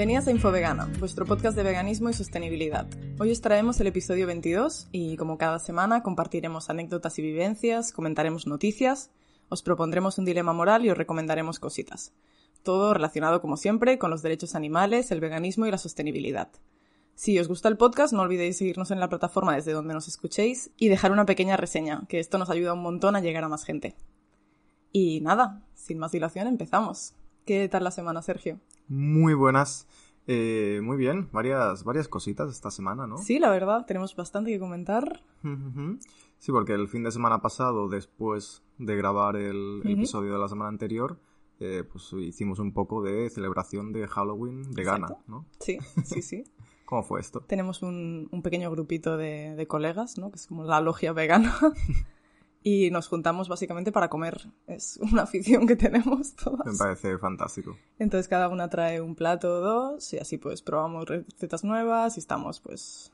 Bienvenidas 0.00 0.28
a 0.28 0.30
Infovegana, 0.30 0.90
vuestro 0.98 1.26
podcast 1.26 1.54
de 1.54 1.62
veganismo 1.62 2.08
y 2.08 2.14
sostenibilidad. 2.14 2.86
Hoy 3.18 3.32
os 3.32 3.42
traemos 3.42 3.78
el 3.80 3.86
episodio 3.86 4.26
22 4.26 4.88
y 4.92 5.18
como 5.18 5.36
cada 5.36 5.58
semana 5.58 6.02
compartiremos 6.02 6.70
anécdotas 6.70 7.18
y 7.18 7.22
vivencias, 7.22 7.92
comentaremos 7.92 8.46
noticias, 8.46 9.10
os 9.50 9.62
propondremos 9.62 10.16
un 10.16 10.24
dilema 10.24 10.54
moral 10.54 10.86
y 10.86 10.90
os 10.90 10.96
recomendaremos 10.96 11.60
cositas. 11.60 12.14
Todo 12.62 12.94
relacionado 12.94 13.42
como 13.42 13.58
siempre 13.58 13.98
con 13.98 14.10
los 14.10 14.22
derechos 14.22 14.54
animales, 14.54 15.10
el 15.10 15.20
veganismo 15.20 15.66
y 15.66 15.70
la 15.70 15.76
sostenibilidad. 15.76 16.48
Si 17.14 17.38
os 17.38 17.48
gusta 17.48 17.68
el 17.68 17.76
podcast, 17.76 18.14
no 18.14 18.22
olvidéis 18.22 18.56
seguirnos 18.56 18.90
en 18.92 19.00
la 19.00 19.10
plataforma 19.10 19.54
desde 19.54 19.74
donde 19.74 19.92
nos 19.92 20.08
escuchéis 20.08 20.70
y 20.78 20.88
dejar 20.88 21.12
una 21.12 21.26
pequeña 21.26 21.58
reseña, 21.58 22.06
que 22.08 22.20
esto 22.20 22.38
nos 22.38 22.48
ayuda 22.48 22.72
un 22.72 22.80
montón 22.80 23.16
a 23.16 23.20
llegar 23.20 23.44
a 23.44 23.50
más 23.50 23.64
gente. 23.64 23.96
Y 24.92 25.20
nada, 25.20 25.60
sin 25.74 25.98
más 25.98 26.12
dilación, 26.12 26.46
empezamos. 26.46 27.12
¿Qué 27.44 27.68
tal 27.68 27.84
la 27.84 27.90
semana, 27.90 28.22
Sergio? 28.22 28.60
Muy 28.90 29.34
buenas. 29.34 29.86
Eh, 30.26 30.80
muy 30.82 30.96
bien, 30.96 31.28
varias, 31.32 31.84
varias 31.84 32.08
cositas 32.08 32.50
esta 32.50 32.72
semana, 32.72 33.06
¿no? 33.06 33.18
Sí, 33.18 33.38
la 33.38 33.48
verdad, 33.48 33.86
tenemos 33.86 34.16
bastante 34.16 34.50
que 34.50 34.58
comentar. 34.58 35.22
Sí, 36.38 36.50
porque 36.50 36.72
el 36.72 36.88
fin 36.88 37.04
de 37.04 37.12
semana 37.12 37.40
pasado, 37.40 37.88
después 37.88 38.64
de 38.78 38.96
grabar 38.96 39.36
el, 39.36 39.80
episodio 39.84 40.32
de 40.32 40.38
la 40.40 40.48
semana 40.48 40.70
anterior, 40.70 41.20
eh, 41.60 41.84
pues 41.90 42.12
hicimos 42.14 42.58
un 42.58 42.72
poco 42.72 43.00
de 43.00 43.30
celebración 43.30 43.92
de 43.92 44.08
Halloween 44.08 44.68
vegana, 44.72 45.06
¿no? 45.28 45.46
Sí, 45.60 45.78
sí, 46.04 46.20
sí. 46.20 46.44
¿Cómo 46.84 47.04
fue 47.04 47.20
esto? 47.20 47.42
Tenemos 47.46 47.82
un, 47.82 48.28
pequeño 48.42 48.72
grupito 48.72 49.16
de, 49.16 49.54
de, 49.54 49.66
colegas, 49.68 50.18
¿no? 50.18 50.30
Que 50.32 50.36
es 50.36 50.48
como 50.48 50.64
la 50.64 50.80
logia 50.80 51.12
vegana. 51.12 51.56
y 52.62 52.90
nos 52.90 53.08
juntamos 53.08 53.48
básicamente 53.48 53.92
para 53.92 54.08
comer. 54.08 54.48
Es 54.66 54.98
una 54.98 55.22
afición 55.22 55.66
que 55.66 55.76
tenemos 55.76 56.34
todas. 56.34 56.66
Me 56.66 56.76
parece 56.76 57.18
fantástico. 57.18 57.76
Entonces 57.98 58.28
cada 58.28 58.48
una 58.48 58.68
trae 58.68 59.00
un 59.00 59.14
plato 59.14 59.58
o 59.58 59.60
dos 59.60 60.12
y 60.12 60.18
así 60.18 60.38
pues 60.38 60.62
probamos 60.62 61.06
recetas 61.08 61.64
nuevas 61.64 62.16
y 62.16 62.20
estamos 62.20 62.60
pues 62.60 63.12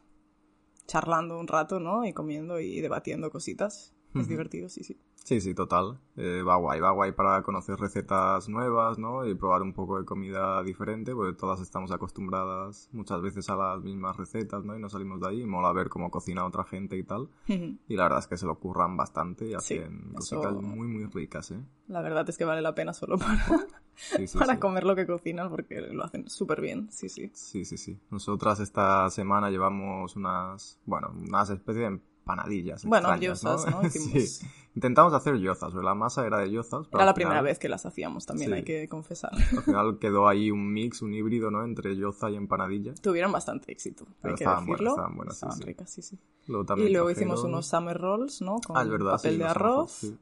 charlando 0.87 1.39
un 1.39 1.49
rato, 1.49 1.81
¿no? 1.81 2.05
Y 2.05 2.13
comiendo 2.13 2.61
y 2.61 2.81
debatiendo 2.81 3.31
cositas. 3.31 3.93
Es 4.21 4.29
divertido, 4.29 4.69
sí, 4.69 4.85
sí. 4.85 4.97
Sí, 5.27 5.41
sí, 5.41 5.55
total. 5.55 5.99
Eh, 6.17 6.43
va 6.43 6.55
guay, 6.57 6.79
va 6.79 6.93
guay 6.93 7.13
para 7.13 7.43
conocer 7.43 7.79
recetas 7.81 8.49
nuevas, 8.49 8.97
¿no? 8.97 9.27
Y 9.27 9.35
probar 9.35 9.63
un 9.63 9.73
poco 9.73 9.99
de 9.99 10.05
comida 10.05 10.63
diferente, 10.63 11.15
porque 11.15 11.37
todas 11.37 11.61
estamos 11.61 11.91
acostumbradas 11.91 12.89
muchas 12.93 13.21
veces 13.21 13.51
a 13.51 13.57
las 13.57 13.83
mismas 13.83 14.17
recetas, 14.17 14.65
¿no? 14.65 14.77
Y 14.77 14.81
no 14.81 14.89
salimos 14.89 15.21
de 15.21 15.29
ahí. 15.29 15.43
Y 15.43 15.47
mola 15.47 15.73
ver 15.73 15.89
cómo 15.89 16.11
cocina 16.11 16.47
otra 16.47 16.63
gente 16.65 16.97
y 16.97 17.03
tal. 17.03 17.29
y 17.49 17.97
la 17.97 18.05
verdad 18.05 18.21
es 18.21 18.29
que 18.29 18.37
se 18.37 18.47
lo 18.47 18.59
curran 18.61 18.97
bastante 18.97 19.47
y 19.47 19.55
hacen 19.55 20.13
cositas 20.15 20.55
muy, 20.55 20.87
muy 20.87 21.07
ricas, 21.07 21.51
¿eh? 21.51 21.61
La 21.89 22.03
verdad 22.03 22.29
es 22.29 22.39
que 22.39 22.45
vale 22.45 22.63
la 22.63 22.75
pena 22.75 22.93
solo 22.93 23.19
para, 23.19 23.67
para 24.39 24.61
comer 24.61 24.85
lo 24.85 24.95
que 24.95 25.07
cocinan, 25.07 25.51
porque 25.51 25.81
lo 25.81 26.05
hacen 26.05 26.29
súper 26.29 26.61
bien, 26.61 26.89
sí, 26.91 27.09
sí. 27.09 27.31
Sí, 27.35 27.65
sí, 27.65 27.77
sí. 27.77 27.99
Nosotras 28.11 28.61
esta 28.61 29.11
semana 29.11 29.51
llevamos 29.51 30.15
unas, 30.17 30.79
bueno, 30.85 31.13
unas 31.17 31.51
especies 31.51 31.91
de 31.91 32.01
panadillas. 32.27 32.85
Bueno, 32.85 33.17
yozas, 33.19 33.67
¿no? 33.71 33.81
Intentamos 34.75 35.15
hacer 35.15 35.39
yozas, 35.39 35.73
la 35.73 35.95
masa 35.95 36.27
era 36.27 36.39
de 36.41 36.51
yozas. 36.51 36.87
Era 36.93 37.07
la 37.07 37.15
primera 37.15 37.41
vez 37.41 37.59
que 37.59 37.69
las 37.69 37.87
hacíamos 37.87 38.27
también, 38.27 38.53
hay 38.53 38.65
que 38.65 38.89
confesar. 38.89 39.33
Al 39.33 39.63
final 39.63 39.99
quedó 39.99 40.29
ahí 40.29 40.51
un 40.51 40.71
mix, 40.71 41.01
un 41.01 41.15
híbrido, 41.15 41.51
¿no? 41.51 41.65
Entre 41.65 41.97
yoza 41.97 42.29
y 42.31 42.37
empanadilla. 42.37 42.93
Tuvieron 43.01 43.33
bastante 43.33 43.73
éxito, 43.73 44.05
hay 44.23 44.35
que 44.35 44.45
estaban 44.45 44.67
decirlo. 44.67 44.77
Buenas, 44.77 44.93
estaban 44.93 45.17
buenas, 45.17 45.35
estaban 45.35 45.61
ricas, 45.61 45.91
sí, 45.91 46.03
sí. 46.03 46.19
Luego 46.49 46.77
y 46.77 46.91
luego 46.91 47.11
hicimos 47.11 47.43
unos 47.45 47.67
summer 47.67 47.97
rolls, 47.97 48.43
¿no? 48.43 48.59
Con 48.67 48.77
ah, 48.77 48.85
verdad, 48.85 49.13
papel 49.13 49.39
de 49.39 49.45
arroz. 49.45 50.13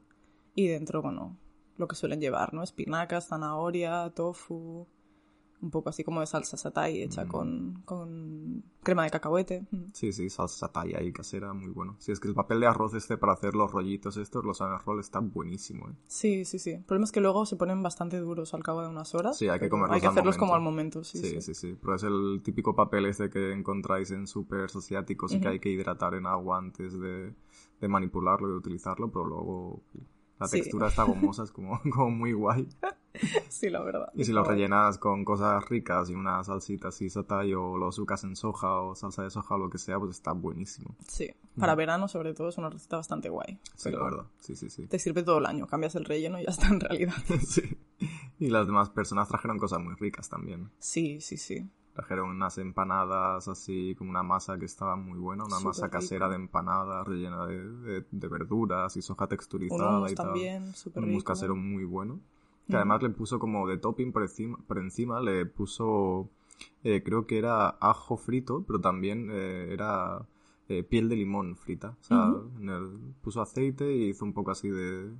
y 0.53 0.67
dentro, 0.67 1.01
bueno, 1.01 1.37
lo 1.77 1.87
que 1.87 1.95
suelen 1.95 2.21
llevar, 2.21 2.53
¿no? 2.53 2.63
Espinacas, 2.63 3.27
zanahoria, 3.27 4.11
tofu, 4.15 4.87
un 5.65 5.71
poco 5.71 5.89
así 5.89 6.03
como 6.03 6.21
de 6.21 6.27
salsa 6.27 6.55
satay 6.57 7.01
hecha 7.01 7.25
mm. 7.25 7.27
con, 7.27 7.81
con, 7.85 8.63
crema 8.83 9.03
de 9.03 9.09
cacahuete. 9.09 9.65
Mm. 9.71 9.85
Sí, 9.93 10.13
sí, 10.13 10.29
salsa 10.29 10.67
satay 10.67 10.93
ahí 10.93 11.11
casera, 11.11 11.53
muy 11.53 11.71
bueno. 11.71 11.95
Sí, 11.99 12.11
es 12.11 12.19
que 12.19 12.27
el 12.27 12.35
papel 12.35 12.59
de 12.59 12.67
arroz 12.67 12.93
este 12.93 13.17
para 13.17 13.33
hacer 13.33 13.55
los 13.55 13.71
rollitos 13.71 14.17
estos, 14.17 14.45
los 14.45 14.61
arroz 14.61 14.99
está 14.99 15.19
buenísimo, 15.19 15.89
¿eh? 15.89 15.93
Sí, 16.07 16.45
sí, 16.45 16.59
sí. 16.59 16.71
El 16.71 16.83
problema 16.83 17.05
es 17.05 17.11
que 17.11 17.21
luego 17.21 17.45
se 17.45 17.55
ponen 17.55 17.81
bastante 17.81 18.19
duros 18.19 18.53
al 18.53 18.63
cabo 18.63 18.81
de 18.81 18.87
unas 18.87 19.13
horas. 19.15 19.37
Sí, 19.37 19.49
hay 19.49 19.59
que 19.59 19.69
comerlos 19.69 19.95
Hay 19.95 20.01
que 20.01 20.07
hacerlos 20.07 20.37
como 20.37 20.55
al 20.55 20.61
momento, 20.61 21.03
sí 21.03 21.17
sí, 21.17 21.41
sí 21.41 21.53
sí, 21.53 21.77
Pero 21.81 21.95
es 21.95 22.03
el 22.03 22.41
típico 22.43 22.75
papel 22.75 23.07
este 23.07 23.29
que 23.29 23.51
encontráis 23.51 24.11
en 24.11 24.27
super 24.27 24.65
asiáticos 24.65 25.33
y 25.33 25.41
que 25.41 25.47
hay 25.47 25.59
que 25.59 25.69
hidratar 25.69 26.13
en 26.13 26.27
agua 26.27 26.57
antes 26.57 26.99
de, 26.99 27.33
de 27.81 27.87
manipularlo 27.87 28.47
y 28.47 28.51
de 28.51 28.57
utilizarlo, 28.57 29.11
pero 29.11 29.25
luego 29.25 29.83
la 30.39 30.47
textura 30.47 30.87
está 30.87 31.03
gomosa, 31.03 31.43
es 31.43 31.51
como, 31.51 31.79
como 31.93 32.09
muy 32.11 32.33
guay. 32.33 32.67
Sí, 33.49 33.69
la 33.69 33.81
verdad. 33.81 34.11
Y 34.13 34.25
si 34.25 34.33
lo 34.33 34.43
rellenas 34.43 34.97
con 34.97 35.23
cosas 35.23 35.67
ricas 35.69 36.09
y 36.09 36.13
una 36.13 36.43
salsita 36.43 36.89
así 36.89 37.09
satay 37.09 37.53
o 37.53 37.77
lo 37.77 37.91
sucas 37.91 38.23
en 38.23 38.35
soja 38.35 38.81
o 38.81 38.95
salsa 38.95 39.23
de 39.23 39.29
soja 39.29 39.55
o 39.55 39.57
lo 39.57 39.69
que 39.69 39.77
sea, 39.77 39.97
pues 39.97 40.11
está 40.11 40.33
buenísimo. 40.33 40.95
Sí, 41.07 41.31
para 41.57 41.75
verano 41.75 42.07
sobre 42.07 42.33
todo 42.33 42.49
es 42.49 42.57
una 42.57 42.69
receta 42.69 42.97
bastante 42.97 43.29
guay. 43.29 43.59
Sí, 43.75 43.91
la 43.91 44.03
verdad, 44.03 44.25
sí, 44.39 44.55
sí, 44.55 44.69
sí. 44.69 44.87
Te 44.87 44.99
sirve 44.99 45.23
todo 45.23 45.37
el 45.37 45.45
año, 45.45 45.67
cambias 45.67 45.95
el 45.95 46.05
relleno 46.05 46.39
y 46.39 46.43
ya 46.43 46.49
está 46.49 46.67
en 46.67 46.79
realidad. 46.79 47.13
sí. 47.47 47.77
Y 48.39 48.49
las 48.49 48.67
demás 48.67 48.89
personas 48.89 49.27
trajeron 49.27 49.57
cosas 49.57 49.79
muy 49.79 49.95
ricas 49.95 50.29
también. 50.29 50.69
Sí, 50.79 51.21
sí, 51.21 51.37
sí. 51.37 51.69
Trajeron 51.93 52.29
unas 52.29 52.57
empanadas 52.57 53.47
así, 53.47 53.95
como 53.97 54.09
una 54.09 54.21
masa 54.21 54.57
que 54.59 54.65
estaba 54.65 54.97
muy 54.97 55.17
buena, 55.17 55.45
una 55.45 55.61
masa 55.61 55.89
casera 55.89 56.27
de 56.27 56.35
empanadas 56.35 57.07
rellena 57.07 57.45
de, 57.45 58.03
de, 58.11 58.27
verduras 58.27 58.97
y 58.97 59.01
soja 59.01 59.27
texturizada 59.27 60.01
Un 60.01 60.09
y 60.09 60.13
también, 60.13 60.73
Un 60.93 61.03
hummus 61.05 61.23
casero 61.23 61.55
muy 61.55 61.85
bueno. 61.85 62.19
Que 62.67 62.75
además 62.77 63.03
le 63.03 63.09
puso 63.11 63.37
como 63.37 63.67
de 63.67 63.77
topping 63.77 64.11
por 64.11 64.23
encima, 64.23 64.57
por 64.67 64.79
encima 64.79 65.21
le 65.21 65.45
puso, 65.45 66.29
eh, 66.83 67.03
creo 67.03 67.27
que 67.27 67.37
era 67.37 67.69
ajo 67.69 68.17
frito, 68.17 68.63
pero 68.65 68.81
también 68.81 69.29
eh, 69.31 69.71
era 69.71 70.25
eh, 70.67 70.81
piel 70.83 71.07
de 71.09 71.15
limón 71.15 71.55
frita. 71.57 71.95
O 72.01 72.03
sea, 72.03 72.33
puso 73.21 73.41
aceite 73.41 73.95
y 73.95 74.09
hizo 74.09 74.25
un 74.25 74.33
poco 74.33 74.49
así 74.49 74.69
de, 74.69 75.11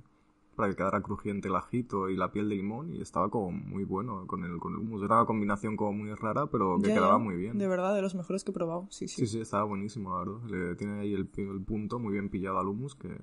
para 0.56 0.70
que 0.70 0.76
quedara 0.76 1.02
crujiente 1.02 1.46
el 1.46 1.54
ajito 1.54 2.08
y 2.10 2.16
la 2.16 2.32
piel 2.32 2.48
de 2.48 2.56
limón 2.56 2.92
y 2.92 3.00
estaba 3.00 3.30
como 3.30 3.52
muy 3.52 3.84
bueno 3.84 4.26
con 4.26 4.42
el, 4.42 4.58
con 4.58 4.72
el 4.72 4.80
hummus. 4.80 5.04
Era 5.04 5.18
una 5.18 5.26
combinación 5.26 5.76
como 5.76 5.92
muy 5.92 6.12
rara, 6.14 6.46
pero 6.46 6.80
que 6.82 6.92
quedaba 6.92 7.18
muy 7.18 7.36
bien. 7.36 7.58
De 7.58 7.68
verdad, 7.68 7.94
de 7.94 8.02
los 8.02 8.16
mejores 8.16 8.42
que 8.42 8.50
he 8.50 8.54
probado, 8.54 8.88
sí, 8.90 9.06
sí. 9.06 9.20
Sí, 9.20 9.26
sí, 9.28 9.40
estaba 9.40 9.62
buenísimo, 9.64 10.10
la 10.10 10.18
verdad. 10.18 10.42
Le 10.48 10.74
tiene 10.74 11.00
ahí 11.00 11.14
el, 11.14 11.28
el 11.36 11.60
punto 11.60 12.00
muy 12.00 12.12
bien 12.14 12.28
pillado 12.28 12.58
al 12.58 12.66
hummus, 12.66 12.96
que, 12.96 13.16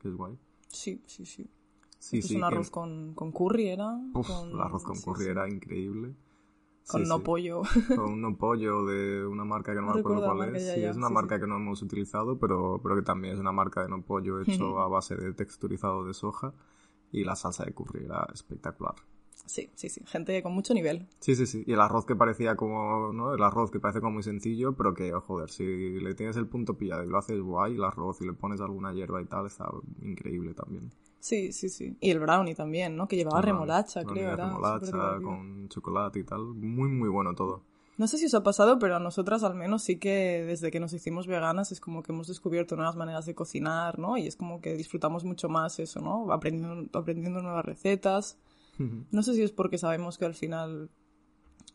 que 0.00 0.08
es 0.08 0.14
guay. 0.14 0.36
Sí, 0.68 1.00
sí, 1.06 1.24
sí. 1.24 1.48
Sí, 2.02 2.20
sí, 2.20 2.34
un 2.34 2.42
arroz 2.42 2.68
con, 2.68 3.14
con, 3.14 3.30
curry 3.30 3.68
era. 3.68 3.96
Uf, 4.12 4.28
el 4.28 4.60
arroz 4.60 4.82
con 4.82 5.00
curry 5.00 5.26
era 5.26 5.48
increíble. 5.48 6.16
Con 6.88 7.04
no 7.04 7.22
pollo. 7.22 7.62
Con 7.94 8.20
no 8.20 8.36
pollo 8.36 8.84
de 8.84 9.24
una 9.24 9.44
marca 9.44 9.72
que 9.72 9.80
no, 9.80 9.94
me 9.94 10.00
acuerdo 10.00 10.24
cuál 10.24 10.56
es. 10.56 10.74
sí, 10.74 10.82
es 10.82 10.96
una 10.96 11.10
marca 11.10 11.38
que 11.38 11.46
no 11.46 11.58
hemos 11.58 11.80
utilizado, 11.80 12.40
pero, 12.40 12.80
pero 12.82 12.96
que 12.96 13.02
también 13.02 13.34
es 13.34 13.40
una 13.40 13.52
marca 13.52 13.84
de 13.84 13.88
no 13.88 14.02
pollo 14.02 14.40
hecho 14.42 14.80
a 14.80 14.88
base 14.88 15.14
de 15.14 15.32
texturizado 15.32 16.04
de 16.04 16.12
soja 16.12 16.52
y 17.12 17.22
la 17.22 17.36
salsa 17.36 17.64
de 17.64 17.72
curry 17.72 18.06
era 18.06 18.26
espectacular. 18.34 18.96
Sí, 19.46 19.70
sí, 19.76 19.88
sí, 19.88 20.02
gente 20.04 20.42
con 20.42 20.54
mucho 20.54 20.74
nivel. 20.74 21.06
Sí, 21.20 21.36
sí, 21.36 21.46
sí. 21.46 21.62
Y 21.68 21.72
el 21.72 21.80
arroz 21.80 22.04
que 22.04 22.16
parecía 22.16 22.56
como, 22.56 23.12
¿no? 23.12 23.32
El 23.32 23.42
arroz 23.44 23.70
que 23.70 23.78
parece 23.78 24.00
como 24.00 24.14
muy 24.14 24.24
sencillo, 24.24 24.72
pero 24.72 24.92
que, 24.92 25.14
oh, 25.14 25.20
joder, 25.20 25.50
si 25.50 26.00
le 26.00 26.14
tienes 26.14 26.36
el 26.36 26.48
punto 26.48 26.76
pillado 26.76 27.04
y 27.04 27.06
lo 27.06 27.16
haces 27.18 27.40
guay, 27.40 27.76
el 27.76 27.84
arroz 27.84 28.20
y 28.22 28.26
le 28.26 28.32
pones 28.32 28.60
alguna 28.60 28.92
hierba 28.92 29.22
y 29.22 29.26
tal, 29.26 29.46
está 29.46 29.70
increíble 30.00 30.52
también. 30.52 30.90
Sí, 31.22 31.52
sí, 31.52 31.68
sí. 31.68 31.96
Y 32.00 32.10
el 32.10 32.18
brownie 32.18 32.56
también, 32.56 32.96
¿no? 32.96 33.06
Que 33.06 33.14
llevaba 33.14 33.40
remolacha, 33.40 34.02
creo. 34.02 34.32
Era 34.32 34.48
remolacha 34.48 35.20
con 35.22 35.68
chocolate 35.68 36.18
y 36.18 36.24
tal. 36.24 36.40
Muy, 36.40 36.88
muy 36.88 37.08
bueno 37.08 37.32
todo. 37.36 37.62
No 37.96 38.08
sé 38.08 38.18
si 38.18 38.26
os 38.26 38.34
ha 38.34 38.42
pasado, 38.42 38.80
pero 38.80 38.96
a 38.96 38.98
nosotras 38.98 39.44
al 39.44 39.54
menos 39.54 39.84
sí 39.84 39.98
que 40.00 40.42
desde 40.44 40.72
que 40.72 40.80
nos 40.80 40.92
hicimos 40.92 41.28
veganas 41.28 41.70
es 41.70 41.78
como 41.78 42.02
que 42.02 42.10
hemos 42.10 42.26
descubierto 42.26 42.74
nuevas 42.74 42.96
maneras 42.96 43.24
de 43.24 43.36
cocinar, 43.36 44.00
¿no? 44.00 44.16
Y 44.16 44.26
es 44.26 44.34
como 44.34 44.60
que 44.60 44.74
disfrutamos 44.74 45.24
mucho 45.24 45.48
más 45.48 45.78
eso, 45.78 46.00
¿no? 46.00 46.32
Aprendiendo, 46.32 46.98
aprendiendo 46.98 47.40
nuevas 47.40 47.64
recetas. 47.64 48.36
No 49.12 49.22
sé 49.22 49.34
si 49.34 49.42
es 49.42 49.52
porque 49.52 49.78
sabemos 49.78 50.18
que 50.18 50.24
al 50.24 50.34
final 50.34 50.90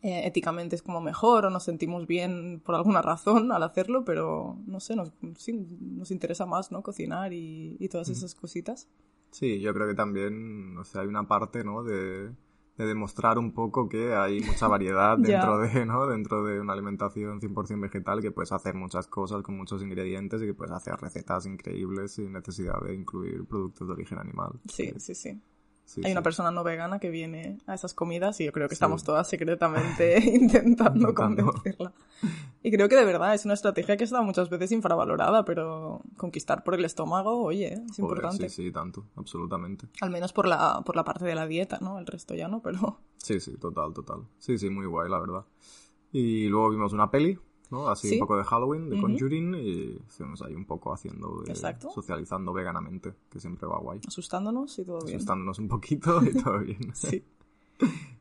eh, 0.02 0.26
éticamente 0.26 0.76
es 0.76 0.82
como 0.82 1.00
mejor 1.00 1.46
o 1.46 1.50
nos 1.50 1.62
sentimos 1.62 2.06
bien 2.06 2.60
por 2.62 2.74
alguna 2.74 3.00
razón 3.00 3.50
al 3.50 3.62
hacerlo, 3.62 4.04
pero 4.04 4.58
no 4.66 4.78
sé, 4.78 4.94
nos, 4.94 5.10
sí, 5.38 5.54
nos 5.80 6.10
interesa 6.10 6.44
más, 6.44 6.70
¿no? 6.70 6.82
Cocinar 6.82 7.32
y, 7.32 7.78
y 7.80 7.88
todas 7.88 8.10
esas 8.10 8.34
cositas. 8.34 8.88
Sí, 9.30 9.60
yo 9.60 9.74
creo 9.74 9.86
que 9.86 9.94
también, 9.94 10.76
o 10.78 10.84
sea, 10.84 11.02
hay 11.02 11.06
una 11.06 11.26
parte, 11.26 11.64
¿no? 11.64 11.82
De 11.82 12.32
de 12.78 12.86
demostrar 12.86 13.38
un 13.38 13.52
poco 13.52 13.88
que 13.88 14.14
hay 14.14 14.40
mucha 14.40 14.68
variedad 14.68 15.18
dentro 15.18 15.58
de, 15.58 15.84
¿no? 15.84 16.06
Dentro 16.06 16.44
de 16.44 16.60
una 16.60 16.72
alimentación 16.72 17.40
100% 17.40 17.80
vegetal, 17.80 18.22
que 18.22 18.30
puedes 18.30 18.52
hacer 18.52 18.74
muchas 18.74 19.08
cosas 19.08 19.42
con 19.42 19.56
muchos 19.56 19.82
ingredientes 19.82 20.40
y 20.40 20.46
que 20.46 20.54
puedes 20.54 20.72
hacer 20.72 20.94
recetas 20.94 21.44
increíbles 21.46 22.12
sin 22.12 22.32
necesidad 22.32 22.80
de 22.80 22.94
incluir 22.94 23.44
productos 23.46 23.88
de 23.88 23.94
origen 23.94 24.18
animal. 24.18 24.52
Sí, 24.68 24.92
sí, 24.98 25.14
sí. 25.14 25.40
Hay 26.04 26.12
una 26.12 26.22
persona 26.22 26.50
no 26.50 26.64
vegana 26.64 26.98
que 26.98 27.08
viene 27.08 27.58
a 27.66 27.74
esas 27.74 27.94
comidas 27.94 28.40
y 28.40 28.44
yo 28.44 28.52
creo 28.52 28.68
que 28.68 28.74
estamos 28.74 29.04
todas 29.04 29.28
secretamente 29.28 30.18
intentando 30.34 31.14
convencerla. 31.14 31.92
Y 32.62 32.70
creo 32.70 32.88
que 32.88 32.96
de 32.96 33.04
verdad 33.04 33.34
es 33.34 33.44
una 33.44 33.54
estrategia 33.54 33.96
que 33.96 34.04
está 34.04 34.20
muchas 34.20 34.50
veces 34.50 34.72
infravalorada, 34.72 35.44
pero 35.44 36.02
conquistar 36.16 36.62
por 36.62 36.74
el 36.74 36.84
estómago, 36.84 37.42
oye, 37.42 37.82
es 37.90 37.98
importante. 37.98 38.48
Sí, 38.48 38.64
sí, 38.64 38.72
tanto, 38.72 39.06
absolutamente. 39.16 39.86
Al 40.00 40.10
menos 40.10 40.32
por 40.32 40.46
la, 40.46 40.82
por 40.84 40.96
la 40.96 41.04
parte 41.04 41.24
de 41.24 41.34
la 41.34 41.46
dieta, 41.46 41.78
¿no? 41.80 41.98
El 41.98 42.06
resto 42.06 42.34
ya 42.34 42.48
no, 42.48 42.60
pero... 42.60 43.00
Sí, 43.16 43.40
sí, 43.40 43.56
total, 43.56 43.94
total. 43.94 44.26
Sí, 44.38 44.58
sí, 44.58 44.70
muy 44.70 44.86
guay, 44.86 45.10
la 45.10 45.18
verdad. 45.18 45.44
Y 46.12 46.48
luego 46.48 46.70
vimos 46.70 46.92
una 46.92 47.10
peli, 47.10 47.38
¿no? 47.70 47.88
Así 47.88 48.08
Sí. 48.08 48.14
un 48.14 48.20
poco 48.20 48.36
de 48.38 48.44
Halloween, 48.44 48.88
de 48.88 48.96
Ujú. 48.96 49.02
Conjuring, 49.06 49.54
y 49.54 49.96
estuvimos 50.08 50.42
ahí 50.42 50.54
un 50.54 50.64
poco 50.64 50.92
haciendo, 50.92 51.42
de- 51.42 51.54
socializando 51.92 52.52
veganamente, 52.52 53.14
que 53.30 53.40
siempre 53.40 53.66
va 53.66 53.78
guay. 53.78 54.00
Asustándonos 54.06 54.78
y 54.78 54.84
todo 54.84 55.00
bien. 55.04 55.16
Asustándonos 55.16 55.58
un 55.58 55.68
poquito 55.68 56.22
y 56.24 56.32
todo 56.42 56.58
bien. 56.60 56.78
Sí. 56.94 57.22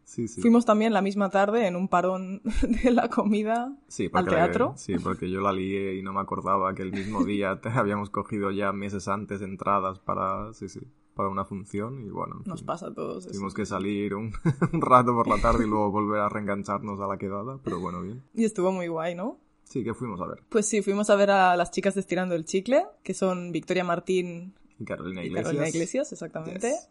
sí, 0.03 0.27
sí. 0.27 0.41
Fuimos 0.41 0.65
también 0.65 0.93
la 0.93 1.01
misma 1.01 1.29
tarde 1.29 1.65
en 1.67 1.75
un 1.75 1.87
parón 1.87 2.41
de 2.83 2.91
la 2.91 3.09
comida 3.09 3.75
Sí, 3.87 4.09
al 4.13 4.25
la- 4.25 4.31
teatro. 4.31 4.73
sí, 4.77 4.95
porque 5.03 5.29
yo 5.29 5.41
la 5.41 5.51
lié 5.51 5.95
y 5.95 6.03
no 6.03 6.13
me 6.13 6.19
acordaba 6.21 6.73
que 6.75 6.83
el 6.83 6.91
mismo 6.91 7.23
día 7.23 7.59
te 7.61 7.69
habíamos 7.69 8.09
cogido 8.09 8.51
ya 8.51 8.71
meses 8.73 9.07
antes 9.07 9.41
entradas 9.41 9.99
para, 9.99 10.53
sí, 10.53 10.69
sí, 10.69 10.81
para 11.17 11.27
una 11.29 11.43
función 11.43 11.99
y 11.99 12.09
bueno, 12.09 12.37
en 12.45 12.49
Nos 12.49 12.59
fin, 12.61 12.65
pasa 12.67 12.87
a 12.87 12.93
todos 12.93 13.25
eso. 13.25 13.33
tuvimos 13.33 13.53
que 13.53 13.65
salir 13.65 14.15
un, 14.15 14.31
un 14.73 14.81
rato 14.81 15.13
por 15.13 15.27
la 15.27 15.41
tarde 15.41 15.65
y 15.65 15.67
luego 15.67 15.91
volver 15.91 16.21
a 16.21 16.29
reengancharnos 16.29 16.99
a 17.01 17.07
la 17.07 17.17
quedada, 17.17 17.59
pero 17.63 17.79
bueno, 17.81 18.01
bien. 18.01 18.23
Y 18.33 18.45
estuvo 18.45 18.71
muy 18.71 18.87
guay, 18.87 19.15
¿no? 19.15 19.39
Sí, 19.65 19.83
que 19.83 19.93
fuimos 19.93 20.21
a 20.21 20.27
ver. 20.27 20.43
Pues 20.47 20.65
sí, 20.65 20.81
fuimos 20.81 21.09
a 21.09 21.15
ver 21.17 21.29
a 21.31 21.57
las 21.57 21.71
chicas 21.71 21.93
de 21.95 21.99
Estirando 21.99 22.35
el 22.35 22.45
Chicle, 22.45 22.85
que 23.03 23.13
son 23.13 23.51
Victoria 23.51 23.83
Martín 23.83 24.53
Y 24.79 24.85
Carolina 24.85 25.21
y 25.23 25.25
Iglesias. 25.25 25.43
Carolina 25.45 25.67
Iglesias, 25.67 26.11
exactamente. 26.13 26.69
Yes. 26.69 26.89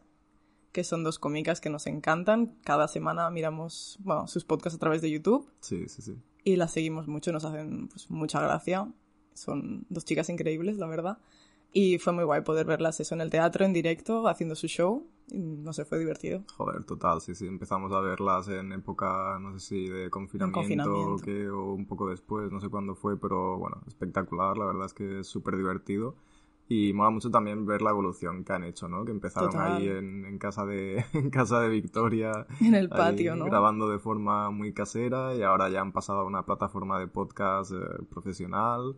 Que 0.72 0.84
son 0.84 1.02
dos 1.02 1.18
cómicas 1.18 1.62
que 1.62 1.70
nos 1.70 1.86
encantan. 1.86 2.58
Cada 2.64 2.86
semana 2.88 3.30
miramos 3.30 3.96
bueno, 4.02 4.26
sus 4.26 4.44
podcasts 4.44 4.76
a 4.76 4.78
través 4.80 5.00
de 5.00 5.10
YouTube 5.10 5.48
Sí, 5.60 5.88
sí, 5.88 6.02
sí. 6.02 6.16
y 6.44 6.56
las 6.56 6.70
seguimos 6.72 7.08
mucho, 7.08 7.32
nos 7.32 7.46
hacen 7.46 7.88
pues, 7.88 8.10
mucha 8.10 8.42
gracia. 8.42 8.92
Son 9.32 9.86
dos 9.88 10.04
chicas 10.04 10.28
increíbles, 10.28 10.76
la 10.76 10.86
verdad. 10.86 11.16
Y 11.78 11.98
fue 11.98 12.14
muy 12.14 12.24
guay 12.24 12.40
poder 12.40 12.64
verlas 12.64 12.98
eso 13.00 13.14
en 13.14 13.20
el 13.20 13.28
teatro, 13.28 13.66
en 13.66 13.74
directo, 13.74 14.26
haciendo 14.28 14.54
su 14.54 14.66
show. 14.66 15.10
Y, 15.28 15.58
no 15.58 15.74
sé, 15.74 15.84
fue 15.84 15.98
divertido. 15.98 16.42
Joder, 16.56 16.84
total, 16.84 17.20
sí, 17.20 17.34
sí. 17.34 17.46
Empezamos 17.46 17.92
a 17.92 18.00
verlas 18.00 18.48
en 18.48 18.72
época, 18.72 19.38
no 19.38 19.52
sé 19.58 19.60
si 19.60 19.86
de 19.86 20.08
confinamiento, 20.08 20.58
confinamiento. 20.58 21.12
O, 21.16 21.18
qué, 21.18 21.50
o 21.50 21.74
un 21.74 21.86
poco 21.86 22.08
después, 22.08 22.50
no 22.50 22.62
sé 22.62 22.70
cuándo 22.70 22.94
fue, 22.94 23.20
pero 23.20 23.58
bueno, 23.58 23.82
espectacular, 23.86 24.56
la 24.56 24.64
verdad 24.64 24.86
es 24.86 24.94
que 24.94 25.20
es 25.20 25.26
súper 25.26 25.58
divertido. 25.58 26.16
Y 26.66 26.94
mola 26.94 27.10
mucho 27.10 27.30
también 27.30 27.66
ver 27.66 27.82
la 27.82 27.90
evolución 27.90 28.42
que 28.42 28.54
han 28.54 28.64
hecho, 28.64 28.88
¿no? 28.88 29.04
Que 29.04 29.10
empezaron 29.10 29.50
Total. 29.50 29.76
ahí 29.76 29.86
en, 29.86 30.24
en 30.24 30.38
casa 30.38 30.64
de 30.64 31.04
en 31.12 31.28
casa 31.28 31.60
de 31.60 31.68
Victoria. 31.68 32.46
En 32.62 32.74
el 32.74 32.88
ahí 32.90 32.98
patio, 32.98 33.36
¿no? 33.36 33.44
Grabando 33.44 33.90
de 33.90 33.98
forma 33.98 34.50
muy 34.50 34.72
casera 34.72 35.34
y 35.34 35.42
ahora 35.42 35.68
ya 35.68 35.82
han 35.82 35.92
pasado 35.92 36.20
a 36.20 36.24
una 36.24 36.46
plataforma 36.46 36.98
de 36.98 37.06
podcast 37.06 37.72
eh, 37.72 38.02
profesional 38.08 38.96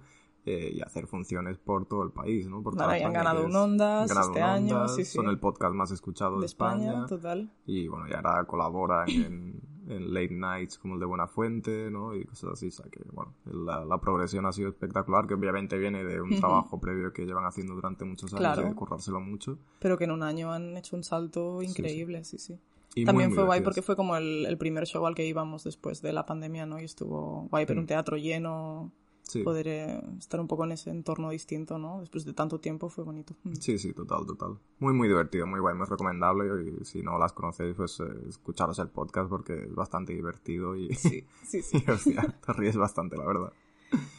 eh, 0.48 0.72
y 0.76 0.80
hacer 0.80 1.06
funciones 1.06 1.58
por 1.58 1.86
todo 1.86 2.02
el 2.02 2.10
país, 2.10 2.48
¿no? 2.48 2.62
Por 2.62 2.74
toda 2.74 2.92
han 2.94 3.12
ganado 3.12 3.44
un 3.44 3.54
Ondas 3.54 4.08
ganado 4.08 4.28
este 4.28 4.40
un 4.42 4.48
año, 4.48 4.74
Ondas, 4.76 4.96
sí, 4.96 5.04
sí. 5.04 5.12
Son 5.16 5.28
el 5.28 5.38
podcast 5.38 5.74
más 5.74 5.90
escuchado 5.90 6.38
de, 6.40 6.46
España, 6.46 7.04
total. 7.06 7.50
y 7.66 7.88
bueno, 7.88 8.08
y 8.08 8.12
ahora 8.14 8.44
colaboran 8.44 9.08
en, 9.10 9.60
en 9.88 10.14
late 10.14 10.30
nights 10.34 10.78
como 10.78 10.94
el 10.94 11.00
de 11.00 11.06
Buenafuente, 11.06 11.90
¿no? 11.90 12.14
Y 12.14 12.24
cosas 12.24 12.52
así, 12.52 12.68
o 12.68 12.70
sea 12.70 12.86
que, 12.90 13.00
bueno, 13.12 13.34
la, 13.44 13.84
la 13.84 13.98
progresión 14.00 14.46
ha 14.46 14.52
sido 14.52 14.68
espectacular, 14.68 15.26
que 15.26 15.34
obviamente 15.34 15.76
viene 15.78 16.04
de 16.04 16.20
un 16.20 16.38
trabajo 16.38 16.80
previo 16.80 17.12
que 17.12 17.26
llevan 17.26 17.44
haciendo 17.46 17.74
durante 17.74 18.04
muchos 18.04 18.32
años 18.32 18.40
Claro. 18.40 18.62
y 18.62 18.64
de 18.70 18.74
currárselo 18.74 19.20
mucho. 19.20 19.58
Pero 19.80 19.98
que 19.98 20.04
en 20.04 20.12
un 20.12 20.22
año 20.22 20.52
han 20.52 20.76
hecho 20.76 20.96
un 20.96 21.04
salto 21.04 21.62
increíble, 21.62 22.24
sí, 22.24 22.38
sí. 22.38 22.58
Y 22.94 23.04
También 23.04 23.28
muy, 23.28 23.34
fue 23.36 23.44
muy 23.44 23.48
guay 23.48 23.58
divertidas. 23.60 23.64
porque 23.64 23.82
fue 23.86 23.96
como 23.96 24.16
el, 24.16 24.46
el 24.46 24.56
primer 24.58 24.86
show 24.86 25.06
al 25.06 25.14
que 25.14 25.26
íbamos 25.26 25.62
después 25.62 26.00
de 26.02 26.12
la 26.12 26.24
pandemia, 26.26 26.64
¿no? 26.66 26.80
Y 26.80 26.84
estuvo 26.84 27.46
guay, 27.50 27.66
pero 27.66 27.78
Mm. 27.78 27.82
un 27.82 27.86
teatro 27.86 28.16
lleno, 28.16 28.90
Sí. 29.28 29.42
poder 29.44 29.68
eh, 29.68 30.00
estar 30.18 30.40
un 30.40 30.48
poco 30.48 30.64
en 30.64 30.72
ese 30.72 30.90
entorno 30.90 31.30
distinto, 31.30 31.78
¿no? 31.78 32.00
Después 32.00 32.24
de 32.24 32.32
tanto 32.32 32.58
tiempo 32.60 32.88
fue 32.88 33.04
bonito. 33.04 33.34
Mm. 33.44 33.52
Sí, 33.60 33.78
sí, 33.78 33.92
total, 33.92 34.26
total. 34.26 34.58
Muy, 34.80 34.92
muy 34.94 35.06
divertido, 35.06 35.46
muy 35.46 35.60
guay, 35.60 35.76
muy 35.76 35.86
recomendable. 35.86 36.72
Y 36.80 36.84
si 36.84 37.02
no 37.02 37.18
las 37.18 37.32
conocéis, 37.32 37.76
pues 37.76 38.00
eh, 38.00 38.04
escucharos 38.28 38.78
el 38.78 38.88
podcast 38.88 39.28
porque 39.28 39.52
es 39.64 39.74
bastante 39.74 40.14
divertido 40.14 40.74
y, 40.74 40.92
Sí, 40.94 41.24
sí, 41.44 41.62
sí. 41.62 41.84
y, 41.86 41.90
hostia, 41.90 42.38
te 42.44 42.52
ríes 42.54 42.76
bastante, 42.76 43.16
la 43.16 43.24
verdad. 43.26 43.52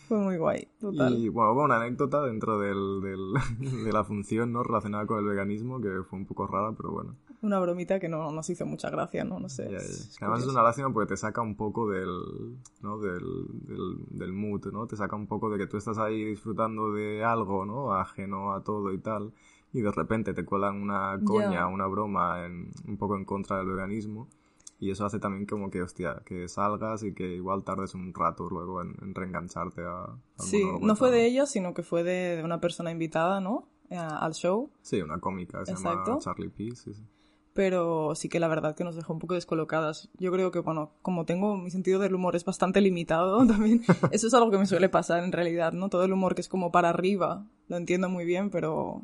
Fue 0.07 0.17
muy 0.17 0.37
guay, 0.37 0.67
total. 0.79 1.13
Y 1.19 1.29
bueno, 1.29 1.53
hubo 1.53 1.63
una 1.63 1.77
anécdota 1.77 2.23
dentro 2.23 2.57
del, 2.59 3.01
del- 3.01 3.33
de 3.85 3.91
la 3.91 4.03
función, 4.03 4.51
¿no? 4.51 4.63
Relacionada 4.63 5.05
con 5.05 5.19
el 5.19 5.25
veganismo, 5.25 5.79
que 5.81 6.01
fue 6.09 6.17
un 6.17 6.25
poco 6.25 6.47
rara, 6.47 6.71
pero 6.75 6.91
bueno. 6.91 7.15
Una 7.41 7.59
bromita 7.59 7.99
que 7.99 8.09
no 8.09 8.31
nos 8.31 8.49
hizo 8.49 8.65
mucha 8.65 8.89
gracia, 8.89 9.23
¿no? 9.23 9.39
No 9.39 9.47
sé. 9.47 9.73
Es 9.73 10.17
Además 10.21 10.41
es 10.41 10.47
una 10.47 10.61
lástima 10.61 10.91
porque 10.91 11.09
te 11.09 11.17
saca 11.17 11.41
un 11.41 11.55
poco 11.55 11.89
del, 11.89 12.57
¿no? 12.81 12.99
del, 12.99 13.23
del, 13.65 13.95
del 14.09 14.33
mood, 14.33 14.65
¿no? 14.73 14.87
Te 14.87 14.97
saca 14.97 15.15
un 15.15 15.27
poco 15.27 15.49
de 15.49 15.57
que 15.57 15.67
tú 15.67 15.77
estás 15.77 15.97
ahí 15.99 16.23
disfrutando 16.25 16.91
de 16.91 17.23
algo, 17.23 17.65
¿no? 17.65 17.93
Ajeno 17.93 18.53
a 18.53 18.63
todo 18.63 18.91
y 18.91 18.97
tal. 18.97 19.31
Y 19.71 19.81
de 19.81 19.91
repente 19.91 20.33
te 20.33 20.43
cuelan 20.43 20.81
una 20.81 21.17
coña, 21.23 21.67
una 21.67 21.87
broma 21.87 22.45
en, 22.45 22.71
un 22.87 22.97
poco 22.97 23.15
en 23.15 23.23
contra 23.23 23.57
del 23.57 23.67
veganismo. 23.67 24.27
Y 24.81 24.91
eso 24.91 25.05
hace 25.05 25.19
también 25.19 25.45
como 25.45 25.69
que, 25.69 25.81
hostia, 25.81 26.21
que 26.25 26.47
salgas 26.47 27.03
y 27.03 27.13
que 27.13 27.35
igual 27.35 27.63
tardes 27.63 27.95
un 27.95 28.13
rato 28.13 28.49
luego 28.49 28.81
en, 28.81 28.95
en 29.01 29.13
reengancharte 29.13 29.81
a... 29.85 30.17
Sí, 30.37 30.63
no 30.81 30.95
fue 30.95 31.11
de 31.11 31.25
ella, 31.25 31.45
sino 31.45 31.73
que 31.73 31.83
fue 31.83 32.03
de, 32.03 32.37
de 32.37 32.43
una 32.43 32.61
persona 32.61 32.89
invitada, 32.89 33.41
¿no? 33.41 33.67
Eh, 33.89 33.97
al 33.97 34.33
show. 34.33 34.69
Sí, 34.81 35.01
una 35.01 35.19
cómica, 35.19 35.65
se 35.65 35.73
llama 35.73 35.91
Exacto. 35.91 36.19
Charlie 36.21 36.49
P. 36.49 36.75
Sí, 36.75 36.93
sí. 36.93 37.03
Pero 37.59 38.15
sí 38.15 38.29
que 38.29 38.39
la 38.39 38.47
verdad 38.47 38.73
que 38.73 38.85
nos 38.85 38.95
dejó 38.95 39.11
un 39.11 39.19
poco 39.19 39.33
descolocadas. 39.33 40.07
Yo 40.17 40.31
creo 40.31 40.49
que, 40.49 40.59
bueno, 40.59 40.93
como 41.01 41.25
tengo 41.25 41.57
mi 41.57 41.69
sentido 41.71 41.99
del 41.99 42.15
humor 42.15 42.37
es 42.37 42.45
bastante 42.45 42.79
limitado 42.79 43.37
también, 43.47 43.83
eso 44.13 44.27
es 44.27 44.33
algo 44.33 44.49
que 44.49 44.57
me 44.57 44.65
suele 44.65 44.87
pasar 44.87 45.25
en 45.25 45.33
realidad, 45.33 45.73
¿no? 45.73 45.89
Todo 45.89 46.05
el 46.05 46.13
humor 46.13 46.35
que 46.35 46.39
es 46.39 46.47
como 46.47 46.71
para 46.71 46.87
arriba, 46.87 47.45
lo 47.67 47.75
entiendo 47.75 48.07
muy 48.07 48.23
bien, 48.23 48.49
pero 48.49 49.01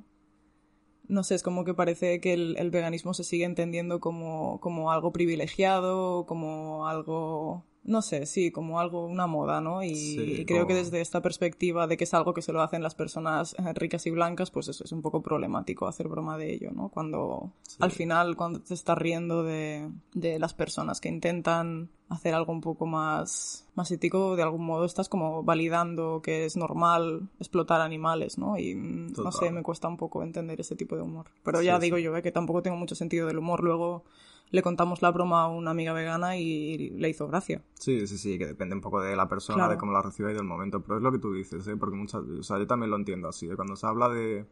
no 1.10 1.25
sé, 1.25 1.36
es 1.36 1.44
como 1.44 1.66
que 1.66 1.74
parece 1.74 2.22
que 2.22 2.31
el, 2.31 2.72
veganismo 2.72 3.13
se 3.13 3.25
sigue 3.25 3.44
entendiendo 3.44 4.00
como, 4.00 4.62
como 4.62 4.90
algo 4.90 5.12
privilegiado, 5.12 6.25
como 6.25 6.88
algo... 6.88 7.66
No 7.87 8.01
sé, 8.01 8.25
sí, 8.25 8.51
como 8.51 8.79
algo, 8.79 9.05
una 9.05 9.27
moda, 9.27 9.61
¿no? 9.61 9.83
Y, 9.83 9.93
Sí, 9.95 10.35
y 10.41 10.45
creo 10.45 10.65
que 10.65 10.73
desde 10.73 11.01
esta 11.01 11.21
perspectiva 11.21 11.85
de 11.85 11.97
que 11.97 12.03
es 12.05 12.13
algo 12.15 12.33
que 12.33 12.41
se 12.41 12.51
lo 12.51 12.61
hacen 12.63 12.81
las 12.81 12.95
personas 12.95 13.55
eh, 13.59 13.73
ricas 13.73 14.05
y 14.07 14.09
blancas, 14.09 14.49
pues 14.49 14.67
eso 14.67 14.83
es 14.83 14.91
un 14.91 15.03
poco 15.03 15.21
problemático 15.21 15.87
hacer 15.87 16.07
broma 16.07 16.35
de 16.37 16.51
ello, 16.51 16.71
¿no? 16.73 16.89
Cuando 16.89 17.51
Sí. 17.61 17.77
al 17.79 17.91
final, 17.91 18.35
cuando 18.35 18.59
te 18.61 18.73
estás 18.73 18.97
riendo 18.97 19.43
de, 19.43 19.87
de 20.13 20.39
las 20.39 20.53
personas 20.55 20.99
que 20.99 21.09
intentan 21.09 21.89
hacer 22.09 22.33
algo 22.33 22.51
un 22.53 22.61
poco 22.61 22.85
más, 22.87 23.67
más 23.75 23.91
ético, 23.91 24.35
de 24.35 24.43
algún 24.43 24.65
modo 24.65 24.85
estás 24.85 25.07
como 25.09 25.43
validando 25.43 26.21
que 26.23 26.45
es 26.45 26.55
normal 26.57 27.29
explotar 27.39 27.81
animales, 27.81 28.37
¿no? 28.39 28.57
Y 28.57 28.73
mm, 28.75 29.13
no 29.23 29.31
sé, 29.31 29.51
me 29.51 29.61
cuesta 29.63 29.87
un 29.87 29.97
poco 29.97 30.23
entender 30.23 30.59
ese 30.59 30.75
tipo 30.75 30.95
de 30.95 31.01
humor. 31.04 31.27
Pero 31.44 31.59
Sí, 31.59 31.65
ya 31.65 31.77
digo 31.80 31.97
yo, 31.99 32.15
¿eh? 32.18 32.21
que 32.23 32.31
tampoco 32.31 32.61
tengo 32.63 32.77
mucho 32.77 32.95
sentido 32.95 33.27
del 33.27 33.37
humor. 33.39 33.63
Luego 33.63 34.06
le 34.52 34.61
contamos 34.61 35.02
la 35.02 35.11
broma 35.11 35.44
a 35.44 35.47
una 35.49 35.71
amiga 35.71 35.92
vegana 35.94 36.37
y 36.37 36.90
le 36.92 37.09
hizo 37.09 37.28
gracia. 37.28 37.61
Sí, 37.73 38.07
sí, 38.07 38.18
sí, 38.18 38.37
que 38.37 38.45
depende 38.47 38.75
un 38.75 38.81
poco 38.81 39.02
de 39.02 39.16
la 39.16 39.28
persona, 39.28 39.57
Claro. 39.57 39.71
de 39.73 39.78
cómo 39.78 39.92
la 39.92 40.02
reciba 40.02 40.31
y 40.31 40.33
del 40.33 40.44
momento, 40.45 40.81
pero 40.81 40.97
es 40.97 41.04
lo 41.04 41.11
que 41.11 41.19
tú 41.19 41.33
dices, 41.33 41.68
¿eh? 41.68 41.75
Porque 41.78 41.95
muchas, 41.95 42.21
o 42.23 42.44
sea, 42.44 42.57
yo 42.59 42.68
también 42.68 42.90
lo 42.92 42.95
entiendo 42.97 43.28
así, 43.28 43.47
¿eh? 43.49 43.56
Cuando 43.56 43.75
se 43.75 43.85
habla 43.87 44.07
de, 44.09 44.45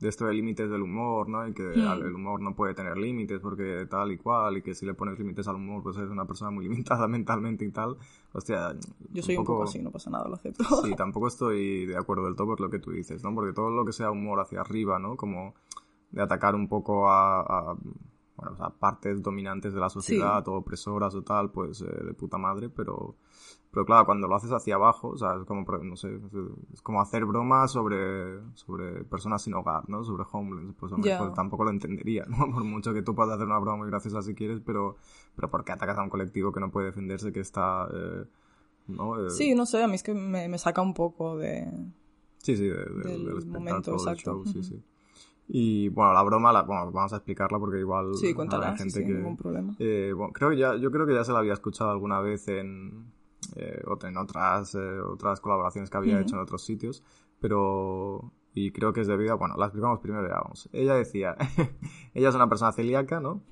de 0.00 0.08
esto 0.08 0.26
de 0.26 0.32
límites 0.34 0.70
del 0.70 0.82
humor, 0.82 1.28
¿no? 1.28 1.46
Y 1.46 1.52
que 1.52 1.62
Hmm. 1.62 2.02
el 2.06 2.14
humor 2.14 2.40
no 2.40 2.54
puede 2.54 2.72
tener 2.74 2.96
límites 2.96 3.40
porque 3.40 3.86
tal 3.90 4.12
y 4.12 4.16
cual, 4.16 4.56
y 4.58 4.62
que 4.62 4.74
si 4.74 4.86
le 4.86 4.94
pones 4.94 5.18
límites 5.18 5.46
al 5.48 5.56
humor, 5.56 5.82
pues 5.82 5.96
eres 5.96 6.10
una 6.10 6.24
persona 6.24 6.50
muy 6.52 6.64
limitada 6.68 7.06
mentalmente 7.08 7.64
y 7.64 7.70
tal. 7.70 7.96
Hostia, 8.32 8.76
Yo 9.12 9.22
soy 9.22 9.36
un 9.36 9.44
poco, 9.44 9.64
así, 9.64 9.80
no 9.82 9.90
pasa 9.90 10.08
nada, 10.10 10.28
lo 10.28 10.36
acepto. 10.36 10.64
Sí, 10.84 10.94
tampoco 10.94 11.26
estoy 11.26 11.84
de 11.86 11.96
acuerdo 11.96 12.24
del 12.26 12.36
todo 12.36 12.46
por 12.46 12.60
lo 12.60 12.70
que 12.70 12.78
tú 12.78 12.92
dices, 12.92 13.22
¿no? 13.24 13.34
Porque 13.34 13.52
todo 13.52 13.70
lo 13.70 13.84
que 13.84 13.92
sea 13.92 14.10
humor 14.12 14.38
hacia 14.40 14.60
arriba, 14.60 14.98
¿no? 15.00 15.16
Como 15.16 15.54
de 16.12 16.22
atacar 16.22 16.54
un 16.54 16.68
poco 16.68 17.10
a, 17.10 17.40
a, 17.40 17.76
bueno, 18.38 18.56
a 18.64 18.70
partes 18.70 19.22
dominantes 19.22 19.74
de 19.74 19.80
la 19.80 19.90
sociedad 19.90 20.46
o 20.48 20.54
opresoras 20.54 21.14
o 21.14 21.22
tal, 21.22 21.50
pues 21.50 21.80
eh, 21.82 21.86
de 22.04 22.14
puta 22.14 22.38
madre, 22.38 22.68
pero, 22.68 23.16
pero 23.70 23.84
claro, 23.84 24.06
cuando 24.06 24.28
lo 24.28 24.34
haces 24.36 24.52
hacia 24.52 24.76
abajo, 24.76 25.08
o 25.08 25.16
sea, 25.18 25.34
es 25.36 25.44
como, 25.44 25.64
no 25.82 25.96
sé, 25.96 26.18
es 26.72 26.80
como 26.80 27.00
hacer 27.00 27.24
bromas 27.26 27.72
sobre, 27.72 28.40
sobre 28.54 29.04
personas 29.04 29.42
sin 29.42 29.54
hogar, 29.54 29.88
¿no? 29.90 30.04
Sobre 30.04 30.24
homeless, 30.30 30.74
pues 30.78 30.92
hombre, 30.92 31.10
Ya. 31.10 31.18
pues 31.18 31.34
tampoco 31.34 31.64
lo 31.64 31.70
entendería, 31.70 32.24
¿no? 32.26 32.36
Por 32.54 32.64
mucho 32.64 32.94
que 32.94 33.02
tú 33.02 33.14
puedas 33.14 33.34
hacer 33.34 33.46
una 33.46 33.58
broma 33.58 33.78
muy 33.78 33.88
graciosa 33.88 34.22
si 34.22 34.34
quieres, 34.34 34.60
pero, 34.64 34.96
pero 35.36 35.50
¿por 35.50 35.64
qué 35.64 35.72
atacas 35.72 35.98
a 35.98 36.02
un 36.02 36.10
colectivo 36.10 36.52
que 36.52 36.60
no 36.60 36.70
puede 36.70 36.86
defenderse, 36.86 37.32
que 37.32 37.40
está... 37.40 37.88
eh, 37.92 38.24
¿no? 38.86 39.20
Eh, 39.26 39.30
Sí, 39.30 39.54
no 39.54 39.66
sé, 39.66 39.82
a 39.82 39.88
mí 39.88 39.96
es 39.96 40.02
que 40.02 40.14
me, 40.14 40.48
me 40.48 40.58
saca 40.58 40.80
un 40.80 40.94
poco 40.94 41.36
de... 41.36 41.66
Sí, 42.38 42.56
sí, 42.56 42.68
de- 42.68 42.76
de- 42.76 43.18
del 43.18 43.46
momento, 43.46 43.92
exacto. 43.94 44.32
show, 44.32 44.46
sí, 44.46 44.62
sí. 44.62 44.80
Y 45.50 45.88
bueno, 45.88 46.12
la 46.12 46.22
broma, 46.22 46.52
la, 46.52 46.62
bueno, 46.62 46.92
vamos 46.92 47.12
a 47.14 47.16
explicarla 47.16 47.58
porque 47.58 47.78
igual 47.78 48.14
Sí, 48.14 48.26
hay 48.28 48.34
cuéntala, 48.34 48.72
sí, 48.72 48.78
gente 48.80 49.00
sí, 49.00 49.06
que... 49.06 49.14
ningún 49.14 49.36
problema. 49.36 49.74
Eh, 49.78 50.12
bueno, 50.14 50.32
creo 50.34 50.50
que 50.50 50.58
ya, 50.58 50.76
yo 50.76 50.90
creo 50.90 51.06
que 51.06 51.14
ya 51.14 51.24
se 51.24 51.32
la 51.32 51.38
había 51.38 51.54
escuchado 51.54 51.90
alguna 51.90 52.20
vez 52.20 52.48
en, 52.48 53.10
eh, 53.56 53.82
en 54.02 54.16
otras, 54.18 54.74
eh, 54.74 55.00
otras 55.00 55.40
colaboraciones 55.40 55.88
que 55.88 55.96
había 55.96 56.20
hecho 56.20 56.36
en 56.36 56.42
otros 56.42 56.64
sitios, 56.64 57.02
pero... 57.40 58.32
Y 58.54 58.72
creo 58.72 58.92
que 58.92 59.02
es 59.02 59.06
debido 59.06 59.34
a... 59.34 59.36
Bueno, 59.36 59.54
la 59.56 59.66
explicamos 59.66 60.00
primero 60.00 60.26
ya, 60.26 60.40
vamos. 60.40 60.68
Ella 60.72 60.94
decía... 60.94 61.36
ella 62.14 62.28
es 62.28 62.34
una 62.34 62.48
persona 62.48 62.72
celíaca, 62.72 63.20
¿no? 63.20 63.42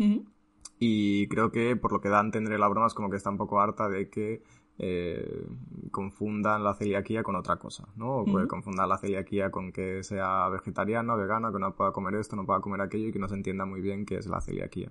Y 0.78 1.28
creo 1.28 1.50
que 1.50 1.76
por 1.76 1.92
lo 1.92 2.00
que 2.00 2.08
da 2.08 2.18
a 2.18 2.24
entender 2.24 2.58
la 2.58 2.68
broma 2.68 2.88
es 2.88 2.94
como 2.94 3.08
que 3.08 3.16
está 3.16 3.30
un 3.30 3.38
poco 3.38 3.60
harta 3.60 3.88
de 3.88 4.10
que 4.10 4.42
eh, 4.78 5.47
confundan 5.90 6.62
la 6.62 6.75
celiaquía 6.75 7.23
con 7.23 7.35
otra 7.37 7.56
cosa, 7.56 7.88
¿no? 7.97 8.16
O 8.18 8.23
Ujú. 8.23 8.47
confundan 8.47 8.88
la 8.88 8.99
celiaquía 8.99 9.50
con 9.50 9.73
que 9.73 10.02
sea 10.02 10.49
vegetariana, 10.49 11.14
vegana, 11.14 11.50
que 11.52 11.59
no 11.59 11.75
pueda 11.75 11.92
comer 11.92 12.14
esto, 12.16 12.37
no 12.37 12.45
pueda 12.45 12.61
comer 12.61 12.80
aquello 12.83 13.09
y 13.09 13.12
que 13.12 13.18
no 13.18 13.28
se 13.28 13.35
entienda 13.35 13.64
muy 13.64 13.80
bien 13.80 14.04
qué 14.04 14.16
es 14.16 14.26
la 14.26 14.40
celiaquía. 14.40 14.90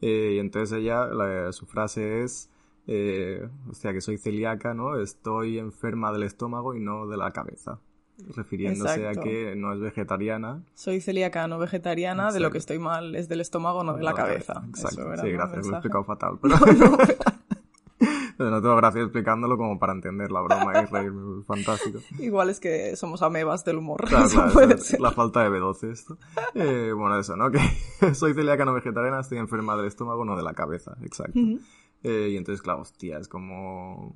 Eh, 0.00 0.32
y 0.34 0.38
entonces 0.40 0.78
ella, 0.78 1.06
la- 1.06 1.52
su 1.52 1.66
frase 1.66 2.22
es, 2.22 2.50
eh, 2.86 3.48
o 3.70 3.74
sea, 3.74 3.92
que 3.92 4.00
soy 4.00 4.18
celíaca, 4.18 4.74
¿no? 4.74 4.98
Estoy 5.00 5.58
enferma 5.58 6.12
del 6.12 6.24
estómago 6.24 6.74
y 6.74 6.80
no 6.80 7.06
de 7.06 7.16
la 7.16 7.32
cabeza. 7.32 7.78
Refiriéndose 8.34 9.06
a 9.06 9.12
que 9.12 9.54
no 9.56 9.72
es 9.74 9.80
vegetariana. 9.80 10.62
Soy 10.74 11.00
celíaca, 11.00 11.46
no 11.48 11.58
vegetariana, 11.58 12.32
de 12.32 12.40
lo 12.40 12.50
que 12.50 12.58
estoy 12.58 12.78
mal 12.78 13.14
es 13.14 13.28
del 13.28 13.40
estómago, 13.42 13.84
no 13.84 13.94
de 13.94 14.02
la 14.02 14.14
cabeza. 14.14 14.62
Exacto. 14.68 15.02
sí, 15.16 15.30
gracias, 15.30 15.66
lo 15.66 15.72
he 15.72 15.74
explicado 15.74 16.04
fatal. 16.04 16.38
Pero... 16.40 16.56
no 16.78 16.96
tengo 18.36 18.76
gracia 18.76 19.02
explicándolo 19.02 19.56
como 19.56 19.78
para 19.78 19.92
entender 19.92 20.30
la 20.30 20.40
broma 20.40 20.82
y 20.82 20.84
reírme. 20.86 21.42
Fantástico. 21.44 22.00
Igual 22.18 22.50
es 22.50 22.60
que 22.60 22.96
somos 22.96 23.22
amebas 23.22 23.64
del 23.64 23.78
humor. 23.78 24.04
Claro, 24.06 24.28
claro, 24.32 24.52
puede 24.52 24.78
ser. 24.78 25.00
La 25.00 25.10
falta 25.10 25.42
de 25.42 25.50
B12 25.50 25.90
esto. 25.90 26.18
Eh, 26.54 26.92
bueno, 26.94 27.18
eso, 27.18 27.36
¿no? 27.36 27.50
Que 27.50 27.60
soy 28.14 28.34
celíaca 28.34 28.64
no 28.64 28.74
vegetariana, 28.74 29.20
estoy 29.20 29.38
enferma 29.38 29.76
del 29.76 29.86
estómago, 29.86 30.24
no 30.24 30.36
de 30.36 30.42
la 30.42 30.54
cabeza. 30.54 30.96
Exacto. 31.02 31.38
eh, 32.02 32.28
y 32.30 32.36
entonces, 32.36 32.62
claro, 32.62 32.82
hostia, 32.82 33.18
es 33.18 33.28
como... 33.28 34.14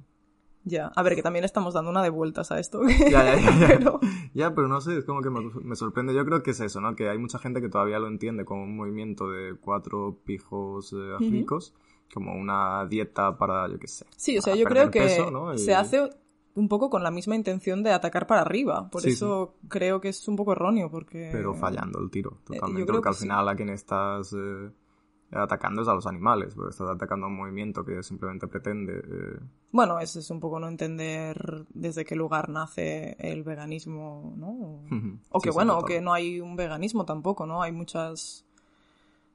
Ya, 0.65 0.93
a 0.95 1.03
ver, 1.03 1.15
que 1.15 1.23
también 1.23 1.45
estamos 1.45 1.73
dando 1.73 1.91
una 1.91 2.03
de 2.03 2.11
vueltas 2.11 2.53
a 2.53 2.59
esto. 2.59 2.83
Ya, 2.87 3.25
ya, 3.25 3.37
ya. 3.37 3.67
pero... 3.67 4.01
ya, 4.35 4.55
pero 4.55 4.69
no 4.69 4.81
sé, 4.83 4.99
es 4.99 5.05
como 5.05 5.23
que 5.23 5.31
me, 5.31 5.41
me, 5.63 5.75
sorprende. 5.75 6.15
Yo 6.15 6.25
creo 6.27 6.43
que 6.43 6.51
es 6.51 6.61
eso, 6.61 6.83
¿no? 6.83 6.95
Que 6.95 7.09
hay 7.09 7.17
mucha 7.17 7.39
gente 7.39 7.63
que 7.63 7.71
todavía 7.71 7.99
lo 7.99 8.09
entiende 8.09 8.45
como 8.45 8.65
un 8.65 8.77
movimiento 8.77 9.31
de 9.31 9.57
cuatro 9.59 10.19
pijos 10.25 10.93
eh, 10.93 11.17
ricos, 11.19 11.73
uh 11.75 11.79
-huh. 11.79 11.90
Como 12.13 12.35
una 12.35 12.87
dieta 12.87 13.37
para, 13.37 13.69
yo 13.69 13.79
qué 13.79 13.89
sé. 13.89 14.07
Sí, 14.17 14.39
o 14.39 14.43
sea, 14.43 14.55
yo 14.55 14.65
creo 14.65 14.91
que 14.91 15.01
peso, 15.01 15.31
¿no? 15.31 15.55
y... 15.55 15.59
se 15.59 15.75
hace 15.75 16.11
un 16.55 16.69
poco 16.69 16.91
con 16.91 17.03
la 17.03 17.11
misma 17.11 17.37
intención 17.37 17.83
de 17.83 17.93
atacar 17.93 18.27
para 18.27 18.41
arriba. 18.41 18.91
Por 18.91 19.03
sí, 19.03 19.11
eso 19.11 19.57
sí. 19.61 19.69
creo 19.69 20.01
que 20.01 20.09
es 20.09 20.29
un 20.29 20.37
poco 20.37 20.53
erróneo, 20.53 20.91
porque... 20.91 21.31
Pero 21.33 21.55
fallando 21.55 22.01
el 22.01 22.11
tiro, 22.11 22.39
totalmente. 22.45 22.83
Eh, 22.83 22.87
porque 22.93 23.09
al 23.09 23.15
final 23.15 23.47
sí. 23.47 23.53
a 23.53 23.57
quien 23.57 23.69
estás... 23.71 24.33
Eh 24.33 24.71
atacando 25.33 25.83
es 25.83 25.89
a 25.89 25.95
los 25.95 26.07
animales, 26.07 26.55
porque 26.55 26.71
estás 26.71 26.89
atacando 26.91 27.27
a 27.27 27.29
un 27.29 27.37
movimiento 27.37 27.85
que 27.85 28.03
simplemente 28.03 28.49
pretende... 28.49 28.99
Eh... 28.99 29.39
Bueno, 29.71 29.99
eso 30.01 30.19
es 30.19 30.31
un 30.31 30.41
poco 30.41 30.59
no 30.59 30.69
entender 30.69 31.67
desde 31.73 32.05
qué 32.05 32.17
lugar 32.17 32.49
nace 32.49 33.17
el 33.19 33.45
veganismo, 33.45 34.35
¿no? 34.37 34.83
O 35.31 35.41
que 35.41 35.51
bueno, 35.51 35.79
o 35.79 35.85
que 35.85 36.01
no 36.01 36.13
hay 36.13 36.41
un 36.41 36.57
veganismo 36.57 37.05
tampoco, 37.05 37.47
¿no? 37.47 37.63
Hay 37.63 37.73
muchas... 37.73 38.47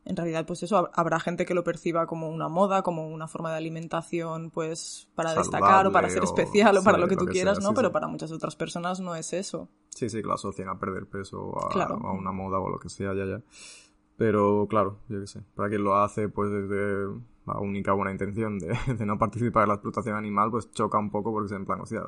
En 0.05 0.15
realidad, 0.15 0.45
pues 0.45 0.61
eso, 0.61 0.89
habrá 0.93 1.19
gente 1.19 1.45
que 1.45 1.55
lo 1.55 1.63
perciba 1.63 2.05
como 2.05 2.29
una 2.29 2.47
moda, 2.47 2.83
como 2.83 3.07
una 3.09 3.27
forma 3.27 3.49
de 3.51 3.57
alimentación, 3.57 4.51
pues 4.51 5.09
para 5.15 5.29
Saludable, 5.29 5.51
destacar 5.57 5.87
o 5.87 5.91
para 5.91 6.09
ser 6.11 6.23
especial 6.23 6.77
o, 6.77 6.81
o 6.81 6.83
para 6.83 6.99
lo 6.99 7.07
que 7.07 7.15
lo 7.15 7.21
tú 7.21 7.25
que 7.25 7.31
quieras, 7.33 7.57
sea, 7.57 7.63
¿no? 7.63 7.69
sí, 7.69 7.75
Pero 7.75 7.87
sí. 7.89 7.93
para 7.93 8.07
muchas 8.07 8.31
otras 8.31 8.55
personas 8.55 8.99
no 8.99 9.15
es 9.15 9.33
eso. 9.33 9.67
Sí, 9.89 10.09
sí, 10.09 10.21
que 10.21 10.27
lo 10.27 10.33
asocian 10.35 10.69
a 10.69 10.77
perder 10.79 11.07
peso 11.07 11.41
o 11.41 11.65
a, 11.65 11.69
Claro. 11.69 11.95
a 12.03 12.11
una 12.13 12.31
moda 12.31 12.59
o 12.59 12.69
lo 12.69 12.77
que 12.79 12.89
sea, 12.89 13.13
ya, 13.15 13.25
ya. 13.25 13.41
Pero 14.17 14.67
claro, 14.69 14.99
yo 15.09 15.19
qué 15.21 15.27
sé, 15.27 15.41
para 15.55 15.69
quien 15.69 15.83
lo 15.83 15.95
hace 15.97 16.29
pues 16.29 16.51
desde 16.51 17.07
la 17.45 17.59
única 17.59 17.93
buena 17.93 18.11
intención 18.11 18.59
de, 18.59 18.67
de, 18.97 19.05
no 19.05 19.17
participar 19.17 19.63
en 19.63 19.69
la 19.69 19.75
explotación 19.75 20.15
animal, 20.15 20.49
pues 20.51 20.71
choca 20.71 20.97
un 20.97 21.09
poco 21.09 21.31
porque 21.31 21.47
es 21.47 21.51
en 21.51 21.65
plan, 21.65 21.81
o 21.81 21.85
sea... 21.85 22.01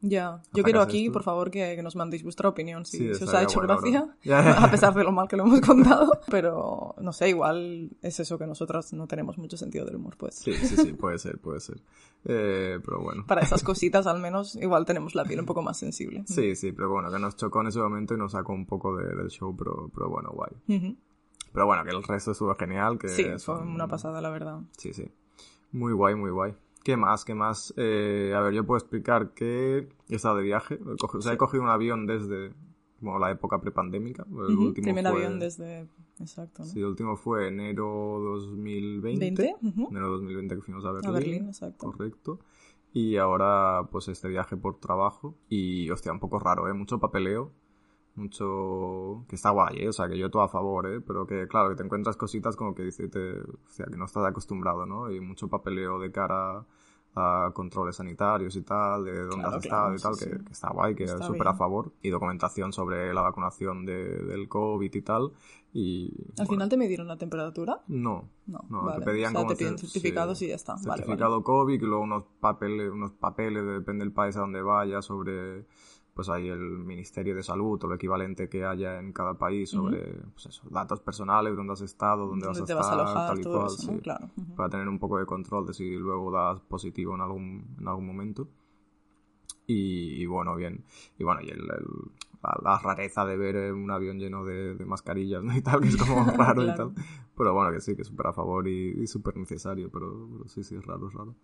Ya, 0.00 0.42
yo 0.52 0.62
quiero 0.62 0.80
aquí, 0.80 1.06
esto? 1.06 1.12
por 1.12 1.22
favor, 1.22 1.50
que, 1.50 1.74
que, 1.76 1.82
nos 1.82 1.96
mandéis 1.96 2.22
vuestra 2.22 2.48
opinión, 2.48 2.84
si, 2.84 2.98
sí, 2.98 3.14
si 3.14 3.24
os 3.24 3.34
ha 3.34 3.42
hecho 3.42 3.60
bueno, 3.60 3.78
gracia, 3.80 4.16
a 4.64 4.70
pesar 4.70 4.94
de 4.94 5.04
lo 5.04 5.12
mal 5.12 5.28
que 5.28 5.36
lo 5.36 5.44
hemos 5.44 5.60
contado, 5.60 6.20
pero 6.30 6.94
no 7.00 7.12
sé, 7.12 7.30
igual 7.30 7.90
es 8.02 8.20
eso 8.20 8.38
que 8.38 8.46
nosotras 8.46 8.92
no 8.92 9.06
tenemos 9.06 9.38
mucho 9.38 9.56
sentido 9.56 9.84
del 9.86 9.96
humor, 9.96 10.16
pues. 10.16 10.36
Sí, 10.36 10.52
sí, 10.54 10.76
sí, 10.76 10.92
puede 10.92 11.18
ser, 11.18 11.38
puede 11.38 11.60
ser. 11.60 11.80
Eh, 12.24 12.80
pero 12.84 13.00
bueno. 13.00 13.24
Para 13.26 13.42
esas 13.42 13.62
cositas 13.64 14.06
al 14.06 14.20
menos 14.20 14.56
igual 14.56 14.84
tenemos 14.84 15.14
la 15.14 15.24
piel 15.24 15.40
un 15.40 15.46
poco 15.46 15.62
más 15.62 15.78
sensible. 15.78 16.24
Sí, 16.26 16.56
sí, 16.56 16.72
pero 16.72 16.90
bueno, 16.90 17.10
que 17.10 17.18
nos 17.18 17.36
chocó 17.36 17.60
en 17.60 17.68
ese 17.68 17.78
momento 17.78 18.14
y 18.14 18.18
nos 18.18 18.32
sacó 18.32 18.52
un 18.52 18.66
poco 18.66 18.96
de, 18.96 19.14
del 19.14 19.28
show, 19.28 19.56
pero, 19.56 19.90
pero 19.94 20.10
bueno, 20.10 20.30
guay. 20.32 20.50
Uh 20.68 20.72
-huh. 20.72 20.96
Pero 21.52 21.66
bueno, 21.66 21.84
que 21.84 21.90
el 21.90 22.02
resto 22.02 22.32
estuvo 22.32 22.54
genial. 22.54 22.98
Que 22.98 23.08
sí, 23.08 23.24
fue 23.38 23.58
una 23.58 23.88
pasada, 23.88 24.20
la 24.20 24.30
verdad. 24.30 24.60
Sí, 24.76 24.92
sí. 24.92 25.10
Muy 25.72 25.92
guay, 25.92 26.14
muy 26.14 26.30
guay. 26.30 26.54
¿Qué 26.84 26.96
más? 26.96 27.24
¿Qué 27.24 27.34
más? 27.34 27.74
Eh, 27.76 28.32
a 28.36 28.40
ver, 28.40 28.54
yo 28.54 28.64
puedo 28.64 28.78
explicar 28.78 29.34
que 29.34 29.88
he 30.08 30.14
estado 30.14 30.36
de 30.36 30.42
viaje. 30.44 30.78
O 31.02 31.20
sea, 31.20 31.32
he 31.32 31.36
cogido 31.36 31.62
un 31.62 31.68
avión 31.68 32.06
desde 32.06 32.52
la 33.00 33.30
época 33.30 33.60
prepandémica. 33.60 34.24
El 34.28 34.34
uh 34.34 34.48
-huh. 34.48 34.66
último 34.68 34.84
Primer 34.84 35.04
fue... 35.06 35.12
avión 35.24 35.38
desde... 35.40 35.88
Exacto, 36.18 36.62
¿no? 36.62 36.68
Sí, 36.68 36.78
el 36.78 36.86
último 36.86 37.16
fue 37.16 37.48
enero 37.48 38.18
2020. 38.20 39.32
¿20? 39.32 39.56
Uh 39.60 39.66
-huh. 39.72 39.90
Enero 39.90 40.08
2020 40.10 40.54
que 40.54 40.62
fuimos 40.62 40.84
a 40.84 40.92
Berlín. 40.92 41.10
A 41.10 41.12
Berlín, 41.12 41.48
exacto. 41.48 41.90
Correcto. 41.90 42.38
Y 42.92 43.16
ahora, 43.16 43.88
pues, 43.90 44.08
este 44.08 44.28
viaje 44.28 44.56
por 44.56 44.78
trabajo. 44.78 45.34
Y, 45.48 45.90
hostia, 45.90 46.12
un 46.12 46.20
poco 46.20 46.38
raro, 46.38 46.68
¿eh? 46.68 46.72
Mucho 46.72 46.98
papeleo 46.98 47.50
mucho 48.16 49.24
que 49.28 49.36
está 49.36 49.50
guay, 49.50 49.78
¿eh? 49.78 49.88
o 49.88 49.92
sea, 49.92 50.08
que 50.08 50.18
yo 50.18 50.30
todo 50.30 50.42
a 50.42 50.48
favor, 50.48 50.86
¿eh? 50.86 51.00
pero 51.00 51.26
que 51.26 51.46
claro, 51.46 51.70
que 51.70 51.76
te 51.76 51.84
encuentras 51.84 52.16
cositas 52.16 52.56
como 52.56 52.74
que 52.74 52.82
dice, 52.82 53.08
te... 53.08 53.40
o 53.40 53.68
sea, 53.68 53.86
que 53.86 53.96
no 53.96 54.06
estás 54.06 54.24
acostumbrado, 54.24 54.86
¿no? 54.86 55.10
Y 55.10 55.20
mucho 55.20 55.48
papeleo 55.48 55.98
de 55.98 56.10
cara 56.10 56.66
a 57.18 57.50
controles 57.54 57.96
sanitarios 57.96 58.54
y 58.56 58.62
tal, 58.62 59.04
de 59.04 59.20
dónde 59.20 59.36
claro, 59.36 59.56
has 59.56 59.64
estado 59.64 59.82
claro, 59.82 59.96
y 59.96 60.00
tal, 60.00 60.14
sí, 60.16 60.24
que, 60.26 60.36
sí. 60.36 60.44
que, 60.44 60.52
está 60.52 60.70
guay, 60.70 60.94
que 60.94 61.04
está 61.04 61.18
es 61.18 61.26
súper 61.26 61.48
a 61.48 61.54
favor, 61.54 61.92
y 62.02 62.10
documentación 62.10 62.74
sobre 62.74 63.14
la 63.14 63.22
vacunación 63.22 63.86
de, 63.86 64.04
del 64.24 64.48
COVID 64.48 64.94
y 64.94 65.02
tal, 65.02 65.32
y... 65.72 66.12
¿Al 66.38 66.44
bueno, 66.44 66.50
final 66.50 66.68
te 66.68 66.76
midieron 66.76 67.08
la 67.08 67.16
temperatura? 67.16 67.80
No, 67.88 68.28
no, 68.46 68.66
no 68.68 68.84
vale. 68.84 68.98
te 68.98 69.04
pedían 69.06 69.30
o 69.30 69.32
sea, 69.32 69.40
como... 69.40 69.54
te 69.54 69.56
piden 69.56 69.78
certificados 69.78 70.38
sí, 70.38 70.44
y 70.44 70.48
ya 70.48 70.56
está, 70.56 70.76
Certificado 70.76 71.40
vale, 71.40 71.44
vale. 71.44 71.44
COVID 71.44 71.74
y 71.74 71.86
luego 71.86 72.02
unos 72.02 72.24
papeles, 72.38 72.90
unos 72.90 73.12
papeles, 73.12 73.64
depende 73.64 74.04
del 74.04 74.12
país 74.12 74.36
a 74.36 74.40
donde 74.40 74.60
vayas, 74.60 75.06
sobre 75.06 75.64
pues 76.16 76.30
hay 76.30 76.48
el 76.48 76.58
Ministerio 76.58 77.34
de 77.36 77.42
Salud 77.42 77.78
o 77.84 77.86
lo 77.86 77.94
equivalente 77.94 78.48
que 78.48 78.64
haya 78.64 78.98
en 78.98 79.12
cada 79.12 79.34
país 79.34 79.68
sobre 79.68 79.98
uh 80.00 80.14
-huh. 80.14 80.32
pues 80.32 80.46
eso, 80.46 80.62
datos 80.70 81.00
personales, 81.00 81.54
dónde 81.54 81.74
has 81.74 81.82
estado, 81.82 82.26
dónde, 82.26 82.46
¿Dónde 82.46 82.60
vas 82.60 82.60
a 82.60 82.62
estar, 82.62 82.76
vas 82.78 82.86
a 82.88 82.92
alojar, 82.94 83.28
tal 83.28 83.40
y 83.40 83.44
cual, 83.44 83.66
eso, 83.66 83.76
sí, 83.76 83.90
¿no? 83.92 83.98
claro. 84.00 84.30
uh 84.34 84.40
-huh. 84.40 84.54
para 84.56 84.70
tener 84.70 84.88
un 84.88 84.98
poco 84.98 85.18
de 85.18 85.26
control 85.26 85.66
de 85.66 85.74
si 85.74 85.94
luego 85.94 86.30
das 86.30 86.58
positivo 86.62 87.14
en 87.14 87.20
algún, 87.20 87.76
en 87.78 87.86
algún 87.86 88.06
momento. 88.06 88.48
Y, 89.66 90.22
y 90.22 90.24
bueno, 90.26 90.56
bien. 90.56 90.84
Y 91.18 91.24
bueno, 91.24 91.42
y 91.42 91.50
el, 91.50 91.60
el, 91.60 91.86
la, 92.42 92.58
la, 92.62 92.78
rareza 92.78 93.26
de 93.26 93.36
ver 93.36 93.74
un 93.74 93.90
avión 93.90 94.18
lleno 94.18 94.42
de, 94.44 94.74
de 94.74 94.86
mascarillas 94.86 95.42
¿no? 95.42 95.54
y 95.58 95.60
tal, 95.60 95.82
que 95.82 95.88
es 95.88 95.96
como 95.98 96.24
raro 96.38 96.62
claro. 96.62 96.72
y 96.72 96.94
tal. 96.94 97.04
Pero 97.36 97.52
bueno, 97.52 97.72
que 97.72 97.80
sí, 97.80 97.94
que 97.94 98.02
es 98.02 98.08
súper 98.08 98.28
a 98.28 98.32
favor 98.32 98.66
y, 98.66 99.02
y 99.02 99.06
súper 99.06 99.36
necesario, 99.36 99.90
pero, 99.90 100.28
pero, 100.32 100.48
sí, 100.48 100.64
sí, 100.64 100.76
es 100.76 100.86
raro, 100.86 101.08
es 101.08 101.14
raro. 101.14 101.34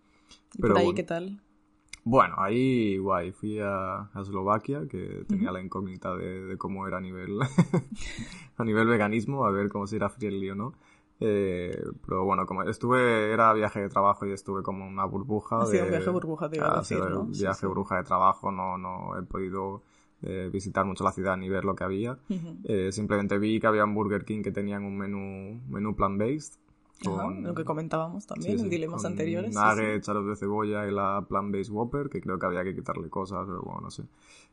¿Y 0.55 0.61
pero 0.61 0.73
por 0.73 0.79
ahí 0.79 0.85
bueno. 0.85 0.95
qué 0.95 1.03
tal? 1.03 1.41
Bueno, 2.05 2.35
ahí 2.37 2.97
guay, 2.97 3.31
fui 3.31 3.59
a, 3.59 4.09
a 4.13 4.21
Eslovaquia, 4.21 4.87
que 4.87 5.23
tenía 5.27 5.49
uh 5.49 5.51
-huh. 5.51 5.53
la 5.53 5.61
incógnita 5.61 6.15
de, 6.15 6.45
de, 6.45 6.57
cómo 6.57 6.85
era 6.85 6.97
a 6.97 7.01
nivel, 7.01 7.39
a 8.57 8.63
nivel 8.63 8.87
veganismo, 8.87 9.45
a 9.45 9.51
ver 9.51 9.69
cómo 9.69 9.87
si 9.87 9.95
era 9.95 10.09
friendly 10.09 10.49
o 10.49 10.55
no. 10.55 10.73
Eh, 11.19 11.81
pero 12.05 12.25
bueno, 12.25 12.45
como 12.45 12.63
estuve, 12.63 13.31
era 13.31 13.53
viaje 13.53 13.79
de 13.79 13.87
trabajo 13.87 14.25
y 14.25 14.33
estuve 14.33 14.61
como 14.63 14.85
una 14.85 15.05
burbuja. 15.05 15.61
Ha 15.61 15.65
de, 15.67 15.81
un 15.81 15.89
viaje 15.89 16.09
burbuja, 16.09 16.49
te 16.49 16.57
iba 16.57 16.75
a 16.75 16.79
decir, 16.79 16.99
¿no? 16.99 17.23
viaje 17.25 17.53
sí, 17.53 17.61
sí. 17.61 17.65
burbuja 17.67 17.97
de 17.97 18.03
trabajo, 18.03 18.51
no, 18.51 18.77
no 18.77 19.17
he 19.17 19.23
podido 19.23 19.81
eh, 20.21 20.49
visitar 20.51 20.85
mucho 20.85 21.05
la 21.05 21.11
ciudad 21.13 21.37
ni 21.37 21.47
ver 21.47 21.63
lo 21.63 21.75
que 21.75 21.85
había. 21.85 22.13
Uh 22.13 22.33
-huh. 22.33 22.57
eh, 22.65 22.91
simplemente 22.91 23.37
vi 23.37 23.59
que 23.59 23.67
había 23.67 23.85
un 23.85 23.93
Burger 23.93 24.25
King 24.25 24.41
que 24.41 24.51
tenían 24.51 24.83
un 24.83 24.97
menú, 24.97 25.61
menú 25.69 25.95
plant-based. 25.95 26.59
Ajá, 27.11 27.29
lo 27.31 27.53
que 27.53 27.65
comentábamos 27.65 28.25
también 28.25 28.57
sí, 28.57 28.63
en 28.63 28.69
dilemas 28.69 29.01
con 29.01 29.11
anteriores. 29.11 29.55
Nuggets, 29.55 30.05
sí, 30.05 30.13
de 30.13 30.35
cebolla 30.35 30.87
y 30.87 30.91
la 30.91 31.25
plant-based 31.27 31.71
Whopper, 31.71 32.09
que 32.09 32.21
creo 32.21 32.37
que 32.39 32.45
había 32.45 32.63
que 32.63 32.75
quitarle 32.75 33.09
cosas, 33.09 33.45
pero 33.45 33.61
bueno, 33.61 33.81
no 33.81 33.91
sé. 33.91 34.03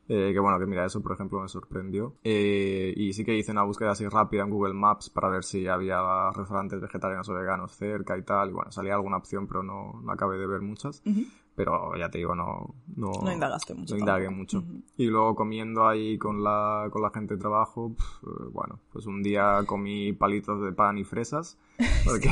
Eh, 0.07 0.31
que 0.33 0.39
bueno, 0.39 0.59
que 0.59 0.65
mira, 0.65 0.85
eso 0.85 1.01
por 1.01 1.13
ejemplo 1.13 1.39
me 1.39 1.47
sorprendió. 1.47 2.15
Eh, 2.23 2.93
y 2.97 3.13
sí 3.13 3.23
que 3.23 3.37
hice 3.37 3.51
una 3.51 3.63
búsqueda 3.63 3.91
así 3.91 4.05
rápida 4.07 4.43
en 4.43 4.49
Google 4.49 4.73
Maps 4.73 5.09
para 5.09 5.29
ver 5.29 5.43
si 5.43 5.67
había 5.67 6.31
restaurantes 6.31 6.81
vegetarianos 6.81 7.29
o 7.29 7.33
veganos 7.33 7.71
cerca 7.71 8.17
y 8.17 8.23
tal. 8.23 8.49
Y 8.49 8.53
bueno, 8.53 8.71
salía 8.71 8.95
alguna 8.95 9.17
opción, 9.17 9.47
pero 9.47 9.63
no, 9.63 10.01
no 10.03 10.11
acabé 10.11 10.37
de 10.37 10.47
ver 10.47 10.61
muchas. 10.61 11.01
Uh 11.05 11.11
-huh. 11.11 11.27
Pero 11.55 11.95
ya 11.97 12.09
te 12.09 12.17
digo, 12.17 12.33
no... 12.33 12.75
No, 12.95 13.11
no 13.23 13.31
indagaste 13.31 13.73
mucho. 13.73 13.93
No 13.93 13.99
indagué 13.99 14.29
mucho. 14.29 14.59
Uh 14.59 14.61
-huh. 14.61 14.81
Y 14.97 15.05
luego 15.07 15.35
comiendo 15.35 15.87
ahí 15.87 16.17
con 16.17 16.43
la, 16.43 16.87
con 16.91 17.01
la 17.01 17.11
gente 17.11 17.35
de 17.35 17.39
trabajo, 17.39 17.93
pff, 17.93 18.23
bueno, 18.51 18.79
pues 18.91 19.05
un 19.05 19.21
día 19.21 19.61
comí 19.65 20.13
palitos 20.13 20.61
de 20.61 20.71
pan 20.71 20.97
y 20.97 21.03
fresas. 21.03 21.57
Porque 22.05 22.29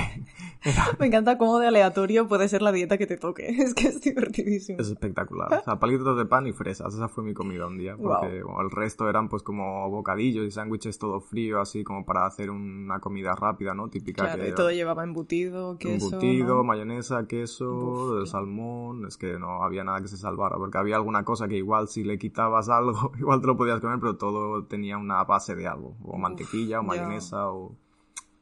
era... 0.63 0.85
Me 0.99 1.07
encanta 1.07 1.37
cómo 1.37 1.59
de 1.59 1.67
aleatorio 1.67 2.27
puede 2.27 2.49
ser 2.49 2.61
la 2.61 2.71
dieta 2.71 2.97
que 2.97 3.07
te 3.07 3.17
toque. 3.17 3.47
Es 3.59 3.73
que 3.73 3.87
es 3.87 4.01
divertidísimo. 4.01 4.79
Es 4.79 4.89
espectacular. 4.89 5.53
O 5.53 5.63
sea, 5.63 5.79
palitos 5.79 6.17
de 6.17 6.25
pan 6.25 6.47
y 6.47 6.53
fresas. 6.53 6.93
Esa 6.93 7.07
fue 7.07 7.23
mi 7.23 7.33
comida 7.33 7.67
un 7.67 7.77
día. 7.77 7.95
Porque 7.95 8.41
wow. 8.43 8.61
el 8.61 8.71
resto 8.71 9.09
eran 9.09 9.29
pues 9.29 9.43
como 9.43 9.89
bocadillos 9.89 10.45
y 10.45 10.51
sándwiches 10.51 10.97
todo 10.97 11.19
frío, 11.21 11.61
así 11.61 11.83
como 11.83 12.05
para 12.05 12.25
hacer 12.25 12.49
una 12.49 12.99
comida 12.99 13.35
rápida, 13.35 13.73
¿no? 13.73 13.89
Típica 13.89 14.23
claro, 14.23 14.43
que... 14.43 14.49
y 14.49 14.53
todo 14.53 14.71
llevaba 14.71 15.03
embutido, 15.03 15.77
queso... 15.77 16.07
Embutido, 16.07 16.55
¿no? 16.55 16.63
mayonesa, 16.63 17.27
queso, 17.27 18.21
Uf, 18.21 18.29
salmón... 18.29 19.05
Es 19.05 19.17
que 19.17 19.37
no 19.39 19.63
había 19.63 19.83
nada 19.83 20.01
que 20.01 20.07
se 20.07 20.17
salvara. 20.17 20.57
Porque 20.57 20.77
había 20.77 20.95
alguna 20.95 21.23
cosa 21.23 21.47
que 21.47 21.57
igual 21.57 21.87
si 21.87 22.03
le 22.03 22.17
quitabas 22.17 22.69
algo, 22.69 23.11
igual 23.19 23.41
te 23.41 23.47
lo 23.47 23.57
podías 23.57 23.79
comer, 23.79 23.99
pero 23.99 24.17
todo 24.17 24.65
tenía 24.65 24.97
una 24.97 25.23
base 25.23 25.55
de 25.55 25.67
algo. 25.67 25.95
O 26.03 26.15
Uf, 26.15 26.19
mantequilla, 26.19 26.79
o 26.79 26.83
mayonesa, 26.83 27.51
o... 27.51 27.75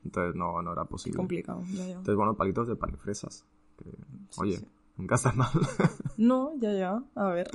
Entonces 0.08 0.36
no, 0.36 0.62
no 0.62 0.72
era 0.72 0.86
posible. 0.86 1.18
Complicado, 1.18 1.62
ya, 1.72 1.86
ya. 1.86 1.92
Entonces, 1.92 2.16
bueno, 2.16 2.36
palitos 2.36 2.68
de 2.68 2.76
pan 2.76 2.92
y 2.94 2.98
fresas. 2.98 3.46
Que, 3.78 3.92
sí, 4.30 4.42
oye, 4.42 4.58
sí. 4.58 4.68
nunca 4.96 5.16
está 5.16 5.34
mal. 5.34 5.50
no, 6.18 6.54
ya, 6.60 6.72
ya. 6.74 7.04
A 7.16 7.30
ver. 7.30 7.50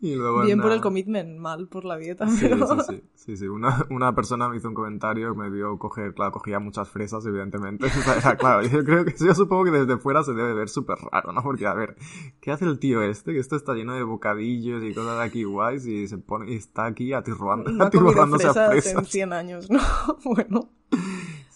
Y 0.00 0.16
luego 0.16 0.42
Bien 0.42 0.58
en 0.58 0.62
por 0.62 0.72
el 0.72 0.82
commitment, 0.82 1.38
mal 1.38 1.66
por 1.66 1.86
la 1.86 1.96
dieta. 1.96 2.28
Sí, 2.28 2.46
pero- 2.46 2.82
sí, 2.82 2.96
sí, 2.96 3.02
sí, 3.14 3.36
sí. 3.38 3.48
Una, 3.48 3.86
una 3.88 4.14
persona 4.14 4.50
me 4.50 4.58
hizo 4.58 4.68
un 4.68 4.74
comentario, 4.74 5.34
me 5.34 5.48
vio 5.48 5.78
coger, 5.78 6.12
claro, 6.12 6.32
cogía 6.32 6.58
muchas 6.58 6.90
fresas, 6.90 7.24
evidentemente. 7.24 7.86
O 7.98 8.02
sea, 8.02 8.16
era 8.18 8.36
claro, 8.36 8.66
yo 8.66 8.84
creo 8.84 9.06
que, 9.06 9.14
yo 9.18 9.34
supongo 9.34 9.64
que 9.64 9.70
desde 9.70 9.96
fuera 9.96 10.22
se 10.22 10.34
debe 10.34 10.52
ver 10.52 10.68
súper 10.68 10.98
raro, 11.10 11.32
¿no? 11.32 11.42
Porque, 11.42 11.66
a 11.66 11.72
ver, 11.72 11.96
¿qué 12.42 12.50
hace 12.50 12.66
el 12.66 12.78
tío 12.78 13.00
este? 13.00 13.32
Que 13.32 13.38
esto 13.38 13.56
está 13.56 13.72
lleno 13.72 13.94
de 13.94 14.02
bocadillos 14.02 14.82
y 14.84 14.92
cosas 14.92 15.16
de 15.16 15.24
aquí 15.24 15.44
guays 15.44 15.86
y 15.86 16.06
se 16.06 16.18
pone, 16.18 16.52
y 16.52 16.56
está 16.56 16.84
aquí 16.84 17.14
atirruando, 17.14 17.70
atiborrándose 17.82 18.48
a 18.48 18.52
fresas 18.52 18.74
en 18.74 18.82
fresas. 18.82 19.08
100 19.08 19.32
años, 19.32 19.70
¿no? 19.70 19.80
bueno. 20.26 20.68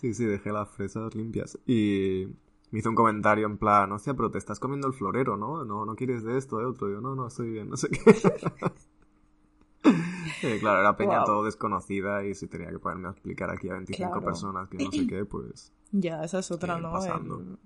Sí, 0.00 0.14
sí, 0.14 0.24
dejé 0.26 0.52
las 0.52 0.68
fresas 0.68 1.14
limpias. 1.14 1.58
Y 1.66 2.28
me 2.70 2.78
hizo 2.78 2.88
un 2.90 2.94
comentario 2.94 3.46
en 3.46 3.58
plan, 3.58 3.90
hostia, 3.92 4.14
pero 4.14 4.30
te 4.30 4.38
estás 4.38 4.60
comiendo 4.60 4.86
el 4.86 4.92
florero, 4.94 5.36
¿no? 5.36 5.64
No, 5.64 5.84
no 5.84 5.96
quieres 5.96 6.22
de 6.22 6.38
esto, 6.38 6.58
de 6.58 6.66
otro. 6.66 6.88
Yo, 6.88 7.00
no, 7.00 7.14
no, 7.16 7.26
estoy 7.26 7.50
bien, 7.50 7.68
no 7.70 7.76
sé 7.76 7.88
qué. 7.90 7.98
Eh, 10.42 10.58
claro, 10.60 10.80
era 10.80 10.96
peña 10.96 11.24
todo 11.24 11.44
desconocida 11.44 12.24
y 12.24 12.34
si 12.34 12.46
tenía 12.46 12.70
que 12.70 12.78
ponerme 12.78 13.08
a 13.08 13.10
explicar 13.10 13.50
aquí 13.50 13.68
a 13.68 13.72
25 13.74 14.12
Claro. 14.12 14.24
personas 14.24 14.68
que 14.68 14.76
no 14.78 14.92
sé 14.92 15.06
qué, 15.06 15.24
pues... 15.24 15.72
Ya, 15.90 16.22
esa 16.22 16.40
es 16.40 16.50
otra, 16.50 16.78
¿no? 16.78 16.92
pasando. 16.92 17.40
El- 17.40 17.58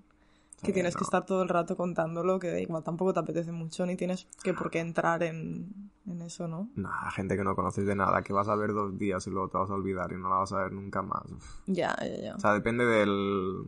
Que 0.63 0.71
tienes 0.73 0.95
que 0.95 1.03
estar 1.03 1.25
todo 1.25 1.43
el 1.43 1.49
rato 1.49 1.75
contándolo, 1.75 2.39
que 2.39 2.61
igual 2.61 2.83
tampoco 2.83 3.13
te 3.13 3.19
apetece 3.19 3.51
mucho, 3.51 3.85
ni 3.85 3.95
tienes 3.95 4.27
que 4.43 4.53
por 4.53 4.71
qué 4.71 4.79
entrar 4.79 5.21
en, 5.23 5.91
en 6.07 6.21
eso, 6.21 6.47
¿no? 6.47 6.69
Nada, 6.75 7.11
gente 7.11 7.35
que 7.35 7.43
no 7.43 7.55
conoces 7.55 7.85
de 7.85 7.95
nada, 7.95 8.21
que 8.21 8.33
vas 8.33 8.47
a 8.47 8.55
ver 8.55 8.73
dos 8.73 8.97
días 8.97 9.27
y 9.27 9.29
luego 9.29 9.49
te 9.49 9.57
vas 9.57 9.69
a 9.69 9.73
olvidar 9.73 10.11
y 10.11 10.15
no 10.15 10.29
la 10.29 10.37
vas 10.37 10.53
a 10.53 10.59
ver 10.63 10.71
nunca 10.71 11.01
más. 11.01 11.23
Uf. 11.31 11.59
Ya, 11.67 11.95
ya, 12.01 12.21
ya. 12.21 12.35
O 12.35 12.39
sea, 12.39 12.53
depende 12.53 12.85
del, 12.85 13.65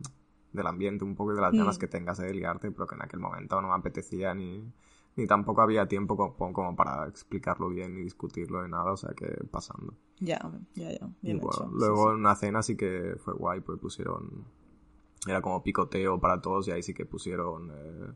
del 0.52 0.66
ambiente 0.66 1.04
un 1.04 1.14
poco 1.14 1.32
y 1.32 1.36
de 1.36 1.42
las 1.42 1.52
Mm. 1.52 1.58
ganas 1.58 1.78
que 1.78 1.86
tengas 1.86 2.18
de 2.18 2.32
liarte, 2.32 2.70
pero 2.70 2.86
que 2.86 2.94
en 2.94 3.02
aquel 3.02 3.20
momento 3.20 3.60
no 3.60 3.68
me 3.68 3.74
apetecía 3.74 4.34
ni, 4.34 4.72
ni 5.16 5.26
tampoco 5.26 5.60
había 5.62 5.86
tiempo 5.86 6.16
como, 6.16 6.52
como 6.52 6.74
para 6.76 7.06
explicarlo 7.08 7.68
bien 7.68 7.94
ni 7.94 8.02
discutirlo 8.02 8.62
de 8.62 8.68
nada, 8.68 8.92
o 8.92 8.96
sea 8.96 9.10
que 9.14 9.26
pasando. 9.50 9.92
Ya, 10.18 10.40
ya, 10.74 10.90
ya. 10.92 11.06
Y 11.22 11.26
Bien 11.26 11.40
bueno, 11.40 11.52
hecho. 11.52 11.64
sí, 11.68 11.74
luego 11.78 12.04
sí. 12.04 12.08
en 12.14 12.20
una 12.20 12.34
cena 12.36 12.62
sí 12.62 12.74
que 12.76 13.16
fue 13.22 13.34
guay, 13.34 13.60
pues 13.60 13.78
pusieron. 13.78 14.44
Era 15.26 15.40
como 15.42 15.62
picoteo 15.62 16.20
para 16.20 16.40
todos 16.40 16.68
y 16.68 16.70
ahí 16.72 16.82
sí 16.82 16.94
que 16.94 17.04
pusieron. 17.06 17.70
eh, 17.74 18.12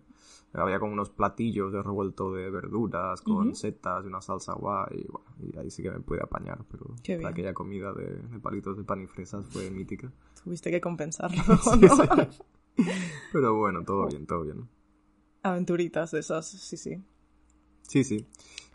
había 0.53 0.81
como 0.81 0.93
unos 0.93 1.11
platillos 1.11 1.73
de 1.73 1.81
revuelto 1.83 2.33
de 2.33 2.51
verduras 2.51 3.21
con 3.23 3.55
setas 3.55 4.05
y 4.05 4.09
una 4.09 4.21
salsa 4.21 4.55
guay. 4.55 5.05
Y, 5.05 5.07
bueno, 5.07 5.29
y 5.41 5.57
ahí 5.59 5.71
sí 5.71 5.83
que 5.83 5.91
me 5.91 6.01
pude 6.01 6.21
apañar, 6.23 6.65
pero 6.71 6.95
aquella 7.29 7.55
comida 7.55 7.93
de, 7.93 8.17
de 8.17 8.39
palitos 8.41 8.77
de 8.77 8.83
pan 8.85 9.01
y 9.03 9.07
fresas 9.07 9.47
fue 9.49 9.71
mítica. 9.71 10.11
Tuviste 10.43 10.71
que 10.71 10.81
compensarlo, 10.81 11.41
Sí, 11.63 11.81
¿no? 11.81 11.97
sí. 11.97 12.83
Pero 13.33 13.57
bueno, 13.59 13.85
todo 13.85 14.07
bien, 14.09 14.27
todo 14.27 14.43
bien. 14.43 14.69
Aventuritas 15.43 16.11
de 16.11 16.21
esas, 16.21 16.47
sí, 16.49 16.77
sí. 16.77 17.03
Sí, 17.83 18.05
sí. 18.05 18.27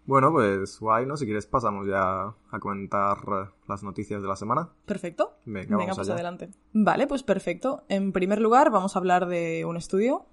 Bueno, 0.05 0.31
pues 0.31 0.79
guay, 0.79 1.05
¿no? 1.05 1.17
Si 1.17 1.25
quieres 1.25 1.47
pasamos 1.47 1.87
ya 1.87 2.33
a 2.51 2.59
comentar 2.59 3.17
las 3.67 3.83
noticias 3.83 4.21
de 4.21 4.27
la 4.27 4.35
semana. 4.35 4.69
Perfecto. 4.85 5.33
Venga, 5.45 5.77
vamos 5.77 5.95
pues 5.95 6.07
allá. 6.07 6.13
adelante. 6.15 6.51
Vale, 6.73 7.07
pues 7.07 7.23
perfecto. 7.23 7.83
En 7.89 8.11
primer 8.11 8.39
lugar, 8.39 8.69
vamos 8.69 8.95
a 8.95 8.99
hablar 8.99 9.25
de 9.25 9.65
un 9.65 9.77
estudio, 9.77 10.25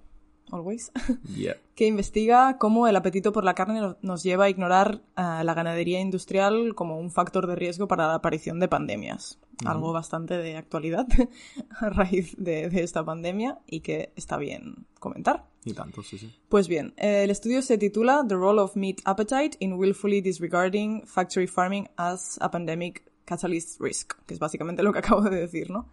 always, 0.51 0.91
Yeah. 1.35 1.55
que 1.75 1.87
investiga 1.87 2.57
cómo 2.57 2.87
el 2.87 2.95
apetito 2.95 3.31
por 3.31 3.43
la 3.43 3.53
carne 3.55 3.81
no- 3.81 3.97
nos 4.01 4.23
lleva 4.23 4.45
a 4.45 4.49
ignorar 4.49 5.01
a 5.15 5.43
la 5.43 5.53
ganadería 5.53 5.99
industrial 5.99 6.75
como 6.75 6.99
un 6.99 7.11
factor 7.11 7.47
de 7.47 7.55
riesgo 7.55 7.87
para 7.87 8.07
la 8.07 8.15
aparición 8.15 8.59
de 8.59 8.67
pandemias. 8.67 9.39
Algo 9.65 9.93
bastante 9.93 10.37
de 10.37 10.57
actualidad 10.57 11.07
a 11.79 11.89
raíz 11.89 12.35
de, 12.37 12.69
de 12.69 12.83
esta 12.83 13.03
pandemia 13.05 13.59
y 13.67 13.79
que 13.79 14.11
está 14.15 14.37
bien 14.37 14.85
comentar. 14.99 15.45
Y 15.63 15.73
tanto, 15.73 16.03
sí, 16.03 16.17
sí. 16.17 16.33
Pues 16.49 16.67
bien, 16.67 16.93
eh, 16.97 17.23
el 17.23 17.29
estudio 17.29 17.61
se 17.61 17.77
titula 17.77 18.25
The 18.27 18.35
Role 18.35 18.59
of 18.61 18.75
Meat 18.75 18.97
Appetite 19.05 19.55
in 19.59 19.73
Willfully 19.73 20.19
Disregarding 20.21 21.03
Factory 21.05 21.47
Farming 21.47 21.87
as 21.95 22.37
a 22.41 22.51
Pandemic 22.51 23.03
Catalyst 23.25 23.79
Risk, 23.79 24.13
que 24.25 24.33
es 24.33 24.39
básicamente 24.39 24.83
lo 24.83 24.91
que 24.91 24.99
acabo 25.05 25.21
de 25.21 25.37
decir, 25.37 25.69
¿no? 25.69 25.87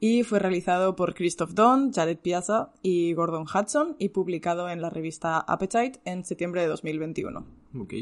Y 0.00 0.22
fue 0.22 0.38
realizado 0.38 0.94
por 0.94 1.14
Christoph 1.14 1.50
Don, 1.50 1.92
Jared 1.92 2.18
Piazza 2.18 2.72
y 2.82 3.12
Gordon 3.14 3.42
Hudson 3.42 3.96
y 3.98 4.10
publicado 4.10 4.68
en 4.68 4.80
la 4.80 4.90
revista 4.90 5.38
Appetite 5.40 6.00
en 6.04 6.24
septiembre 6.24 6.60
de 6.60 6.68
2021. 6.68 7.44
Ok. 7.80 7.94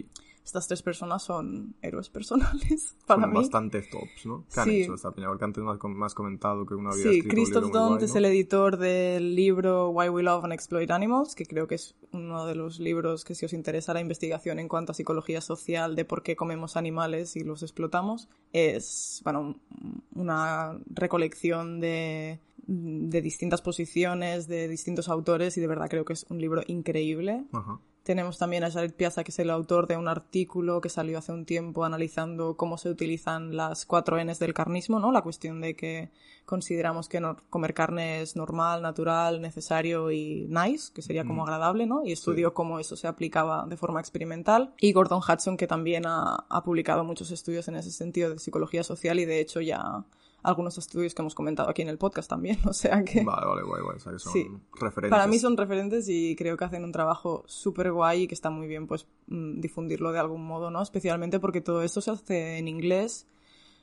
Estas 0.46 0.68
tres 0.68 0.80
personas 0.80 1.24
son 1.24 1.74
héroes 1.82 2.08
personales 2.08 2.94
para 3.06 3.22
Son 3.22 3.30
mí. 3.30 3.36
bastantes 3.36 3.90
tops, 3.90 4.24
¿no? 4.26 4.44
Que 4.54 4.60
han 4.60 4.66
Sí. 4.68 4.82
hecho 4.82 4.94
esta 4.94 5.10
peña, 5.10 5.26
porque 5.26 5.44
antes 5.44 5.62
me 5.62 5.72
has, 5.72 5.78
com- 5.78 5.92
me 5.92 6.06
has 6.06 6.14
comentado 6.14 6.64
que 6.64 6.74
uno 6.74 6.90
había 6.92 7.02
Sí, 7.10 7.22
Christoph 7.22 7.72
Dont 7.72 8.00
es 8.00 8.14
el 8.14 8.24
editor 8.26 8.76
del 8.76 9.34
libro 9.34 9.90
Why 9.90 10.08
We 10.08 10.22
Love 10.22 10.44
and 10.44 10.52
Exploit 10.52 10.88
Animals, 10.92 11.34
que 11.34 11.46
creo 11.46 11.66
que 11.66 11.74
es 11.74 11.96
uno 12.12 12.46
de 12.46 12.54
los 12.54 12.78
libros 12.78 13.24
que 13.24 13.34
si 13.34 13.44
os 13.44 13.52
interesa 13.52 13.92
la 13.92 14.00
investigación 14.00 14.60
en 14.60 14.68
cuanto 14.68 14.92
a 14.92 14.94
psicología 14.94 15.40
social 15.40 15.96
de 15.96 16.04
por 16.04 16.22
qué 16.22 16.36
comemos 16.36 16.76
animales 16.76 17.34
y 17.34 17.40
los 17.42 17.64
explotamos, 17.64 18.28
es, 18.52 19.20
bueno, 19.24 19.40
un- 19.40 20.02
una 20.14 20.78
recolección 20.94 21.80
de, 21.80 22.38
de 22.68 23.20
distintas 23.20 23.62
posiciones, 23.62 24.46
de 24.46 24.68
distintos 24.68 25.08
autores 25.08 25.56
y 25.56 25.60
de 25.60 25.66
verdad 25.66 25.88
creo 25.90 26.04
que 26.04 26.12
es 26.12 26.24
un 26.30 26.40
libro 26.40 26.62
increíble. 26.68 27.44
Ajá. 27.52 27.80
Tenemos 28.06 28.38
también 28.38 28.62
a 28.62 28.70
Jared 28.70 28.94
Piazza, 28.94 29.24
que 29.24 29.32
es 29.32 29.38
el 29.40 29.50
autor 29.50 29.88
de 29.88 29.96
un 29.96 30.06
artículo 30.06 30.80
que 30.80 30.88
salió 30.88 31.18
hace 31.18 31.32
un 31.32 31.44
tiempo 31.44 31.84
analizando 31.84 32.56
cómo 32.56 32.78
se 32.78 32.88
utilizan 32.88 33.56
las 33.56 33.84
cuatro 33.84 34.16
Ns 34.24 34.38
del 34.38 34.54
carnismo, 34.54 35.00
¿no? 35.00 35.10
La 35.10 35.22
cuestión 35.22 35.60
de 35.60 35.74
que 35.74 36.10
consideramos 36.44 37.08
que 37.08 37.18
no- 37.18 37.36
comer 37.50 37.74
carne 37.74 38.20
es 38.22 38.36
normal, 38.36 38.80
natural, 38.80 39.40
necesario 39.42 40.12
y 40.12 40.46
nice, 40.48 40.92
que 40.94 41.02
sería 41.02 41.24
como 41.24 41.42
Mm. 41.42 41.46
agradable, 41.48 41.86
¿no? 41.86 42.04
Y 42.06 42.12
estudió 42.12 42.54
cómo 42.54 42.78
eso 42.78 42.94
se 42.94 43.08
aplicaba 43.08 43.66
de 43.66 43.76
forma 43.76 43.98
experimental. 43.98 44.72
Y 44.78 44.92
Gordon 44.92 45.18
Hudson, 45.28 45.56
que 45.56 45.66
también 45.66 46.06
ha, 46.06 46.44
ha 46.48 46.62
publicado 46.62 47.02
muchos 47.02 47.32
estudios 47.32 47.66
en 47.66 47.74
ese 47.74 47.90
sentido 47.90 48.30
de 48.30 48.38
psicología 48.38 48.84
social 48.84 49.18
y 49.18 49.24
de 49.24 49.40
hecho 49.40 49.60
ya 49.60 50.04
algunos 50.46 50.78
estudios 50.78 51.14
que 51.14 51.22
hemos 51.22 51.34
comentado 51.34 51.68
aquí 51.68 51.82
en 51.82 51.88
el 51.88 51.98
podcast 51.98 52.28
también, 52.30 52.58
o 52.66 52.72
sea 52.72 53.04
que... 53.04 53.22
Vale, 53.24 53.46
vale, 53.46 53.62
guay, 53.62 53.82
guay. 53.82 53.96
O 53.96 54.00
sea, 54.00 54.12
que 54.12 54.18
son 54.18 54.32
Sí. 54.32 54.46
referentes. 54.80 55.10
Para 55.10 55.26
mí 55.26 55.38
son 55.38 55.56
referentes 55.56 56.08
y 56.08 56.34
creo 56.36 56.56
que 56.56 56.64
hacen 56.64 56.84
un 56.84 56.92
trabajo 56.92 57.42
súper 57.46 57.92
guay 57.92 58.22
y 58.22 58.26
que 58.28 58.34
está 58.34 58.50
muy 58.50 58.66
bien 58.66 58.86
pues 58.86 59.06
mm, 59.26 59.60
difundirlo 59.60 60.12
de 60.12 60.18
algún 60.20 60.44
modo, 60.44 60.70
¿no? 60.70 60.80
Especialmente 60.82 61.40
porque 61.40 61.60
todo 61.60 61.82
esto 61.82 62.00
se 62.00 62.10
hace 62.10 62.58
en 62.58 62.68
inglés 62.68 63.26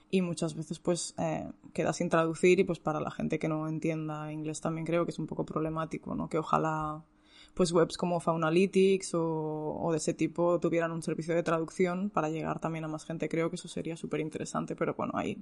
y 0.10 0.22
muchas 0.22 0.56
veces 0.56 0.80
pues 0.80 1.16
eh, 1.18 1.50
queda 1.74 1.92
sin 1.92 2.08
traducir 2.10 2.60
y 2.60 2.64
pues 2.64 2.80
para 2.80 3.00
la 3.00 3.10
gente 3.12 3.40
que 3.40 3.48
no 3.48 3.68
entienda 3.68 4.32
inglés 4.32 4.62
también 4.62 4.86
creo 4.86 5.06
que 5.06 5.12
es 5.12 5.20
un 5.20 5.28
poco 5.28 5.44
problemático, 5.46 6.14
¿no? 6.16 6.30
Que 6.30 6.38
ojalá 6.38 7.04
pues 7.54 7.72
webs 7.72 7.98
como 7.98 8.20
Faunalytics 8.20 9.14
o, 9.14 9.78
o 9.80 9.92
de 9.92 9.98
ese 9.98 10.14
tipo 10.14 10.60
tuvieran 10.60 10.92
un 10.92 11.04
servicio 11.04 11.36
de 11.36 11.44
traducción 11.44 12.10
para 12.10 12.30
llegar 12.30 12.60
también 12.60 12.86
a 12.86 12.88
más 12.88 13.06
gente. 13.06 13.30
Creo 13.30 13.50
que 13.50 13.56
eso 13.56 13.68
sería 13.68 13.96
súper 13.96 14.20
interesante, 14.20 14.76
pero 14.76 14.96
bueno, 14.96 15.14
ahí 15.16 15.38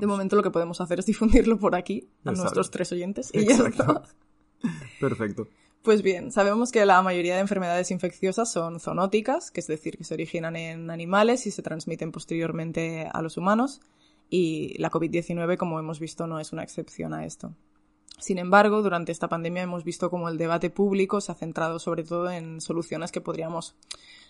de 0.00 0.06
momento 0.06 0.36
lo 0.36 0.42
que 0.42 0.50
podemos 0.50 0.80
hacer 0.80 0.98
es 0.98 1.06
difundirlo 1.06 1.58
por 1.58 1.74
aquí 1.74 2.08
a 2.24 2.32
nuestros 2.32 2.70
tres 2.70 2.90
oyentes 2.92 3.30
y 3.32 3.46
ya 3.46 3.56
está. 3.56 4.02
Perfecto. 5.00 5.48
Pues 5.82 6.02
bien, 6.02 6.32
sabemos 6.32 6.72
que 6.72 6.84
la 6.84 7.00
mayoría 7.00 7.36
de 7.36 7.40
enfermedades 7.42 7.92
infecciosas 7.92 8.50
son 8.50 8.80
zoonóticas, 8.80 9.52
que 9.52 9.60
es 9.60 9.68
decir, 9.68 9.96
que 9.96 10.02
se 10.02 10.14
originan 10.14 10.56
en 10.56 10.90
animales 10.90 11.46
y 11.46 11.52
se 11.52 11.62
transmiten 11.62 12.10
posteriormente 12.10 13.08
a 13.12 13.22
los 13.22 13.36
humanos, 13.36 13.80
y 14.28 14.76
la 14.78 14.90
COVID-19, 14.90 15.56
como 15.56 15.78
hemos 15.78 16.00
visto, 16.00 16.26
no 16.26 16.40
es 16.40 16.52
una 16.52 16.64
excepción 16.64 17.14
a 17.14 17.24
esto. 17.24 17.54
Sin 18.18 18.38
embargo, 18.38 18.82
durante 18.82 19.12
esta 19.12 19.28
pandemia 19.28 19.62
hemos 19.62 19.84
visto 19.84 20.10
cómo 20.10 20.28
el 20.28 20.38
debate 20.38 20.70
público 20.70 21.20
se 21.20 21.32
ha 21.32 21.34
centrado 21.34 21.78
sobre 21.78 22.02
todo 22.02 22.30
en 22.30 22.60
soluciones 22.60 23.12
que 23.12 23.20
podríamos 23.20 23.74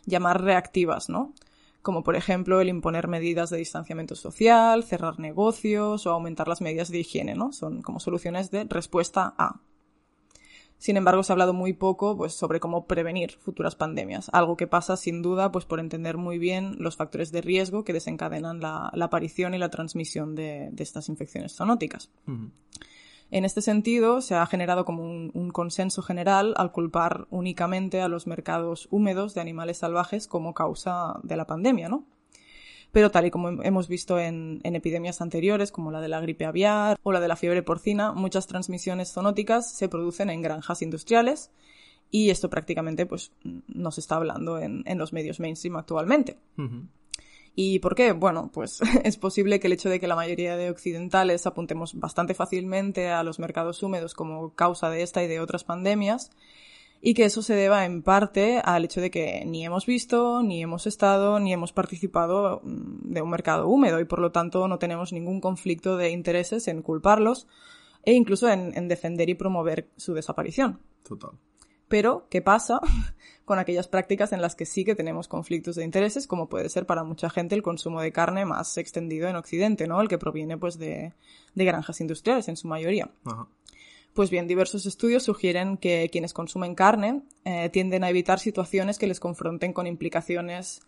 llamar 0.06 0.42
reactivas, 0.42 1.08
¿no? 1.08 1.32
Como 1.82 2.02
por 2.02 2.16
ejemplo 2.16 2.60
el 2.60 2.68
imponer 2.68 3.06
medidas 3.06 3.50
de 3.50 3.58
distanciamiento 3.58 4.16
social, 4.16 4.82
cerrar 4.82 5.20
negocios 5.20 6.04
o 6.04 6.10
aumentar 6.10 6.48
las 6.48 6.60
medidas 6.60 6.90
de 6.90 6.98
higiene, 6.98 7.36
¿no? 7.36 7.52
Son 7.52 7.80
como 7.82 8.00
soluciones 8.00 8.50
de 8.50 8.64
respuesta 8.64 9.34
a. 9.38 9.60
Sin 10.78 10.96
embargo, 10.96 11.22
se 11.22 11.32
ha 11.32 11.34
hablado 11.34 11.54
muy 11.54 11.72
poco 11.72 12.16
pues, 12.16 12.34
sobre 12.34 12.60
cómo 12.60 12.86
prevenir 12.86 13.32
futuras 13.38 13.76
pandemias, 13.76 14.28
algo 14.32 14.56
que 14.56 14.66
pasa 14.66 14.96
sin 14.96 15.22
duda 15.22 15.50
pues, 15.50 15.64
por 15.64 15.80
entender 15.80 16.18
muy 16.18 16.38
bien 16.38 16.76
los 16.80 16.96
factores 16.96 17.32
de 17.32 17.40
riesgo 17.40 17.82
que 17.84 17.94
desencadenan 17.94 18.60
la, 18.60 18.90
aparición 19.00 19.54
y 19.54 19.58
la 19.58 19.70
transmisión 19.70 20.34
de, 20.34 20.72
estas 20.76 21.08
infecciones 21.08 21.54
zoonóticas. 21.54 22.10
En 23.30 23.44
este 23.44 23.60
sentido, 23.60 24.20
se 24.20 24.36
ha 24.36 24.46
generado 24.46 24.84
como 24.84 25.02
un, 25.02 25.50
consenso 25.52 26.02
general 26.02 26.54
al 26.56 26.70
culpar 26.70 27.26
únicamente 27.30 28.00
a 28.00 28.08
los 28.08 28.26
mercados 28.26 28.86
húmedos 28.90 29.34
de 29.34 29.40
animales 29.40 29.78
salvajes 29.78 30.28
como 30.28 30.54
causa 30.54 31.18
de 31.22 31.36
la 31.36 31.46
pandemia, 31.46 31.88
¿no? 31.88 32.04
Pero 32.92 33.10
tal 33.10 33.26
y 33.26 33.30
como 33.30 33.50
hem- 33.50 33.60
hemos 33.64 33.88
visto 33.88 34.18
en, 34.18 34.60
epidemias 34.62 35.20
anteriores, 35.20 35.72
como 35.72 35.90
la 35.90 36.00
de 36.00 36.08
la 36.08 36.20
gripe 36.20 36.44
aviar 36.44 36.98
o 37.02 37.12
la 37.12 37.20
de 37.20 37.28
la 37.28 37.36
fiebre 37.36 37.62
porcina, 37.62 38.12
muchas 38.12 38.46
transmisiones 38.46 39.12
zoonóticas 39.12 39.70
se 39.72 39.88
producen 39.88 40.30
en 40.30 40.40
granjas 40.40 40.80
industriales 40.82 41.50
y 42.12 42.30
esto 42.30 42.48
prácticamente 42.48 43.06
pues, 43.06 43.32
no 43.66 43.90
se 43.90 44.00
está 44.00 44.16
hablando 44.16 44.60
en, 44.60 44.84
los 44.98 45.12
medios 45.12 45.40
mainstream 45.40 45.76
actualmente. 45.76 46.38
¿Y 47.58 47.78
por 47.78 47.94
qué? 47.94 48.12
Bueno, 48.12 48.50
pues 48.52 48.80
es 49.04 49.16
posible 49.16 49.58
que 49.58 49.66
el 49.66 49.72
hecho 49.72 49.88
de 49.88 49.98
que 49.98 50.06
la 50.06 50.14
mayoría 50.14 50.56
de 50.56 50.70
occidentales 50.70 51.46
apuntemos 51.46 51.98
bastante 51.98 52.34
fácilmente 52.34 53.08
a 53.08 53.22
los 53.22 53.38
mercados 53.38 53.82
húmedos 53.82 54.14
como 54.14 54.54
causa 54.54 54.90
de 54.90 55.02
esta 55.02 55.24
y 55.24 55.26
de 55.26 55.40
otras 55.40 55.64
pandemias 55.64 56.30
y 57.00 57.14
que 57.14 57.24
eso 57.24 57.40
se 57.40 57.54
deba 57.54 57.86
en 57.86 58.02
parte 58.02 58.60
al 58.62 58.84
hecho 58.84 59.00
de 59.00 59.10
que 59.10 59.44
ni 59.46 59.64
hemos 59.64 59.86
visto, 59.86 60.42
ni 60.42 60.62
hemos 60.62 60.86
estado, 60.86 61.40
ni 61.40 61.52
hemos 61.52 61.72
participado 61.72 62.60
mm, 62.62 63.12
de 63.12 63.22
un 63.22 63.30
mercado 63.30 63.68
húmedo 63.68 64.00
y 64.00 64.04
por 64.04 64.18
lo 64.18 64.32
tanto 64.32 64.68
no 64.68 64.78
tenemos 64.78 65.14
ningún 65.14 65.40
conflicto 65.40 65.96
de 65.96 66.10
intereses 66.10 66.68
en 66.68 66.82
culparlos 66.82 67.46
e 68.02 68.12
incluso 68.12 68.48
en, 68.50 68.88
defender 68.88 69.30
y 69.30 69.34
promover 69.34 69.88
su 69.96 70.12
desaparición. 70.12 70.80
Total. 71.02 71.30
Pero, 71.88 72.26
¿qué 72.30 72.42
pasa 72.42 72.80
con 73.46 73.60
aquellas 73.60 73.86
prácticas 73.86 74.32
en 74.32 74.42
las 74.42 74.56
que 74.56 74.66
sí 74.66 74.84
que 74.84 74.96
tenemos 74.96 75.28
conflictos 75.28 75.76
de 75.76 75.84
intereses, 75.84 76.26
como 76.26 76.48
puede 76.48 76.68
ser 76.68 76.84
para 76.84 77.04
mucha 77.04 77.30
gente 77.30 77.54
el 77.54 77.62
consumo 77.62 78.02
de 78.02 78.10
carne 78.10 78.44
más 78.44 78.76
extendido 78.76 79.28
en 79.28 79.36
Occidente, 79.36 79.86
¿no? 79.86 80.00
El 80.00 80.08
que 80.08 80.18
proviene, 80.18 80.58
pues, 80.58 80.78
de, 80.78 81.12
granjas 81.54 82.00
industriales, 82.00 82.48
en 82.48 82.56
su 82.56 82.66
mayoría. 82.66 83.08
Pues 84.14 84.30
bien, 84.30 84.48
diversos 84.48 84.84
estudios 84.84 85.22
sugieren 85.22 85.76
que 85.76 86.08
quienes 86.10 86.32
consumen 86.32 86.74
carne 86.74 87.22
eh, 87.44 87.70
tienden 87.72 88.02
a 88.02 88.10
evitar 88.10 88.40
situaciones 88.40 88.98
que 88.98 89.06
les 89.06 89.20
confronten 89.20 89.72
con 89.72 89.86
implicaciones 89.86 90.82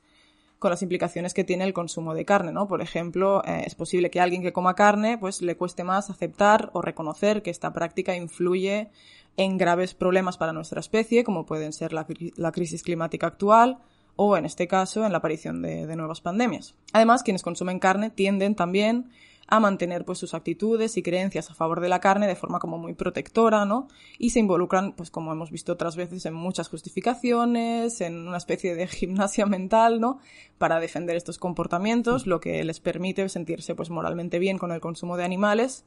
con 0.58 0.70
las 0.72 0.82
implicaciones 0.82 1.34
que 1.34 1.44
tiene 1.44 1.62
el 1.62 1.72
consumo 1.72 2.14
de 2.14 2.24
carne, 2.24 2.50
¿no? 2.50 2.66
Por 2.66 2.82
ejemplo, 2.82 3.44
eh, 3.44 3.62
es 3.64 3.76
posible 3.76 4.10
que 4.10 4.18
a 4.18 4.24
alguien 4.24 4.42
que 4.42 4.52
coma 4.52 4.74
carne, 4.74 5.16
pues 5.16 5.40
le 5.40 5.56
cueste 5.56 5.84
más 5.84 6.10
aceptar 6.10 6.70
o 6.72 6.82
reconocer 6.82 7.42
que 7.42 7.50
esta 7.50 7.72
práctica 7.72 8.16
influye 8.16 8.90
en 9.38 9.56
graves 9.56 9.94
problemas 9.94 10.36
para 10.36 10.52
nuestra 10.52 10.80
especie, 10.80 11.24
como 11.24 11.46
pueden 11.46 11.72
ser 11.72 11.92
la, 11.92 12.52
crisis 12.52 12.82
climática 12.82 13.28
actual 13.28 13.78
o, 14.16 14.36
en 14.36 14.44
este 14.44 14.66
caso, 14.66 15.06
en 15.06 15.12
la 15.12 15.18
aparición 15.18 15.62
de, 15.62 15.86
de 15.86 15.96
nuevas 15.96 16.20
pandemias. 16.20 16.74
Además, 16.92 17.22
quienes 17.22 17.42
consumen 17.42 17.78
carne 17.78 18.10
tienden 18.10 18.56
también 18.56 19.10
a 19.46 19.60
mantener 19.60 20.04
pues 20.04 20.18
sus 20.18 20.34
actitudes 20.34 20.96
y 20.96 21.02
creencias 21.02 21.50
a 21.50 21.54
favor 21.54 21.80
de 21.80 21.88
la 21.88 22.00
carne 22.00 22.26
de 22.26 22.34
forma 22.34 22.58
como 22.58 22.78
muy 22.78 22.94
protectora, 22.94 23.64
¿no? 23.64 23.86
Y 24.18 24.30
se 24.30 24.40
involucran, 24.40 24.92
pues 24.92 25.10
como 25.10 25.32
hemos 25.32 25.52
visto 25.52 25.72
otras 25.72 25.94
veces, 25.94 26.26
en 26.26 26.34
muchas 26.34 26.68
justificaciones, 26.68 28.00
en 28.00 28.26
una 28.26 28.36
especie 28.36 28.74
de 28.74 28.86
gimnasia 28.88 29.46
mental, 29.46 30.00
¿no? 30.00 30.18
Para 30.58 30.80
defender 30.80 31.16
estos 31.16 31.38
comportamientos, 31.38 32.26
lo 32.26 32.40
que 32.40 32.62
les 32.64 32.80
permite 32.80 33.26
sentirse 33.28 33.76
pues 33.76 33.88
moralmente 33.88 34.40
bien 34.40 34.58
con 34.58 34.72
el 34.72 34.80
consumo 34.80 35.16
de 35.16 35.24
animales 35.24 35.84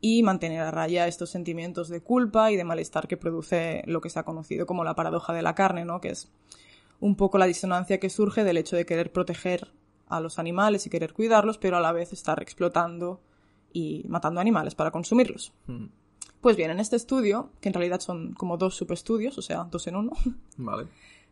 y 0.00 0.22
mantener 0.22 0.60
a 0.60 0.70
raya 0.70 1.06
estos 1.06 1.30
sentimientos 1.30 1.88
de 1.88 2.02
culpa 2.02 2.50
y 2.50 2.56
de 2.56 2.64
malestar 2.64 3.06
que 3.06 3.16
produce 3.16 3.82
lo 3.86 4.00
que 4.00 4.10
se 4.10 4.18
ha 4.18 4.24
conocido 4.24 4.66
como 4.66 4.84
la 4.84 4.94
paradoja 4.94 5.32
de 5.32 5.42
la 5.42 5.54
carne, 5.54 5.84
¿no? 5.84 6.00
Que 6.00 6.10
es 6.10 6.30
un 7.00 7.16
poco 7.16 7.38
la 7.38 7.46
disonancia 7.46 8.00
que 8.00 8.10
surge 8.10 8.44
del 8.44 8.56
hecho 8.56 8.76
de 8.76 8.86
querer 8.86 9.12
proteger 9.12 9.72
a 10.08 10.20
los 10.20 10.38
animales 10.38 10.86
y 10.86 10.90
querer 10.90 11.12
cuidarlos, 11.12 11.58
pero 11.58 11.76
a 11.76 11.80
la 11.80 11.92
vez 11.92 12.12
estar 12.12 12.42
explotando 12.42 13.20
y 13.72 14.04
matando 14.08 14.40
animales 14.40 14.74
para 14.74 14.90
consumirlos. 14.90 15.52
Mm. 15.66 15.86
Pues 16.40 16.56
bien, 16.56 16.70
en 16.70 16.80
este 16.80 16.96
estudio, 16.96 17.50
que 17.60 17.68
en 17.68 17.74
realidad 17.74 18.00
son 18.00 18.32
como 18.32 18.56
dos 18.56 18.74
subestudios, 18.74 19.36
o 19.36 19.42
sea, 19.42 19.64
dos 19.70 19.86
en 19.86 19.96
uno, 19.96 20.12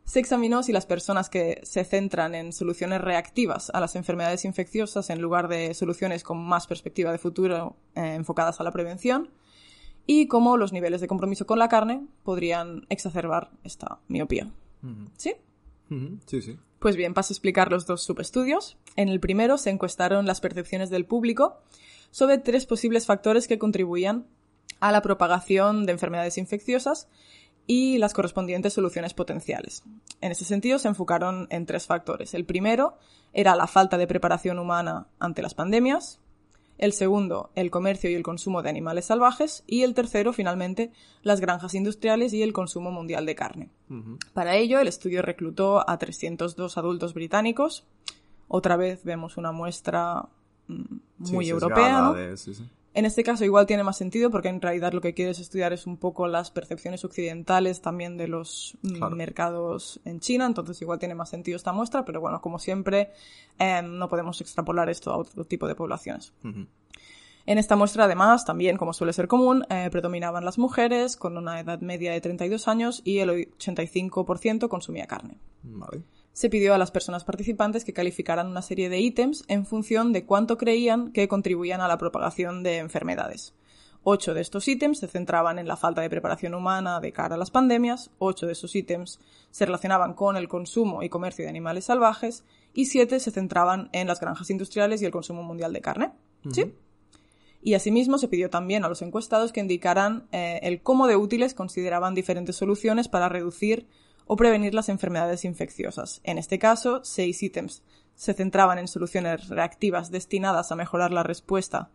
se 0.09 0.21
examinó 0.21 0.63
si 0.63 0.73
las 0.73 0.87
personas 0.87 1.29
que 1.29 1.61
se 1.65 1.85
centran 1.85 2.35
en 2.35 2.55
soluciones 2.55 3.03
reactivas 3.03 3.71
a 3.75 3.79
las 3.79 3.95
enfermedades 3.95 4.47
infecciosas 4.47 5.11
en 5.11 5.21
lugar 5.21 5.49
de 5.49 5.75
soluciones 5.75 6.25
con 6.25 6.39
más 6.39 6.67
perspectiva 6.67 7.13
de 7.13 7.19
futuro 7.19 7.77
eh, 7.95 8.15
enfocadas 8.15 8.59
a 8.59 8.65
la 8.65 8.73
prevención, 8.73 9.29
y 10.07 10.27
cómo 10.27 10.57
los 10.57 10.73
niveles 10.73 11.03
de 11.03 11.09
compromiso 11.09 11.45
con 11.45 11.59
la 11.59 11.69
carne 11.69 12.07
podrían 12.23 12.87
exacerbar 12.89 13.51
esta 13.65 13.99
miopía. 14.09 14.51
¿Sí? 15.19 15.35
Sí, 16.25 16.41
sí. 16.41 16.59
Pues 16.79 16.97
bien, 16.97 17.13
paso 17.13 17.33
a 17.33 17.35
explicar 17.35 17.71
los 17.71 17.85
dos 17.85 18.03
subestudios. 18.03 18.79
En 18.97 19.11
el 19.11 19.21
primero 19.21 19.59
se 19.59 19.69
encuestaron 19.69 20.25
las 20.25 20.41
percepciones 20.41 20.89
del 20.89 21.05
público 21.05 21.61
sobre 22.11 22.39
tres 22.39 22.65
posibles 22.65 23.05
factores 23.05 23.47
que 23.47 23.59
contribuían 23.59 24.27
a 24.81 24.91
la 24.91 25.03
propagación 25.03 25.85
de 25.85 25.93
enfermedades 25.93 26.39
infecciosas 26.39 27.09
y 27.69 27.99
las 27.99 28.15
correspondientes 28.15 28.73
soluciones 28.73 29.13
potenciales. 29.13 29.85
En 30.23 30.33
ese 30.33 30.47
sentido 30.47 30.79
se 30.79 30.89
enfocaron 30.89 31.47
en 31.51 31.67
tres 31.67 31.87
factores. 31.87 32.33
El 32.33 32.47
primero 32.47 32.97
era 33.35 33.55
la 33.55 33.67
falta 33.67 33.99
de 33.99 34.07
preparación 34.07 34.59
humana 34.59 35.07
ante 35.21 35.43
las 35.43 35.53
pandemias, 35.53 36.19
el 36.79 36.95
segundo, 36.95 37.51
el 37.55 37.71
comercio 37.71 38.09
y 38.09 38.15
el 38.15 38.23
consumo 38.23 38.63
de 38.63 38.71
animales 38.71 39.05
salvajes, 39.05 39.65
y 39.67 39.83
el 39.83 39.93
tercero, 39.93 40.33
finalmente, 40.33 40.93
las 41.23 41.41
granjas 41.41 41.75
industriales 41.75 42.33
y 42.33 42.43
el 42.43 42.55
consumo 42.55 42.91
mundial 42.91 43.27
de 43.27 43.35
carne. 43.35 43.69
Para 44.33 44.57
ello, 44.57 44.81
el 44.81 44.89
estudio 44.89 45.21
reclutó 45.21 45.89
a 45.89 45.99
302 45.99 46.79
adultos 46.79 47.13
británicos. 47.13 47.85
Otra 48.47 48.77
vez 48.77 49.05
vemos 49.05 49.37
una 49.37 49.53
muestra 49.53 50.27
mm, 50.69 50.97
muy 51.19 51.51
europea, 51.51 52.01
¿no? 52.01 52.17
En 52.95 53.05
este 53.05 53.23
caso 53.23 53.45
igual 53.45 53.67
tiene 53.67 53.85
más 53.85 53.97
sentido 53.97 54.31
porque 54.31 54.49
en 54.49 54.61
realidad 54.61 54.93
lo 54.93 55.01
que 55.01 55.15
quieres 55.15 55.39
estudiar 55.39 55.73
es 55.73 55.87
un 55.87 55.99
poco 55.99 56.27
las 56.27 56.51
percepciones 56.51 57.05
occidentales 57.05 57.81
también 57.81 58.17
de 58.17 58.29
los 58.29 58.77
mm, 58.83 59.15
mercados 59.15 60.01
en 60.05 60.21
China, 60.21 60.47
entonces 60.47 60.81
igual 60.83 60.99
tiene 60.99 61.15
más 61.15 61.29
sentido 61.29 61.57
esta 61.57 61.73
muestra, 61.73 62.05
pero 62.05 62.21
bueno, 62.21 62.41
como 62.41 62.59
siempre, 62.59 63.13
em, 63.59 63.99
no 63.99 64.09
podemos 64.09 64.41
extrapolar 64.41 64.89
esto 64.89 65.13
a 65.13 65.17
otro 65.17 65.45
tipo 65.45 65.69
de 65.69 65.75
poblaciones. 65.75 66.33
En 67.47 67.57
esta 67.57 67.77
muestra, 67.77 68.05
además, 68.05 68.45
también, 68.45 68.77
como 68.77 68.93
suele 68.93 69.13
ser 69.13 69.27
común, 69.27 69.65
eh, 69.71 69.89
predominaban 69.91 70.45
las 70.45 70.59
mujeres 70.59 71.17
con 71.17 71.39
una 71.39 71.61
edad 71.61 71.81
media 71.81 72.13
de 72.13 72.21
32 72.21 72.69
años 72.69 73.01
y 73.05 73.19
el 73.19 73.31
85% 73.31 74.69
consumía 74.69 75.07
carne. 75.07 75.39
Vale 75.63 76.03
se 76.39 76.51
pidió 76.51 76.73
a 76.73 76.79
las 76.79 76.93
personas 76.93 77.25
participantes 77.25 77.85
que 77.85 77.93
calificaran 77.93 78.47
una 78.47 78.63
serie 78.63 78.89
de 78.89 79.01
ítems 79.01 79.43
en 79.49 79.67
función 79.67 80.13
de 80.13 80.25
cuánto 80.25 80.57
creían 80.57 81.11
que 81.11 81.27
contribuían 81.27 81.81
a 81.81 81.89
la 81.89 81.99
propagación 81.99 82.63
de 82.63 82.77
enfermedades. 82.77 83.55
Ocho 84.05 84.35
de 84.35 84.43
estos 84.43 84.69
ítems 84.69 85.01
se 85.01 85.09
centraban 85.09 85.59
en 85.59 85.67
la 85.67 85.77
falta 85.77 86.01
de 86.01 86.09
preparación 86.09 86.55
humana 86.55 87.01
de 87.01 87.11
cara 87.11 87.35
a 87.35 87.39
las 87.39 87.51
pandemias, 87.51 88.13
ocho 88.21 88.47
de 88.47 88.53
esos 88.53 88.77
ítems 88.77 89.19
se 89.51 89.67
relacionaban 89.67 90.15
con 90.15 90.37
el 90.37 90.47
consumo 90.47 91.03
y 91.03 91.09
comercio 91.09 91.45
de 91.45 91.49
animales 91.49 91.87
salvajes 91.87 92.45
y 92.73 92.85
siete 92.85 93.19
se 93.19 93.33
centraban 93.33 93.91
en 93.93 94.07
las 94.07 94.21
granjas 94.21 94.49
industriales 94.51 95.03
y 95.03 95.07
el 95.07 95.11
consumo 95.11 95.43
mundial 95.43 95.73
de 95.73 95.81
carne. 95.81 96.13
¿Sí? 96.53 96.73
Y 97.63 97.75
asimismo 97.75 98.17
se 98.17 98.29
pidió 98.29 98.49
también 98.49 98.85
a 98.85 98.89
los 98.89 99.03
encuestados 99.03 99.51
que 99.51 99.59
indicaran 99.59 100.29
eh, 100.31 100.61
el 100.63 100.83
cómo 100.83 101.09
de 101.09 101.17
útiles 101.17 101.55
consideraban 101.55 102.15
diferentes 102.15 102.55
soluciones 102.55 103.09
para 103.09 103.29
reducir 103.29 103.89
o 104.29 104.37
prevenir 104.37 104.75
las 104.75 104.89
enfermedades 104.89 105.45
infecciosas. 105.45 106.21
En 106.23 106.39
este 106.39 106.59
caso, 106.59 107.03
seis 107.03 107.43
ítems 107.43 107.83
se 108.15 108.35
centraban 108.35 108.79
en 108.79 108.87
soluciones 108.87 109.49
reactivas 109.49 110.11
destinadas 110.11 110.71
a 110.71 110.77
mejorar 110.77 111.13
la 111.13 111.23
respuesta 111.23 111.91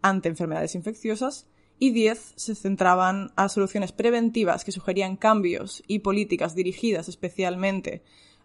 ante 0.00 0.28
enfermedades 0.28 0.74
infecciosas 0.74 1.48
y 1.78 1.90
diez 1.90 2.34
se 2.36 2.54
centraban 2.54 3.32
a 3.34 3.48
soluciones 3.48 3.90
preventivas 3.90 4.64
que 4.64 4.70
sugerían 4.70 5.16
cambios 5.16 5.82
y 5.88 5.98
políticas 5.98 6.54
dirigidas 6.54 7.08
especialmente 7.08 8.02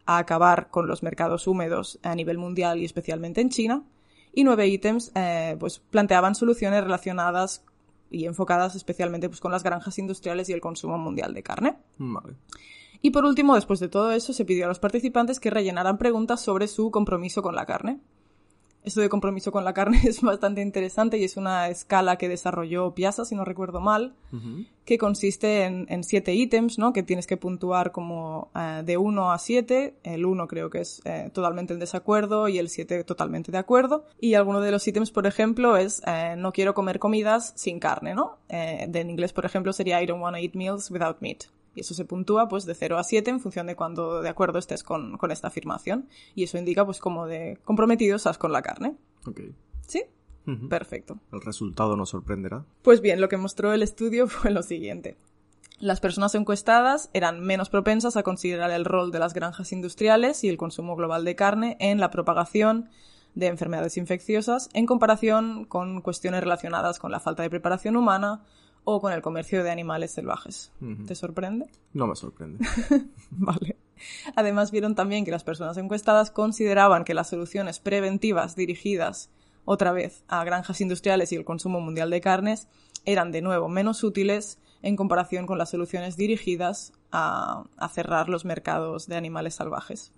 a 0.07 0.17
acabar 0.17 0.69
con 0.71 0.87
los 0.87 1.03
mercados 1.03 1.45
húmedos 1.45 1.99
a 2.01 2.15
nivel 2.15 2.39
mundial 2.39 2.79
y 2.79 2.85
especialmente 2.85 3.41
en 3.41 3.49
China. 3.49 3.83
Y 4.33 4.43
nueve 4.43 4.67
ítems 4.67 5.11
eh, 5.13 5.55
pues, 5.59 5.79
planteaban 5.79 6.33
soluciones 6.33 6.83
relacionadas 6.83 7.63
y 8.09 8.25
enfocadas 8.25 8.75
especialmente 8.75 9.29
pues, 9.29 9.41
con 9.41 9.51
las 9.51 9.63
granjas 9.63 9.99
industriales 9.99 10.49
y 10.49 10.53
el 10.53 10.61
consumo 10.61 10.97
mundial 10.97 11.33
de 11.33 11.43
carne. 11.43 11.77
Y 13.01 13.11
por 13.11 13.25
último, 13.25 13.55
después 13.55 13.79
de 13.79 13.89
todo 13.89 14.11
eso, 14.11 14.33
se 14.33 14.45
pidió 14.45 14.65
a 14.65 14.69
los 14.69 14.79
participantes 14.79 15.39
que 15.39 15.49
rellenaran 15.49 15.97
preguntas 15.97 16.41
sobre 16.41 16.67
su 16.67 16.91
compromiso 16.91 17.41
con 17.41 17.55
la 17.55 17.65
carne. 17.65 17.99
Esto 18.87 19.01
de 19.01 19.09
compromiso 19.09 19.51
con 19.51 19.65
la 19.65 19.73
carne 19.73 19.99
es 20.05 20.21
bastante 20.21 20.61
interesante 20.61 21.17
y 21.17 21.25
es 21.25 21.35
una 21.35 21.67
escala 21.67 22.15
que 22.15 22.29
desarrolló 22.29 22.95
Piazza, 22.95 23.25
si 23.25 23.35
no 23.35 23.43
recuerdo 23.43 23.81
mal, 23.81 24.15
que 24.85 24.97
consiste 24.97 25.65
en, 25.65 26.03
siete 26.05 26.33
ítems, 26.33 26.79
¿no? 26.79 26.93
Que 26.93 27.03
tienes 27.03 27.27
que 27.27 27.35
puntuar 27.35 27.91
como 27.91 28.49
eh, 28.55 28.83
de 28.85 28.95
1 28.95 29.31
a 29.33 29.37
7. 29.37 29.95
El 30.03 30.25
1 30.25 30.47
creo 30.47 30.69
que 30.69 30.79
es 30.79 31.01
eh, 31.03 31.29
totalmente 31.33 31.73
en 31.73 31.79
desacuerdo 31.79 32.47
y 32.47 32.59
el 32.59 32.69
7 32.69 33.03
totalmente 33.03 33.51
de 33.51 33.57
acuerdo. 33.57 34.05
Y 34.21 34.35
alguno 34.35 34.61
de 34.61 34.71
los 34.71 34.87
ítems, 34.87 35.11
por 35.11 35.27
ejemplo, 35.27 35.75
es 35.75 36.01
eh, 36.07 36.35
no 36.37 36.53
quiero 36.53 36.73
comer 36.73 36.97
comidas 36.97 37.51
sin 37.57 37.79
carne, 37.79 38.15
¿no? 38.15 38.37
en 38.47 39.09
inglés, 39.09 39.33
por 39.33 39.43
ejemplo, 39.45 39.73
sería 39.73 40.01
I 40.01 40.05
don't 40.05 40.21
want 40.21 40.37
to 40.37 40.41
eat 40.41 40.55
meals 40.55 40.89
without 40.89 41.17
meat. 41.19 41.43
Y 41.77 41.81
eso 41.81 41.93
se 41.93 42.05
puntúa 42.05 42.47
pues 42.47 42.65
de 42.65 42.73
0 42.73 42.97
a 42.97 43.03
7 43.03 43.29
en 43.29 43.39
función 43.39 43.67
de 43.67 43.75
cuando 43.75 44.23
de 44.23 44.29
acuerdo 44.29 44.57
estés 44.57 44.81
con, 44.81 45.15
esta 45.29 45.49
afirmación. 45.49 46.09
Y 46.33 46.43
eso 46.43 46.57
indica 46.57 46.83
pues 46.83 46.99
como 46.99 47.27
de 47.27 47.59
comprometido 47.63 48.15
estás 48.15 48.39
con 48.39 48.51
la 48.51 48.63
carne. 48.63 48.95
Ok. 49.27 49.41
¿Sí? 49.85 50.03
Perfecto. 50.69 51.19
¿El 51.31 51.41
resultado 51.41 51.95
nos 51.95 52.09
sorprenderá? 52.09 52.65
Pues 52.81 53.01
bien, 53.01 53.21
lo 53.21 53.29
que 53.29 53.37
mostró 53.37 53.73
el 53.73 53.83
estudio 53.83 54.27
fue 54.27 54.49
lo 54.49 54.63
siguiente. 54.63 55.17
Las 55.77 55.99
personas 55.99 56.33
encuestadas 56.33 57.11
eran 57.13 57.41
menos 57.41 57.69
propensas 57.69 58.17
a 58.17 58.23
considerar 58.23 58.71
el 58.71 58.83
rol 58.83 59.11
de 59.11 59.19
las 59.19 59.35
granjas 59.35 59.71
industriales 59.71 60.43
y 60.43 60.49
el 60.49 60.57
consumo 60.57 60.95
global 60.95 61.25
de 61.25 61.35
carne 61.35 61.77
en 61.79 61.99
la 61.99 62.09
propagación 62.09 62.89
de 63.35 63.45
enfermedades 63.45 63.97
infecciosas 63.97 64.67
en 64.73 64.87
comparación 64.87 65.65
con 65.65 66.01
cuestiones 66.01 66.41
relacionadas 66.41 66.97
con 66.97 67.11
la 67.11 67.19
falta 67.19 67.43
de 67.43 67.51
preparación 67.51 67.95
humana 67.95 68.41
o 68.89 69.01
con 69.01 69.11
el 69.11 69.21
comercio 69.21 69.65
de 69.65 69.69
animales 69.69 70.11
salvajes. 70.11 70.71
¿Te 71.05 71.13
sorprende? 71.13 71.65
No 71.91 72.07
me 72.07 72.15
sorprende. 72.15 72.65
vale. 73.31 73.75
Además, 74.37 74.71
vieron 74.71 74.95
también 74.95 75.25
que 75.25 75.31
las 75.31 75.43
personas 75.43 75.75
encuestadas 75.75 76.31
consideraban 76.31 77.03
que 77.03 77.13
las 77.13 77.27
soluciones 77.27 77.79
preventivas 77.79 78.55
dirigidas, 78.55 79.29
otra 79.65 79.91
vez, 79.91 80.23
a 80.29 80.41
granjas 80.45 80.79
industriales 80.79 81.33
y 81.33 81.35
el 81.35 81.43
consumo 81.43 81.81
mundial 81.81 82.09
de 82.09 82.21
carnes 82.21 82.69
eran, 83.03 83.33
de 83.33 83.41
nuevo, 83.41 83.67
menos 83.67 84.05
útiles 84.05 84.57
en 84.81 84.95
comparación 84.95 85.47
con 85.47 85.57
las 85.57 85.71
soluciones 85.71 86.15
dirigidas 86.15 86.93
a, 87.11 87.65
cerrar 87.93 88.29
los 88.29 88.45
mercados 88.45 89.07
de 89.07 89.17
animales 89.17 89.55
salvajes. 89.55 90.13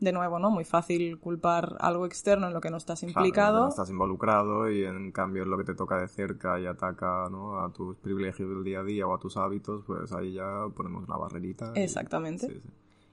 De 0.00 0.12
nuevo, 0.12 0.38
¿no? 0.38 0.50
Muy 0.50 0.64
fácil 0.64 1.18
culpar 1.18 1.76
algo 1.80 2.06
externo 2.06 2.46
en 2.46 2.54
lo 2.54 2.60
que 2.60 2.70
no 2.70 2.76
estás 2.76 3.02
implicado. 3.02 3.64
no 3.64 3.68
estás 3.68 3.90
involucrado 3.90 4.70
y 4.70 4.84
en 4.84 5.10
cambio 5.10 5.42
en 5.42 5.50
lo 5.50 5.58
que 5.58 5.64
te 5.64 5.74
toca 5.74 6.00
de 6.00 6.06
cerca 6.08 6.60
y 6.60 6.66
ataca 6.66 7.28
¿no? 7.30 7.58
a 7.58 7.72
tus 7.72 7.96
privilegios 7.96 8.48
del 8.48 8.62
día 8.62 8.80
a 8.80 8.84
día 8.84 9.06
o 9.06 9.14
a 9.14 9.18
tus 9.18 9.36
hábitos, 9.36 9.82
pues 9.86 10.12
ahí 10.12 10.34
ya 10.34 10.66
ponemos 10.74 11.04
una 11.04 11.16
barrerita. 11.16 11.72
Exactamente. 11.74 12.46
Y 12.46 12.62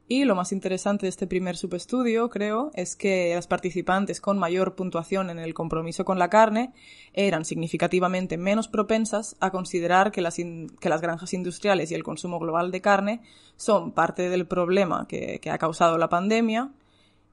lo 0.08 0.36
más 0.36 0.52
interesante 0.52 1.08
de 1.08 1.10
este 1.10 1.26
primer 1.26 1.58
subestudio, 1.58 2.30
creo, 2.30 2.70
es 2.76 2.96
que 2.96 3.34
las 3.34 3.48
participantes 3.48 4.22
con 4.22 4.38
mayor 4.38 4.76
puntuación 4.76 5.32
en 5.32 5.40
el 5.40 5.56
compromiso 5.56 6.06
con 6.06 6.20
la 6.20 6.30
carne 6.30 6.74
eran 7.14 7.44
significativamente 7.44 8.38
menos 8.38 8.68
propensas 8.68 9.36
a 9.40 9.50
considerar 9.50 10.12
que 10.12 10.22
las, 10.22 10.36
que 10.36 10.90
las 10.90 11.02
granjas 11.02 11.34
industriales 11.34 11.90
y 11.90 11.96
el 11.96 12.04
consumo 12.04 12.38
global 12.38 12.72
de 12.72 12.82
carne 12.82 13.22
son 13.58 13.94
parte 13.94 14.30
del 14.30 14.46
problema 14.46 15.08
que, 15.08 15.42
ha 15.52 15.58
causado 15.58 15.98
la 15.98 16.10
pandemia. 16.10 16.72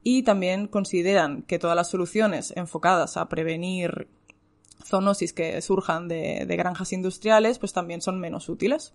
Y 0.05 0.23
también 0.23 0.67
consideran 0.67 1.43
que 1.43 1.61
todas 1.61 1.77
las 1.77 1.91
soluciones 1.91 2.53
enfocadas 2.57 3.17
a 3.17 3.29
prevenir 3.29 4.09
zoonosis 4.85 5.33
que 5.33 5.61
surjan 5.63 6.09
de, 6.09 6.45
granjas 6.57 6.93
industriales 6.93 7.61
pues 7.61 7.73
también 7.73 8.01
son 8.01 8.19
menos 8.19 8.49
útiles. 8.49 8.95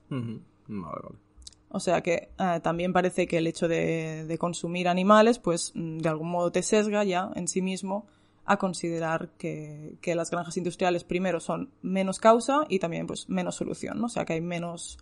O 1.69 1.79
sea 1.79 2.01
que 2.01 2.29
eh, 2.39 2.59
también 2.63 2.93
parece 2.93 3.27
que 3.27 3.37
el 3.37 3.47
hecho 3.47 3.67
de, 3.67 4.35
consumir 4.39 4.87
animales, 4.87 5.39
pues 5.39 5.71
mm, 5.75 5.99
de 5.99 6.09
algún 6.09 6.29
modo 6.29 6.51
te 6.51 6.63
sesga 6.63 7.03
ya 7.03 7.29
en 7.35 7.47
sí 7.47 7.61
mismo 7.61 8.05
a 8.45 8.57
considerar 8.57 9.29
que, 9.37 9.97
las 10.15 10.31
granjas 10.31 10.55
industriales 10.55 11.03
primero 11.03 11.39
son 11.41 11.69
menos 11.81 12.19
causa 12.19 12.65
y 12.69 12.79
también 12.79 13.05
pues 13.05 13.27
menos 13.27 13.55
solución, 13.55 13.99
¿no? 13.99 14.05
O 14.05 14.09
sea 14.09 14.23
que 14.23 14.33
hay 14.33 14.41
menos 14.41 14.97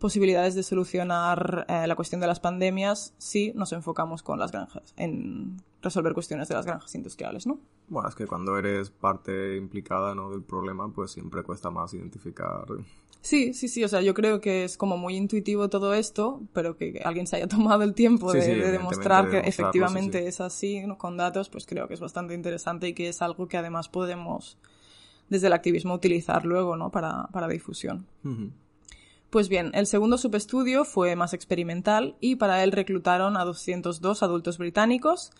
posibilidades 0.00 0.54
de 0.54 0.62
solucionar 0.64 1.66
eh, 1.68 1.86
la 1.86 1.94
cuestión 1.94 2.20
de 2.20 2.26
las 2.26 2.40
pandemias 2.40 3.14
si 3.18 3.52
nos 3.52 3.72
enfocamos 3.72 4.22
con 4.22 4.38
las 4.38 4.50
granjas, 4.50 4.94
en 4.96 5.62
resolver 5.82 6.14
cuestiones 6.14 6.48
de 6.48 6.54
las 6.54 6.66
granjas 6.66 6.94
industriales, 6.94 7.46
¿no? 7.46 7.60
Bueno, 7.88 8.08
es 8.08 8.14
que 8.14 8.26
cuando 8.26 8.58
eres 8.58 8.90
parte 8.90 9.56
implicada 9.56 10.14
¿no? 10.14 10.30
del 10.30 10.42
problema, 10.42 10.90
pues 10.92 11.12
siempre 11.12 11.42
cuesta 11.42 11.70
más 11.70 11.94
identificar 11.94 12.64
Sí, 13.22 13.52
sí, 13.52 13.68
sí, 13.68 13.84
o 13.84 13.88
sea, 13.88 14.00
yo 14.00 14.14
creo 14.14 14.40
que 14.40 14.64
es 14.64 14.78
como 14.78 14.96
muy 14.96 15.14
intuitivo 15.14 15.68
todo 15.68 15.92
esto, 15.92 16.40
pero 16.54 16.78
que 16.78 17.02
alguien 17.04 17.26
se 17.26 17.36
haya 17.36 17.48
tomado 17.48 17.82
el 17.82 17.92
tiempo 17.92 18.32
de, 18.32 18.70
demostrar 18.70 19.28
que 19.28 19.40
efectivamente 19.40 20.26
es 20.26 20.40
así, 20.40 20.82
con 20.96 21.18
datos, 21.18 21.50
pues 21.50 21.66
creo 21.66 21.86
que 21.86 21.94
es 21.94 22.00
bastante 22.00 22.32
interesante 22.32 22.88
y 22.88 22.94
que 22.94 23.08
es 23.10 23.20
algo 23.20 23.46
que 23.46 23.58
además 23.58 23.90
podemos, 23.90 24.56
desde 25.28 25.48
el 25.48 25.52
activismo, 25.52 25.92
utilizar 25.92 26.46
luego, 26.46 26.76
¿no? 26.76 26.90
Para, 26.90 27.26
para 27.30 27.46
difusión. 27.48 28.06
Pues 29.30 29.48
bien, 29.48 29.70
el 29.74 29.86
segundo 29.86 30.18
subestudio 30.18 30.84
fue 30.84 31.14
más 31.14 31.34
experimental 31.34 32.16
y 32.20 32.34
para 32.34 32.64
él 32.64 32.72
reclutaron 32.72 33.36
a 33.36 33.44
202 33.44 34.24
adultos 34.24 34.58
británicos. 34.58 35.30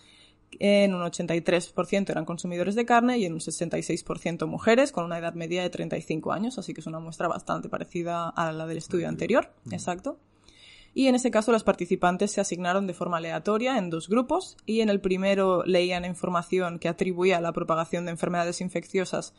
En 0.59 0.93
un 0.93 1.01
83% 1.01 2.09
eran 2.09 2.23
consumidores 2.23 2.75
de 2.75 2.85
carne 2.85 3.17
y 3.17 3.25
en 3.25 3.33
un 3.33 3.39
66% 3.41 4.47
mujeres 4.47 4.93
con 4.93 5.03
una 5.03 5.17
edad 5.17 5.33
media 5.33 5.61
de 5.61 5.69
35 5.69 6.31
años, 6.31 6.57
así 6.57 6.73
que 6.73 6.79
es 6.79 6.87
una 6.87 6.99
muestra 6.99 7.27
bastante 7.27 7.67
parecida 7.67 8.29
a 8.29 8.53
la 8.53 8.65
del 8.65 8.77
estudio 8.77 9.09
anterior, 9.09 9.53
exacto. 9.71 10.17
Y 10.93 11.07
en 11.07 11.15
ese 11.15 11.31
caso 11.31 11.51
las 11.51 11.63
participantes 11.63 12.31
se 12.31 12.39
asignaron 12.39 12.87
de 12.87 12.93
forma 12.93 13.17
aleatoria 13.17 13.77
en 13.77 13.89
dos 13.89 14.07
grupos 14.07 14.55
y 14.65 14.79
en 14.79 14.89
el 14.89 15.01
primero 15.01 15.63
leían 15.65 16.05
información 16.05 16.79
que 16.79 16.87
atribuía 16.87 17.41
la 17.41 17.53
propagación 17.53 18.05
de 18.05 18.11
enfermedades 18.11 18.61
infecciosas 18.61 19.33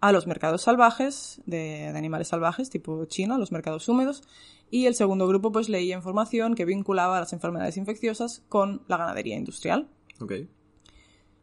a 0.00 0.12
los 0.12 0.26
mercados 0.26 0.62
salvajes, 0.62 1.40
de, 1.46 1.86
animales 1.88 2.28
salvajes, 2.28 2.70
tipo 2.70 3.04
China, 3.06 3.38
los 3.38 3.52
mercados 3.52 3.88
húmedos, 3.88 4.22
y 4.70 4.86
el 4.86 4.94
segundo 4.94 5.26
grupo 5.26 5.50
pues 5.50 5.68
leía 5.68 5.96
información 5.96 6.54
que 6.54 6.64
vinculaba 6.64 7.20
las 7.20 7.32
enfermedades 7.32 7.76
infecciosas 7.76 8.42
con 8.48 8.82
la 8.86 8.96
ganadería 8.96 9.36
industrial. 9.36 9.88
Okay. 10.20 10.48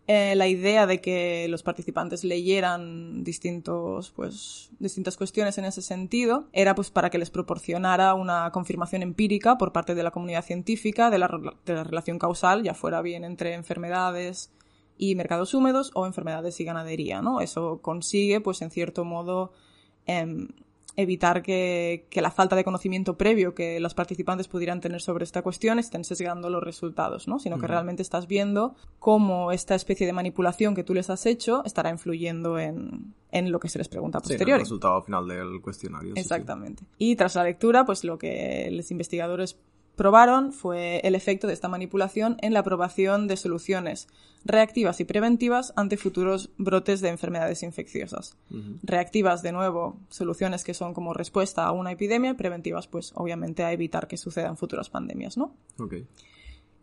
Eh, 0.07 0.35
la 0.35 0.47
idea 0.47 0.85
de 0.85 1.01
que 1.01 1.47
los 1.49 1.63
participantes 1.63 2.23
leyeran 2.23 3.23
distintos, 3.23 4.11
pues, 4.11 4.69
distintas 4.77 5.17
cuestiones 5.17 5.57
en 5.57 5.65
ese 5.65 5.81
sentido 5.81 6.47
era 6.53 6.75
pues 6.75 6.91
para 6.91 7.09
que 7.09 7.17
les 7.17 7.31
proporcionara 7.31 8.13
una 8.13 8.51
confirmación 8.51 9.01
empírica 9.01 9.57
por 9.57 9.71
parte 9.71 9.95
de 9.95 10.03
la 10.03 10.11
comunidad 10.11 10.45
científica 10.45 11.09
de 11.09 11.17
la, 11.17 11.55
de 11.65 11.73
la 11.73 11.83
relación 11.83 12.19
causal, 12.19 12.61
ya 12.61 12.75
fuera 12.75 13.01
bien 13.01 13.23
entre 13.23 13.55
enfermedades 13.55 14.51
y 14.97 15.15
mercados 15.15 15.53
húmedos 15.53 15.91
o 15.93 16.05
enfermedades 16.05 16.59
y 16.59 16.63
ganadería, 16.65 17.21
¿no? 17.21 17.41
Eso 17.41 17.79
consigue, 17.81 18.41
pues, 18.41 18.61
en 18.61 18.71
cierto 18.71 19.03
modo, 19.05 19.51
em, 20.05 20.47
evitar 20.95 21.41
que, 21.41 22.07
la 22.13 22.31
falta 22.31 22.55
de 22.55 22.63
conocimiento 22.63 23.17
previo 23.17 23.53
que 23.53 23.79
los 23.79 23.93
participantes 23.93 24.47
pudieran 24.47 24.79
tener 24.79 25.01
sobre 25.01 25.23
esta 25.23 25.41
cuestión 25.41 25.79
estén 25.79 26.03
sesgando 26.03 26.49
los 26.49 26.63
resultados, 26.63 27.27
¿no? 27.27 27.39
Sino 27.39 27.59
que 27.59 27.67
realmente 27.67 28.01
estás 28.01 28.27
viendo 28.27 28.75
cómo 28.99 29.51
esta 29.51 29.75
especie 29.75 30.07
de 30.07 30.13
manipulación 30.13 30.73
que 30.75 30.83
tú 30.83 30.93
les 30.93 31.09
has 31.09 31.25
hecho 31.25 31.63
estará 31.65 31.89
influyendo 31.89 32.57
en, 32.57 33.13
lo 33.31 33.59
que 33.59 33.67
se 33.67 33.77
les 33.77 33.89
pregunta 33.89 34.19
a 34.19 34.21
posteriori. 34.21 34.53
el 34.53 34.59
resultado 34.59 35.01
final 35.01 35.27
del 35.27 35.61
cuestionario. 35.61 36.13
Exactamente. 36.15 36.85
Y 36.97 37.17
tras 37.17 37.35
la 37.35 37.43
lectura, 37.43 37.85
pues 37.85 38.05
lo 38.05 38.17
que 38.17 38.69
los 38.71 38.89
investigadores 38.91 39.57
probaron 39.95 40.53
fue 40.53 40.99
el 41.03 41.15
efecto 41.15 41.47
de 41.47 41.53
esta 41.53 41.67
manipulación 41.67 42.37
en 42.41 42.53
la 42.53 42.59
aprobación 42.59 43.27
de 43.27 43.37
soluciones 43.37 44.07
reactivas 44.43 44.99
y 44.99 45.05
preventivas 45.05 45.73
ante 45.75 45.97
futuros 45.97 46.51
brotes 46.57 47.01
de 47.01 47.09
enfermedades 47.09 47.63
infecciosas. 47.63 48.37
Reactivas, 48.83 49.41
de 49.41 49.51
nuevo, 49.51 49.97
soluciones 50.09 50.63
que 50.63 50.73
son 50.73 50.93
como 50.93 51.13
respuesta 51.13 51.65
a 51.65 51.71
una 51.71 51.91
epidemia, 51.91 52.31
y 52.31 52.35
preventivas, 52.35 52.87
pues 52.87 53.11
obviamente 53.15 53.63
a 53.63 53.71
evitar 53.71 54.07
que 54.07 54.17
sucedan 54.17 54.57
futuras 54.57 54.89
pandemias, 54.89 55.37
¿no? 55.37 55.55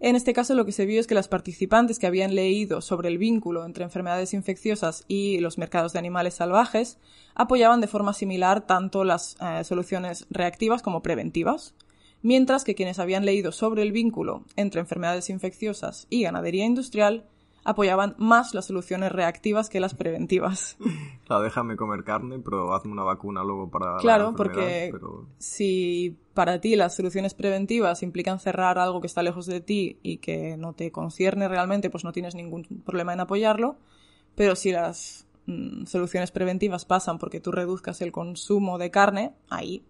En 0.01 0.16
este 0.16 0.33
caso 0.33 0.57
lo 0.57 0.64
que 0.66 0.72
se 0.72 0.85
vio 0.85 0.98
es 0.98 1.07
que 1.07 1.14
las 1.14 1.29
participantes 1.29 2.01
que 2.01 2.09
habían 2.09 2.35
leído 2.35 2.81
sobre 2.81 3.09
el 3.09 3.18
vínculo 3.18 3.64
entre 3.64 3.85
enfermedades 3.85 4.35
infecciosas 4.35 5.05
y 5.07 5.38
los 5.38 5.59
mercados 5.59 5.92
de 5.92 6.01
animales 6.01 6.35
salvajes 6.35 6.98
apoyaban 7.37 7.81
de 7.81 7.87
forma 7.87 8.12
similar 8.12 8.66
tanto 8.66 9.05
las 9.05 9.37
eh, 9.40 9.62
soluciones 9.62 10.27
reactivas 10.29 10.83
como 10.83 11.03
preventivas 11.03 11.77
mientras 12.23 12.65
que 12.65 12.75
quienes 12.75 12.99
habían 12.99 13.25
leído 13.25 13.53
sobre 13.53 13.83
el 13.83 13.93
vínculo 13.93 14.45
entre 14.57 14.81
enfermedades 14.81 15.31
infecciosas 15.31 16.07
y 16.11 16.23
ganadería 16.23 16.65
industrial 16.65 17.25
apoyaban 17.65 18.15
más 18.19 18.55
las 18.55 18.67
soluciones 18.67 19.13
reactivas 19.13 19.69
que 19.69 19.81
las 19.81 19.95
preventivas. 19.95 20.77
Claro, 21.25 21.45
déjame 21.45 21.77
comer 21.77 22.05
carne, 22.05 22.41
pero 22.41 22.75
hazme 22.75 22.93
una 22.93 23.05
vacuna 23.05 23.43
luego 23.43 23.71
para. 23.71 23.97
Claro, 23.99 24.35
porque 24.37 24.93
si 25.39 26.19
para 26.35 26.61
ti 26.61 26.77
las 26.77 26.95
soluciones 26.95 27.33
preventivas 27.33 28.03
implican 28.03 28.39
cerrar 28.39 28.79
algo 28.79 29.01
que 29.01 29.07
está 29.07 29.23
lejos 29.23 29.47
de 29.47 29.61
ti 29.61 29.99
y 30.03 30.19
que 30.19 30.59
no 30.59 30.75
te 30.75 30.91
concierne 30.91 31.49
realmente, 31.49 31.89
pues 31.89 32.05
no 32.05 32.13
tienes 32.13 32.35
ningún 32.35 32.65
problema 32.85 33.15
en 33.15 33.21
apoyarlo. 33.21 33.77
Pero 34.35 34.57
si 34.57 34.73
las 34.73 35.27
mm, 35.47 35.87
soluciones 35.87 36.33
preventivas 36.33 36.85
pasan 36.85 37.17
porque 37.19 37.41
tú 37.41 37.51
reduzcas 37.51 38.03
el 38.03 38.13
consumo 38.13 38.77
de 38.77 38.91
carne, 38.91 39.33
ahí 39.49 39.83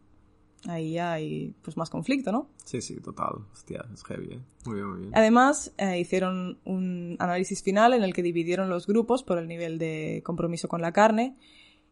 ahí 0.69 0.99
hay 0.99 1.55
pues 1.63 1.77
más 1.77 1.91
conflicto, 1.91 2.33
¿no? 2.33 2.49
Sí, 2.65 2.81
sí, 2.81 3.01
total. 3.01 3.45
Hostia, 3.53 3.85
es 3.93 4.05
heavy, 4.05 4.35
¿eh? 4.35 4.41
Muy 4.65 4.77
bien, 4.77 4.89
muy 4.89 5.01
bien. 5.01 5.13
Además, 5.15 5.73
eh, 5.79 5.99
hicieron 5.99 6.59
un 6.65 7.17
análisis 7.19 7.63
final 7.63 7.95
en 7.95 8.03
el 8.03 8.13
que 8.13 8.23
dividieron 8.23 8.69
los 8.69 8.87
grupos 8.87 9.23
por 9.23 9.39
el 9.39 9.49
nivel 9.49 9.79
de 9.79 10.23
compromiso 10.25 10.69
con 10.69 10.81
la 10.81 10.93
carne 10.93 11.37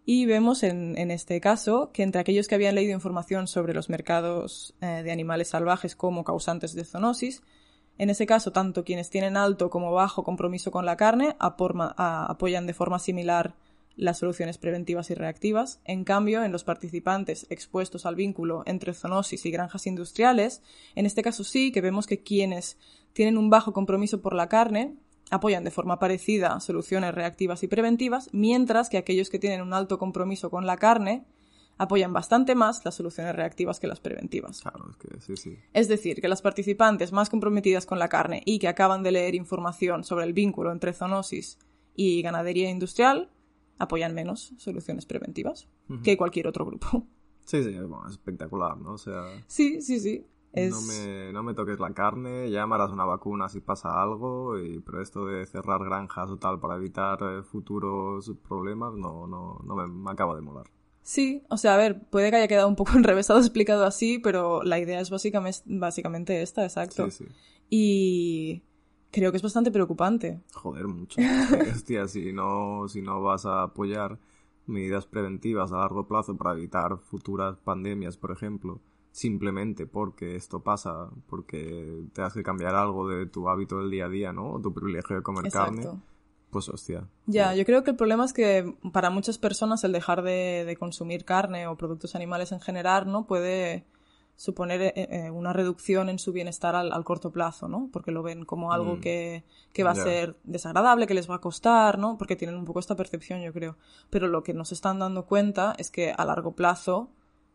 y 0.04 0.26
vemos 0.26 0.62
en, 0.62 0.96
en 0.98 1.10
este 1.10 1.40
caso 1.40 1.90
que 1.92 2.02
entre 2.02 2.20
aquellos 2.20 2.48
que 2.48 2.54
habían 2.54 2.74
leído 2.74 2.92
información 2.92 3.46
sobre 3.46 3.74
los 3.74 3.90
mercados 3.90 4.74
eh, 4.80 5.02
de 5.04 5.12
animales 5.12 5.48
salvajes 5.48 5.94
como 5.94 6.24
causantes 6.24 6.74
de 6.74 6.84
zoonosis, 6.84 7.42
en 8.00 8.08
ese 8.08 8.24
caso, 8.24 8.50
tanto 8.50 8.82
quienes 8.82 9.10
tienen 9.10 9.36
alto 9.36 9.68
como 9.68 9.92
bajo 9.92 10.24
compromiso 10.24 10.70
con 10.70 10.86
la 10.86 10.96
carne 10.96 11.36
apoyan 11.38 12.66
de 12.66 12.72
forma 12.72 12.98
similar 12.98 13.54
las 14.00 14.18
soluciones 14.18 14.56
preventivas 14.56 15.10
y 15.10 15.14
reactivas. 15.14 15.80
En 15.84 16.04
cambio, 16.04 16.42
en 16.42 16.52
los 16.52 16.64
participantes 16.64 17.46
expuestos 17.50 18.06
al 18.06 18.16
vínculo 18.16 18.62
entre 18.64 18.94
zoonosis 18.94 19.44
y 19.44 19.50
granjas 19.50 19.86
industriales, 19.86 20.62
en 20.94 21.04
este 21.04 21.22
caso 21.22 21.44
sí 21.44 21.70
que 21.70 21.82
vemos 21.82 22.06
que 22.06 22.22
quienes 22.22 22.78
tienen 23.12 23.36
un 23.36 23.50
bajo 23.50 23.74
compromiso 23.74 24.22
por 24.22 24.34
la 24.34 24.48
carne 24.48 24.96
apoyan 25.30 25.64
de 25.64 25.70
forma 25.70 25.98
parecida 25.98 26.58
soluciones 26.60 27.14
reactivas 27.14 27.62
y 27.62 27.68
preventivas, 27.68 28.30
mientras 28.32 28.88
que 28.88 28.96
aquellos 28.96 29.28
que 29.28 29.38
tienen 29.38 29.60
un 29.60 29.74
alto 29.74 29.98
compromiso 29.98 30.50
con 30.50 30.66
la 30.66 30.78
carne 30.78 31.26
apoyan 31.76 32.14
bastante 32.14 32.54
más 32.54 32.82
las 32.86 32.94
soluciones 32.94 33.36
reactivas 33.36 33.80
que 33.80 33.86
las 33.86 34.00
preventivas. 34.00 34.62
Claro, 34.62 34.90
es 34.90 34.96
que 34.96 35.20
sí, 35.20 35.36
sí. 35.36 35.58
Es 35.74 35.88
decir, 35.88 36.22
que 36.22 36.28
las 36.28 36.40
participantes 36.40 37.12
más 37.12 37.28
comprometidas 37.28 37.84
con 37.84 37.98
la 37.98 38.08
carne 38.08 38.42
y 38.46 38.58
que 38.58 38.68
acaban 38.68 39.02
de 39.02 39.12
leer 39.12 39.34
información 39.34 40.04
sobre 40.04 40.24
el 40.24 40.32
vínculo 40.32 40.72
entre 40.72 40.94
zoonosis 40.94 41.58
y 41.94 42.22
ganadería 42.22 42.70
industrial 42.70 43.28
apoyan 43.80 44.14
menos 44.14 44.54
soluciones 44.58 45.06
preventivas 45.06 45.68
que 46.04 46.16
cualquier 46.16 46.46
otro 46.46 46.64
grupo. 46.64 47.06
Sí, 47.44 47.64
sí, 47.64 47.70
es 47.70 48.10
espectacular, 48.10 48.78
¿no? 48.78 48.92
O 48.92 48.98
sea... 48.98 49.24
Sí, 49.48 49.80
sí, 49.80 49.98
sí. 49.98 50.24
No, 50.52 50.80
me, 50.82 51.32
no 51.32 51.42
me 51.42 51.54
toques 51.54 51.80
la 51.80 51.92
carne, 51.92 52.50
ya 52.50 52.66
me 52.66 52.74
harás 52.74 52.90
una 52.90 53.04
vacuna 53.04 53.48
si 53.48 53.60
pasa 53.60 54.02
algo, 54.02 54.58
y, 54.58 54.80
pero 54.80 55.00
esto 55.00 55.24
de 55.26 55.46
cerrar 55.46 55.84
granjas 55.84 56.30
o 56.30 56.36
tal 56.38 56.60
para 56.60 56.76
evitar 56.76 57.18
eh, 57.22 57.42
futuros 57.42 58.32
problemas 58.48 58.94
no, 58.94 59.28
no, 59.28 59.60
no 59.64 59.76
me, 59.76 59.86
me 59.86 60.10
acaba 60.10 60.34
de 60.34 60.42
molar. 60.42 60.66
Sí, 61.02 61.42
o 61.48 61.56
sea, 61.56 61.74
a 61.74 61.76
ver, 61.76 62.00
puede 62.08 62.30
que 62.30 62.36
haya 62.36 62.48
quedado 62.48 62.68
un 62.68 62.76
poco 62.76 62.92
enrevesado 62.96 63.38
explicado 63.38 63.84
así, 63.84 64.18
pero 64.18 64.62
la 64.62 64.78
idea 64.78 65.00
es 65.00 65.10
básicamente, 65.10 65.62
básicamente 65.66 66.42
esta, 66.42 66.64
exacto. 66.64 67.10
Sí, 67.10 67.24
sí. 67.24 67.32
Y 67.68 68.62
creo 69.10 69.30
que 69.30 69.36
es 69.36 69.42
bastante 69.42 69.70
preocupante. 69.70 70.40
Joder, 70.52 70.86
mucho. 70.86 71.20
Hostia, 71.74 72.08
si 72.08 72.32
no, 72.32 72.86
si 72.88 73.02
no 73.02 73.22
vas 73.22 73.46
a 73.46 73.62
apoyar 73.62 74.18
medidas 74.66 75.06
preventivas 75.06 75.72
a 75.72 75.78
largo 75.78 76.06
plazo 76.06 76.36
para 76.36 76.52
evitar 76.52 76.98
futuras 76.98 77.56
pandemias, 77.58 78.16
por 78.16 78.30
ejemplo, 78.30 78.80
simplemente 79.10 79.86
porque 79.86 80.36
esto 80.36 80.60
pasa, 80.60 81.10
porque 81.28 82.04
te 82.12 82.22
hace 82.22 82.42
cambiar 82.42 82.74
algo 82.74 83.08
de 83.08 83.26
tu 83.26 83.48
hábito 83.48 83.78
del 83.78 83.90
día 83.90 84.06
a 84.06 84.08
día, 84.08 84.32
¿no? 84.32 84.52
O 84.52 84.60
tu 84.60 84.72
privilegio 84.72 85.16
de 85.16 85.22
comer 85.22 85.50
carne, 85.50 85.86
pues 86.50 86.68
hostia. 86.68 87.08
Ya, 87.26 87.54
yo 87.54 87.64
creo 87.64 87.82
que 87.82 87.90
el 87.90 87.96
problema 87.96 88.24
es 88.24 88.32
que 88.32 88.76
para 88.92 89.10
muchas 89.10 89.38
personas 89.38 89.82
el 89.84 89.92
dejar 89.92 90.22
de, 90.22 90.64
de 90.64 90.76
consumir 90.76 91.24
carne 91.24 91.66
o 91.66 91.76
productos 91.76 92.14
animales 92.14 92.52
en 92.52 92.60
general, 92.60 93.10
¿no? 93.10 93.26
Puede 93.26 93.84
suponer 94.40 94.80
eh, 94.80 94.92
eh, 94.94 95.30
una 95.30 95.52
reducción 95.52 96.08
en 96.08 96.18
su 96.18 96.32
bienestar 96.32 96.74
al, 96.74 96.94
al 96.94 97.04
corto 97.04 97.30
plazo, 97.30 97.68
¿no? 97.68 97.90
Porque 97.92 98.10
lo 98.10 98.22
ven 98.22 98.46
como 98.46 98.72
algo 98.72 98.96
Mm. 98.96 99.00
que, 99.02 99.44
que 99.74 99.84
va 99.84 99.90
a 99.90 99.94
ser 99.94 100.34
desagradable, 100.44 101.06
que 101.06 101.12
les 101.12 101.28
va 101.28 101.34
a 101.34 101.40
costar, 101.42 101.98
¿no? 101.98 102.16
Porque 102.16 102.36
tienen 102.36 102.56
un 102.56 102.64
poco 102.64 102.80
esta 102.80 102.96
percepción, 102.96 103.42
yo 103.42 103.52
creo. 103.52 103.76
Pero 104.08 104.28
lo 104.28 104.42
que 104.42 104.54
nos 104.54 104.72
están 104.72 104.98
dando 104.98 105.26
cuenta 105.26 105.74
es 105.76 105.90
que 105.90 106.14
a 106.16 106.24
largo 106.24 106.52
plazo 106.52 107.10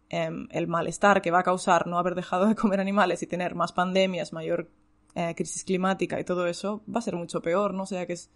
em, 0.10 0.48
el 0.52 0.68
malestar 0.68 1.24
que 1.24 1.32
va 1.32 1.40
a 1.40 1.44
causar 1.44 1.88
no 1.88 1.98
haber 1.98 2.14
dejado 2.14 2.46
de 2.46 2.54
comer 2.54 2.80
animales 2.80 3.24
y 3.24 3.26
tener 3.26 3.56
más 3.56 3.72
pandemias, 3.72 4.32
mayor 4.32 4.70
eh, 5.16 5.34
crisis 5.36 5.64
climática 5.64 6.20
y 6.20 6.24
todo 6.24 6.46
eso, 6.46 6.84
va 6.88 7.00
a 7.00 7.02
ser 7.02 7.16
mucho 7.16 7.42
peor, 7.42 7.74
¿no? 7.74 7.82
O 7.82 7.88
sea 7.88 8.06
que 8.06 8.14
es 8.14 8.30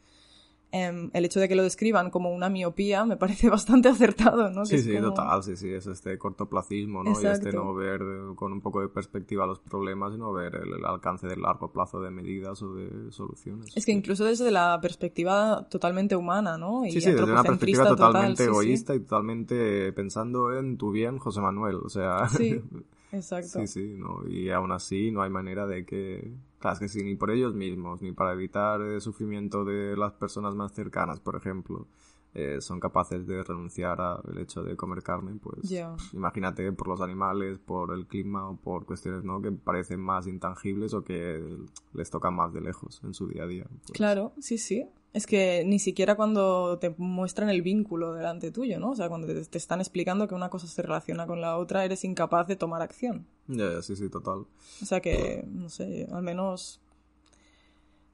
em, 0.71 1.10
el 1.13 1.25
hecho 1.25 1.39
de 1.39 1.47
que 1.47 1.55
lo 1.55 1.63
describan 1.63 2.10
como 2.12 2.32
una 2.32 2.49
miopía 2.49 3.05
me 3.05 3.17
parece 3.17 3.49
bastante 3.49 3.89
acertado, 3.89 4.49
¿no? 4.51 4.62
Que 4.62 4.77
Sí, 4.77 4.79
sí, 4.79 4.93
como- 4.93 5.13
total, 5.13 5.43
sí, 5.43 5.55
sí, 5.55 5.69
es 5.73 5.88
este 5.88 6.17
cortoplacismo, 6.17 7.03
¿no? 7.03 7.10
Y 7.12 7.13
este 7.13 7.27
Exacto. 7.29 7.63
no 7.63 7.73
ver 7.73 8.01
eh, 8.01 8.36
con 8.36 8.51
un 8.53 8.62
poco 8.62 8.82
de 8.82 8.89
perspectiva 8.89 9.45
los 9.45 9.60
problemas, 9.60 10.13
sino 10.13 10.32
ver 10.32 10.55
el, 10.55 10.86
alcance 10.86 11.27
del 11.27 11.41
largo 11.41 11.71
plazo 11.71 12.01
de 12.01 12.12
medidas 12.12 12.62
o 12.62 12.73
de 12.75 13.12
soluciones. 13.12 13.75
Es 13.75 13.86
que 13.86 13.91
incluso 13.91 14.25
desde 14.25 14.51
la 14.51 14.79
perspectiva 14.82 15.67
totalmente 15.69 16.15
humana, 16.15 16.58
¿no? 16.58 16.86
Y 16.86 16.91
Sí, 16.91 17.01
sí, 17.01 17.12
desde 17.12 17.23
una 17.32 17.43
perspectiva 17.43 17.88
total, 17.88 18.08
totalmente 18.08 18.43
sí, 18.43 18.43
sí. 18.43 18.49
egoísta 18.49 18.95
y 18.95 18.99
totalmente 18.99 19.91
pensando 19.93 20.58
en 20.58 20.77
tu 20.77 20.91
bien, 20.91 21.17
José 21.17 21.41
Manuel. 21.41 21.77
O 21.84 21.89
sea, 21.89 22.27
Sí, 22.29 22.62
exacto. 23.12 23.60
sí, 23.60 23.67
sí, 23.67 23.95
¿no? 23.97 24.27
Y 24.27 24.49
aún 24.51 24.71
así 24.71 25.12
no 25.12 25.21
hay 25.23 25.29
manera 25.29 25.65
de 25.67 25.86
que... 25.86 26.32
Claro, 26.60 26.74
es 26.74 26.80
que 26.80 26.88
sí, 26.89 27.04
ni 27.04 27.15
por 27.15 27.32
ellos 27.32 27.56
mismos, 27.56 28.02
ni 28.02 28.12
para 28.12 28.34
evitar 28.34 28.82
el 28.82 29.02
sufrimiento 29.02 29.63
de 29.63 29.95
las 29.95 30.13
personas 30.13 30.56
más 30.56 30.74
cercanas, 30.74 31.19
por 31.19 31.36
ejemplo, 31.36 31.88
eh, 32.36 32.62
son 32.62 32.80
capaces 32.80 33.26
de 33.26 33.41
renunciar 33.43 34.00
al 34.00 34.38
hecho 34.38 34.62
de 34.62 34.76
comer 34.76 35.02
carne, 35.02 35.39
pues 35.41 35.74
imagínate 36.13 36.72
por 36.74 36.88
los 36.88 37.02
animales, 37.02 37.58
por 37.58 37.91
el 37.91 38.06
clima 38.06 38.48
o 38.48 38.56
por 38.56 38.86
cuestiones, 38.86 39.24
¿no? 39.24 39.41
Que 39.41 39.52
parecen 39.52 40.00
más 40.00 40.28
intangibles 40.28 40.93
o 40.93 41.04
que 41.04 41.58
les 41.93 42.10
tocan 42.12 42.36
más 42.36 42.54
de 42.54 42.62
lejos 42.62 43.02
en 43.04 43.15
su 43.15 43.28
día 43.28 43.43
a 43.43 43.48
día. 43.48 43.65
pues. 43.67 43.91
Claro, 43.93 44.34
sí, 44.39 44.60
sí. 44.60 44.86
Es 45.12 45.26
que 45.26 45.63
ni 45.65 45.80
siquiera 45.80 46.15
cuando 46.15 46.78
te 46.78 46.93
muestran 46.98 47.50
el 47.50 47.62
vínculo 47.63 48.13
delante 48.13 48.52
tuyo, 48.52 48.80
¿no? 48.80 48.91
O 48.91 48.95
sea, 48.95 49.10
cuando 49.10 49.28
te, 49.28 49.43
te 49.43 49.58
están 49.58 49.80
explicando 49.80 50.28
que 50.28 50.36
una 50.36 50.50
cosa 50.50 50.67
se 50.67 50.82
relaciona 50.82 51.26
con 51.26 51.41
la 51.41 51.58
otra, 51.58 51.84
eres 51.84 52.04
incapaz 52.04 52.48
de 52.48 52.56
tomar 52.56 52.82
acción. 52.82 53.26
Ya, 53.48 53.72
ya, 53.72 53.82
sí, 53.82 53.95
sí, 53.95 54.10
total. 54.10 54.45
O 54.82 54.86
sea 54.86 55.00
que, 55.00 55.43
no 55.48 55.69
sé, 55.69 56.08
al 56.12 56.22
menos 56.22 56.80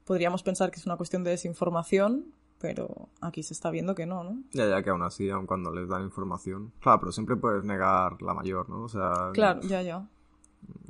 podríamos 0.06 0.42
pensar 0.42 0.70
que 0.70 0.78
es 0.78 0.86
una 0.86 0.96
cuestión 0.96 1.22
de 1.24 1.30
desinformación, 1.30 2.32
pero 2.58 3.08
aquí 3.20 3.42
se 3.42 3.52
está 3.52 3.70
viendo 3.70 3.94
que 3.94 4.06
no, 4.06 4.24
¿no? 4.24 4.42
Ya, 4.52 4.66
ya 4.66 4.82
que 4.82 4.90
aún 4.90 5.02
así, 5.02 5.28
aun 5.28 5.46
cuando 5.46 5.70
les 5.72 5.88
dan 5.88 6.02
información. 6.02 6.72
Claro, 6.80 7.00
pero 7.00 7.12
siempre 7.12 7.36
puedes 7.36 7.64
negar 7.64 8.22
la 8.22 8.32
mayor, 8.32 8.70
¿no? 8.70 8.84
O 8.84 8.88
sea, 8.88 9.30
Claro, 9.34 9.60
ya, 9.62 9.82
ya. 9.82 10.08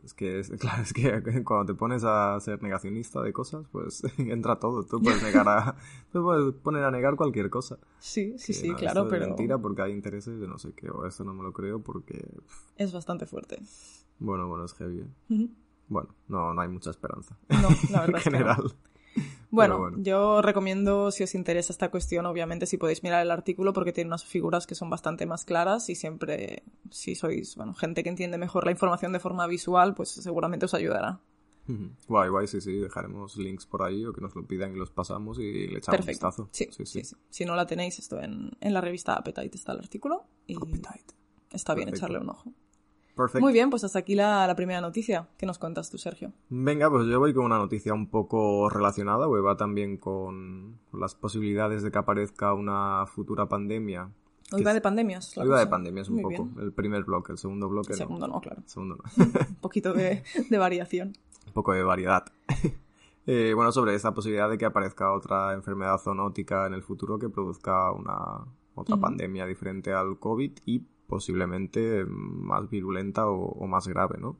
Es 0.04 0.14
que, 0.14 0.38
es, 0.38 0.50
claro, 0.60 0.82
es 0.82 0.92
que 0.92 1.44
cuando 1.44 1.72
te 1.72 1.74
pones 1.74 2.04
a 2.04 2.38
ser 2.40 2.62
negacionista 2.62 3.22
de 3.22 3.32
cosas, 3.32 3.66
pues 3.70 4.02
entra 4.18 4.58
todo. 4.58 4.84
Tú 4.84 5.00
puedes 5.00 5.22
negar 5.22 5.48
a, 5.48 5.76
tú 6.12 6.22
puedes 6.22 6.54
poner 6.54 6.84
a 6.84 6.90
negar 6.90 7.16
cualquier 7.16 7.50
cosa. 7.50 7.78
Sí, 7.98 8.34
sí, 8.38 8.46
Que, 8.48 8.52
sí, 8.52 8.68
no, 8.70 8.76
claro, 8.76 9.00
esto 9.00 9.04
es 9.04 9.10
pero 9.10 9.26
mentira 9.26 9.58
porque 9.58 9.82
hay 9.82 9.92
intereses 9.92 10.38
de 10.40 10.46
no 10.46 10.58
sé 10.58 10.72
qué, 10.72 10.90
o 10.90 11.06
esto 11.06 11.24
no 11.24 11.34
me 11.34 11.42
lo 11.42 11.52
creo 11.52 11.80
porque, 11.80 12.18
pff, 12.18 12.70
es 12.76 12.92
bastante 12.92 13.26
fuerte. 13.26 13.60
bueno, 14.18 14.48
bueno, 14.48 14.64
es 14.64 14.74
heavy. 14.74 15.00
¿eh? 15.30 15.48
Bueno, 15.88 16.14
no, 16.28 16.52
no 16.54 16.60
hay 16.60 16.68
mucha 16.68 16.90
esperanza. 16.90 17.36
No, 17.48 17.68
la 17.90 18.04
en 18.04 18.12
verdad 18.12 18.16
es 18.16 18.24
que 18.24 18.30
no. 18.30 18.56
Bueno, 19.56 19.78
bueno. 19.78 19.98
yo 20.00 20.42
recomiendo, 20.42 21.10
si 21.10 21.24
os 21.24 21.34
interesa 21.34 21.72
esta 21.72 21.90
cuestión, 21.90 22.26
obviamente, 22.26 22.66
si 22.66 22.76
podéis 22.76 23.02
mirar 23.02 23.22
el 23.22 23.30
artículo, 23.30 23.72
porque 23.72 23.92
tiene 23.92 24.08
unas 24.08 24.24
figuras 24.24 24.66
que 24.66 24.74
son 24.74 24.90
bastante 24.90 25.26
más 25.26 25.44
claras 25.44 25.88
y 25.88 25.94
siempre, 25.94 26.62
si 26.90 27.14
sois, 27.14 27.56
bueno, 27.56 27.74
gente 27.74 28.02
que 28.02 28.08
entiende 28.08 28.38
mejor 28.38 28.64
la 28.64 28.70
información 28.70 29.12
de 29.12 29.20
forma 29.20 29.46
visual, 29.46 29.94
pues 29.94 30.10
seguramente 30.10 30.66
os 30.66 30.74
ayudará. 30.74 31.20
Guay, 32.06 32.28
guay, 32.28 32.46
sí, 32.46 32.60
sí, 32.60 32.78
dejaremos 32.78 33.36
links 33.36 33.66
por 33.66 33.82
ahí 33.82 34.04
o 34.04 34.12
que 34.12 34.20
nos 34.20 34.36
lo 34.36 34.46
pidan 34.46 34.72
y 34.72 34.78
los 34.78 34.90
pasamos 34.92 35.40
y 35.40 35.66
le 35.66 35.78
echamos 35.78 35.98
Perfecto. 35.98 36.26
un 36.26 36.30
vistazo. 36.30 36.48
Sí, 36.52 36.68
sí, 36.70 36.86
sí. 37.02 37.16
Si 37.28 37.44
no 37.44 37.56
la 37.56 37.66
tenéis, 37.66 37.98
esto 37.98 38.20
en, 38.20 38.52
en 38.60 38.72
la 38.72 38.80
revista 38.80 39.14
Appetite 39.14 39.56
está 39.56 39.72
el 39.72 39.78
artículo 39.78 40.26
y 40.46 40.54
Appetite. 40.54 41.14
está 41.52 41.74
bien 41.74 41.86
Perfecto. 41.86 42.06
echarle 42.06 42.18
un 42.20 42.30
ojo. 42.30 42.52
Perfecto. 43.16 43.40
Muy 43.40 43.52
bien, 43.54 43.70
pues 43.70 43.82
hasta 43.82 43.98
aquí 43.98 44.14
la, 44.14 44.46
la 44.46 44.54
primera 44.54 44.80
noticia. 44.82 45.26
¿Qué 45.38 45.46
nos 45.46 45.58
cuentas 45.58 45.90
tú, 45.90 45.96
Sergio? 45.96 46.32
Venga, 46.50 46.90
pues 46.90 47.06
yo 47.06 47.18
voy 47.18 47.32
con 47.32 47.46
una 47.46 47.56
noticia 47.56 47.94
un 47.94 48.08
poco 48.10 48.68
relacionada, 48.68 49.26
porque 49.26 49.40
va 49.40 49.56
también 49.56 49.96
con, 49.96 50.78
con 50.90 51.00
las 51.00 51.14
posibilidades 51.14 51.82
de 51.82 51.90
que 51.90 51.96
aparezca 51.98 52.52
una 52.52 53.06
futura 53.06 53.48
pandemia. 53.48 54.10
Hoy 54.52 54.62
va 54.62 54.74
de 54.74 54.80
pandemias. 54.82 55.36
Hoy 55.38 55.48
va 55.48 55.58
de 55.58 55.66
pandemias 55.66 56.08
un 56.08 56.16
Muy 56.16 56.22
poco. 56.36 56.44
bien. 56.44 56.64
El 56.64 56.72
primer 56.72 57.04
bloque, 57.04 57.32
el 57.32 57.38
segundo 57.38 57.68
bloque 57.68 57.94
El 57.94 57.98
no. 57.98 58.04
segundo 58.04 58.28
no, 58.28 58.40
claro. 58.40 58.60
El 58.62 58.68
segundo 58.68 58.96
no. 58.96 59.24
Un 59.48 59.54
poquito 59.56 59.92
de, 59.94 60.22
de 60.50 60.58
variación. 60.58 61.14
un 61.46 61.52
poco 61.52 61.72
de 61.72 61.82
variedad. 61.82 62.24
Eh, 63.28 63.54
bueno, 63.56 63.72
sobre 63.72 63.92
esta 63.96 64.14
posibilidad 64.14 64.48
de 64.48 64.56
que 64.56 64.64
aparezca 64.66 65.12
otra 65.12 65.52
enfermedad 65.52 65.98
zoonótica 65.98 66.64
en 66.68 66.74
el 66.74 66.82
futuro 66.84 67.18
que 67.18 67.28
produzca 67.28 67.90
una 67.90 68.44
otra 68.76 68.94
Ujú. 68.94 69.00
pandemia 69.02 69.46
diferente 69.46 69.92
al 69.92 70.20
COVID 70.20 70.52
y 70.64 70.84
posiblemente 71.06 72.04
más 72.06 72.68
virulenta 72.70 73.26
o, 73.28 73.52
o 73.52 73.66
más 73.66 73.86
grave, 73.88 74.18
¿no? 74.18 74.36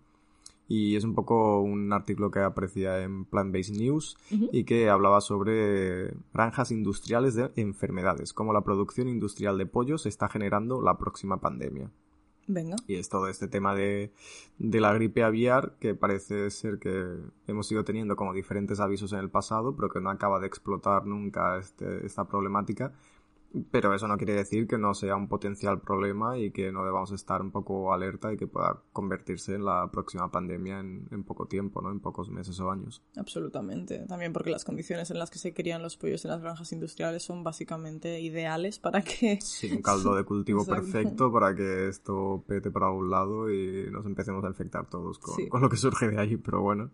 Y 0.69 0.97
es 0.97 1.05
un 1.05 1.15
poco 1.15 1.61
un 1.61 1.93
artículo 1.93 2.33
que 2.33 2.41
aparecía 2.41 3.01
en 3.05 3.25
Plant 3.25 3.53
Based 3.55 3.77
News 3.77 4.17
y 4.31 4.65
que 4.65 4.91
hablaba 4.91 5.21
sobre 5.21 6.13
granjas 6.35 6.73
industriales 6.73 7.37
de 7.37 7.53
enfermedades, 7.55 8.33
cómo 8.33 8.53
la 8.53 8.63
producción 8.63 9.07
industrial 9.07 9.59
de 9.59 9.67
pollos 9.67 10.07
está 10.07 10.29
generando 10.29 10.83
la 10.83 10.99
próxima 10.99 11.41
pandemia. 11.41 11.89
Venga. 12.49 12.77
Y 12.87 12.95
es 12.97 13.09
todo 13.09 13.29
este 13.29 13.47
tema 13.49 13.75
de, 13.75 14.13
de 14.59 14.81
la 14.81 14.93
gripe 14.93 15.23
aviar 15.25 15.75
que 15.81 15.95
parece 15.95 16.51
ser 16.51 16.79
que 16.79 17.17
hemos 17.47 17.71
ido 17.71 17.85
teniendo 17.85 18.15
como 18.17 18.33
diferentes 18.33 18.79
avisos 18.81 19.13
en 19.13 19.21
el 19.21 19.31
pasado, 19.31 19.75
pero 19.77 19.89
que 19.89 20.01
no 20.01 20.11
acaba 20.11 20.41
de 20.41 20.47
explotar 20.49 21.07
nunca 21.07 21.59
este- 21.59 22.05
esta 22.07 22.25
problemática. 22.27 22.93
Pero 23.71 23.95
eso 23.95 24.07
no 24.09 24.17
quiere 24.17 24.35
decir 24.35 24.67
que 24.67 24.79
no 24.79 24.95
sea 24.95 25.17
un 25.17 25.29
potencial 25.29 25.81
problema 25.81 26.37
y 26.39 26.51
que 26.51 26.73
no 26.73 26.85
debamos 26.85 27.13
estar 27.13 27.41
un 27.41 27.51
poco 27.51 27.93
alerta 27.93 28.33
y 28.33 28.37
que 28.37 28.47
pueda 28.47 28.83
convertirse 28.93 29.55
en 29.55 29.65
la 29.65 29.91
próxima 29.91 30.31
pandemia 30.31 30.81
en, 30.81 31.09
en 31.11 31.25
poco 31.25 31.47
tiempo, 31.47 31.81
¿no? 31.81 31.91
En 31.91 32.01
pocos 32.01 32.29
meses 32.31 32.59
o 32.61 32.71
años. 32.71 33.03
Absolutamente. 33.17 34.01
También 34.07 34.33
porque 34.33 34.51
las 34.51 34.65
condiciones 34.65 35.11
en 35.11 35.19
las 35.19 35.31
que 35.31 35.39
se 35.39 35.55
crían 35.55 35.83
los 35.83 35.97
pollos 35.97 36.25
en 36.25 36.31
las 36.33 36.41
granjas 36.43 36.73
industriales 36.73 37.23
son 37.23 37.45
básicamente 37.45 38.21
ideales 38.21 38.79
para 38.79 39.03
que... 39.03 39.39
Sí, 39.41 39.73
un 39.73 39.83
caldo 39.83 40.15
de 40.15 40.25
cultivo 40.25 40.65
perfecto 40.67 41.33
para 41.33 41.55
que 41.55 41.89
esto 41.89 42.45
pete 42.47 42.71
para 42.71 42.91
un 42.91 43.11
lado 43.11 43.51
y 43.51 43.89
nos 43.91 44.05
empecemos 44.07 44.45
a 44.45 44.49
infectar 44.49 44.89
todos 44.89 45.19
con, 45.19 45.35
Sí. 45.37 45.49
con 45.49 45.61
lo 45.63 45.69
que 45.69 45.77
surge 45.77 46.09
de 46.09 46.19
ahí, 46.21 46.37
pero 46.37 46.61
bueno. 46.63 46.91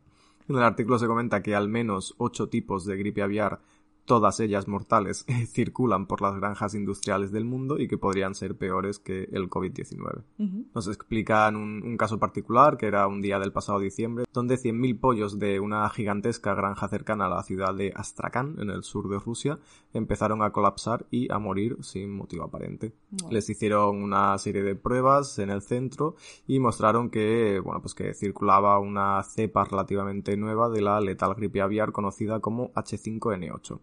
En 0.48 0.57
el 0.57 0.62
artículo 0.62 0.98
se 0.98 1.07
comenta 1.07 1.42
que 1.42 1.55
al 1.55 1.68
menos 1.68 2.14
ocho 2.18 2.48
tipos 2.48 2.85
de 2.85 2.96
gripe 2.96 3.22
aviar, 3.22 3.61
todas 4.04 4.40
ellas 4.40 4.68
mortales, 4.68 5.24
circulan 5.46 6.06
por 6.06 6.22
las 6.22 6.36
granjas 6.36 6.74
industriales 6.74 7.32
del 7.32 7.44
mundo 7.44 7.78
y 7.78 7.88
que 7.88 7.98
podrían 7.98 8.34
ser 8.34 8.56
peores 8.56 8.98
que 8.98 9.28
el 9.32 9.48
COVID-19. 9.48 10.22
Ujú. 10.38 10.66
Nos 10.74 10.88
explican 10.88 11.56
un, 11.56 11.82
un 11.82 11.96
caso 11.96 12.18
particular, 12.18 12.76
que 12.76 12.86
era 12.86 13.06
un 13.06 13.20
día 13.20 13.38
del 13.38 13.52
pasado 13.52 13.79
diciembre, 13.79 14.24
donde 14.33 14.56
100.000 14.56 14.98
pollos 14.98 15.38
de 15.38 15.60
una 15.60 15.88
gigantesca 15.90 16.54
granja 16.54 16.88
cercana 16.88 17.27
a 17.27 17.29
la 17.29 17.42
ciudad 17.42 17.74
de 17.74 17.92
Astrakhan, 17.94 18.56
en 18.58 18.70
el 18.70 18.83
sur 18.83 19.08
de 19.08 19.18
Rusia, 19.18 19.58
empezaron 19.92 20.42
a 20.42 20.50
colapsar 20.50 21.06
y 21.10 21.31
a 21.33 21.38
morir 21.38 21.77
sin 21.81 22.10
motivo 22.10 22.44
aparente. 22.44 22.92
Les 23.31 23.48
hicieron 23.48 24.02
una 24.02 24.37
serie 24.38 24.62
de 24.62 24.74
pruebas 24.74 25.38
en 25.38 25.50
el 25.50 25.62
centro 25.62 26.16
y 26.46 26.58
mostraron 26.58 27.10
que, 27.10 27.60
bueno, 27.60 27.81
pues 27.81 27.94
que 27.94 28.14
circulaba 28.14 28.79
una 28.79 29.22
cepa 29.22 29.64
relativamente 29.64 30.37
nueva 30.37 30.68
de 30.68 30.81
la 30.81 31.00
letal 31.00 31.35
gripe 31.35 31.60
aviar 31.60 31.92
conocida 31.92 32.40
como 32.40 32.72
H5N8 32.72 33.81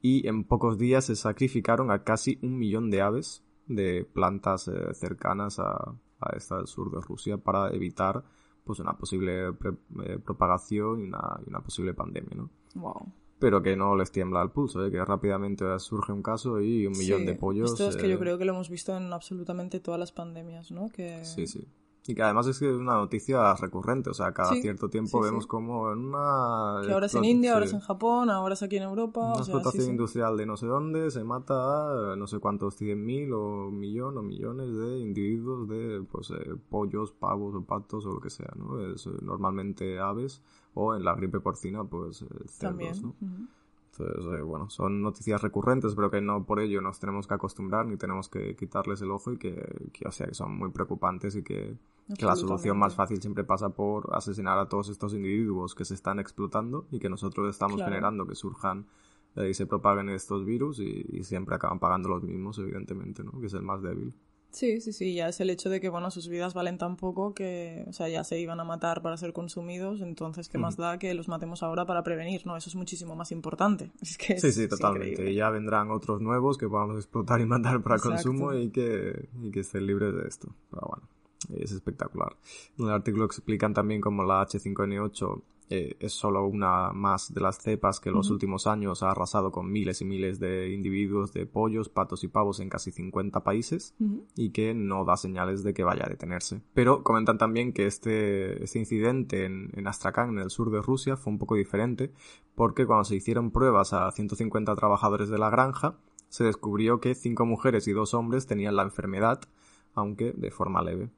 Y 0.00 0.26
en 0.26 0.44
pocos 0.44 0.78
días 0.78 1.04
se 1.06 1.16
sacrificaron 1.16 1.90
a 1.90 2.02
casi 2.04 2.38
un 2.42 2.58
millón 2.58 2.90
de 2.90 3.02
aves 3.02 3.44
de 3.66 4.04
plantas 4.04 4.68
eh, 4.68 4.92
cercanas 4.94 5.58
a, 5.58 5.94
a 6.20 6.36
esta 6.36 6.56
del 6.56 6.66
sur 6.66 6.90
de 6.90 7.00
Rusia 7.00 7.36
para 7.38 7.70
evitar 7.70 8.24
pues 8.64 8.78
una 8.80 8.96
posible 8.96 9.52
pre- 9.52 9.76
eh, 10.04 10.18
propagación 10.18 11.00
y 11.00 11.04
una, 11.04 11.40
y 11.44 11.48
una 11.48 11.60
posible 11.60 11.94
pandemia, 11.94 12.36
¿no? 12.36 12.50
Wow. 12.74 13.12
pero 13.38 13.60
que 13.60 13.74
no 13.76 13.96
les 13.96 14.12
tiembla 14.12 14.40
el 14.42 14.50
pulso, 14.50 14.86
¿eh? 14.86 14.90
que 14.90 15.04
rápidamente 15.04 15.64
surge 15.80 16.12
un 16.12 16.22
caso 16.22 16.60
y 16.60 16.86
un 16.86 16.96
millón 16.96 17.26
de 17.26 17.34
pollos. 17.34 17.72
Esto 17.72 17.88
es 17.88 17.96
que 17.96 18.08
yo 18.08 18.14
eh, 18.14 18.18
creo 18.20 18.38
que 18.38 18.44
lo 18.44 18.52
hemos 18.52 18.70
visto 18.70 18.96
en 18.96 19.12
absolutamente 19.12 19.80
todas 19.80 19.98
las 19.98 20.12
pandemias, 20.12 20.70
¿no? 20.70 20.88
Que... 20.90 21.24
Sí, 21.24 21.46
sí. 21.48 21.66
Y 22.06 22.16
que 22.16 22.22
además 22.22 22.48
es 22.48 22.58
que 22.58 22.68
es 22.68 22.76
una 22.76 22.94
noticia 22.94 23.54
recurrente, 23.54 24.10
o 24.10 24.14
sea, 24.14 24.32
cada 24.32 24.54
Sí, 24.54 24.60
cierto 24.60 24.90
tiempo 24.90 25.22
sí, 25.22 25.28
vemos 25.28 25.44
sí. 25.44 25.48
como 25.48 25.92
en 25.92 25.98
una... 26.06 26.80
Que 26.84 26.92
ahora 26.92 27.06
es 27.06 27.14
en 27.14 27.24
India, 27.24 27.52
ahora 27.54 27.66
es 27.66 27.72
en 27.72 27.80
Japón, 27.80 28.28
ahora 28.28 28.54
es 28.54 28.62
aquí 28.62 28.76
en 28.76 28.82
Europa. 28.82 29.20
Una 29.20 29.34
o 29.34 29.38
explotación 29.38 29.90
industrial 29.90 30.36
de 30.36 30.44
no 30.44 30.56
sé 30.56 30.66
dónde 30.66 31.12
se 31.12 31.22
mata 31.22 32.12
a 32.12 32.16
no 32.16 32.26
sé 32.26 32.40
cuántos 32.40 32.74
cien 32.74 33.04
mil 33.04 33.32
o 33.32 33.70
millón 33.70 34.18
o 34.18 34.22
millones 34.22 34.76
de 34.76 34.98
individuos 34.98 35.68
de 35.68 36.04
pues 36.10 36.30
eh, 36.30 36.56
pollos, 36.70 37.12
pavos 37.12 37.54
o 37.54 37.62
patos 37.62 38.04
o 38.06 38.14
lo 38.14 38.20
que 38.20 38.30
sea, 38.30 38.52
¿no? 38.56 38.80
Es 38.80 39.06
eh, 39.06 39.10
normalmente 39.22 40.00
aves 40.00 40.42
o 40.74 40.96
en 40.96 41.04
la 41.04 41.14
gripe 41.14 41.38
porcina 41.38 41.84
pues 41.84 42.22
eh, 42.22 42.26
cerdos, 42.48 42.58
También. 42.58 43.14
Entonces, 43.92 44.24
eh, 44.38 44.42
bueno, 44.42 44.70
son 44.70 45.02
noticias 45.02 45.42
recurrentes, 45.42 45.94
pero 45.94 46.10
que 46.10 46.20
no 46.22 46.44
por 46.44 46.60
ello 46.60 46.80
nos 46.80 46.98
tenemos 46.98 47.26
que 47.26 47.34
acostumbrar 47.34 47.84
ni 47.86 47.96
tenemos 47.98 48.28
que 48.28 48.56
quitarles 48.56 49.02
el 49.02 49.10
ojo 49.10 49.32
y 49.32 49.36
que, 49.36 49.90
que, 49.92 50.08
o 50.08 50.12
sea, 50.12 50.26
que 50.26 50.34
son 50.34 50.56
muy 50.56 50.70
preocupantes 50.70 51.36
y 51.36 51.42
que, 51.42 51.76
que 52.18 52.24
la 52.24 52.36
solución 52.36 52.78
más 52.78 52.94
fácil 52.94 53.20
siempre 53.20 53.44
pasa 53.44 53.68
por 53.70 54.14
asesinar 54.14 54.58
a 54.58 54.68
todos 54.68 54.88
estos 54.88 55.12
individuos 55.12 55.74
que 55.74 55.84
se 55.84 55.94
están 55.94 56.18
explotando 56.20 56.86
y 56.90 56.98
que 57.00 57.10
nosotros 57.10 57.50
estamos 57.50 57.76
Claro. 57.76 57.90
generando 57.90 58.26
que 58.26 58.34
surjan 58.34 58.86
eh, 59.36 59.50
y 59.50 59.54
se 59.54 59.66
propaguen 59.66 60.08
estos 60.08 60.44
virus 60.44 60.78
y, 60.80 61.06
y 61.12 61.24
siempre 61.24 61.54
acaban 61.54 61.78
pagando 61.78 62.08
los 62.08 62.22
mismos, 62.22 62.58
evidentemente, 62.58 63.22
¿no? 63.24 63.38
Que 63.40 63.46
es 63.46 63.54
el 63.54 63.62
más 63.62 63.82
débil. 63.82 64.14
Sí, 64.52 64.82
sí, 64.82 64.92
sí, 64.92 65.14
ya 65.14 65.28
es 65.28 65.40
el 65.40 65.48
hecho 65.48 65.70
de 65.70 65.80
que, 65.80 65.88
bueno, 65.88 66.10
sus 66.10 66.28
vidas 66.28 66.52
valen 66.52 66.76
tan 66.76 66.96
poco 66.96 67.32
que, 67.32 67.84
o 67.88 67.92
sea, 67.94 68.08
ya 68.10 68.22
se 68.22 68.38
iban 68.38 68.60
a 68.60 68.64
matar 68.64 69.00
para 69.00 69.16
ser 69.16 69.32
consumidos, 69.32 70.02
entonces, 70.02 70.48
¿qué 70.50 70.58
más 70.58 70.76
da 70.76 70.98
que 70.98 71.14
los 71.14 71.26
matemos 71.26 71.62
ahora 71.62 71.86
para 71.86 72.02
prevenir? 72.02 72.46
No, 72.46 72.54
eso 72.56 72.68
es 72.68 72.76
muchísimo 72.76 73.16
más 73.16 73.32
importante. 73.32 73.90
Es 74.02 74.18
que 74.18 74.38
Sí, 74.38 74.48
es- 74.48 74.54
sí, 74.54 74.68
totalmente. 74.68 75.08
increíble. 75.12 75.32
Y 75.32 75.36
ya 75.36 75.48
vendrán 75.48 75.90
otros 75.90 76.20
nuevos 76.20 76.58
que 76.58 76.68
podamos 76.68 76.96
explotar 76.96 77.40
y 77.40 77.46
mandar 77.46 77.82
para 77.82 77.96
Exacto. 77.96 78.14
consumo 78.28 78.52
y 78.54 78.68
que, 78.70 79.26
y 79.42 79.50
que 79.50 79.60
estén 79.60 79.86
libres 79.86 80.14
de 80.14 80.28
esto. 80.28 80.48
Pero 80.70 80.86
bueno, 80.86 81.62
es 81.62 81.72
espectacular. 81.72 82.36
En 82.78 82.84
el 82.84 82.90
artículo 82.92 83.24
explican 83.24 83.72
también 83.72 84.00
cómo 84.02 84.22
la 84.22 84.46
H5N8 84.46 85.40
eh, 85.70 85.96
es 86.00 86.12
solo 86.12 86.46
una 86.46 86.92
más 86.92 87.32
de 87.32 87.40
las 87.40 87.58
cepas 87.58 88.00
que 88.00 88.10
en 88.10 88.16
los 88.16 88.30
últimos 88.30 88.66
años 88.66 89.02
ha 89.02 89.10
arrasado 89.10 89.50
con 89.52 89.70
miles 89.70 90.00
y 90.00 90.04
miles 90.04 90.38
de 90.38 90.72
individuos 90.72 91.32
de 91.32 91.46
pollos, 91.46 91.88
patos 91.88 92.24
y 92.24 92.28
pavos 92.28 92.60
en 92.60 92.68
casi 92.68 92.90
50 92.90 93.42
países 93.42 93.94
y 94.36 94.50
que 94.50 94.74
no 94.74 95.04
da 95.04 95.16
señales 95.16 95.62
de 95.62 95.74
que 95.74 95.84
vaya 95.84 96.04
a 96.04 96.08
detenerse. 96.08 96.60
Pero 96.74 97.02
comentan 97.02 97.38
también 97.38 97.72
que 97.72 97.86
este, 97.86 98.62
este 98.62 98.78
incidente 98.78 99.44
en, 99.44 99.70
en 99.74 99.86
Astrakhan, 99.86 100.30
en 100.30 100.38
el 100.38 100.50
sur 100.50 100.70
de 100.70 100.82
Rusia, 100.82 101.16
fue 101.16 101.32
un 101.32 101.38
poco 101.38 101.54
diferente 101.54 102.12
porque 102.54 102.86
cuando 102.86 103.04
se 103.04 103.16
hicieron 103.16 103.50
pruebas 103.50 103.92
a 103.92 104.10
150 104.10 104.74
trabajadores 104.74 105.28
de 105.28 105.38
la 105.38 105.50
granja, 105.50 105.96
se 106.28 106.44
descubrió 106.44 107.00
que 107.00 107.14
cinco 107.14 107.44
mujeres 107.44 107.86
y 107.88 107.92
dos 107.92 108.14
hombres 108.14 108.46
tenían 108.46 108.76
la 108.76 108.82
enfermedad, 108.82 109.40
aunque 109.94 110.32
de 110.32 110.50
forma 110.50 110.82
leve. 110.82 111.10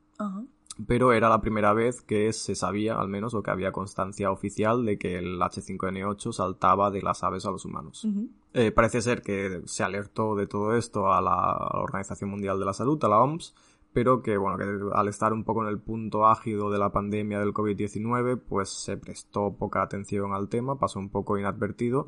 Pero 0.87 1.13
era 1.13 1.29
la 1.29 1.41
primera 1.41 1.73
vez 1.73 2.03
que 2.03 2.33
se 2.33 2.55
sabía, 2.55 2.99
al 2.99 3.09
menos, 3.09 3.35
o 3.35 3.43
que 3.43 3.51
había 3.51 3.73
constancia 3.73 4.31
oficial 4.31 4.85
de 4.85 4.99
que 4.99 5.19
el 5.19 5.39
H5N8 5.41 6.33
saltaba 6.33 6.91
de 6.91 7.03
las 7.03 7.23
aves 7.23 7.47
a 7.47 7.51
los 7.51 7.65
humanos. 7.65 8.07
Eh, 8.53 8.73
parece 8.73 9.01
ser 9.01 9.23
que 9.23 9.63
se 9.67 9.85
alertó 9.85 10.35
de 10.35 10.47
todo 10.47 10.77
esto 10.77 11.13
a 11.13 11.21
la, 11.21 11.53
a 11.53 11.77
la 11.77 11.83
Organización 11.83 12.31
Mundial 12.31 12.59
de 12.59 12.65
la 12.65 12.73
Salud, 12.73 13.03
a 13.05 13.09
la 13.09 13.21
OMS, 13.21 13.55
pero 13.95 14.23
que, 14.23 14.37
bueno, 14.37 14.59
que 14.59 14.65
al 14.93 15.09
estar 15.09 15.33
un 15.33 15.45
poco 15.45 15.63
en 15.63 15.69
el 15.69 15.79
punto 15.79 16.27
ágido 16.27 16.69
de 16.69 16.79
la 16.79 16.91
pandemia 16.91 17.39
del 17.39 17.55
COVID-19, 17.55 18.41
pues 18.49 18.69
se 18.69 18.97
prestó 18.97 19.55
poca 19.55 19.83
atención 19.83 20.35
al 20.35 20.49
tema, 20.49 20.77
pasó 20.77 20.99
un 20.99 21.11
poco 21.11 21.39
inadvertido. 21.39 22.05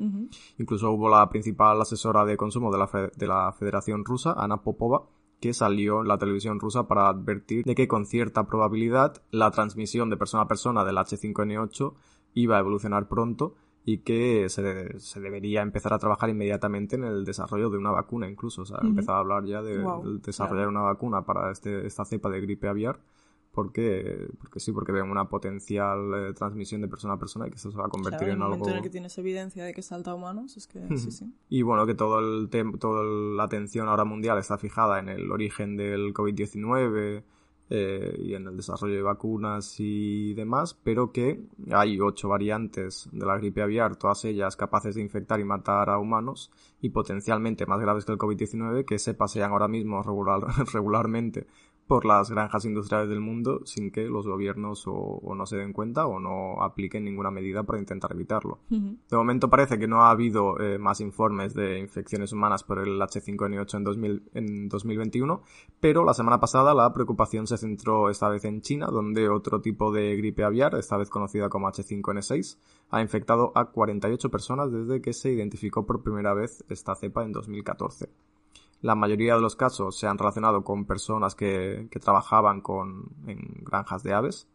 Incluso 0.57 0.91
hubo 0.91 1.09
la 1.09 1.29
principal 1.29 1.81
asesora 1.81 2.25
de 2.25 2.35
consumo 2.35 2.73
de 2.73 2.77
la, 2.77 3.11
de 3.15 3.27
la 3.27 3.53
Federación 3.53 4.03
Rusa, 4.03 4.33
Ana 4.37 4.57
Popova, 4.57 5.03
que 5.39 5.53
salió 5.53 6.03
la 6.03 6.17
televisión 6.17 6.59
rusa 6.59 6.87
para 6.87 7.09
advertir 7.09 7.63
de 7.65 7.75
que 7.75 7.87
con 7.87 8.05
cierta 8.05 8.47
probabilidad 8.47 9.21
la 9.31 9.51
transmisión 9.51 10.09
de 10.09 10.17
persona 10.17 10.43
a 10.43 10.47
persona 10.47 10.83
del 10.83 10.97
H5N8 10.97 11.93
iba 12.33 12.57
a 12.57 12.59
evolucionar 12.59 13.07
pronto 13.07 13.55
y 13.85 13.99
que 13.99 14.49
se, 14.49 14.61
de- 14.63 14.99
se 14.99 15.19
debería 15.21 15.61
empezar 15.61 15.93
a 15.93 15.99
trabajar 15.99 16.29
inmediatamente 16.29 16.95
en 16.95 17.03
el 17.05 17.23
desarrollo 17.23 17.69
de 17.69 17.77
una 17.77 17.91
vacuna 17.91 18.27
incluso. 18.27 18.63
O 18.63 18.65
sea, 18.65 18.79
empezaba 18.89 19.17
a 19.19 19.21
hablar 19.21 19.45
ya 19.45 19.61
de 19.61 19.77
desarrollar 20.25 20.67
una 20.67 20.81
vacuna 20.81 21.21
para 21.21 21.51
este, 21.51 21.85
esta 21.87 22.03
cepa 22.03 22.29
de 22.29 22.41
gripe 22.41 22.67
aviar 22.67 22.99
porque, 23.57 24.27
porque 24.39 24.59
sí, 24.59 24.71
porque 24.71 24.91
ven 24.91 25.09
una 25.09 25.27
potencial 25.27 26.13
eh, 26.13 26.33
transmisión 26.35 26.79
de 26.81 26.87
persona 26.87 27.15
a 27.15 27.17
persona 27.17 27.47
y 27.47 27.49
que 27.49 27.55
eso 27.55 27.71
se 27.71 27.77
va 27.79 27.87
a 27.87 27.89
convertir 27.89 28.19
Claro, 28.27 28.33
en 28.33 28.37
en 28.37 28.37
el 28.37 28.43
algo... 28.43 28.57
momento 28.57 28.69
en 28.69 28.77
el 28.77 28.83
que 28.83 28.89
tienes 28.91 29.17
evidencia 29.17 29.63
de 29.65 29.73
que 29.73 29.81
salta 29.81 30.11
a 30.11 30.13
humanos, 30.13 30.55
es 30.57 30.67
que 30.67 30.79
sí, 30.95 31.09
sí. 31.09 31.33
Y 31.49 31.63
bueno, 31.63 31.87
que 31.87 31.95
todo 31.95 32.19
el 32.19 32.49
toda 32.79 33.03
la 33.03 33.43
atención 33.45 33.87
ahora 33.87 34.05
mundial 34.05 34.37
está 34.37 34.59
fijada 34.59 34.99
en 34.99 35.09
el 35.09 35.31
origen 35.31 35.75
del 35.75 36.13
COVID-19 36.13 37.23
eh, 37.69 38.15
y 38.23 38.33
en 38.35 38.47
el 38.47 38.55
desarrollo 38.55 38.93
de 38.93 39.01
vacunas 39.01 39.75
y 39.79 40.33
demás, 40.35 40.75
pero 40.83 41.11
que 41.11 41.41
hay 41.71 41.99
ocho 41.99 42.29
variantes 42.29 43.09
de 43.11 43.25
la 43.25 43.37
gripe 43.37 43.61
aviar, 43.63 43.95
todas 43.97 44.23
ellas 44.25 44.55
capaces 44.55 44.93
de 44.95 45.01
infectar 45.01 45.39
y 45.39 45.43
matar 45.45 45.89
a 45.89 45.97
humanos 45.97 46.51
y 46.79 46.89
potencialmente 46.91 47.65
más 47.65 47.81
graves 47.81 48.05
que 48.05 48.11
el 48.11 48.19
COVID-19, 48.19 48.85
que 48.85 48.99
se 48.99 49.15
pasean 49.15 49.51
ahora 49.51 49.67
mismo 49.67 50.01
regular- 50.03 50.45
regularmente 50.73 51.47
por 51.87 52.05
las 52.05 52.29
granjas 52.29 52.65
industriales 52.65 53.09
del 53.09 53.21
mundo 53.21 53.61
sin 53.65 53.91
que 53.91 54.03
los 54.03 54.27
gobiernos 54.27 54.87
o, 54.87 54.93
o 54.93 55.35
no 55.35 55.45
se 55.45 55.57
den 55.57 55.73
cuenta 55.73 56.05
o 56.05 56.19
no 56.19 56.61
apliquen 56.61 57.05
ninguna 57.05 57.31
medida 57.31 57.63
para 57.63 57.79
intentar 57.79 58.11
evitarlo. 58.11 58.59
De 58.69 59.17
momento 59.17 59.49
parece 59.49 59.79
que 59.79 59.87
no 59.87 60.03
ha 60.03 60.11
habido 60.11 60.59
eh, 60.59 60.77
más 60.77 61.01
informes 61.01 61.53
de 61.53 61.79
infecciones 61.79 62.33
humanas 62.33 62.63
por 62.63 62.79
el 62.79 62.99
H5N8 62.99 63.77
en, 63.77 63.83
2000 63.83 64.23
en 64.33 64.69
2021, 64.69 65.41
pero 65.79 66.03
la 66.03 66.13
semana 66.13 66.39
pasada 66.39 66.73
la 66.73 66.93
preocupación 66.93 67.47
se 67.47 67.57
centró 67.57 68.09
esta 68.09 68.29
vez 68.29 68.45
en 68.45 68.61
China, 68.61 68.87
donde 68.87 69.29
otro 69.29 69.61
tipo 69.61 69.91
de 69.91 70.15
gripe 70.17 70.43
aviar, 70.43 70.75
esta 70.75 70.97
vez 70.97 71.09
conocida 71.09 71.49
como 71.49 71.67
H5N6, 71.69 72.57
ha 72.89 73.01
infectado 73.01 73.51
a 73.55 73.71
48 73.71 74.29
personas 74.29 74.71
desde 74.71 75.01
que 75.01 75.13
se 75.13 75.31
identificó 75.31 75.85
por 75.85 76.03
primera 76.03 76.33
vez 76.33 76.63
esta 76.69 76.95
cepa 76.95 77.23
en 77.23 77.31
2014. 77.31 78.09
La 78.81 78.95
mayoría 78.95 79.35
de 79.35 79.41
los 79.41 79.55
casos 79.55 79.97
se 79.97 80.07
han 80.07 80.17
relacionado 80.17 80.63
con 80.63 80.85
personas 80.85 81.33
que, 81.33 81.87
que 81.89 81.99
trabajaban 81.99 82.61
con, 82.61 83.11
en 83.25 83.63
granjas 83.63 84.03
de 84.03 84.13
aves, 84.13 84.47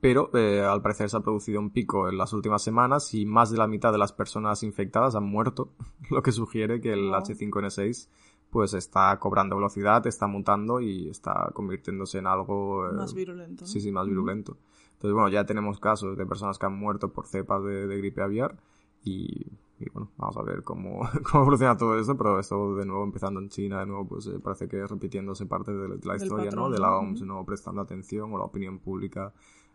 pero 0.00 0.30
eh, 0.34 0.60
al 0.60 0.82
parecer 0.82 1.10
se 1.10 1.16
ha 1.16 1.20
producido 1.20 1.58
un 1.58 1.70
pico 1.70 2.08
en 2.08 2.16
las 2.16 2.32
últimas 2.32 2.62
semanas 2.62 3.12
y 3.12 3.26
más 3.26 3.50
de 3.50 3.58
la 3.58 3.66
mitad 3.66 3.90
de 3.90 3.98
las 3.98 4.12
personas 4.12 4.62
infectadas 4.62 5.16
han 5.16 5.24
muerto, 5.24 5.72
lo 6.10 6.22
que 6.22 6.32
sugiere 6.32 6.80
que 6.80 6.92
el 6.92 7.08
Wow. 7.10 7.20
H5N6 7.20 8.08
pues 8.50 8.74
está 8.74 9.18
cobrando 9.18 9.56
velocidad, 9.56 10.06
está 10.06 10.28
mutando 10.28 10.80
y 10.80 11.08
está 11.08 11.50
convirtiéndose 11.52 12.18
en 12.18 12.28
algo 12.28 12.88
eh, 12.88 12.92
Más 12.92 13.12
virulento. 13.12 13.62
¿no? 13.62 13.66
sí, 13.66 13.80
sí, 13.80 13.90
más 13.90 14.06
virulento. 14.06 14.56
Entonces, 14.92 15.12
bueno, 15.12 15.28
ya 15.28 15.44
tenemos 15.44 15.80
casos 15.80 16.16
de 16.16 16.24
personas 16.24 16.58
que 16.58 16.66
han 16.66 16.78
muerto 16.78 17.12
por 17.12 17.26
cepas 17.26 17.62
de, 17.64 17.86
de 17.86 17.98
gripe 17.98 18.22
aviar 18.22 18.56
y, 19.04 19.46
y, 19.78 19.90
bueno, 19.90 20.10
vamos 20.16 20.36
a 20.38 20.42
ver 20.42 20.62
cómo, 20.62 21.00
cómo 21.30 21.42
evoluciona 21.42 21.76
todo 21.76 21.98
esto, 21.98 22.16
pero 22.16 22.38
esto 22.40 22.74
de 22.76 22.86
nuevo 22.86 23.04
empezando 23.04 23.40
en 23.40 23.48
China, 23.48 23.80
de 23.80 23.86
nuevo 23.86 24.06
pues 24.08 24.26
eh, 24.26 24.38
parece 24.42 24.68
que 24.68 24.86
repitiéndose 24.86 25.46
parte 25.46 25.72
de, 25.72 25.88
la- 25.88 26.16
historia, 26.16 26.46
patrón, 26.46 26.64
¿no? 26.64 26.70
De 26.70 26.78
la 26.78 26.96
OMS 26.96 27.22
no 27.22 27.44
prestando 27.44 27.82
atención 27.82 28.32
o 28.32 28.38
la 28.38 28.44
opinión 28.44 28.78
pública 28.78 29.32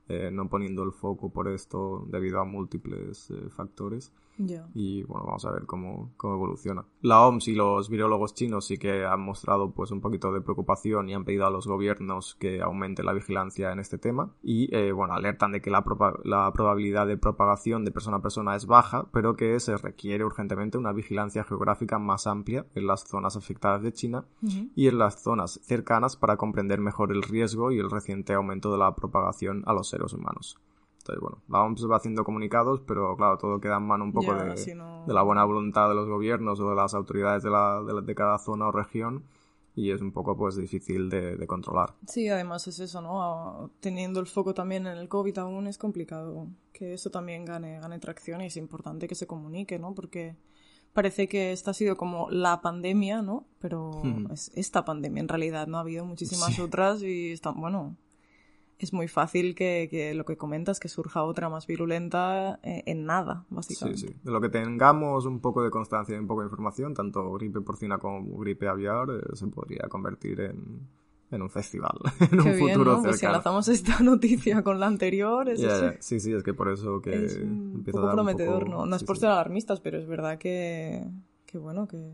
eh, 0.09 0.29
no 0.31 0.49
poniendo 0.49 0.83
el 0.83 0.91
foco 0.91 1.29
por 1.31 1.47
esto 1.47 2.05
debido 2.07 2.39
a 2.39 2.45
múltiples 2.45 3.29
eh, 3.31 3.49
factores 3.49 4.11
Ya. 4.37 4.67
y 4.73 5.03
bueno, 5.03 5.25
vamos 5.25 5.45
a 5.45 5.51
ver 5.51 5.65
cómo, 5.65 6.11
cómo 6.17 6.33
evoluciona. 6.35 6.83
La 7.01 7.25
OMS 7.27 7.47
y 7.49 7.53
los 7.55 7.89
virólogos 7.89 8.33
chinos 8.33 8.65
sí 8.65 8.77
que 8.77 9.05
han 9.05 9.21
mostrado 9.21 9.71
pues 9.71 9.91
un 9.91 10.01
poquito 10.01 10.31
de 10.33 10.41
preocupación 10.41 11.09
y 11.09 11.13
han 11.13 11.25
pedido 11.25 11.45
a 11.45 11.51
los 11.51 11.67
gobiernos 11.67 12.35
que 12.35 12.61
aumente 12.61 13.03
la 13.03 13.13
vigilancia 13.13 13.71
en 13.71 13.79
este 13.79 13.97
tema 13.97 14.31
y 14.41 14.73
eh, 14.75 14.91
bueno, 14.91 15.13
alertan 15.13 15.51
de 15.51 15.61
que 15.61 15.69
la, 15.69 15.83
la 16.23 16.51
probabilidad 16.53 17.05
de 17.07 17.17
propagación 17.17 17.85
de 17.85 17.91
persona 17.91 18.17
a 18.17 18.21
persona 18.21 18.55
es 18.55 18.65
baja, 18.65 19.07
pero 19.13 19.35
que 19.35 19.59
se 19.59 19.77
requiere 19.77 20.25
urgentemente 20.25 20.77
una 20.77 20.91
vigilancia 20.93 21.43
geográfica 21.43 21.99
más 21.99 22.25
amplia 22.25 22.65
en 22.73 22.87
las 22.87 23.03
zonas 23.07 23.35
afectadas 23.37 23.83
de 23.83 23.93
China 23.93 24.25
Ujú. 24.41 24.69
y 24.75 24.87
en 24.87 24.97
las 24.97 25.21
zonas 25.21 25.59
cercanas 25.63 26.15
para 26.17 26.37
comprender 26.37 26.79
mejor 26.79 27.11
el 27.11 27.21
riesgo 27.21 27.71
y 27.71 27.79
el 27.79 27.89
reciente 27.91 28.33
aumento 28.33 28.71
de 28.71 28.77
la 28.79 28.95
propagación 28.95 29.63
a 29.67 29.73
los 29.73 29.90
seres 29.91 30.13
humanos. 30.13 30.57
Entonces, 30.99 31.21
bueno, 31.21 31.39
la 31.47 31.61
OMS 31.63 31.85
va 31.87 31.97
haciendo 31.97 32.23
comunicados, 32.23 32.81
pero 32.87 33.15
claro, 33.17 33.37
todo 33.37 33.59
queda 33.59 33.77
en 33.77 33.83
mano 33.87 34.03
un 34.03 34.13
poco 34.13 34.35
de, 34.35 34.55
si 34.57 34.73
no- 34.75 35.03
de 35.05 35.13
la 35.13 35.23
buena 35.23 35.43
voluntad 35.45 35.89
de 35.89 35.95
los 35.95 36.07
gobiernos 36.07 36.59
o 36.59 36.69
de 36.69 36.75
las 36.75 36.93
autoridades 36.93 37.41
de, 37.43 37.49
la, 37.49 37.81
de, 37.83 37.93
la- 37.93 38.01
de 38.01 38.15
cada 38.15 38.37
zona 38.37 38.67
o 38.67 38.71
región 38.71 39.23
y 39.75 39.89
es 39.91 40.01
un 40.01 40.11
poco 40.11 40.35
pues 40.37 40.55
difícil 40.57 41.09
de, 41.09 41.37
de 41.37 41.47
controlar. 41.47 41.93
Sí, 42.05 42.27
además 42.29 42.67
es 42.67 42.79
eso, 42.79 43.01
¿no? 43.01 43.71
Teniendo 43.79 44.19
el 44.19 44.27
foco 44.27 44.53
también 44.53 44.85
en 44.85 44.97
el 44.97 45.07
COVID 45.07 45.37
aún 45.39 45.65
es 45.67 45.77
complicado 45.79 46.47
que 46.73 46.93
eso 46.93 47.09
también 47.09 47.45
gane, 47.45 47.79
gane 47.79 47.97
tracción 47.99 48.41
y 48.41 48.47
es 48.47 48.57
importante 48.57 49.07
que 49.07 49.15
se 49.15 49.25
comunique, 49.27 49.79
¿no? 49.79 49.95
Porque 49.95 50.35
parece 50.93 51.27
que 51.29 51.51
esta 51.53 51.71
ha 51.71 51.73
sido 51.73 51.95
como 51.97 52.29
la 52.29 52.61
pandemia, 52.61 53.21
¿no? 53.23 53.45
Pero 53.59 53.89
Ujú. 53.91 54.27
es 54.33 54.51
esta 54.55 54.83
pandemia 54.85 55.21
en 55.21 55.29
realidad, 55.29 55.65
¿no? 55.67 55.77
Ha 55.77 55.81
habido 55.81 56.05
muchísimas 56.05 56.53
Sí. 56.55 56.61
otras 56.61 57.01
y 57.01 57.31
están, 57.31 57.59
bueno, 57.59 57.95
es 58.81 58.93
muy 58.93 59.07
fácil 59.07 59.53
que, 59.55 59.87
que, 59.89 60.13
lo 60.13 60.25
que 60.25 60.37
comentas, 60.37 60.79
que 60.79 60.89
surja 60.89 61.23
otra 61.23 61.49
más 61.49 61.67
virulenta 61.67 62.59
eh, 62.63 62.83
en 62.87 63.05
nada, 63.05 63.45
básicamente. 63.49 64.01
Sí, 64.01 64.07
sí. 64.07 64.19
De 64.23 64.31
lo 64.31 64.41
que 64.41 64.49
tengamos 64.49 65.25
un 65.25 65.39
poco 65.39 65.63
de 65.63 65.69
constancia 65.69 66.15
y 66.15 66.19
un 66.19 66.27
poco 66.27 66.41
de 66.41 66.47
información, 66.47 66.93
tanto 66.93 67.31
gripe 67.33 67.61
porcina 67.61 67.99
como 67.99 68.37
gripe 68.39 68.67
aviar, 68.67 69.09
eh, 69.09 69.35
se 69.35 69.47
podría 69.47 69.87
convertir 69.87 70.41
en, 70.41 70.87
en 71.29 71.41
un 71.41 71.49
festival 71.49 71.97
en 72.31 72.41
un 72.41 72.53
futuro 72.55 72.97
¿no? 72.97 73.03
Pues 73.03 73.19
si 73.19 73.25
enlazamos 73.25 73.67
esta 73.67 73.99
noticia 74.03 74.63
con 74.63 74.79
la 74.79 74.87
anterior, 74.87 75.47
es 75.47 75.61
Sí, 75.99 76.19
sí, 76.19 76.33
es 76.33 76.41
que 76.41 76.53
por 76.53 76.69
eso 76.69 77.01
que 77.01 77.25
es 77.25 77.37
un 77.37 77.83
poco 77.83 78.11
prometedor, 78.11 78.67
¿no? 78.67 78.85
No 78.85 78.95
es 78.95 79.03
por 79.03 79.17
ser 79.17 79.29
alarmistas, 79.29 79.79
pero 79.79 79.99
es 79.99 80.07
verdad 80.07 80.39
que, 80.39 81.05
que 81.45 81.57
bueno, 81.57 81.87
que 81.87 82.11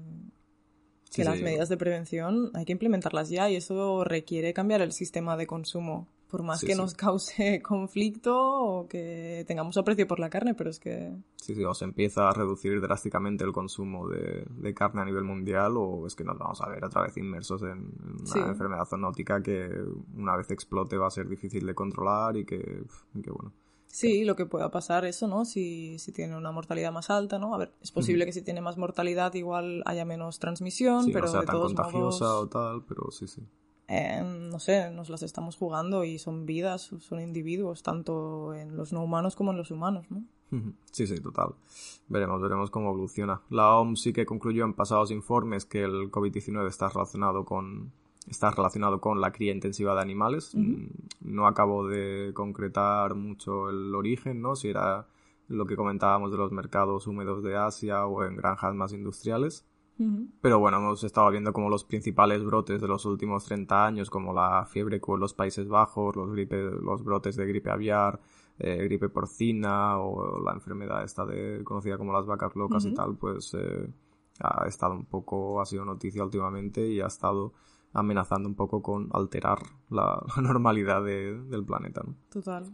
que 1.14 1.24
las 1.24 1.42
medidas 1.42 1.70
de 1.70 1.78
prevención 1.78 2.52
hay 2.54 2.66
que 2.66 2.74
implementarlas 2.74 3.30
ya 3.30 3.50
y 3.50 3.56
eso 3.56 4.04
requiere 4.04 4.54
cambiar 4.54 4.82
el 4.82 4.92
sistema 4.92 5.38
de 5.38 5.48
consumo. 5.48 6.08
Por 6.30 6.44
más 6.44 6.62
que 6.62 6.76
nos 6.76 6.94
cause 6.94 7.62
conflicto 7.64 8.36
o 8.38 8.88
que 8.88 9.46
tengamos 9.48 9.78
aprecio 9.78 10.08
por 10.08 10.20
la 10.20 10.30
carne, 10.30 10.54
pero 10.54 10.70
es 10.70 10.80
que... 10.80 11.14
Sí, 11.38 11.56
sí, 11.56 11.64
o 11.64 11.74
se 11.74 11.86
empieza 11.86 12.28
a 12.28 12.34
reducir 12.34 12.82
drásticamente 12.82 13.46
el 13.46 13.54
consumo 13.54 14.08
de, 14.10 14.46
de 14.50 14.74
carne 14.74 15.02
a 15.02 15.06
nivel 15.06 15.24
mundial 15.24 15.78
o 15.78 16.06
es 16.06 16.16
que 16.16 16.24
nos 16.24 16.38
vamos 16.38 16.62
a 16.62 16.70
ver 16.70 16.84
otra 16.84 17.04
vez 17.04 17.16
inmersos 17.18 17.62
en 17.64 17.92
una 18.36 18.48
enfermedad 18.50 18.86
zoonótica 18.86 19.42
que 19.42 19.70
una 20.16 20.36
vez 20.36 20.52
explote 20.52 20.98
va 20.98 21.08
a 21.08 21.12
ser 21.12 21.30
difícil 21.30 21.66
de 21.66 21.74
controlar 21.74 22.36
y 22.36 22.46
que, 22.46 22.84
y 23.14 23.22
que 23.22 23.32
bueno 23.32 23.54
Sí, 23.88 24.26
lo 24.26 24.36
que 24.36 24.46
pueda 24.46 24.70
pasar 24.70 25.06
eso, 25.06 25.28
¿no? 25.28 25.46
Si, 25.46 25.98
si 25.98 26.12
tiene 26.12 26.38
una 26.38 26.52
mortalidad 26.52 26.92
más 26.92 27.10
alta, 27.10 27.40
¿no? 27.40 27.56
A 27.56 27.58
ver, 27.58 27.74
es 27.82 27.92
posible 27.92 28.26
que 28.26 28.34
si 28.34 28.42
tiene 28.42 28.62
más 28.62 28.78
mortalidad 28.78 29.34
igual 29.34 29.82
haya 29.86 30.06
menos 30.06 30.40
transmisión, 30.40 31.10
pero 31.12 31.26
no 31.26 31.32
sea 31.32 31.40
de 31.42 31.46
tan 31.48 31.56
todos 31.56 31.74
contagiosa 31.74 32.26
modos, 32.26 32.44
o 32.44 32.48
tal, 32.48 32.84
pero 32.84 33.10
sí, 33.12 33.28
sí. 33.28 33.42
Eh, 33.88 34.22
no 34.24 34.60
sé, 34.60 34.92
nos 34.92 35.10
las 35.10 35.24
estamos 35.24 35.56
jugando 35.56 36.04
y 36.04 36.20
son 36.20 36.46
vidas, 36.46 36.92
son 37.00 37.22
individuos, 37.22 37.84
tanto 37.84 38.54
en 38.54 38.76
los 38.76 38.92
no 38.94 39.04
humanos 39.04 39.36
como 39.36 39.52
en 39.52 39.58
los 39.58 39.72
humanos, 39.72 40.06
¿no? 40.10 40.24
Sí, 40.92 41.08
sí, 41.08 41.20
total. 41.20 41.56
Veremos, 42.08 42.42
veremos 42.42 42.72
cómo 42.72 42.90
evoluciona. 42.90 43.42
La 43.50 43.76
OMS 43.76 44.02
sí 44.02 44.14
que 44.14 44.26
concluyó 44.26 44.64
en 44.64 44.74
pasados 44.74 45.12
informes 45.12 45.66
que 45.66 45.84
el 45.84 46.10
COVID-19 46.10 46.68
está 46.68 46.88
relacionado 46.90 47.44
con 47.44 47.92
está 48.30 48.52
relacionado 48.52 49.00
con 49.00 49.22
la 49.22 49.32
cría 49.32 49.54
intensiva 49.54 49.96
de 49.96 50.02
animales. 50.02 50.52
Mm, 50.54 50.88
No 51.22 51.48
acabo 51.48 51.88
de 51.88 52.32
concretar 52.34 53.16
mucho 53.16 53.70
el 53.70 53.94
origen, 53.96 54.42
¿no? 54.42 54.56
Si 54.56 54.70
era 54.70 55.08
lo 55.48 55.66
que 55.66 55.78
comentábamos 55.78 56.32
de 56.32 56.38
los 56.38 56.52
mercados 56.52 57.08
húmedos 57.08 57.42
de 57.44 57.56
Asia 57.56 58.06
o 58.06 58.24
en 58.26 58.36
granjas 58.36 58.74
más 58.76 58.92
industriales. 58.92 59.66
Pero 60.42 60.60
bueno, 60.60 60.78
hemos 60.78 61.04
estado 61.04 61.30
viendo 61.32 61.52
como 61.54 61.70
los 61.70 61.84
principales 61.84 62.44
brotes 62.44 62.80
de 62.82 62.88
los 62.88 63.06
últimos 63.06 63.46
30 63.46 63.86
años, 63.86 64.10
como 64.10 64.34
la 64.34 64.66
fiebre 64.66 65.02
en 65.06 65.20
los 65.20 65.34
Países 65.34 65.68
Bajos, 65.68 66.16
los, 66.16 66.32
gripe, 66.32 66.62
los 66.62 67.04
brotes 67.04 67.36
de 67.36 67.46
gripe 67.48 67.70
aviar, 67.72 68.20
eh, 68.60 68.84
gripe 68.84 69.10
porcina 69.10 69.98
o 70.00 70.40
la 70.44 70.54
enfermedad 70.54 71.04
esta 71.04 71.26
de, 71.26 71.62
conocida 71.64 71.98
como 71.98 72.14
las 72.14 72.26
vacas 72.26 72.56
locas 72.56 72.86
y 72.86 72.94
tal, 72.96 73.16
pues 73.16 73.54
eh, 73.56 73.90
ha 74.40 74.68
estado 74.68 74.94
un 74.94 75.06
poco, 75.06 75.62
ha 75.62 75.66
sido 75.66 75.84
noticia 75.86 76.24
últimamente 76.24 76.88
y 76.88 77.02
ha 77.02 77.08
estado 77.08 77.54
amenazando 77.94 78.48
un 78.50 78.56
poco 78.56 78.82
con 78.84 79.10
alterar 79.14 79.60
la, 79.90 80.24
la 80.36 80.42
normalidad 80.44 81.04
de- 81.04 81.40
del 81.50 81.64
planeta. 81.66 82.02
¿no? 82.06 82.14
Total. 82.30 82.66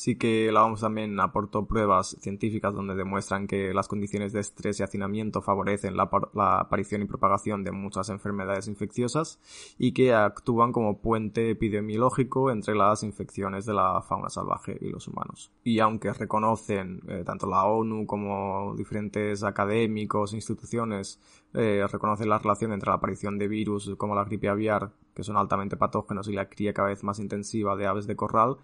Sí 0.00 0.16
que 0.16 0.50
la 0.50 0.64
OMS 0.64 0.80
también 0.80 1.20
aportó 1.20 1.66
pruebas 1.66 2.16
científicas 2.20 2.74
donde 2.74 2.94
demuestran 2.94 3.46
que 3.46 3.74
las 3.74 3.86
condiciones 3.86 4.32
de 4.32 4.40
estrés 4.40 4.80
y 4.80 4.82
hacinamiento 4.82 5.42
favorecen 5.42 5.94
la, 5.94 6.08
par- 6.08 6.30
la 6.32 6.58
aparición 6.58 7.02
y 7.02 7.04
propagación 7.04 7.64
de 7.64 7.72
muchas 7.72 8.08
enfermedades 8.08 8.66
infecciosas 8.66 9.38
y 9.78 9.92
que 9.92 10.14
actúan 10.14 10.72
como 10.72 11.02
puente 11.02 11.50
epidemiológico 11.50 12.50
entre 12.50 12.76
las 12.76 13.02
infecciones 13.02 13.66
de 13.66 13.74
la 13.74 14.00
fauna 14.00 14.30
salvaje 14.30 14.78
y 14.80 14.88
los 14.88 15.06
humanos. 15.06 15.52
Y 15.64 15.80
aunque 15.80 16.14
reconocen 16.14 17.02
eh, 17.06 17.22
tanto 17.26 17.46
la 17.46 17.64
ONU 17.64 18.06
como 18.06 18.74
diferentes 18.78 19.44
académicos 19.44 20.32
e 20.32 20.36
instituciones 20.36 21.20
eh, 21.52 21.84
reconocen 21.92 22.30
la 22.30 22.38
relación 22.38 22.72
entre 22.72 22.88
la 22.88 22.94
aparición 22.94 23.36
de 23.36 23.48
virus 23.48 23.94
como 23.98 24.14
la 24.14 24.24
gripe 24.24 24.48
aviar, 24.48 24.92
que 25.14 25.24
son 25.24 25.36
altamente 25.36 25.76
patógenos, 25.76 26.28
y 26.28 26.32
la 26.32 26.48
cría 26.48 26.72
cada 26.72 26.88
vez 26.88 27.02
más 27.02 27.18
intensiva 27.18 27.76
de 27.76 27.86
aves 27.86 28.06
de 28.06 28.14
corral, 28.14 28.56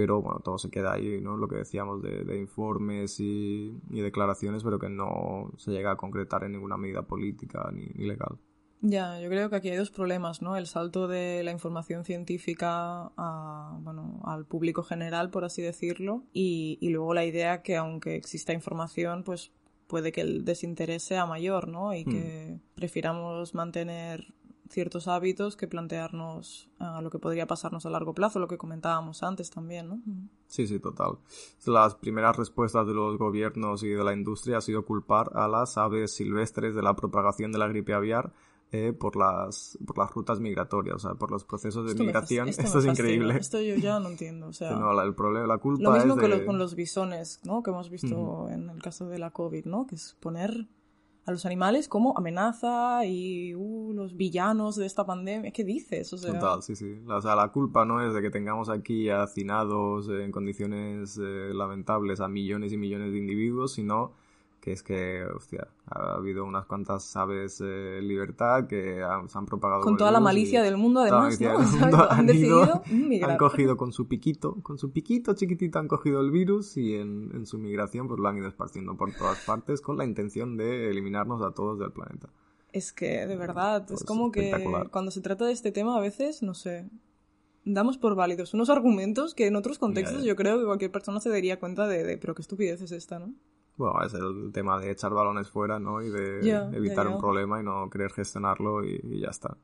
pero 0.00 0.22
bueno, 0.22 0.40
todo 0.40 0.56
se 0.56 0.70
queda 0.70 0.94
ahí, 0.94 1.20
¿no? 1.20 1.36
Lo 1.36 1.46
que 1.46 1.56
decíamos 1.56 2.00
de, 2.00 2.24
de 2.24 2.38
informes 2.38 3.20
y, 3.20 3.78
y 3.90 4.00
declaraciones, 4.00 4.64
pero 4.64 4.78
que 4.78 4.88
no 4.88 5.52
se 5.58 5.72
llega 5.72 5.90
a 5.90 5.96
concretar 5.96 6.42
en 6.44 6.52
ninguna 6.52 6.78
medida 6.78 7.02
política 7.02 7.70
ni, 7.70 7.84
ni 7.94 8.06
legal. 8.06 8.38
Ya, 8.80 9.20
yo 9.20 9.28
creo 9.28 9.50
que 9.50 9.56
aquí 9.56 9.68
hay 9.68 9.76
dos 9.76 9.90
problemas, 9.90 10.40
¿no? 10.40 10.56
El 10.56 10.66
salto 10.66 11.06
de 11.06 11.42
la 11.42 11.50
información 11.50 12.06
científica 12.06 13.12
a, 13.14 13.78
bueno, 13.82 14.22
al 14.24 14.46
público 14.46 14.82
general, 14.82 15.28
por 15.28 15.44
así 15.44 15.60
decirlo, 15.60 16.24
y, 16.32 16.78
y 16.80 16.88
luego 16.88 17.12
la 17.12 17.26
idea 17.26 17.60
que 17.60 17.76
aunque 17.76 18.16
exista 18.16 18.54
información, 18.54 19.22
pues 19.22 19.52
puede 19.86 20.12
que 20.12 20.22
el 20.22 20.46
desinterés 20.46 21.02
sea 21.02 21.26
mayor, 21.26 21.68
¿no? 21.68 21.92
Y 21.92 22.06
que 22.06 22.58
prefiramos 22.74 23.54
mantener 23.54 24.32
ciertos 24.70 25.08
hábitos 25.08 25.56
que 25.56 25.66
plantearnos 25.66 26.70
a 26.78 27.02
lo 27.02 27.10
que 27.10 27.18
podría 27.18 27.46
pasarnos 27.46 27.84
a 27.86 27.90
largo 27.90 28.14
plazo, 28.14 28.38
lo 28.38 28.48
que 28.48 28.56
comentábamos 28.56 29.22
antes 29.22 29.50
también, 29.50 29.88
¿no? 29.88 30.00
Sí, 30.46 30.66
sí, 30.66 30.78
total. 30.78 31.18
Las 31.66 31.96
primeras 31.96 32.36
respuestas 32.36 32.86
de 32.86 32.94
los 32.94 33.18
gobiernos 33.18 33.82
y 33.82 33.88
de 33.88 34.02
la 34.04 34.12
industria 34.14 34.58
ha 34.58 34.60
sido 34.60 34.84
culpar 34.84 35.30
a 35.34 35.48
las 35.48 35.76
aves 35.76 36.14
silvestres 36.14 36.74
de 36.74 36.82
la 36.82 36.94
propagación 36.96 37.52
de 37.52 37.58
la 37.58 37.66
gripe 37.68 37.92
aviar 37.94 38.32
eh, 38.72 38.92
por, 38.92 39.16
las, 39.16 39.76
por 39.84 39.98
las 39.98 40.12
rutas 40.12 40.38
migratorias, 40.38 40.94
o 40.94 40.98
sea, 41.00 41.14
por 41.14 41.32
los 41.32 41.42
procesos 41.44 41.84
de 41.86 41.90
Esto 41.90 42.04
migración. 42.04 42.48
Esto, 42.48 42.62
es 42.62 42.72
fascina. 42.72 42.92
increíble. 42.92 43.36
Esto 43.36 43.60
yo 43.60 43.74
ya 43.74 43.98
no 43.98 44.08
entiendo, 44.08 44.46
o 44.46 44.52
sea... 44.54 44.70
No, 44.76 44.92
la, 44.92 45.02
el 45.02 45.14
problema, 45.16 45.48
la 45.48 45.58
culpa 45.58 45.82
Lo 45.82 45.90
mismo 45.90 46.14
es 46.14 46.20
que 46.20 46.28
de... 46.28 46.38
lo- 46.38 46.46
con 46.46 46.58
los 46.58 46.76
bisones, 46.76 47.40
¿no? 47.44 47.64
Que 47.64 47.70
hemos 47.70 47.90
visto 47.90 48.48
en 48.48 48.70
el 48.70 48.80
caso 48.80 49.08
de 49.08 49.18
la 49.18 49.32
COVID, 49.32 49.64
¿no? 49.64 49.88
Que 49.88 49.96
es 49.96 50.16
poner 50.20 50.68
a 51.30 51.32
los 51.32 51.46
animales 51.46 51.88
como 51.88 52.16
amenaza 52.16 53.04
y 53.06 53.54
uh, 53.54 53.92
los 53.92 54.16
villanos 54.16 54.76
de 54.76 54.86
esta 54.86 55.06
pandemia. 55.06 55.52
¿Qué 55.52 55.64
dices? 55.64 56.12
O 56.12 56.18
sea, 56.18 56.32
Total, 56.32 56.62
sí, 56.62 56.76
sí. 56.76 57.00
La 57.06 57.48
culpa 57.52 57.84
no 57.84 58.06
es 58.06 58.12
de 58.12 58.20
que 58.20 58.30
tengamos 58.30 58.68
aquí 58.68 59.08
hacinados 59.08 60.08
en 60.08 60.32
condiciones 60.32 61.18
eh, 61.22 61.52
lamentables 61.54 62.20
a 62.20 62.28
millones 62.28 62.72
y 62.72 62.76
millones 62.76 63.12
de 63.12 63.18
individuos, 63.18 63.72
sino 63.72 64.12
que 64.60 64.72
es 64.72 64.82
que, 64.82 65.24
hostia, 65.34 65.68
ha 65.86 66.16
habido 66.16 66.44
unas 66.44 66.66
cuantas 66.66 67.16
aves 67.16 67.62
eh, 67.64 68.00
libertad 68.02 68.66
que 68.66 69.02
han- 69.02 69.28
se 69.30 69.38
han 69.38 69.46
propagado 69.46 69.80
con 69.82 69.96
toda 69.96 70.10
la 70.10 70.20
malicia 70.20 70.60
y- 70.60 70.64
del 70.64 70.76
mundo, 70.76 71.00
además, 71.00 71.40
¿no? 71.40 71.48
del 71.48 71.56
¿Sabes? 71.56 71.72
mundo 71.80 72.10
Han 72.10 72.18
han 72.20 72.26
decidido 72.26 72.62
ido, 72.64 72.82
migrar. 72.90 73.30
han 73.30 73.36
cogido 73.38 73.76
con 73.78 73.92
su 73.92 74.06
piquito, 74.06 74.56
con 74.62 74.76
su 74.78 74.92
piquito 74.92 75.32
chiquitito 75.34 75.78
han 75.78 75.88
cogido 75.88 76.20
el 76.20 76.30
virus 76.30 76.76
y 76.76 76.94
en, 76.94 77.30
en 77.34 77.46
su 77.46 77.56
migración 77.58 78.06
pues 78.06 78.20
lo 78.20 78.28
han 78.28 78.36
ido 78.36 78.48
esparciendo 78.48 78.96
por 78.96 79.12
todas 79.14 79.38
partes 79.46 79.80
con 79.80 79.96
la 79.96 80.04
intención 80.04 80.56
de 80.58 80.90
eliminarnos 80.90 81.40
a 81.42 81.52
todos 81.52 81.78
del 81.78 81.92
planeta. 81.92 82.28
Es 82.72 82.92
que, 82.92 83.26
de 83.26 83.36
verdad, 83.36 83.84
Pues 83.88 84.00
es 84.02 84.06
como 84.06 84.30
que 84.30 84.88
cuando 84.92 85.10
se 85.10 85.20
trata 85.22 85.44
de 85.46 85.52
este 85.52 85.72
tema, 85.72 85.96
a 85.96 86.00
veces, 86.00 86.42
no 86.42 86.54
sé, 86.54 86.88
damos 87.64 87.98
por 87.98 88.14
válidos 88.14 88.54
unos 88.54 88.70
argumentos 88.70 89.34
que 89.34 89.46
en 89.46 89.56
otros 89.56 89.78
contextos 89.78 90.22
yo 90.24 90.36
creo 90.36 90.58
que 90.58 90.66
cualquier 90.66 90.92
persona 90.92 91.18
se 91.20 91.30
daría 91.30 91.58
cuenta 91.58 91.88
de, 91.88 92.04
de, 92.04 92.16
pero 92.18 92.34
qué 92.34 92.42
estupidez 92.42 92.80
es 92.82 92.92
esta, 92.92 93.18
¿no? 93.18 93.32
Bueno, 93.76 94.02
es 94.02 94.12
el 94.14 94.50
tema 94.52 94.78
de 94.78 94.90
echar 94.90 95.12
balones 95.12 95.48
fuera, 95.48 95.78
¿no? 95.78 96.02
Y 96.02 96.10
de 96.10 96.40
evitar 96.72 97.06
un 97.06 97.18
problema 97.18 97.60
y 97.60 97.64
no 97.64 97.88
querer 97.88 98.12
gestionarlo 98.12 98.84
y, 98.84 99.00
y 99.02 99.20
ya 99.20 99.28
está. 99.28 99.56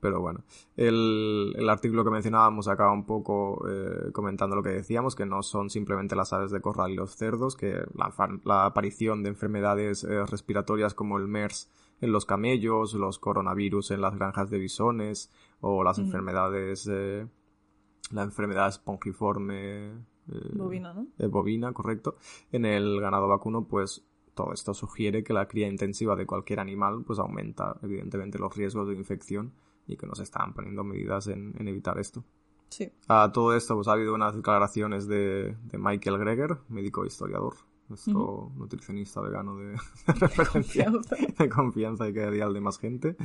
Pero 0.00 0.20
bueno, 0.20 0.40
el, 0.76 1.54
el 1.56 1.68
artículo 1.70 2.04
que 2.04 2.10
mencionábamos 2.10 2.68
acaba 2.68 2.92
un 2.92 3.06
poco 3.06 3.64
eh, 3.66 4.12
comentando 4.12 4.54
lo 4.54 4.62
que 4.62 4.68
decíamos, 4.68 5.14
que 5.14 5.24
no 5.24 5.42
son 5.42 5.70
simplemente 5.70 6.14
las 6.14 6.34
aves 6.34 6.50
de 6.50 6.60
corral 6.60 6.90
y 6.90 6.94
los 6.96 7.16
cerdos, 7.16 7.56
que 7.56 7.82
la, 7.94 8.12
la 8.44 8.66
aparición 8.66 9.22
de 9.22 9.30
enfermedades 9.30 10.04
eh, 10.04 10.26
respiratorias 10.26 10.92
como 10.92 11.16
el 11.16 11.26
MERS 11.26 11.70
en 12.02 12.12
los 12.12 12.26
camellos, 12.26 12.92
los 12.92 13.18
coronavirus 13.18 13.92
en 13.92 14.02
las 14.02 14.14
granjas 14.14 14.50
de 14.50 14.58
bisones 14.58 15.30
o 15.62 15.82
las 15.82 15.96
Ujú. 15.96 16.08
enfermedades, 16.08 16.86
eh, 16.92 17.26
la 18.10 18.24
enfermedad 18.24 18.68
espongiforme 18.68 19.92
eh, 20.32 20.50
Bovina, 20.52 20.92
¿no? 20.94 21.06
eh, 21.18 21.26
bovina, 21.26 21.72
correcto, 21.72 22.16
en 22.52 22.64
el 22.64 23.00
ganado 23.00 23.28
vacuno, 23.28 23.66
pues 23.66 24.04
todo 24.34 24.52
esto 24.52 24.74
sugiere 24.74 25.22
que 25.22 25.32
la 25.32 25.46
cría 25.46 25.68
intensiva 25.68 26.16
de 26.16 26.26
cualquier 26.26 26.60
animal 26.60 27.04
pues 27.06 27.18
aumenta 27.18 27.78
evidentemente 27.82 28.38
los 28.38 28.54
riesgos 28.56 28.88
de 28.88 28.94
infección 28.94 29.52
y 29.86 29.96
que 29.96 30.06
nos 30.06 30.18
están 30.20 30.54
poniendo 30.54 30.82
medidas 30.82 31.26
en, 31.28 31.54
en 31.58 31.68
evitar 31.68 31.98
esto. 31.98 32.24
Sí. 32.70 32.90
A 33.06 33.30
todo 33.32 33.54
esto 33.54 33.76
pues 33.76 33.86
ha 33.86 33.92
habido 33.92 34.14
unas 34.14 34.34
declaraciones 34.34 35.06
de, 35.06 35.56
de 35.64 35.78
Michael 35.78 36.18
Greger, 36.18 36.58
médico 36.68 37.04
historiador, 37.04 37.54
nuestro 37.88 38.50
nutricionista 38.56 39.20
vegano 39.20 39.56
de, 39.58 39.66
de 39.66 39.78
referencia, 40.18 40.86
Confianza. 40.86 41.16
de 41.38 41.48
confianza 41.48 42.08
y 42.08 42.12
que 42.12 42.20
ideal 42.20 42.52
de 42.52 42.60
más 42.60 42.78
gente, 42.78 43.16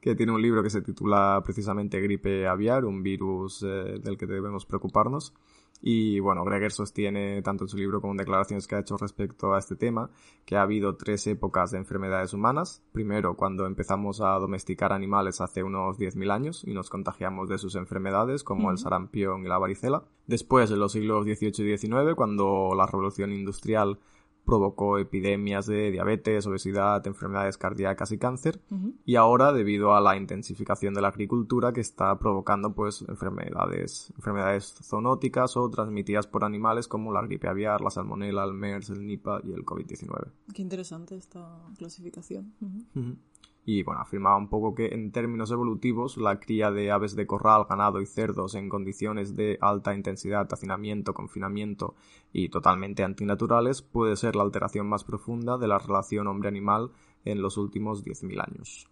que 0.00 0.14
tiene 0.16 0.32
un 0.32 0.42
libro 0.42 0.62
que 0.62 0.70
se 0.70 0.82
titula 0.82 1.40
precisamente 1.44 2.00
Gripe 2.00 2.48
aviar, 2.48 2.84
un 2.84 3.02
virus 3.02 3.62
eh, 3.62 4.00
del 4.02 4.16
que 4.16 4.26
debemos 4.26 4.66
preocuparnos. 4.66 5.34
Y 5.80 6.20
bueno, 6.20 6.44
Greger 6.44 6.72
sostiene, 6.72 7.42
tanto 7.42 7.64
en 7.64 7.68
su 7.68 7.76
libro 7.76 8.00
como 8.00 8.12
en 8.12 8.18
declaraciones 8.18 8.66
que 8.66 8.74
ha 8.74 8.80
hecho 8.80 8.96
respecto 8.96 9.54
a 9.54 9.58
este 9.58 9.76
tema, 9.76 10.10
que 10.44 10.56
ha 10.56 10.62
habido 10.62 10.96
tres 10.96 11.26
épocas 11.26 11.70
de 11.70 11.78
enfermedades 11.78 12.32
humanas. 12.32 12.82
Primero, 12.92 13.36
cuando 13.36 13.66
empezamos 13.66 14.20
a 14.20 14.30
domesticar 14.38 14.92
animales 14.92 15.40
hace 15.40 15.62
unos 15.62 15.98
10.000 15.98 16.32
años 16.32 16.64
y 16.66 16.72
nos 16.74 16.90
contagiamos 16.90 17.48
de 17.48 17.58
sus 17.58 17.74
enfermedades, 17.74 18.44
como 18.44 18.70
el 18.70 18.78
sarampión 18.78 19.44
y 19.44 19.48
la 19.48 19.58
varicela. 19.58 20.04
Después, 20.26 20.70
en 20.70 20.80
los 20.80 20.92
siglos 20.92 21.24
XVIII 21.24 21.72
y 21.72 21.78
XIX, 21.78 22.14
cuando 22.16 22.72
la 22.76 22.86
revolución 22.86 23.32
industrial 23.32 23.98
provocó 24.46 24.98
epidemias 24.98 25.66
de 25.66 25.90
diabetes, 25.90 26.46
obesidad, 26.46 27.06
enfermedades 27.06 27.58
cardíacas 27.58 28.12
y 28.12 28.18
cáncer. 28.18 28.60
Y 29.04 29.16
ahora, 29.16 29.52
debido 29.52 29.94
a 29.94 30.00
la 30.00 30.16
intensificación 30.16 30.94
de 30.94 31.02
la 31.02 31.08
agricultura 31.08 31.72
que 31.72 31.80
está 31.80 32.18
provocando 32.18 32.72
pues 32.72 33.04
enfermedades, 33.08 34.12
enfermedades 34.16 34.74
zoonóticas 34.82 35.56
o 35.56 35.68
transmitidas 35.68 36.26
por 36.26 36.44
animales 36.44 36.88
como 36.88 37.12
la 37.12 37.22
gripe 37.22 37.48
aviar, 37.48 37.80
la 37.80 37.90
salmonela, 37.90 38.44
el 38.44 38.54
MERS, 38.54 38.90
el 38.90 39.06
Nipah 39.06 39.40
y 39.42 39.52
el 39.52 39.64
COVID-19. 39.64 40.30
Qué 40.54 40.62
interesante 40.62 41.16
esta 41.16 41.60
clasificación. 41.76 42.54
Y 43.68 43.82
bueno, 43.82 44.00
afirmaba 44.00 44.36
un 44.36 44.48
poco 44.48 44.76
que 44.76 44.94
en 44.94 45.10
términos 45.10 45.50
evolutivos 45.50 46.16
la 46.18 46.38
cría 46.38 46.70
de 46.70 46.92
aves 46.92 47.16
de 47.16 47.26
corral, 47.26 47.66
ganado 47.68 48.00
y 48.00 48.06
cerdos 48.06 48.54
en 48.54 48.68
condiciones 48.68 49.34
de 49.34 49.58
alta 49.60 49.92
intensidad, 49.92 50.46
hacinamiento, 50.52 51.12
confinamiento 51.12 51.96
y 52.32 52.48
totalmente 52.48 53.02
antinaturales 53.02 53.82
puede 53.82 54.14
ser 54.14 54.36
la 54.36 54.44
alteración 54.44 54.88
más 54.88 55.02
profunda 55.02 55.58
de 55.58 55.66
la 55.66 55.80
relación 55.80 56.28
hombre-animal 56.28 56.92
en 57.24 57.42
los 57.42 57.56
últimos 57.56 58.04
10.000 58.04 58.40
años. 58.40 58.86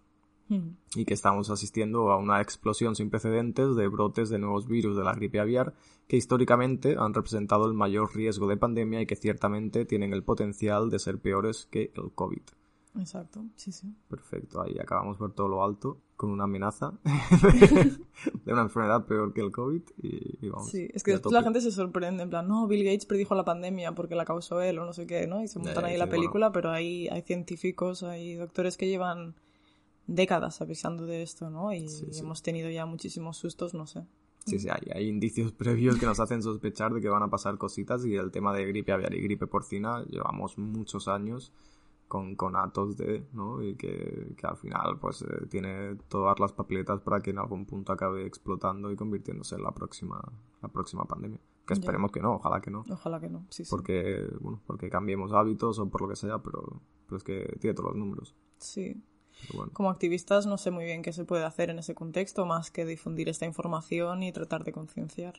Hmm. 0.49 0.75
Y 0.93 1.05
que 1.05 1.13
estamos 1.13 1.49
asistiendo 1.49 2.11
a 2.11 2.17
una 2.17 2.41
explosión 2.41 2.97
sin 2.97 3.09
precedentes 3.09 3.77
de 3.77 3.87
brotes 3.87 4.27
de 4.27 4.39
nuevos 4.39 4.67
virus 4.67 4.97
de 4.97 5.05
la 5.05 5.13
gripe 5.13 5.39
aviar 5.39 5.73
que 6.09 6.17
históricamente 6.17 6.97
han 6.99 7.13
representado 7.13 7.65
el 7.65 7.73
mayor 7.75 8.13
riesgo 8.13 8.45
de 8.45 8.57
pandemia 8.57 8.99
y 8.99 9.05
que 9.05 9.15
ciertamente 9.15 9.85
tienen 9.85 10.11
el 10.11 10.23
potencial 10.23 10.89
de 10.89 10.99
ser 10.99 11.17
peores 11.17 11.65
que 11.71 11.93
el 11.95 12.11
COVID. 12.13 12.43
Exacto, 12.99 13.45
sí, 13.55 13.71
sí. 13.71 13.93
Perfecto, 14.07 14.61
ahí 14.61 14.77
acabamos 14.79 15.17
por 15.17 15.33
todo 15.33 15.47
lo 15.47 15.63
alto 15.63 15.99
con 16.15 16.29
una 16.29 16.45
amenaza 16.45 16.93
de 17.03 18.53
una 18.53 18.61
enfermedad 18.61 19.05
peor 19.05 19.33
que 19.33 19.41
el 19.41 19.51
COVID 19.51 19.81
y, 20.01 20.47
vamos. 20.47 20.69
Sí, 20.69 20.87
es 20.93 21.03
que 21.03 21.11
después 21.11 21.33
la 21.33 21.43
gente 21.43 21.59
se 21.59 21.71
sorprende, 21.71 22.23
en 22.23 22.29
plan, 22.29 22.47
no, 22.47 22.67
Bill 22.67 22.85
Gates 22.85 23.05
predijo 23.05 23.35
la 23.35 23.43
pandemia 23.43 23.93
porque 23.93 24.15
la 24.15 24.23
causó 24.23 24.61
él 24.61 24.79
o 24.79 24.85
no 24.85 24.93
sé 24.93 25.05
qué, 25.05 25.27
¿no? 25.27 25.43
Y 25.43 25.47
se 25.47 25.59
montan 25.59 25.85
ahí 25.85 25.97
la 25.97 26.09
película, 26.09 26.51
pero 26.51 26.71
hay, 26.71 27.07
hay 27.09 27.21
científicos, 27.21 28.03
hay 28.03 28.35
doctores 28.35 28.77
que 28.77 28.87
llevan 28.87 29.35
décadas 30.07 30.61
avisando 30.61 31.05
de 31.05 31.23
esto, 31.23 31.49
¿no? 31.49 31.73
Y 31.73 31.87
hemos 32.17 32.41
tenido 32.41 32.69
ya 32.69 32.85
muchísimos 32.85 33.37
sustos, 33.37 33.73
no 33.73 33.87
sé. 33.87 34.05
Sí, 34.45 34.59
sí, 34.59 34.69
hay, 34.69 34.91
hay 34.93 35.07
indicios 35.09 35.51
previos 35.51 35.97
que 35.97 36.05
nos 36.05 36.19
hacen 36.19 36.41
sospechar 36.41 36.93
de 36.93 37.01
que 37.01 37.09
van 37.09 37.23
a 37.23 37.29
pasar 37.29 37.57
cositas 37.57 38.05
y 38.05 38.15
el 38.15 38.31
tema 38.31 38.53
de 38.53 38.65
gripe 38.65 38.91
aviar 38.91 39.13
y 39.13 39.21
gripe 39.21 39.47
porcina 39.47 40.05
llevamos 40.05 40.57
muchos 40.57 41.07
años 41.07 41.51
con, 42.07 42.35
con 42.35 42.55
atos 42.55 42.97
de, 42.97 43.27
¿no? 43.33 43.61
Y 43.63 43.75
que, 43.75 44.35
al 44.43 44.57
final, 44.57 44.99
pues, 44.99 45.21
eh, 45.23 45.47
tiene 45.49 45.95
todas 46.07 46.39
las 46.39 46.53
papeletas 46.53 47.01
para 47.01 47.21
que 47.21 47.31
en 47.31 47.39
algún 47.39 47.65
punto 47.65 47.91
acabe 47.91 48.25
explotando 48.25 48.91
y 48.91 48.95
convirtiéndose 48.95 49.55
en 49.55 49.63
la 49.63 49.71
próxima, 49.71 50.21
la 50.61 50.69
próxima 50.69 51.05
pandemia. 51.05 51.39
Que 51.65 51.73
esperemos 51.73 52.11
que 52.11 52.21
no, 52.21 52.35
ojalá 52.35 52.61
que 52.61 52.69
no. 52.69 52.83
Ojalá 52.89 53.19
que 53.19 53.29
no, 53.29 53.45
sí, 53.49 53.65
sí. 53.65 53.71
Porque, 53.71 54.27
bueno, 54.39 54.61
porque 54.67 54.89
cambiemos 54.89 55.33
hábitos 55.33 55.79
o 55.79 55.89
por 55.89 56.01
lo 56.01 56.07
que 56.09 56.15
sea, 56.15 56.37
pero, 56.39 56.81
pero 57.07 57.17
es 57.17 57.23
que 57.23 57.57
tiene 57.59 57.73
todos 57.73 57.89
los 57.89 57.97
números. 57.97 58.35
Sí, 58.57 59.03
como 59.73 59.89
activistas 59.89 60.45
no 60.45 60.57
sé 60.57 60.71
muy 60.71 60.85
bien 60.85 61.01
qué 61.01 61.13
se 61.13 61.25
puede 61.25 61.43
hacer 61.43 61.69
en 61.69 61.79
ese 61.79 61.95
contexto 61.95 62.45
más 62.45 62.71
que 62.71 62.85
difundir 62.85 63.29
esta 63.29 63.45
información 63.45 64.23
y 64.23 64.31
tratar 64.31 64.63
de 64.63 64.71
concienciar. 64.71 65.33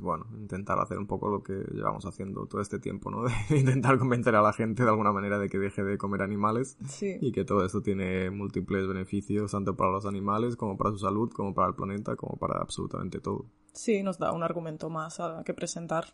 Bueno, 0.00 0.26
intentar 0.38 0.78
hacer 0.78 0.98
un 0.98 1.06
poco 1.06 1.28
lo 1.28 1.42
que 1.42 1.54
llevamos 1.72 2.04
haciendo 2.06 2.46
todo 2.46 2.60
este 2.60 2.78
tiempo, 2.78 3.10
¿no? 3.10 3.24
De 3.48 3.58
intentar 3.58 3.98
convencer 3.98 4.34
a 4.34 4.42
la 4.42 4.52
gente 4.52 4.82
de 4.82 4.90
alguna 4.90 5.12
manera 5.12 5.38
de 5.38 5.48
que 5.48 5.58
deje 5.58 5.82
de 5.82 5.98
comer 5.98 6.22
animales 6.22 6.76
y 7.20 7.32
que 7.32 7.44
todo 7.44 7.64
esto 7.64 7.82
tiene 7.82 8.30
múltiples 8.30 8.86
beneficios 8.86 9.52
tanto 9.52 9.76
para 9.76 9.90
los 9.90 10.06
animales 10.06 10.56
como 10.56 10.76
para 10.76 10.90
su 10.90 10.98
salud, 10.98 11.30
como 11.30 11.54
para 11.54 11.68
el 11.68 11.74
planeta, 11.74 12.16
como 12.16 12.36
para 12.36 12.60
absolutamente 12.60 13.20
todo. 13.20 13.46
Sí, 13.76 14.02
nos 14.02 14.18
da 14.18 14.32
un 14.32 14.42
argumento 14.42 14.88
más 14.88 15.20
a 15.20 15.42
que 15.44 15.52
presentar. 15.52 16.06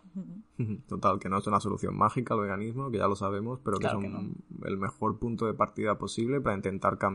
Total, 0.88 1.20
que 1.20 1.28
no 1.28 1.38
es 1.38 1.46
una 1.46 1.60
solución 1.60 1.96
mágica 1.96 2.34
el 2.34 2.40
veganismo, 2.40 2.90
que 2.90 2.98
ya 2.98 3.06
lo 3.06 3.14
sabemos, 3.14 3.60
pero 3.62 3.78
que 3.78 3.86
es 3.86 3.92
el 4.64 4.78
mejor 4.78 5.20
punto 5.20 5.46
de 5.46 5.54
partida 5.54 5.96
posible 5.96 6.40
para 6.40 6.56
intentar 6.56 6.98
cambiar 6.98 7.11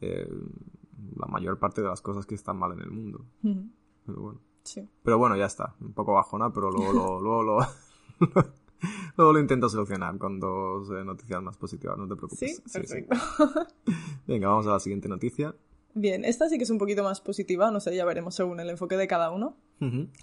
eh, 0.00 0.28
la 1.16 1.26
mayor 1.26 1.58
parte 1.58 1.82
de 1.82 1.88
las 1.88 2.00
cosas 2.00 2.26
que 2.26 2.34
están 2.34 2.56
mal 2.56 2.72
en 2.72 2.80
el 2.80 2.90
mundo. 2.90 3.24
Pero 4.04 4.20
bueno. 4.20 4.40
Sí. 4.62 4.88
Pero 5.02 5.18
bueno, 5.18 5.36
ya 5.36 5.46
está. 5.46 5.76
Un 5.80 5.92
poco 5.92 6.14
bajona, 6.14 6.52
pero 6.52 6.70
luego 6.70 6.92
lo, 6.92 7.20
luego 7.20 7.42
lo, 7.42 7.58
luego 9.16 9.32
lo 9.32 9.38
intento 9.38 9.68
solucionar 9.68 10.18
con 10.18 10.40
dos 10.40 10.90
eh, 10.90 11.04
noticias 11.04 11.42
más 11.42 11.56
positivas, 11.56 11.96
no 11.98 12.08
te 12.08 12.16
preocupes. 12.16 12.56
Sí, 12.56 12.62
perfecto. 12.72 13.16
Venga, 14.26 14.48
vamos 14.48 14.66
a 14.66 14.72
la 14.72 14.80
siguiente 14.80 15.08
noticia. 15.08 15.54
Bien, 15.94 16.26
esta 16.26 16.46
sí 16.50 16.58
que 16.58 16.64
es 16.64 16.70
un 16.70 16.76
poquito 16.76 17.02
más 17.02 17.22
positiva, 17.22 17.70
no 17.70 17.80
sé, 17.80 17.96
ya 17.96 18.04
veremos 18.04 18.34
según 18.34 18.60
el 18.60 18.68
enfoque 18.68 18.98
de 18.98 19.08
cada 19.08 19.30
uno. 19.30 19.56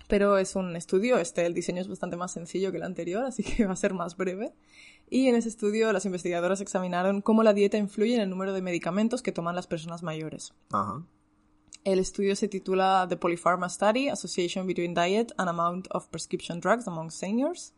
Pero 0.07 0.37
es 0.37 0.55
un 0.55 0.75
estudio, 0.75 1.17
este, 1.17 1.45
el 1.45 1.53
diseño 1.53 1.81
es 1.81 1.87
bastante 1.87 2.15
más 2.15 2.31
sencillo 2.31 2.71
que 2.71 2.77
el 2.77 2.83
anterior, 2.83 3.23
así 3.23 3.43
que 3.43 3.65
va 3.65 3.73
a 3.73 3.75
ser 3.75 3.93
más 3.93 4.15
breve. 4.17 4.53
Y 5.13 5.27
en 5.27 5.35
ese 5.35 5.47
estudio 5.47 5.93
las 5.93 6.05
investigadoras 6.07 6.59
examinaron 6.59 7.21
cómo 7.21 7.43
la 7.43 7.53
dieta 7.53 7.77
influye 7.77 8.15
en 8.15 8.21
el 8.21 8.31
número 8.31 8.51
de 8.51 8.63
medicamentos 8.63 9.21
que 9.21 9.31
toman 9.31 9.55
las 9.55 9.67
personas 9.67 10.01
mayores. 10.01 10.55
El 11.83 11.99
estudio 11.99 12.35
se 12.35 12.47
titula 12.47 13.05
The 13.07 13.17
Polypharma 13.17 13.69
Study, 13.69 14.09
Association 14.09 14.65
Between 14.65 14.95
Diet 14.95 15.31
and 15.37 15.49
Amount 15.49 15.85
of 15.91 16.07
Prescription 16.07 16.59
Drugs 16.59 16.87
Among 16.87 17.11
Seniors. 17.11 17.75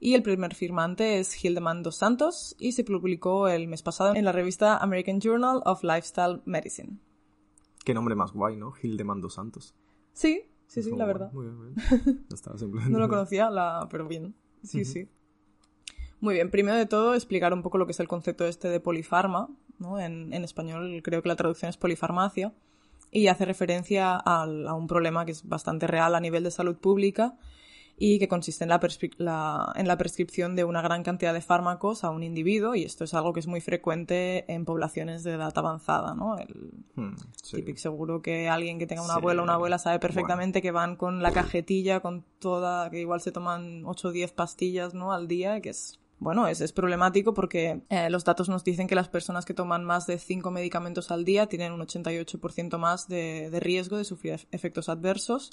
Y 0.00 0.12
el 0.12 0.22
primer 0.22 0.54
firmante 0.54 1.18
es 1.18 1.42
Hildeman 1.42 1.82
dos 1.82 1.96
Santos 1.96 2.54
y 2.58 2.72
se 2.72 2.84
publicó 2.84 3.48
el 3.48 3.68
mes 3.68 3.82
pasado 3.82 4.14
en 4.14 4.26
la 4.26 4.32
revista 4.32 4.76
American 4.76 5.18
Journal 5.18 5.62
of 5.64 5.82
Lifestyle 5.82 6.42
Medicine. 6.44 6.98
Qué 7.86 7.94
nombre 7.94 8.14
más 8.16 8.32
guay, 8.32 8.58
¿no? 8.58 8.72
Gildemando 8.72 9.30
Santos. 9.30 9.74
Sí, 10.12 10.42
sí, 10.66 10.82
sí, 10.82 10.90
la 10.94 11.06
verdad. 11.06 11.32
Muy 11.32 11.46
bien, 11.46 11.74
Ya 12.28 12.34
está, 12.34 12.58
simplemente. 12.58 12.92
no 12.92 12.98
lo 12.98 13.08
conocía, 13.08 13.48
la... 13.48 13.88
pero 13.90 14.06
bien. 14.06 14.34
Sí, 14.62 14.84
sí. 14.84 15.08
Muy 16.20 16.34
bien, 16.34 16.50
primero 16.50 16.76
de 16.76 16.86
todo 16.86 17.14
explicar 17.14 17.52
un 17.52 17.62
poco 17.62 17.78
lo 17.78 17.86
que 17.86 17.92
es 17.92 18.00
el 18.00 18.08
concepto 18.08 18.46
este 18.46 18.68
de 18.68 18.80
polifarma, 18.80 19.48
¿no? 19.78 20.00
En, 20.00 20.32
en 20.32 20.44
español 20.44 21.00
creo 21.02 21.22
que 21.22 21.28
la 21.28 21.36
traducción 21.36 21.68
es 21.68 21.76
polifarmacia 21.76 22.52
y 23.10 23.28
hace 23.28 23.44
referencia 23.44 24.14
a 24.16 24.44
un 24.74 24.86
problema 24.86 25.24
que 25.24 25.32
es 25.32 25.46
bastante 25.48 25.86
real 25.86 26.14
a 26.14 26.20
nivel 26.20 26.42
de 26.44 26.50
salud 26.50 26.76
pública 26.76 27.36
y 27.98 28.18
que 28.18 28.28
consiste 28.28 28.64
en 28.64 28.68
la, 28.68 29.72
en 29.74 29.88
la 29.88 29.96
prescripción 29.96 30.54
de 30.54 30.64
una 30.64 30.82
gran 30.82 31.02
cantidad 31.02 31.32
de 31.32 31.40
fármacos 31.40 32.04
a 32.04 32.10
un 32.10 32.22
individuo 32.22 32.74
y 32.74 32.82
esto 32.82 33.04
es 33.04 33.14
algo 33.14 33.32
que 33.32 33.40
es 33.40 33.46
muy 33.46 33.62
frecuente 33.62 34.50
en 34.52 34.66
poblaciones 34.66 35.24
de 35.24 35.32
edad 35.32 35.56
avanzada, 35.56 36.14
¿no? 36.14 36.36
El 36.36 36.72
hmm, 36.94 37.14
típico 37.50 37.78
seguro 37.78 38.20
que 38.20 38.50
alguien 38.50 38.78
que 38.78 38.86
tenga 38.86 39.02
un 39.02 39.10
abuelo 39.10 39.40
o 39.40 39.44
una 39.44 39.54
abuela 39.54 39.78
sabe 39.78 39.98
perfectamente 39.98 40.60
que 40.60 40.72
van 40.72 40.96
con 40.96 41.22
la 41.22 41.32
cajetilla, 41.32 42.00
con 42.00 42.22
toda, 42.38 42.90
que 42.90 43.00
igual 43.00 43.22
se 43.22 43.32
toman 43.32 43.82
8 43.86 44.08
o 44.08 44.12
10 44.12 44.32
pastillas, 44.32 44.92
¿no? 44.92 45.12
Al 45.12 45.26
día, 45.26 45.62
que 45.62 45.70
es 45.70 45.98
bueno, 46.18 46.48
es, 46.48 46.60
es 46.60 46.72
problemático 46.72 47.34
porque 47.34 47.82
eh, 47.90 48.08
los 48.08 48.24
datos 48.24 48.48
nos 48.48 48.64
dicen 48.64 48.86
que 48.86 48.94
las 48.94 49.08
personas 49.08 49.44
que 49.44 49.52
toman 49.52 49.84
más 49.84 50.06
de 50.06 50.18
5 50.18 50.50
medicamentos 50.50 51.10
al 51.10 51.24
día 51.24 51.46
tienen 51.46 51.72
un 51.72 51.80
88% 51.80 52.78
más 52.78 53.06
de, 53.08 53.50
riesgo 53.60 53.98
de 53.98 54.04
sufrir 54.04 54.46
efectos 54.50 54.88
adversos 54.88 55.50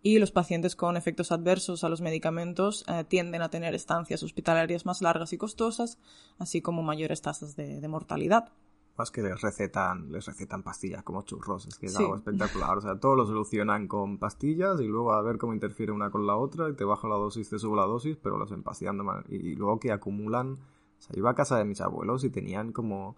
y 0.00 0.20
los 0.20 0.30
pacientes 0.30 0.76
con 0.76 0.96
efectos 0.96 1.32
adversos 1.32 1.82
a 1.82 1.88
los 1.88 2.00
medicamentos 2.00 2.84
eh, 2.86 3.04
tienden 3.08 3.42
a 3.42 3.50
tener 3.50 3.74
estancias 3.74 4.22
hospitalarias 4.22 4.86
más 4.86 5.02
largas 5.02 5.32
y 5.32 5.38
costosas, 5.38 5.98
así 6.38 6.62
como 6.62 6.84
mayores 6.84 7.20
tasas 7.20 7.56
de, 7.56 7.86
mortalidad. 7.88 8.52
Más 8.98 9.12
que 9.12 9.22
les 9.22 9.40
recetan, 9.40 10.10
les 10.10 10.26
recetan 10.26 10.64
pastillas 10.64 11.04
como 11.04 11.22
churros, 11.22 11.66
es 11.66 11.78
que 11.78 11.86
es 11.86 11.96
algo 11.96 12.16
espectacular. 12.16 12.78
O 12.78 12.80
sea, 12.80 12.98
todo 12.98 13.14
lo 13.14 13.26
solucionan 13.26 13.86
con 13.86 14.18
pastillas 14.18 14.80
y 14.80 14.88
luego 14.88 15.12
a 15.12 15.22
ver 15.22 15.38
cómo 15.38 15.54
interfiere 15.54 15.92
una 15.92 16.10
con 16.10 16.26
la 16.26 16.36
otra 16.36 16.68
y 16.68 16.74
te 16.74 16.84
baja 16.84 17.06
la 17.06 17.14
dosis, 17.14 17.48
te 17.48 17.60
sube 17.60 17.76
la 17.76 17.86
dosis, 17.86 18.16
pero 18.16 18.38
los 18.38 18.50
empastillando 18.50 19.04
mal. 19.04 19.24
Y, 19.28 19.54
luego 19.54 19.78
que 19.78 19.92
acumulan. 19.92 20.54
O 20.54 21.00
sea, 21.00 21.16
iba 21.16 21.30
a 21.30 21.34
casa 21.34 21.56
de 21.58 21.64
mis 21.64 21.80
abuelos 21.80 22.24
y 22.24 22.30
tenían 22.30 22.72
como 22.72 23.14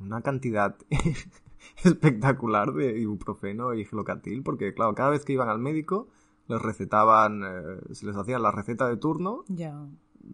una 0.00 0.22
cantidad 0.22 0.76
espectacular 1.84 2.72
de 2.72 2.98
ibuprofeno 2.98 3.74
y 3.74 3.84
gelocatil, 3.84 4.42
porque 4.42 4.74
claro, 4.74 4.94
cada 4.94 5.10
vez 5.10 5.24
que 5.24 5.32
iban 5.32 5.48
al 5.48 5.58
médico 5.58 6.08
les 6.48 6.62
recetaban, 6.62 7.42
eh, 7.44 7.94
se 7.94 8.06
les 8.06 8.16
hacía 8.16 8.38
la 8.38 8.50
receta 8.50 8.88
de 8.88 8.96
turno 8.96 9.44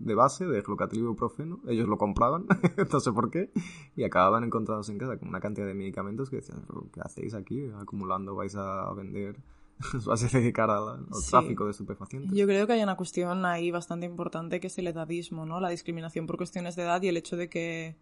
de 0.00 0.14
base 0.14 0.46
de 0.46 0.62
gelocatil 0.62 1.00
y 1.00 1.02
ibuprofeno, 1.02 1.60
ellos 1.66 1.88
lo 1.88 1.98
compraban, 1.98 2.46
no 2.92 3.00
sé 3.00 3.12
por 3.12 3.30
qué, 3.30 3.50
y 3.96 4.04
acababan 4.04 4.44
encontrados 4.44 4.88
en 4.88 4.98
casa 4.98 5.18
con 5.18 5.28
una 5.28 5.40
cantidad 5.40 5.66
de 5.66 5.74
medicamentos 5.74 6.30
que 6.30 6.36
decían, 6.36 6.64
¿qué 6.92 7.00
hacéis 7.00 7.34
aquí? 7.34 7.68
Acumulando, 7.80 8.34
vais 8.34 8.56
a 8.56 8.92
vender 8.94 9.36
vas 10.06 10.22
a 10.22 10.38
dedicar 10.38 10.70
al, 10.70 11.06
tráfico 11.28 11.64
de 11.64 11.72
estupefacientes. 11.72 12.32
Yo 12.32 12.46
creo 12.46 12.66
que 12.66 12.74
hay 12.74 12.82
una 12.82 12.96
cuestión 12.96 13.44
ahí 13.44 13.70
bastante 13.70 14.06
importante 14.06 14.60
que 14.60 14.68
es 14.68 14.78
el 14.78 14.86
edadismo, 14.86 15.46
¿no? 15.46 15.60
La 15.60 15.68
discriminación 15.68 16.26
por 16.26 16.36
cuestiones 16.36 16.76
de 16.76 16.82
edad 16.82 17.02
y 17.02 17.08
el 17.08 17.16
hecho 17.16 17.36
de 17.36 17.48
que 17.48 17.96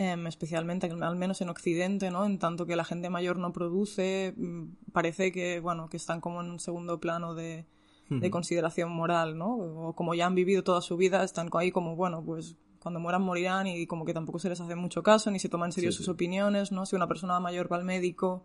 Em, 0.00 0.28
especialmente 0.28 0.86
al 0.86 1.16
menos 1.16 1.40
en 1.40 1.48
Occidente, 1.48 2.12
¿no? 2.12 2.24
En 2.24 2.38
tanto 2.38 2.66
que 2.66 2.76
la 2.76 2.84
gente 2.84 3.10
mayor 3.10 3.36
no 3.36 3.52
produce, 3.52 4.32
mm, 4.36 4.92
parece 4.92 5.32
que, 5.32 5.58
bueno, 5.58 5.88
que 5.88 5.96
están 5.96 6.20
como 6.20 6.40
en 6.40 6.52
un 6.52 6.60
segundo 6.60 7.00
plano 7.00 7.34
de, 7.34 7.66
de 8.10 8.30
consideración 8.30 8.90
moral, 8.90 9.36
¿no? 9.36 9.54
O 9.56 9.92
como 9.94 10.14
ya 10.14 10.26
han 10.26 10.34
vivido 10.34 10.64
toda 10.64 10.80
su 10.80 10.96
vida, 10.96 11.22
están 11.24 11.50
ahí 11.52 11.70
como, 11.70 11.94
bueno, 11.96 12.22
pues 12.24 12.56
cuando 12.80 13.00
mueran 13.00 13.22
morirán 13.22 13.66
y 13.66 13.86
como 13.86 14.04
que 14.04 14.14
tampoco 14.14 14.38
se 14.38 14.48
les 14.48 14.60
hace 14.60 14.74
mucho 14.76 15.02
caso 15.02 15.30
ni 15.30 15.38
se 15.38 15.48
toman 15.48 15.68
en 15.68 15.72
serio 15.72 15.92
sus 15.92 16.08
opiniones, 16.08 16.72
¿no? 16.72 16.86
Si 16.86 16.96
una 16.96 17.06
persona 17.06 17.38
mayor 17.40 17.70
va 17.70 17.76
al 17.76 17.84
médico 17.84 18.44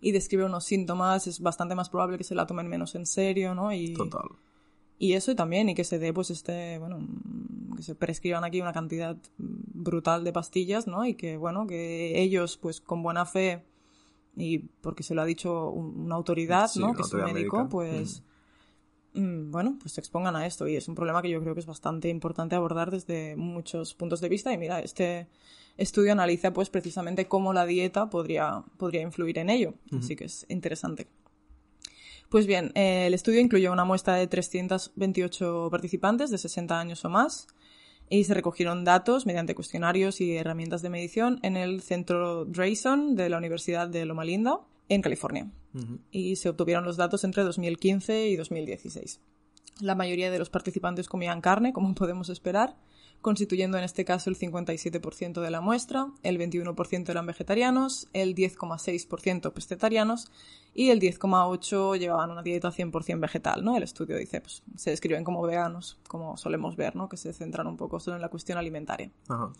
y 0.00 0.10
describe 0.12 0.44
unos 0.44 0.64
síntomas, 0.64 1.26
es 1.26 1.40
bastante 1.40 1.74
más 1.74 1.88
probable 1.88 2.18
que 2.18 2.24
se 2.24 2.34
la 2.34 2.46
tomen 2.46 2.66
menos 2.68 2.94
en 2.96 3.06
serio, 3.06 3.54
¿no? 3.54 3.72
Y, 3.72 3.92
Total. 3.94 4.28
y 4.98 5.12
eso 5.12 5.30
y 5.30 5.34
también, 5.36 5.68
y 5.68 5.74
que 5.74 5.84
se 5.84 5.98
dé, 5.98 6.12
pues, 6.12 6.30
este, 6.30 6.78
bueno, 6.78 6.98
que 7.76 7.82
se 7.82 7.94
prescriban 7.94 8.42
aquí 8.44 8.60
una 8.60 8.72
cantidad 8.72 9.16
brutal 9.38 10.24
de 10.24 10.32
pastillas, 10.32 10.86
¿no? 10.86 11.04
Y 11.06 11.14
que, 11.14 11.36
bueno, 11.36 11.66
que 11.66 12.20
ellos, 12.20 12.56
pues, 12.56 12.80
con 12.80 13.02
buena 13.02 13.24
fe 13.26 13.62
y 14.36 14.58
porque 14.58 15.02
se 15.02 15.14
lo 15.14 15.22
ha 15.22 15.26
dicho 15.26 15.70
un- 15.70 16.00
una 16.06 16.14
autoridad, 16.16 16.68
Sí, 16.68 16.80
¿no? 16.80 16.92
Que 16.94 17.02
es 17.02 17.12
un 17.12 17.20
médico, 17.24 17.56
médica. 17.58 17.68
pues, 17.70 18.20
mm, 18.20 18.35
bueno, 19.16 19.78
pues 19.80 19.92
se 19.92 20.00
expongan 20.00 20.36
a 20.36 20.46
esto. 20.46 20.66
Y 20.68 20.76
es 20.76 20.88
un 20.88 20.94
problema 20.94 21.22
que 21.22 21.30
yo 21.30 21.40
creo 21.40 21.54
que 21.54 21.60
es 21.60 21.66
bastante 21.66 22.08
importante 22.08 22.54
abordar 22.54 22.90
desde 22.90 23.36
muchos 23.36 23.94
puntos 23.94 24.20
de 24.20 24.28
vista. 24.28 24.52
Y 24.52 24.58
mira, 24.58 24.80
este 24.80 25.28
estudio 25.76 26.12
analiza, 26.12 26.52
pues, 26.52 26.70
precisamente 26.70 27.26
cómo 27.26 27.52
la 27.52 27.66
dieta 27.66 28.10
podría, 28.10 28.64
podría 28.76 29.02
influir 29.02 29.38
en 29.38 29.50
ello. 29.50 29.74
Así 29.96 30.16
que 30.16 30.24
es 30.24 30.46
interesante. 30.48 31.08
Pues 32.28 32.46
bien, 32.46 32.72
eh, 32.74 33.06
el 33.06 33.14
estudio 33.14 33.40
incluyó 33.40 33.72
una 33.72 33.84
muestra 33.84 34.16
de 34.16 34.26
328 34.26 35.68
participantes 35.70 36.30
de 36.30 36.38
60 36.38 36.78
años 36.78 37.04
o 37.04 37.08
más 37.08 37.46
y 38.08 38.24
se 38.24 38.34
recogieron 38.34 38.84
datos 38.84 39.26
mediante 39.26 39.54
cuestionarios 39.54 40.20
y 40.20 40.36
herramientas 40.36 40.82
de 40.82 40.90
medición 40.90 41.38
en 41.42 41.56
el 41.56 41.82
centro 41.82 42.44
Drayson 42.44 43.14
de 43.14 43.28
la 43.28 43.38
Universidad 43.38 43.88
de 43.88 44.04
Loma 44.04 44.24
Linda, 44.24 44.60
en 44.88 45.02
California. 45.02 45.50
Y 46.10 46.36
se 46.36 46.48
obtuvieron 46.48 46.84
los 46.84 46.96
datos 46.96 47.24
entre 47.24 47.42
2015 47.42 48.28
y 48.28 48.36
2016. 48.36 49.20
La 49.80 49.94
mayoría 49.94 50.30
de 50.30 50.38
los 50.38 50.48
participantes 50.48 51.06
comían 51.06 51.42
carne, 51.42 51.74
como 51.74 51.94
podemos 51.94 52.30
esperar, 52.30 52.76
constituyendo 53.20 53.76
en 53.76 53.84
este 53.84 54.04
caso 54.04 54.30
el 54.30 54.38
57% 54.38 55.40
de 55.40 55.50
la 55.50 55.60
muestra, 55.60 56.06
el 56.22 56.38
21% 56.38 57.10
eran 57.10 57.26
vegetarianos, 57.26 58.08
el 58.14 58.34
10,6% 58.34 59.52
pescetarianos 59.52 60.30
y 60.72 60.90
el 60.90 61.00
10,8% 61.00 61.98
llevaban 61.98 62.30
una 62.30 62.42
dieta 62.42 62.70
100% 62.70 63.20
vegetal, 63.20 63.64
¿no? 63.64 63.76
El 63.76 63.82
estudio 63.82 64.16
dice, 64.16 64.40
pues 64.40 64.62
se 64.76 64.90
describen 64.90 65.24
como 65.24 65.42
veganos, 65.42 65.98
como 66.08 66.36
solemos 66.36 66.76
ver, 66.76 66.96
¿no? 66.96 67.08
Que 67.08 67.16
se 67.16 67.32
centran 67.32 67.66
un 67.66 67.76
poco 67.76 68.00
solo 68.00 68.16
en 68.16 68.22
la 68.22 68.28
cuestión 68.28 68.56
alimentaria. 68.58 69.10
Ajá. 69.28 69.52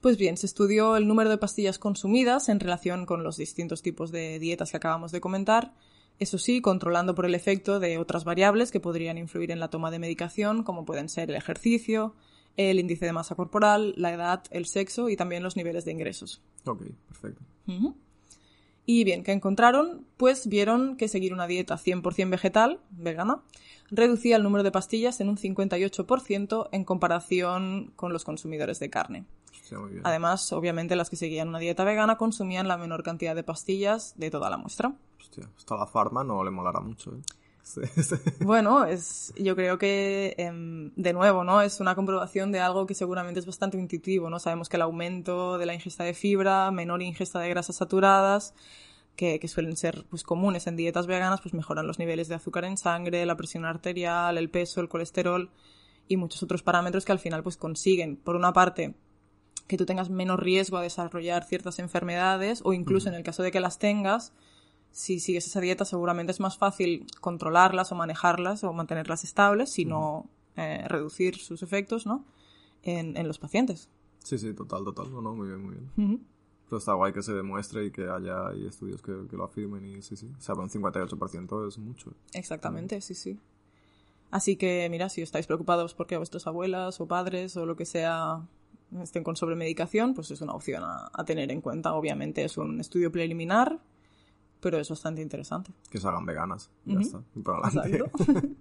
Pues 0.00 0.16
bien, 0.16 0.36
se 0.36 0.46
estudió 0.46 0.96
el 0.96 1.06
número 1.06 1.28
de 1.28 1.36
pastillas 1.36 1.78
consumidas 1.78 2.48
en 2.48 2.58
relación 2.58 3.04
con 3.04 3.22
los 3.22 3.36
distintos 3.36 3.82
tipos 3.82 4.10
de 4.10 4.38
dietas 4.38 4.70
que 4.70 4.78
acabamos 4.78 5.12
de 5.12 5.20
comentar, 5.20 5.74
eso 6.18 6.38
sí, 6.38 6.60
controlando 6.60 7.14
por 7.14 7.26
el 7.26 7.34
efecto 7.34 7.80
de 7.80 7.98
otras 7.98 8.24
variables 8.24 8.70
que 8.70 8.78
podrían 8.78 9.18
influir 9.18 9.50
en 9.50 9.60
la 9.60 9.68
toma 9.68 9.90
de 9.90 9.98
medicación, 9.98 10.62
como 10.64 10.84
pueden 10.84 11.08
ser 11.08 11.30
el 11.30 11.36
ejercicio, 11.36 12.14
el 12.56 12.78
índice 12.78 13.06
de 13.06 13.12
masa 13.12 13.34
corporal, 13.34 13.94
la 13.96 14.12
edad, 14.12 14.42
el 14.50 14.66
sexo 14.66 15.08
y 15.08 15.16
también 15.16 15.42
los 15.42 15.56
niveles 15.56 15.84
de 15.84 15.92
ingresos. 15.92 16.42
Ok, 16.66 16.82
perfecto. 17.08 17.42
Y 18.84 19.04
bien, 19.04 19.22
¿qué 19.22 19.32
encontraron? 19.32 20.04
Pues 20.16 20.46
vieron 20.46 20.96
que 20.96 21.08
seguir 21.08 21.32
una 21.32 21.46
dieta 21.46 21.76
100% 21.76 22.30
vegetal, 22.30 22.80
vegana, 22.90 23.40
reducía 23.90 24.36
el 24.36 24.42
número 24.42 24.62
de 24.62 24.72
pastillas 24.72 25.20
en 25.20 25.28
un 25.28 25.36
58% 25.36 26.68
en 26.72 26.84
comparación 26.84 27.92
con 27.96 28.12
los 28.12 28.24
consumidores 28.24 28.78
de 28.78 28.90
carne. 28.90 29.24
Hostia, 29.50 29.78
muy 29.78 29.90
bien. 29.90 30.02
Además, 30.04 30.52
obviamente, 30.52 30.96
las 30.96 31.10
que 31.10 31.16
seguían 31.16 31.48
una 31.48 31.58
dieta 31.58 31.84
vegana 31.84 32.16
consumían 32.16 32.68
la 32.68 32.76
menor 32.76 33.02
cantidad 33.02 33.34
de 33.34 33.42
pastillas 33.42 34.14
de 34.16 34.30
toda 34.30 34.50
la 34.50 34.56
muestra. 34.56 34.94
Hostia, 35.18 35.48
esto 35.56 35.74
a 35.74 35.78
la 35.78 35.86
farma 35.86 36.24
no 36.24 36.42
le 36.44 36.50
molará 36.50 36.80
mucho, 36.80 37.12
¿eh? 37.14 37.20
Sí, 37.62 37.82
sí. 38.02 38.16
Bueno, 38.40 38.84
es, 38.84 39.32
yo 39.36 39.54
creo 39.54 39.78
que, 39.78 40.34
em, 40.38 40.90
de 40.96 41.12
nuevo, 41.12 41.44
¿no? 41.44 41.62
Es 41.62 41.78
una 41.78 41.94
comprobación 41.94 42.50
de 42.50 42.58
algo 42.58 42.84
que 42.84 42.94
seguramente 42.94 43.38
es 43.38 43.46
bastante 43.46 43.78
intuitivo, 43.78 44.28
¿no? 44.28 44.40
Sabemos 44.40 44.68
que 44.68 44.76
el 44.76 44.82
aumento 44.82 45.56
de 45.56 45.66
la 45.66 45.74
ingesta 45.74 46.02
de 46.02 46.14
fibra, 46.14 46.70
menor 46.72 47.00
ingesta 47.00 47.38
de 47.38 47.48
grasas 47.50 47.76
saturadas, 47.76 48.54
que, 49.14 49.38
que 49.38 49.46
suelen 49.46 49.76
ser 49.76 50.04
pues, 50.08 50.24
comunes 50.24 50.66
en 50.66 50.74
dietas 50.76 51.06
veganas, 51.06 51.42
pues 51.42 51.54
mejoran 51.54 51.86
los 51.86 52.00
niveles 52.00 52.26
de 52.26 52.36
azúcar 52.36 52.64
en 52.64 52.76
sangre, 52.76 53.24
la 53.24 53.36
presión 53.36 53.64
arterial, 53.64 54.36
el 54.38 54.50
peso, 54.50 54.80
el 54.80 54.88
colesterol 54.88 55.50
y 56.08 56.16
muchos 56.16 56.42
otros 56.42 56.62
parámetros 56.62 57.04
que 57.04 57.12
al 57.12 57.20
final 57.20 57.44
pues 57.44 57.56
consiguen, 57.56 58.16
por 58.16 58.34
una 58.34 58.52
parte, 58.52 58.94
que 59.70 59.76
tú 59.76 59.86
tengas 59.86 60.10
menos 60.10 60.40
riesgo 60.40 60.78
a 60.78 60.82
desarrollar 60.82 61.44
ciertas 61.44 61.78
enfermedades 61.78 62.60
o 62.64 62.72
incluso 62.72 63.08
en 63.08 63.14
el 63.14 63.22
caso 63.22 63.44
de 63.44 63.52
que 63.52 63.60
las 63.60 63.78
tengas, 63.78 64.32
si 64.90 65.20
sigues 65.20 65.46
esa 65.46 65.60
dieta 65.60 65.84
seguramente 65.84 66.32
es 66.32 66.40
más 66.40 66.58
fácil 66.58 67.06
controlarlas 67.20 67.92
o 67.92 67.94
manejarlas 67.94 68.64
o 68.64 68.72
mantenerlas 68.72 69.22
estables, 69.22 69.70
sino 69.70 70.28
eh, 70.56 70.82
reducir 70.88 71.36
sus 71.36 71.62
efectos, 71.62 72.04
¿no? 72.04 72.24
En, 72.82 73.16
en 73.16 73.28
los 73.28 73.38
pacientes. 73.38 73.88
Sí, 74.24 74.38
sí, 74.38 74.52
total, 74.54 74.82
total. 74.82 75.08
No, 75.12 75.22
no, 75.22 75.36
muy 75.36 75.46
bien, 75.46 75.62
muy 75.62 75.76
bien. 75.76 76.26
Pero 76.64 76.78
está 76.78 76.94
guay 76.94 77.12
que 77.12 77.22
se 77.22 77.32
demuestre 77.32 77.84
y 77.84 77.92
que 77.92 78.08
haya 78.08 78.48
hay 78.48 78.66
estudios 78.66 79.00
que, 79.02 79.12
que 79.30 79.36
lo 79.36 79.44
afirmen 79.44 79.86
y 79.86 80.02
sí, 80.02 80.16
sí. 80.16 80.28
O 80.36 80.40
sea, 80.40 80.56
un 80.56 80.68
58% 80.68 81.68
es 81.68 81.78
mucho. 81.78 82.12
Exactamente, 82.32 83.00
sí, 83.02 83.14
sí. 83.14 83.38
Así 84.32 84.56
que, 84.56 84.88
mira, 84.90 85.08
si 85.10 85.22
estáis 85.22 85.46
preocupados 85.46 85.94
porque 85.94 86.16
vuestras 86.16 86.48
abuelas 86.48 87.00
o 87.00 87.06
padres 87.06 87.56
o 87.56 87.66
lo 87.66 87.76
que 87.76 87.86
sea 87.86 88.48
estén 89.02 89.22
con 89.24 89.36
sobremedicación, 89.36 90.14
pues 90.14 90.30
es 90.30 90.40
una 90.40 90.52
opción 90.52 90.82
a, 90.84 91.10
a 91.12 91.24
tener 91.24 91.50
en 91.52 91.60
cuenta. 91.60 91.94
Obviamente 91.94 92.44
es 92.44 92.56
un 92.58 92.80
estudio 92.80 93.10
preliminar, 93.12 93.78
pero 94.60 94.78
es 94.78 94.88
bastante 94.90 95.22
interesante. 95.22 95.70
Que 95.90 95.98
se 95.98 96.08
hagan 96.08 96.26
veganas. 96.26 96.70
Ya 96.84 97.00
está. 97.00 97.22
Para 97.44 97.68
adelante. 97.68 98.10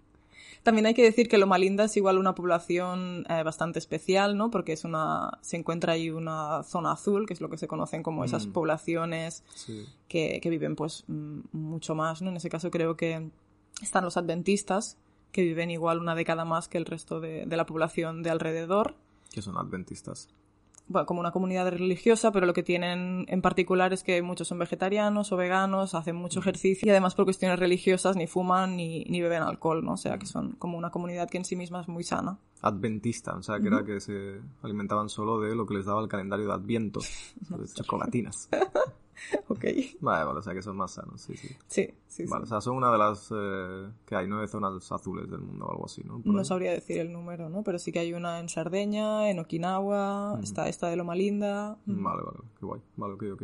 También 0.63 0.85
hay 0.87 0.93
que 0.93 1.03
decir 1.03 1.29
que 1.29 1.37
Loma 1.37 1.57
Linda 1.57 1.85
es 1.85 1.95
igual 1.95 2.17
una 2.17 2.35
población 2.35 3.25
eh, 3.29 3.43
bastante 3.43 3.79
especial, 3.79 4.35
¿no? 4.35 4.51
Porque 4.51 4.73
es 4.73 4.83
una, 4.83 5.37
se 5.41 5.55
encuentra 5.55 5.93
ahí 5.93 6.09
una 6.09 6.63
zona 6.63 6.91
azul, 6.91 7.25
que 7.25 7.33
es 7.33 7.39
lo 7.39 7.49
que 7.49 7.57
se 7.57 7.67
conocen 7.67 8.03
como 8.03 8.25
esas 8.25 8.45
Mm. 8.47 8.51
poblaciones 8.51 9.43
Sí. 9.55 9.85
que, 10.09 10.39
que 10.41 10.49
viven 10.49 10.75
pues 10.75 11.05
mm, 11.07 11.39
mucho 11.53 11.95
más, 11.95 12.21
¿no? 12.21 12.29
En 12.29 12.35
ese 12.37 12.49
caso 12.49 12.71
creo 12.71 12.97
que 12.97 13.29
están 13.81 14.03
los 14.03 14.17
adventistas, 14.17 14.97
que 15.31 15.43
viven 15.43 15.71
igual 15.71 15.99
una 15.99 16.13
década 16.13 16.43
más 16.43 16.67
que 16.67 16.77
el 16.77 16.85
resto 16.85 17.21
de, 17.21 17.45
de 17.45 17.57
la 17.57 17.65
población 17.65 18.21
de 18.21 18.29
alrededor. 18.31 18.95
Que 19.31 19.41
son 19.41 19.57
adventistas. 19.57 20.29
Bueno, 20.89 21.05
como 21.05 21.19
una 21.19 21.31
comunidad 21.31 21.69
religiosa, 21.69 22.31
pero 22.31 22.47
lo 22.47 22.53
que 22.53 22.63
tienen 22.63 23.25
en 23.27 23.43
particular 23.43 23.93
es 23.93 24.03
que 24.03 24.23
muchos 24.23 24.47
son 24.47 24.57
vegetarianos 24.57 25.31
o 25.31 25.37
veganos, 25.37 25.93
hacen 25.93 26.15
mucho 26.15 26.39
ejercicio 26.39 26.87
y 26.87 26.89
además 26.89 27.13
por 27.13 27.25
cuestiones 27.25 27.59
religiosas 27.59 28.15
ni 28.15 28.25
fuman 28.25 28.75
ni, 28.75 29.03
ni 29.03 29.21
beben 29.21 29.43
alcohol, 29.43 29.85
¿no? 29.85 29.93
O 29.93 29.97
sea 29.97 30.17
que 30.17 30.25
son 30.25 30.53
como 30.53 30.79
una 30.79 30.89
comunidad 30.89 31.29
que 31.29 31.37
en 31.37 31.45
sí 31.45 31.55
misma 31.55 31.81
es 31.81 31.87
muy 31.87 32.03
sana. 32.03 32.39
Adventista, 32.61 33.35
o 33.35 33.43
sea, 33.43 33.59
que 33.59 33.67
era 33.67 33.85
que 33.85 33.99
se 33.99 34.41
alimentaban 34.63 35.09
solo 35.09 35.39
de 35.39 35.55
lo 35.55 35.67
que 35.67 35.75
les 35.75 35.85
daba 35.85 36.01
el 36.01 36.07
calendario 36.07 36.47
de 36.47 36.53
Adviento. 36.53 37.01
de 37.49 37.67
chocolatinas. 37.67 38.49
Ok. 39.47 39.65
Vale, 40.01 40.25
vale, 40.25 40.39
o 40.39 40.41
sea, 40.41 40.53
que 40.53 40.61
son 40.61 40.77
más 40.77 40.91
sanos, 40.91 41.21
sí, 41.21 41.35
sí. 41.35 41.47
Sí, 41.67 41.87
sí, 42.07 42.23
sí. 42.23 42.25
Vale, 42.29 42.43
o 42.43 42.47
sea, 42.47 42.61
son 42.61 42.75
una 42.77 42.91
de 42.91 42.97
las 42.97 43.29
eh, 43.35 43.89
que 44.05 44.15
hay 44.15 44.27
nueve 44.27 44.47
zonas 44.47 44.91
azules 44.91 45.29
del 45.29 45.41
mundo 45.41 45.65
o 45.65 45.71
algo 45.71 45.85
así, 45.85 46.01
¿no? 46.03 46.19
Por 46.19 46.33
No 46.33 46.39
ahí. 46.39 46.45
sabría 46.45 46.71
decir 46.71 46.99
el 46.99 47.11
número, 47.11 47.49
¿no? 47.49 47.63
Pero 47.63 47.79
sí 47.79 47.91
que 47.91 47.99
hay 47.99 48.13
una 48.13 48.39
en 48.39 48.49
Sardeña, 48.49 49.29
en 49.29 49.39
Okinawa, 49.39 50.39
está 50.43 50.67
esta 50.69 50.87
de 50.87 50.95
Loma 50.95 51.15
Linda. 51.15 51.77
mm. 51.85 52.03
Vale, 52.03 52.21
vale, 52.23 52.37
qué 52.59 52.65
guay. 52.65 52.81
Vale, 52.97 53.13
ok, 53.15 53.23
ok. 53.33 53.43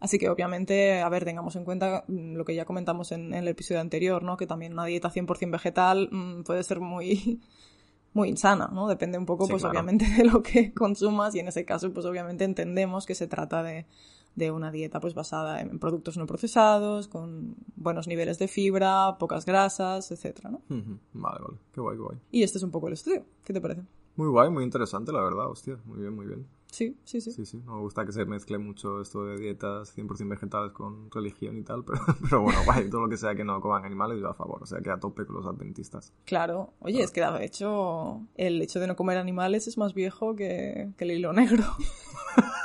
Así 0.00 0.18
que 0.18 0.28
obviamente, 0.28 1.00
a 1.00 1.08
ver, 1.08 1.24
tengamos 1.24 1.54
en 1.56 1.64
cuenta 1.64 2.04
mm, 2.08 2.34
lo 2.34 2.44
que 2.44 2.54
ya 2.54 2.64
comentamos 2.64 3.12
en, 3.12 3.26
en 3.28 3.34
el 3.34 3.48
episodio 3.48 3.80
anterior, 3.80 4.22
¿no? 4.24 4.36
Que 4.36 4.46
también 4.48 4.72
una 4.72 4.84
dieta 4.84 5.10
100% 5.10 5.50
vegetal 5.52 6.08
mm, 6.10 6.42
puede 6.42 6.62
ser 6.64 6.80
muy, 6.80 7.40
muy 8.12 8.28
insana, 8.28 8.68
¿no? 8.72 8.88
Depende 8.88 9.16
un 9.16 9.26
poco, 9.26 9.46
Sí, 9.46 9.52
pues 9.52 9.62
claro. 9.62 9.72
obviamente, 9.78 10.04
de 10.18 10.24
lo 10.24 10.42
que 10.42 10.72
consumas 10.74 11.34
y 11.36 11.38
en 11.38 11.48
ese 11.48 11.64
caso, 11.64 11.92
pues 11.92 12.04
obviamente 12.04 12.42
entendemos 12.44 13.06
que 13.06 13.14
se 13.14 13.28
trata 13.28 13.62
de, 13.62 13.86
de 14.34 14.50
una 14.50 14.70
dieta 14.70 15.00
pues 15.00 15.14
basada 15.14 15.60
en 15.60 15.78
productos 15.78 16.16
no 16.16 16.26
procesados, 16.26 17.08
con 17.08 17.56
buenos 17.76 18.08
niveles 18.08 18.38
de 18.38 18.48
fibra, 18.48 19.18
pocas 19.18 19.44
grasas, 19.44 20.10
etcétera, 20.10 20.50
¿no? 20.50 20.62
Vale, 20.68 21.40
vale. 21.40 21.58
Qué 21.72 21.80
guay, 21.80 21.96
qué 21.96 22.02
guay. 22.02 22.18
Y 22.30 22.42
este 22.42 22.58
es 22.58 22.64
un 22.64 22.70
poco 22.70 22.88
el 22.88 22.94
estudio. 22.94 23.24
¿Qué 23.44 23.52
te 23.52 23.60
parece? 23.60 23.82
Muy 24.16 24.28
guay, 24.28 24.50
muy 24.50 24.64
interesante, 24.64 25.12
la 25.12 25.22
verdad, 25.22 25.48
hostia. 25.48 25.78
Muy 25.84 26.00
bien, 26.00 26.14
muy 26.14 26.26
bien. 26.26 26.46
Sí, 26.70 26.96
sí, 27.04 27.20
sí. 27.20 27.32
Sí, 27.32 27.44
sí. 27.44 27.62
No 27.66 27.74
me 27.74 27.80
gusta 27.80 28.06
que 28.06 28.12
se 28.12 28.24
mezcle 28.24 28.56
mucho 28.56 29.02
esto 29.02 29.26
de 29.26 29.38
dietas 29.38 29.96
100% 29.96 30.28
vegetales 30.28 30.72
con 30.72 31.10
religión 31.10 31.58
y 31.58 31.62
tal, 31.62 31.84
pero, 31.86 32.00
pero 32.22 32.42
bueno, 32.42 32.60
guay. 32.64 32.88
Todo 32.88 33.02
lo 33.02 33.08
que 33.08 33.18
sea 33.18 33.34
que 33.34 33.44
no 33.44 33.60
coman 33.60 33.84
animales, 33.84 34.20
yo 34.20 34.28
a 34.28 34.34
favor. 34.34 34.62
O 34.62 34.66
sea, 34.66 34.80
que 34.80 34.90
a 34.90 34.98
tope 34.98 35.26
con 35.26 35.36
los 35.36 35.46
adventistas. 35.46 36.14
Claro. 36.24 36.72
Oye, 36.80 37.02
es 37.02 37.10
que 37.10 37.20
de 37.20 37.44
hecho 37.44 38.26
el 38.36 38.60
hecho 38.62 38.80
de 38.80 38.86
no 38.86 38.96
comer 38.96 39.18
animales 39.18 39.66
es 39.66 39.76
más 39.76 39.92
viejo 39.92 40.34
que, 40.34 40.92
que 40.96 41.04
el 41.04 41.10
hilo 41.12 41.32
negro. 41.32 41.64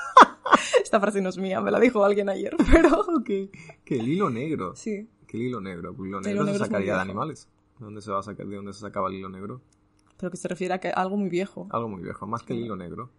Esta 0.81 0.99
frase 0.99 1.21
no 1.21 1.29
es 1.29 1.37
mía, 1.37 1.61
me 1.61 1.71
la 1.71 1.79
dijo 1.79 2.03
alguien 2.03 2.29
ayer, 2.29 2.55
pero... 2.71 3.03
Que, 3.25 3.49
que 3.83 3.99
el 3.99 4.07
hilo 4.07 4.29
negro. 4.29 4.75
Sí. 4.75 5.07
Que 5.27 5.37
el 5.37 5.43
hilo 5.43 5.61
negro. 5.61 5.93
Pues 5.95 6.05
el 6.05 6.07
hilo 6.09 6.17
El 6.19 6.23
negro 6.25 6.43
hilo 6.43 6.45
se 6.45 6.51
negro 6.53 6.65
sacaría 6.65 6.95
de 6.95 7.01
animales. 7.01 7.49
¿De 7.79 7.85
dónde 7.85 8.01
se 8.01 8.11
va 8.11 8.19
a 8.19 8.23
sacar? 8.23 8.47
¿De 8.47 8.55
dónde 8.55 8.73
se 8.73 8.79
sacaba 8.79 9.09
el 9.09 9.15
hilo 9.15 9.29
negro? 9.29 9.61
Pero 10.17 10.31
que 10.31 10.37
se 10.37 10.47
refiere 10.47 10.73
a 10.73 10.79
que 10.79 10.89
algo 10.89 11.17
muy 11.17 11.29
viejo. 11.29 11.67
Algo 11.69 11.89
muy 11.89 12.01
viejo, 12.01 12.25
más 12.25 12.43
que 12.43 12.53
el 12.53 12.59
hilo 12.61 12.75
negro. 12.75 13.09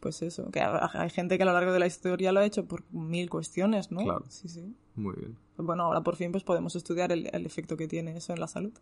Pues 0.00 0.22
eso, 0.22 0.50
que 0.50 0.60
ha- 0.60 0.90
hay 0.94 1.10
gente 1.10 1.36
que 1.36 1.42
a 1.42 1.46
lo 1.46 1.52
largo 1.52 1.72
de 1.72 1.80
la 1.80 1.86
historia 1.86 2.30
lo 2.32 2.40
ha 2.40 2.44
hecho 2.44 2.64
por 2.66 2.84
mil 2.92 3.28
cuestiones, 3.28 3.90
¿no? 3.90 4.00
Claro. 4.04 4.24
Sí, 4.28 4.48
sí. 4.48 4.74
Muy 4.94 5.14
bien. 5.16 5.36
Bueno, 5.56 5.82
ahora 5.84 6.02
por 6.02 6.14
fin 6.16 6.30
pues 6.30 6.44
podemos 6.44 6.76
estudiar 6.76 7.10
el, 7.12 7.28
el 7.32 7.44
efecto 7.44 7.76
que 7.76 7.88
tiene 7.88 8.16
eso 8.16 8.32
en 8.32 8.40
la 8.40 8.46
salud. 8.46 8.72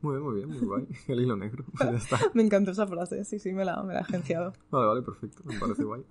Muy 0.00 0.16
bien, 0.16 0.22
muy 0.24 0.34
bien, 0.34 0.48
muy 0.50 0.58
guay. 0.58 0.88
El 1.08 1.20
hilo 1.20 1.36
negro. 1.36 1.64
Ya 1.80 1.92
está. 1.92 2.18
Me 2.34 2.42
encantó 2.42 2.72
esa 2.72 2.86
frase, 2.86 3.24
sí, 3.24 3.38
sí, 3.38 3.52
me 3.54 3.64
la, 3.64 3.82
me 3.84 3.94
la 3.94 4.00
he 4.00 4.02
agenciado. 4.02 4.52
Vale, 4.70 4.86
vale, 4.88 5.02
perfecto. 5.02 5.42
Me 5.46 5.58
parece 5.58 5.84
guay. 5.84 6.02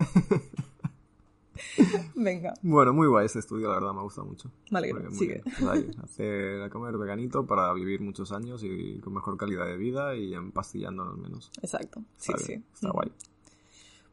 Venga, 2.16 2.54
Bueno, 2.62 2.94
muy 2.94 3.08
guay 3.08 3.26
este 3.26 3.40
estudio, 3.40 3.68
la 3.70 3.76
verdad, 3.76 3.94
me 3.94 4.00
ha 4.00 4.04
gustado 4.04 4.28
mucho. 4.28 4.52
muy 4.72 5.16
sigue. 5.16 5.44
bien. 5.60 5.92
Hacer 6.04 6.62
a 6.62 6.70
comer 6.70 6.98
veganito 6.98 7.46
para 7.46 7.72
vivir 7.74 8.02
muchos 8.02 8.32
años 8.32 8.64
y 8.64 9.00
con 9.00 9.14
mejor 9.14 9.38
calidad 9.38 9.66
de 9.66 9.78
vida 9.78 10.16
y 10.16 10.34
empastillándonos 10.34 11.18
menos. 11.18 11.52
Exacto, 11.62 12.02
sí, 12.18 12.32
Está 12.32 12.38
sí. 12.44 12.48
bien, 12.54 12.66
Está 12.74 12.90
guay. 12.92 13.12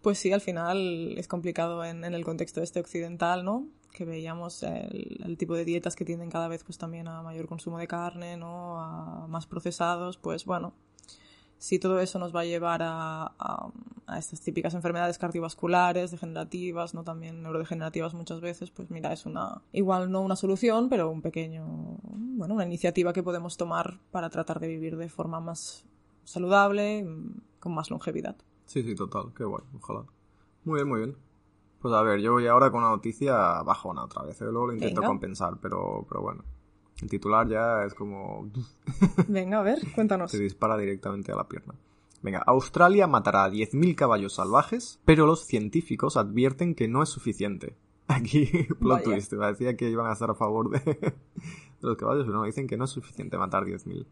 Pues 0.02 0.18
sí, 0.18 0.32
al 0.32 0.40
final 0.40 1.14
es 1.18 1.28
complicado 1.28 1.84
en, 1.84 2.04
en 2.04 2.14
el 2.14 2.24
contexto 2.24 2.62
este 2.62 2.80
occidental, 2.80 3.44
¿no? 3.44 3.66
Que 3.92 4.04
veíamos 4.04 4.62
el, 4.62 5.20
el 5.24 5.36
tipo 5.36 5.54
de 5.54 5.64
dietas 5.64 5.94
que 5.96 6.04
tienden 6.04 6.30
cada 6.30 6.48
vez 6.48 6.64
pues 6.64 6.78
también 6.78 7.06
a 7.08 7.22
mayor 7.22 7.46
consumo 7.48 7.76
de 7.78 7.86
carne, 7.86 8.36
¿no? 8.36 8.80
A 8.80 9.26
más 9.28 9.46
procesados, 9.46 10.16
pues 10.16 10.44
bueno, 10.46 10.72
si 11.60 11.78
todo 11.78 12.00
eso 12.00 12.18
nos 12.18 12.34
va 12.34 12.40
a 12.40 12.44
llevar 12.46 12.80
a, 12.82 13.34
a- 13.38 13.70
a 14.06 14.18
estas 14.18 14.40
típicas 14.40 14.72
enfermedades 14.74 15.18
cardiovasculares, 15.18 16.10
degenerativas, 16.10 16.94
¿no? 16.94 17.04
También 17.04 17.42
neurodegenerativas 17.42 18.14
muchas 18.14 18.40
veces, 18.40 18.70
pues 18.70 18.90
mira, 18.90 19.12
es 19.12 19.26
una, 19.26 19.60
igual 19.72 20.10
no 20.10 20.22
una 20.22 20.36
solución, 20.36 20.88
pero 20.88 21.10
un 21.10 21.20
pequeño, 21.22 21.64
bueno, 22.02 22.54
una 22.54 22.64
iniciativa 22.64 23.12
que 23.12 23.22
podemos 23.22 23.56
tomar 23.56 24.00
para 24.10 24.30
tratar 24.30 24.58
de 24.58 24.68
vivir 24.68 24.96
de 24.96 25.08
forma 25.10 25.38
más 25.40 25.84
saludable, 26.24 27.06
con 27.60 27.74
más 27.74 27.90
longevidad. 27.90 28.36
Sí, 28.64 28.82
sí, 28.82 28.94
total. 28.94 29.32
Qué 29.36 29.44
guay, 29.44 29.62
ojalá. 29.80 30.04
Muy 30.64 30.76
bien, 30.76 30.88
muy 30.88 30.98
bien. 31.00 31.16
Pues 31.80 31.94
a 31.94 32.02
ver, 32.02 32.20
yo 32.20 32.32
voy 32.32 32.46
ahora 32.46 32.70
con 32.70 32.80
una 32.80 32.90
noticia 32.90 33.62
bajona 33.62 34.04
otra 34.04 34.22
vez. 34.22 34.40
¿eh? 34.40 34.44
Luego 34.44 34.68
lo 34.68 34.72
intento 34.74 35.00
Venga. 35.00 35.08
compensar, 35.08 35.58
pero, 35.60 36.04
pero 36.08 36.20
bueno. 36.22 36.44
El 37.02 37.08
titular 37.08 37.48
ya 37.48 37.84
es 37.84 37.94
como... 37.94 38.50
Venga, 39.28 39.60
a 39.60 39.62
ver, 39.62 39.78
cuéntanos. 39.94 40.30
Se 40.30 40.38
dispara 40.38 40.76
directamente 40.76 41.32
a 41.32 41.36
la 41.36 41.48
pierna. 41.48 41.74
Venga, 42.22 42.42
Australia 42.46 43.06
matará 43.06 43.44
a 43.44 43.50
10.000 43.50 43.94
caballos 43.94 44.34
salvajes, 44.34 45.00
pero 45.06 45.26
los 45.26 45.46
científicos 45.46 46.16
advierten 46.18 46.74
que 46.74 46.88
no 46.88 47.02
es 47.02 47.08
suficiente. 47.08 47.74
Aquí, 48.08 48.46
plot 48.78 48.98
Vaya. 48.98 49.04
twist, 49.04 49.32
decía 49.32 49.76
que 49.76 49.88
iban 49.88 50.06
a 50.06 50.12
estar 50.12 50.30
a 50.30 50.34
favor 50.34 50.68
de, 50.70 50.80
de 50.94 51.14
los 51.80 51.96
caballos, 51.96 52.26
pero 52.26 52.38
no, 52.38 52.44
dicen 52.44 52.66
que 52.66 52.76
no 52.76 52.84
es 52.84 52.90
suficiente 52.90 53.38
matar 53.38 53.64
10.000. 53.64 54.04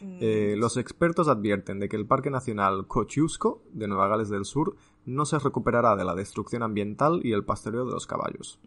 Mm, 0.00 0.18
Eh, 0.20 0.54
los 0.58 0.76
expertos 0.76 1.28
advierten 1.28 1.78
de 1.78 1.88
que 1.88 1.96
el 1.96 2.06
Parque 2.06 2.30
Nacional 2.30 2.86
Kosciuszko 2.88 3.62
de 3.72 3.86
Nueva 3.86 4.08
Gales 4.08 4.30
del 4.30 4.44
Sur 4.44 4.74
no 5.04 5.24
se 5.24 5.38
recuperará 5.38 5.96
de 5.96 6.04
la 6.04 6.14
destrucción 6.14 6.62
ambiental 6.62 7.20
y 7.24 7.32
el 7.32 7.44
pastoreo 7.44 7.84
de 7.84 7.92
los 7.92 8.06
caballos. 8.06 8.58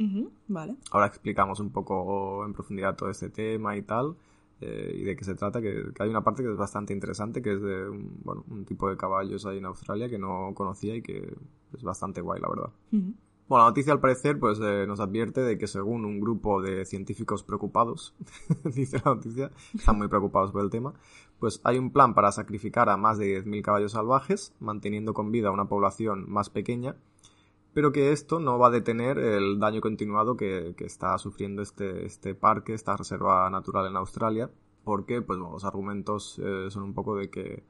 vale. 0.48 0.76
Ahora 0.92 1.08
explicamos 1.08 1.60
un 1.60 1.72
poco 1.72 2.46
en 2.46 2.54
profundidad 2.54 2.96
todo 2.96 3.10
este 3.10 3.30
tema 3.30 3.78
y 3.78 3.82
tal, 3.82 4.16
eh, 4.62 4.96
y 4.96 5.04
de 5.04 5.16
qué 5.16 5.24
se 5.24 5.36
trata, 5.36 5.62
que, 5.62 5.92
que 5.94 6.04
hay 6.04 6.10
una 6.10 6.24
parte 6.24 6.44
que 6.44 6.52
es 6.52 6.58
bastante 6.58 6.94
interesante, 6.94 7.42
que 7.42 7.54
es 7.54 7.62
de 7.62 7.90
un, 7.90 8.20
bueno, 8.24 8.44
un 8.50 8.66
tipo 8.66 8.90
de 8.90 8.98
caballos 8.98 9.46
ahí 9.46 9.58
en 9.58 9.66
Australia 9.66 10.10
que 10.10 10.18
no 10.18 10.54
conocía 10.54 10.96
y 10.96 11.02
que 11.02 11.36
es 11.74 11.84
bastante 11.84 12.22
guay, 12.22 12.42
la 12.42 12.50
verdad. 12.50 12.70
Bueno, 13.48 13.66
la 13.66 13.70
noticia 13.70 13.94
al 13.94 14.00
parecer 14.00 14.40
pues 14.40 14.60
eh, 14.60 14.86
nos 14.88 15.00
advierte 15.00 15.42
de 15.42 15.58
que 15.58 15.68
según 15.68 16.04
un 16.04 16.20
grupo 16.20 16.62
de 16.62 16.84
científicos 16.86 17.44
preocupados, 17.44 18.16
dice 18.64 19.00
la 19.06 19.14
noticia, 19.14 19.52
están 19.74 19.98
muy 19.98 20.08
preocupados 20.08 20.52
por 20.52 20.64
el 20.64 20.70
tema, 20.72 20.94
pues 21.46 21.62
hay 21.64 21.78
un 21.78 21.91
plan 21.91 22.16
para 22.16 22.32
sacrificar 22.32 22.89
a 22.89 22.98
más 22.98 23.20
de 23.20 23.43
10.000 23.43 23.62
caballos 23.62 23.91
salvajes, 23.91 24.56
manteniendo 24.60 25.14
con 25.14 25.30
vida 25.30 25.52
una 25.52 25.66
población 25.66 26.26
más 26.28 26.50
pequeña, 26.50 26.96
pero 27.72 27.91
que 27.91 28.12
esto 28.12 28.39
no 28.39 28.58
va 28.58 28.70
a 28.70 28.72
detener 28.72 29.20
el 29.20 29.60
daño 29.60 29.80
continuado 29.80 30.38
que, 30.38 30.74
que 30.76 30.86
está 30.86 31.16
sufriendo 31.20 31.62
este, 31.62 32.04
este 32.04 32.34
parque, 32.34 32.74
esta 32.74 32.98
reserva 32.98 33.48
natural 33.52 33.86
en 33.86 33.96
Australia, 33.96 34.50
porque 34.84 35.22
pues 35.22 35.38
bueno, 35.38 35.54
los 35.54 35.66
argumentos 35.66 36.41
eh, 36.43 36.72
son 36.72 36.82
un 36.82 36.96
poco 36.96 37.16
de 37.16 37.30
que 37.30 37.64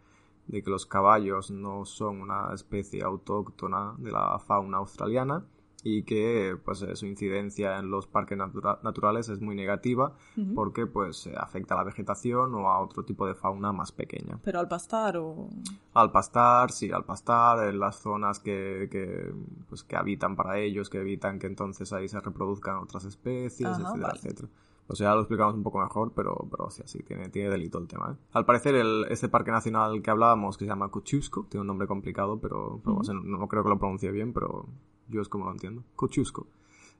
de 0.47 0.63
que 0.63 0.69
los 0.69 0.86
caballos 0.86 1.51
no 1.51 1.84
son 1.84 2.21
una 2.21 2.53
especie 2.53 3.03
autóctona 3.03 3.93
de 3.97 4.13
la 4.13 4.39
fauna 4.39 4.78
australiana 4.78 5.43
y 5.88 6.01
que 6.01 6.57
pues 6.65 6.81
eh, 6.81 6.95
su 6.95 7.05
incidencia 7.05 7.77
en 7.77 7.91
los 7.91 8.07
parques 8.07 8.36
natura- 8.36 8.79
naturales 8.81 9.29
es 9.29 9.39
muy 9.39 9.55
negativa 9.55 10.13
porque 10.55 10.88
pues 10.88 11.27
eh, 11.27 11.33
afecta 11.38 11.75
a 11.75 11.77
la 11.77 11.83
vegetación 11.83 12.55
o 12.55 12.69
a 12.71 12.79
otro 12.79 13.05
tipo 13.05 13.27
de 13.27 13.36
fauna 13.36 13.71
más 13.71 13.91
pequeña. 13.91 14.39
Pero 14.43 14.59
al 14.59 14.67
pastar 14.67 15.15
o... 15.17 15.47
Al 15.93 16.11
pastar, 16.11 16.71
sí, 16.71 16.91
al 16.91 17.05
pastar, 17.05 17.69
en 17.69 17.79
las 17.79 17.97
zonas 17.99 18.39
que, 18.39 18.88
que, 18.89 19.31
pues, 19.69 19.83
que 19.83 19.95
habitan 19.95 20.36
para 20.36 20.57
ellos, 20.57 20.89
que 20.89 20.97
evitan 21.01 21.38
que 21.38 21.45
entonces 21.45 21.93
ahí 21.93 22.07
se 22.07 22.19
reproduzcan 22.19 22.77
otras 22.77 23.05
especies, 23.05 23.69
Ajá, 23.69 23.81
etcétera, 23.83 24.07
vale. 24.07 24.17
etcétera. 24.19 24.47
O 24.88 24.95
sea, 24.95 25.13
lo 25.13 25.21
explicamos 25.21 25.53
un 25.53 25.63
poco 25.63 25.79
mejor, 25.79 26.13
pero, 26.15 26.47
pero 26.49 26.69
sí, 26.71 26.81
sí, 26.86 27.03
tiene, 27.03 27.29
tiene 27.29 27.49
delito 27.51 27.77
el 27.77 27.88
tema. 27.88 28.11
¿eh? 28.11 28.23
Al 28.33 28.45
parecer, 28.45 28.73
el, 28.75 29.05
este 29.09 29.29
parque 29.29 29.51
nacional 29.51 30.01
que 30.01 30.09
hablábamos, 30.11 30.57
que 30.57 30.65
se 30.65 30.69
llama 30.69 30.89
Kosciuszko, 30.89 31.45
tiene 31.49 31.61
un 31.61 31.67
nombre 31.67 31.88
complicado, 31.88 32.39
pero, 32.39 32.79
pero, 32.83 32.93
Ujú. 32.93 33.01
o 33.01 33.03
sea, 33.03 33.13
no, 33.13 33.21
no 33.21 33.47
creo 33.47 33.61
que 33.63 33.69
lo 33.69 33.77
pronuncie 33.77 34.11
bien, 34.11 34.33
pero 34.33 34.65
yo 35.08 35.22
es 35.22 35.30
como 35.30 35.45
lo 35.45 35.51
entiendo. 35.51 35.84
Kosciuszko. 35.95 36.47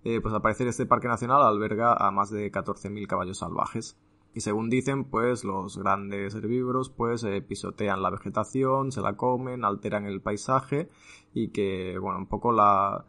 Eh, 0.04 0.22
pues 0.22 0.34
al 0.34 0.42
parecer 0.42 0.68
este 0.68 0.86
parque 0.86 1.08
nacional 1.08 1.42
alberga 1.42 1.94
a 1.94 2.12
más 2.12 2.30
de 2.30 2.52
14.000 2.52 3.08
caballos 3.08 3.40
salvajes. 3.40 3.98
Y 4.34 4.42
según 4.42 4.70
dicen, 4.70 5.06
pues 5.06 5.44
los 5.44 5.78
grandes 5.78 6.36
herbívoros 6.36 6.90
pues 6.90 7.24
eh, 7.24 7.42
pisotean 7.42 8.04
la 8.04 8.10
vegetación, 8.10 8.92
se 8.92 9.02
la 9.02 9.16
comen, 9.16 9.64
alteran 9.64 10.06
el 10.06 10.22
paisaje 10.22 10.90
y 11.34 11.50
que, 11.50 11.98
bueno, 11.98 12.20
un 12.20 12.28
poco 12.28 12.52
la, 12.52 13.06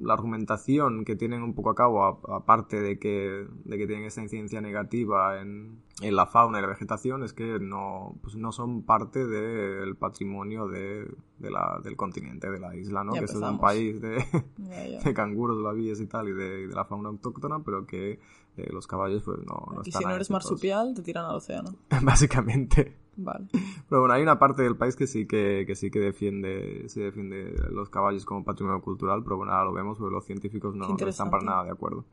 la 0.00 0.14
argumentación 0.14 1.04
que 1.04 1.16
tienen 1.16 1.42
un 1.42 1.54
poco 1.54 1.70
a 1.70 1.74
cabo, 1.74 2.04
aparte 2.32 2.80
de 2.80 2.98
que, 2.98 3.46
de 3.64 3.78
que 3.78 3.86
tienen 3.86 4.06
esta 4.06 4.22
incidencia 4.22 4.60
negativa 4.60 5.40
en, 5.40 5.82
en 6.00 6.16
la 6.16 6.26
fauna 6.26 6.58
y 6.58 6.62
la 6.62 6.68
vegetación, 6.68 7.22
es 7.22 7.32
que 7.32 7.58
no, 7.60 8.16
pues 8.22 8.36
no 8.36 8.52
son 8.52 8.82
parte 8.82 9.26
del 9.26 9.96
patrimonio 9.96 10.66
de, 10.68 11.06
de 11.38 11.50
la, 11.50 11.80
del 11.82 11.96
continente, 11.96 12.50
de 12.50 12.58
la 12.58 12.74
isla, 12.74 13.04
¿no? 13.04 13.12
Ya 13.14 13.20
que 13.20 13.26
es 13.26 13.34
un 13.34 13.58
país 13.58 14.00
de, 14.00 14.24
Ya, 14.56 14.86
ya. 14.86 15.00
de 15.04 15.14
canguros, 15.14 15.58
lavíes 15.58 16.00
y 16.00 16.06
tal, 16.06 16.28
y 16.28 16.32
de, 16.32 16.66
de 16.68 16.74
la 16.74 16.84
fauna 16.84 17.10
autóctona, 17.10 17.62
pero 17.62 17.86
que 17.86 18.18
eh, 18.56 18.68
los 18.72 18.86
caballos 18.86 19.22
pues 19.22 19.38
no, 19.38 19.66
no 19.74 19.82
están 19.82 20.02
si 20.02 20.08
no 20.08 20.14
eres 20.14 20.28
todos. 20.28 20.44
marsupial, 20.44 20.94
te 20.94 21.02
tiran 21.02 21.26
al 21.26 21.36
océano. 21.36 21.74
Básicamente. 22.02 22.96
Vale. 23.16 23.46
Pero 23.88 24.00
bueno, 24.00 24.14
hay 24.14 24.22
una 24.22 24.38
parte 24.38 24.62
del 24.62 24.76
país 24.76 24.96
que 24.96 25.06
sí 25.06 25.26
que, 25.26 25.64
que 25.66 25.74
sí 25.74 25.90
que 25.90 25.98
defiende, 25.98 26.86
defiende 26.94 27.54
los 27.70 27.90
caballos 27.90 28.24
como 28.24 28.44
patrimonio 28.44 28.80
cultural, 28.80 29.22
pero 29.22 29.36
bueno, 29.36 29.52
ahora 29.52 29.64
lo 29.64 29.72
vemos 29.72 29.98
porque 29.98 30.14
los 30.14 30.24
científicos 30.24 30.74
no, 30.74 30.96
están 30.96 31.30
para 31.30 31.42
nada 31.42 31.64
de 31.64 31.70
acuerdo. 31.70 32.04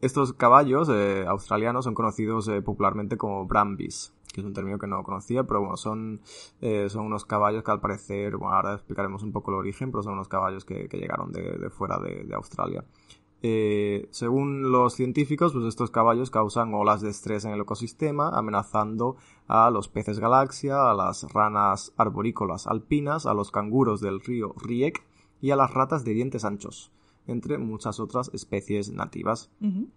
Estos 0.00 0.32
caballos 0.34 0.88
eh, 0.92 1.24
australianos 1.26 1.84
son 1.84 1.94
conocidos 1.94 2.46
eh, 2.48 2.60
popularmente 2.60 3.16
como 3.16 3.46
brambis, 3.46 4.12
que 4.32 4.42
es 4.42 4.46
un 4.46 4.52
término 4.52 4.78
que 4.78 4.86
no 4.86 5.02
conocía, 5.02 5.44
pero 5.44 5.60
bueno, 5.60 5.76
son, 5.76 6.20
eh, 6.60 6.88
son 6.90 7.06
unos 7.06 7.24
caballos 7.24 7.64
que 7.64 7.70
al 7.70 7.80
parecer, 7.80 8.36
bueno, 8.36 8.54
ahora 8.54 8.74
explicaremos 8.74 9.22
un 9.22 9.32
poco 9.32 9.50
el 9.50 9.56
origen, 9.56 9.90
pero 9.90 10.02
son 10.02 10.14
unos 10.14 10.28
caballos 10.28 10.64
que, 10.64 10.88
que 10.88 10.98
llegaron 10.98 11.32
de, 11.32 11.56
de 11.56 11.70
fuera 11.70 11.98
de, 11.98 12.24
de 12.24 12.34
Australia. 12.34 12.84
Eh, 13.46 14.08
según 14.10 14.72
los 14.72 14.94
científicos, 14.94 15.52
pues 15.52 15.66
estos 15.66 15.90
caballos 15.90 16.30
causan 16.30 16.72
olas 16.72 17.02
de 17.02 17.10
estrés 17.10 17.44
en 17.44 17.52
el 17.52 17.60
ecosistema, 17.60 18.30
amenazando 18.30 19.16
a 19.46 19.68
los 19.68 19.88
peces 19.88 20.18
galaxia, 20.18 20.90
a 20.90 20.94
las 20.94 21.30
ranas 21.30 21.92
arborícolas 21.98 22.66
alpinas, 22.66 23.26
a 23.26 23.34
los 23.34 23.50
canguros 23.50 24.00
del 24.00 24.20
río 24.20 24.54
Riek 24.56 25.04
y 25.42 25.50
a 25.50 25.56
las 25.56 25.74
ratas 25.74 26.06
de 26.06 26.14
dientes 26.14 26.46
anchos, 26.46 26.90
entre 27.26 27.58
muchas 27.58 28.00
otras 28.00 28.30
especies 28.32 28.90
nativas. 28.90 29.50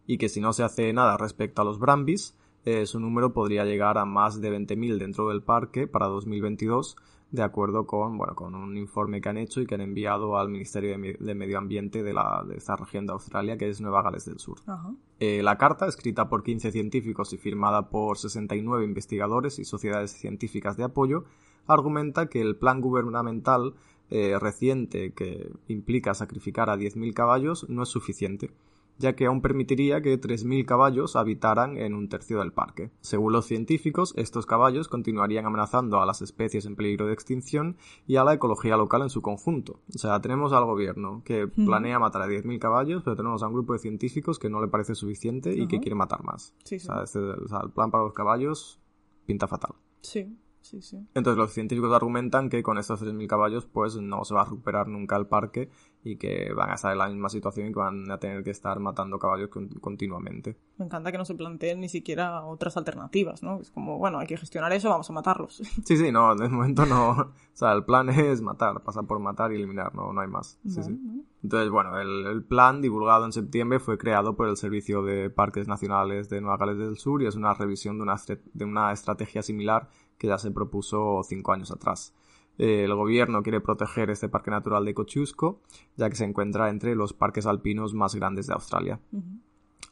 Y 0.06 0.18
que 0.18 0.28
si 0.28 0.42
no 0.42 0.52
se 0.52 0.64
hace 0.64 0.92
nada 0.92 1.16
respecto 1.16 1.62
a 1.62 1.66
los 1.66 1.80
brambis, 1.80 2.36
eh, 2.66 2.86
su 2.86 3.00
número 3.00 3.32
podría 3.32 3.64
llegar 3.64 3.98
a 3.98 4.04
más 4.04 4.42
de 4.42 4.52
20.000 4.52 4.98
dentro 4.98 5.30
del 5.30 5.42
parque 5.42 5.88
para 5.88 6.08
2022, 6.08 6.98
de 7.32 7.44
acuerdo 7.44 7.86
con, 7.86 8.18
bueno, 8.18 8.36
con 8.36 8.56
un 8.56 8.78
informe 8.78 9.20
que 9.20 9.28
han 9.30 9.38
hecho 9.38 9.60
y 9.62 9.66
que 9.66 9.76
han 9.76 9.82
enviado 9.82 10.38
al 10.38 10.48
Ministerio 10.50 10.92
de, 10.92 10.98
Me- 10.98 11.14
de 11.20 11.36
Medio 11.36 11.58
Ambiente 11.58 12.02
de, 12.02 12.14
la, 12.14 12.44
de 12.48 12.56
esta 12.56 12.76
región 12.78 13.06
de 13.06 13.14
Australia, 13.14 13.58
que 13.58 13.68
es 13.68 13.82
Nueva 13.82 14.02
Gales 14.02 14.26
del 14.26 14.40
Sur. 14.40 14.60
Ajá. 14.66 14.94
Eh, 15.20 15.42
la 15.44 15.58
carta, 15.58 15.88
escrita 15.88 16.30
por 16.30 16.44
15 16.44 16.72
científicos 16.72 17.34
y 17.34 17.38
firmada 17.38 17.90
por 17.90 18.18
69 18.18 18.86
investigadores 18.86 19.60
y 19.60 19.66
sociedades 19.66 20.12
científicas 20.12 20.78
de 20.78 20.86
apoyo, 20.86 21.26
argumenta 21.68 22.28
que 22.30 22.40
el 22.40 22.56
plan 22.56 22.80
gubernamental 22.80 23.74
eh, 24.10 24.40
reciente 24.40 25.12
que 25.12 25.52
implica 25.68 26.14
sacrificar 26.14 26.70
a 26.70 26.78
10.000 26.78 27.14
caballos 27.14 27.68
no 27.68 27.84
es 27.84 27.90
suficiente, 27.90 28.52
ya 29.00 29.16
que 29.16 29.26
aún 29.26 29.42
permitiría 29.42 30.02
que 30.02 30.20
3.000 30.20 30.66
caballos 30.66 31.16
habitaran 31.16 31.78
en 31.78 31.94
un 31.94 32.10
tercio 32.10 32.40
del 32.40 32.52
parque. 32.54 32.92
Según 33.02 33.34
los 33.34 33.46
científicos, 33.46 34.14
estos 34.18 34.46
caballos 34.46 34.88
continuarían 34.88 35.46
amenazando 35.46 36.02
a 36.02 36.06
las 36.06 36.22
especies 36.22 36.66
en 36.66 36.76
peligro 36.76 37.06
de 37.08 37.14
extinción 37.14 37.78
y 38.06 38.16
a 38.18 38.24
la 38.24 38.34
ecología 38.34 38.78
local 38.78 39.02
en 39.04 39.10
su 39.10 39.22
conjunto. 39.22 39.80
O 39.94 39.98
sea, 39.98 40.20
tenemos 40.22 40.54
al 40.54 40.66
gobierno 40.66 41.22
que 41.26 41.48
planea 41.48 42.00
matar 42.00 42.22
a 42.24 42.28
10.000 42.28 42.60
caballos, 42.60 43.04
pero 43.04 43.16
tenemos 43.16 43.44
a 43.44 43.48
un 43.48 43.54
grupo 43.54 43.74
de 43.74 43.80
científicos 43.80 44.40
que 44.40 44.50
no 44.50 44.62
le 44.62 44.68
parece 44.68 44.96
suficiente 44.96 45.54
y 45.56 45.68
que 45.68 45.80
quiere 45.80 45.96
matar 45.96 46.24
más. 46.24 46.54
Sí, 46.64 46.80
sí. 46.80 46.88
O 46.90 46.94
sea, 46.94 47.04
este- 47.04 47.20
o 47.20 47.48
sea, 47.48 47.60
el 47.64 47.72
plan 47.72 47.92
para 47.92 48.04
los 48.04 48.14
caballos 48.14 48.80
pinta 49.26 49.48
fatal. 49.48 49.74
Sí, 50.02 50.38
sí, 50.70 50.82
sí. 50.82 50.98
Entonces 51.14 51.38
los 51.38 51.52
científicos 51.52 51.94
argumentan 51.94 52.50
que 52.50 52.64
con 52.64 52.78
estos 52.78 53.02
3.000 53.02 53.28
caballos 53.28 53.66
pues 53.66 53.96
no 53.98 54.24
se 54.26 54.34
va 54.34 54.42
a 54.42 54.46
recuperar 54.46 54.88
nunca 54.88 55.16
el 55.16 55.28
parque 55.28 55.70
y 56.04 56.18
que 56.18 56.54
van 56.54 56.70
a 56.70 56.76
estar 56.76 56.92
en 56.92 56.98
la 56.98 57.08
misma 57.08 57.30
situación 57.30 57.68
y 57.68 57.74
que 57.74 57.80
van 57.80 58.10
a 58.12 58.18
tener 58.18 58.44
que 58.44 58.52
estar 58.52 58.80
matando 58.80 59.20
caballos 59.20 59.50
continuamente. 59.82 60.58
Me 60.78 60.86
encanta 60.86 61.12
que 61.12 61.18
no 61.18 61.26
se 61.26 61.36
planteen 61.36 61.80
ni 61.80 61.90
siquiera 61.90 62.44
otras 62.44 62.78
alternativas, 62.78 63.44
¿no? 63.44 63.60
Es 63.60 63.72
como, 63.72 63.98
bueno, 63.98 64.20
hay 64.20 64.28
que 64.28 64.38
gestionar 64.38 64.72
eso, 64.74 64.90
vamos 64.90 65.10
a 65.10 65.14
matarlos. 65.14 65.62
Sí, 65.88 65.96
sí, 65.96 66.12
no, 66.12 66.36
de 66.36 66.50
momento 66.50 66.86
no. 66.86 67.12
O 67.58 67.60
sea, 67.60 67.74
el 67.74 67.86
plan 67.86 68.10
es 68.10 68.42
matar, 68.42 68.84
pasar 68.84 69.08
por 69.08 69.20
matar 69.20 69.52
y 69.52 69.56
eliminar, 69.56 69.96
no, 69.96 70.14
no 70.14 70.22
hay 70.22 70.28
más. 70.28 70.60
Sí, 70.68 70.84
sí. 70.84 71.24
Entonces, 71.42 71.72
bueno, 71.72 72.00
el, 72.00 72.28
el, 72.28 72.44
plan 72.44 72.82
divulgado 72.82 73.26
en 73.26 73.32
septiembre 73.32 73.80
fue 73.80 73.98
creado 73.98 74.36
por 74.36 74.48
el 74.48 74.58
Servicio 74.58 75.02
de 75.02 75.30
Parques 75.30 75.68
Nacionales 75.68 76.30
de 76.30 76.42
Nueva 76.42 76.58
Gales 76.58 76.78
del 76.78 76.98
Sur 76.98 77.24
y 77.24 77.26
es 77.26 77.36
una 77.36 77.54
revisión 77.54 77.98
de 77.98 78.04
una, 78.04 78.16
de 78.54 78.66
una 78.66 78.92
estrategia 78.92 79.42
similar 79.42 79.90
que 80.18 80.28
ya 80.28 80.38
se 80.38 80.52
propuso 80.52 81.22
cinco 81.24 81.54
años 81.54 81.72
atrás. 81.72 82.14
Eh, 82.58 82.84
el 82.86 82.96
gobierno 82.96 83.44
quiere 83.44 83.62
proteger 83.62 84.10
este 84.10 84.30
parque 84.30 84.52
natural 84.52 84.84
de 84.86 84.94
Cochusco, 84.94 85.62
ya 85.96 86.10
que 86.10 86.16
se 86.16 86.26
encuentra 86.26 86.70
entre 86.70 86.96
los 86.96 87.14
parques 87.14 87.46
alpinos 87.46 87.94
más 87.94 88.16
grandes 88.16 88.48
de 88.48 88.54
Australia. 88.54 89.00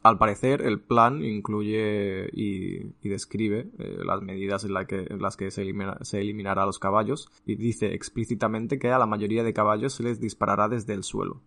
Al 0.02 0.18
parecer, 0.18 0.62
el 0.62 0.80
plan 0.80 1.24
incluye 1.24 2.28
y, 2.32 2.92
describe 3.08 3.70
eh, 3.78 3.98
las 4.04 4.22
medidas 4.22 4.64
en, 4.64 4.72
las 4.72 5.36
que 5.36 5.50
se, 5.50 5.62
eliminará 5.62 6.62
a 6.62 6.66
los 6.66 6.78
caballos 6.78 7.28
y 7.44 7.56
dice 7.56 7.94
explícitamente 7.94 8.78
que 8.78 8.90
a 8.90 8.98
la 8.98 9.06
mayoría 9.06 9.42
de 9.42 9.52
caballos 9.52 9.94
se 9.94 10.02
les 10.02 10.20
disparará 10.20 10.68
desde 10.68 10.94
el 10.94 11.02
suelo. 11.02 11.40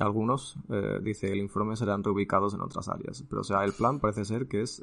Algunos, 0.00 0.56
eh, 0.70 1.00
dice 1.02 1.32
el 1.32 1.38
informe, 1.38 1.76
serán 1.76 2.04
reubicados 2.04 2.54
en 2.54 2.60
otras 2.60 2.88
áreas. 2.88 3.24
Pero, 3.28 3.40
o 3.40 3.44
sea, 3.44 3.64
el 3.64 3.72
plan 3.72 3.98
parece 3.98 4.24
ser 4.24 4.46
que 4.46 4.62
es 4.62 4.82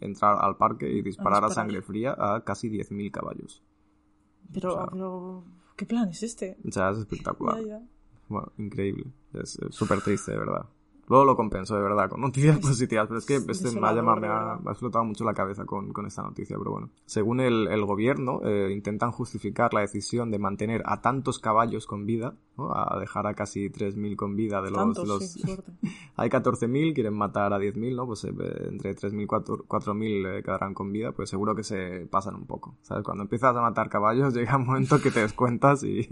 entrar 0.00 0.38
al 0.40 0.56
parque 0.56 0.90
y 0.90 1.02
disparar 1.02 1.44
a, 1.44 1.50
sangre 1.50 1.82
fría 1.82 2.14
a 2.16 2.44
casi 2.44 2.70
10.000 2.70 3.10
caballos. 3.10 3.62
Pero, 4.52 5.44
¿qué 5.76 5.86
plan 5.86 6.08
es 6.08 6.22
este? 6.22 6.56
O 6.66 6.70
sea, 6.70 6.90
es 6.90 6.98
espectacular. 6.98 7.58
Bueno, 8.28 8.52
increíble. 8.58 9.12
Es 9.34 9.58
súper 9.70 10.00
triste, 10.02 10.32
de 10.32 10.38
verdad. 10.38 10.66
Luego 11.12 11.26
lo 11.26 11.36
compenso, 11.36 11.76
de 11.76 11.82
verdad, 11.82 12.08
con 12.08 12.22
noticias 12.22 12.58
positivas. 12.60 13.06
Pero 13.06 13.18
es 13.18 13.26
que 13.26 13.36
este 13.36 13.78
me, 13.78 13.86
ha 13.86 13.92
llamado, 13.92 14.18
me, 14.18 14.28
ha, 14.28 14.58
explotado 14.70 15.04
mucho 15.04 15.24
la 15.24 15.34
cabeza 15.34 15.66
con, 15.66 15.92
con 15.92 16.06
esta 16.06 16.22
noticia, 16.22 16.56
pero 16.56 16.70
bueno. 16.70 16.88
Según 17.04 17.40
el, 17.40 17.68
el 17.68 17.84
gobierno, 17.84 18.40
eh, 18.42 18.70
intentan 18.72 19.12
justificar 19.12 19.74
la 19.74 19.82
decisión 19.82 20.30
de 20.30 20.38
mantener 20.38 20.82
a 20.86 21.02
tantos 21.02 21.38
caballos 21.38 21.86
con 21.86 22.06
vida, 22.06 22.34
¿no? 22.56 22.72
a 22.74 22.98
dejar 22.98 23.26
a 23.26 23.34
casi 23.34 23.68
3.000 23.68 24.16
con 24.16 24.36
vida 24.36 24.62
de 24.62 24.70
los... 24.70 24.78
Tantos, 24.78 25.06
los... 25.06 25.32
Sí. 25.32 25.42
Hay 26.16 26.30
14.000, 26.30 26.94
quieren 26.94 27.12
matar 27.12 27.52
a 27.52 27.58
10.000, 27.58 27.94
¿no? 27.94 28.06
Pues 28.06 28.24
eh, 28.24 28.30
entre 28.70 28.96
3.000 28.96 29.22
y 29.22 29.26
4.000 29.26 30.38
eh, 30.38 30.42
quedarán 30.42 30.72
con 30.72 30.92
vida, 30.92 31.12
pues 31.12 31.28
seguro 31.28 31.54
que 31.54 31.62
se 31.62 32.06
pasan 32.10 32.36
un 32.36 32.46
poco. 32.46 32.78
¿Sabes? 32.80 33.04
Cuando 33.04 33.24
empiezas 33.24 33.54
a 33.54 33.60
matar 33.60 33.90
caballos 33.90 34.32
llega 34.34 34.56
un 34.56 34.64
momento 34.64 34.98
que 34.98 35.10
te 35.10 35.20
descuentas 35.20 35.84
y, 35.84 36.08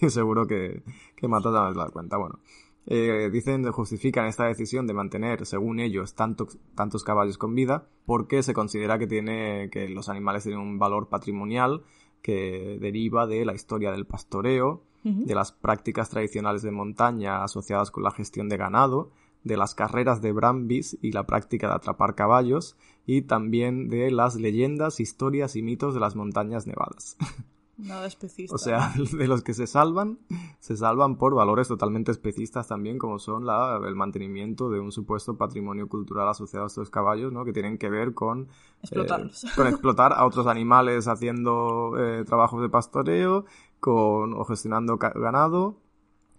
y 0.00 0.10
seguro 0.10 0.46
que, 0.46 0.84
que 1.16 1.26
matas 1.26 1.52
a 1.56 1.70
la 1.72 1.88
cuenta. 1.88 2.18
Bueno, 2.18 2.38
eh, 2.86 3.30
dicen, 3.32 3.70
justifican 3.70 4.26
esta 4.26 4.44
decisión 4.44 4.86
de 4.86 4.94
mantener, 4.94 5.46
según 5.46 5.80
ellos, 5.80 6.14
tantos, 6.14 6.58
tantos 6.74 7.02
caballos 7.02 7.38
con 7.38 7.54
vida, 7.54 7.86
porque 8.04 8.42
se 8.42 8.52
considera 8.52 8.98
que 8.98 9.06
tiene, 9.06 9.70
que 9.70 9.88
los 9.88 10.08
animales 10.08 10.42
tienen 10.42 10.60
un 10.60 10.78
valor 10.78 11.08
patrimonial 11.08 11.82
que 12.22 12.78
deriva 12.80 13.26
de 13.26 13.44
la 13.44 13.54
historia 13.54 13.90
del 13.90 14.06
pastoreo, 14.06 14.82
de 15.02 15.34
las 15.34 15.52
prácticas 15.52 16.08
tradicionales 16.08 16.62
de 16.62 16.70
montaña 16.70 17.44
asociadas 17.44 17.90
con 17.90 18.04
la 18.04 18.10
gestión 18.10 18.48
de 18.48 18.56
ganado, 18.56 19.10
de 19.42 19.58
las 19.58 19.74
carreras 19.74 20.22
de 20.22 20.32
brambis 20.32 20.96
y 21.02 21.12
la 21.12 21.26
práctica 21.26 21.68
de 21.68 21.74
atrapar 21.74 22.14
caballos, 22.14 22.76
y 23.04 23.20
también 23.22 23.88
de 23.90 24.10
las 24.10 24.36
leyendas, 24.36 25.00
historias 25.00 25.56
y 25.56 25.62
mitos 25.62 25.92
de 25.92 26.00
las 26.00 26.16
montañas 26.16 26.66
nevadas. 26.66 27.18
Nada 27.76 28.06
especista. 28.06 28.54
O 28.54 28.58
sea, 28.58 28.92
de 29.18 29.26
los 29.26 29.42
que 29.42 29.54
se 29.54 29.66
salvan, 29.66 30.18
se 30.60 30.76
salvan 30.76 31.16
por 31.16 31.34
valores 31.34 31.68
totalmente 31.68 32.12
especistas 32.12 32.68
también, 32.68 32.98
como 32.98 33.18
son 33.18 33.46
la, 33.46 33.80
el 33.84 33.94
mantenimiento 33.94 34.70
de 34.70 34.80
un 34.80 34.92
supuesto 34.92 35.36
patrimonio 35.36 35.88
cultural 35.88 36.28
asociado 36.28 36.64
a 36.64 36.68
estos 36.68 36.90
caballos, 36.90 37.32
¿no? 37.32 37.44
Que 37.44 37.52
tienen 37.52 37.78
que 37.78 37.90
ver 37.90 38.14
con... 38.14 38.48
Explotarlos. 38.82 39.44
Eh, 39.44 39.48
con 39.56 39.66
explotar 39.66 40.12
a 40.12 40.24
otros 40.24 40.46
animales 40.46 41.08
haciendo 41.08 41.94
eh, 41.98 42.24
trabajos 42.24 42.62
de 42.62 42.68
pastoreo, 42.68 43.44
con, 43.80 44.34
o 44.34 44.44
gestionando 44.44 44.96
ganado, 44.96 45.76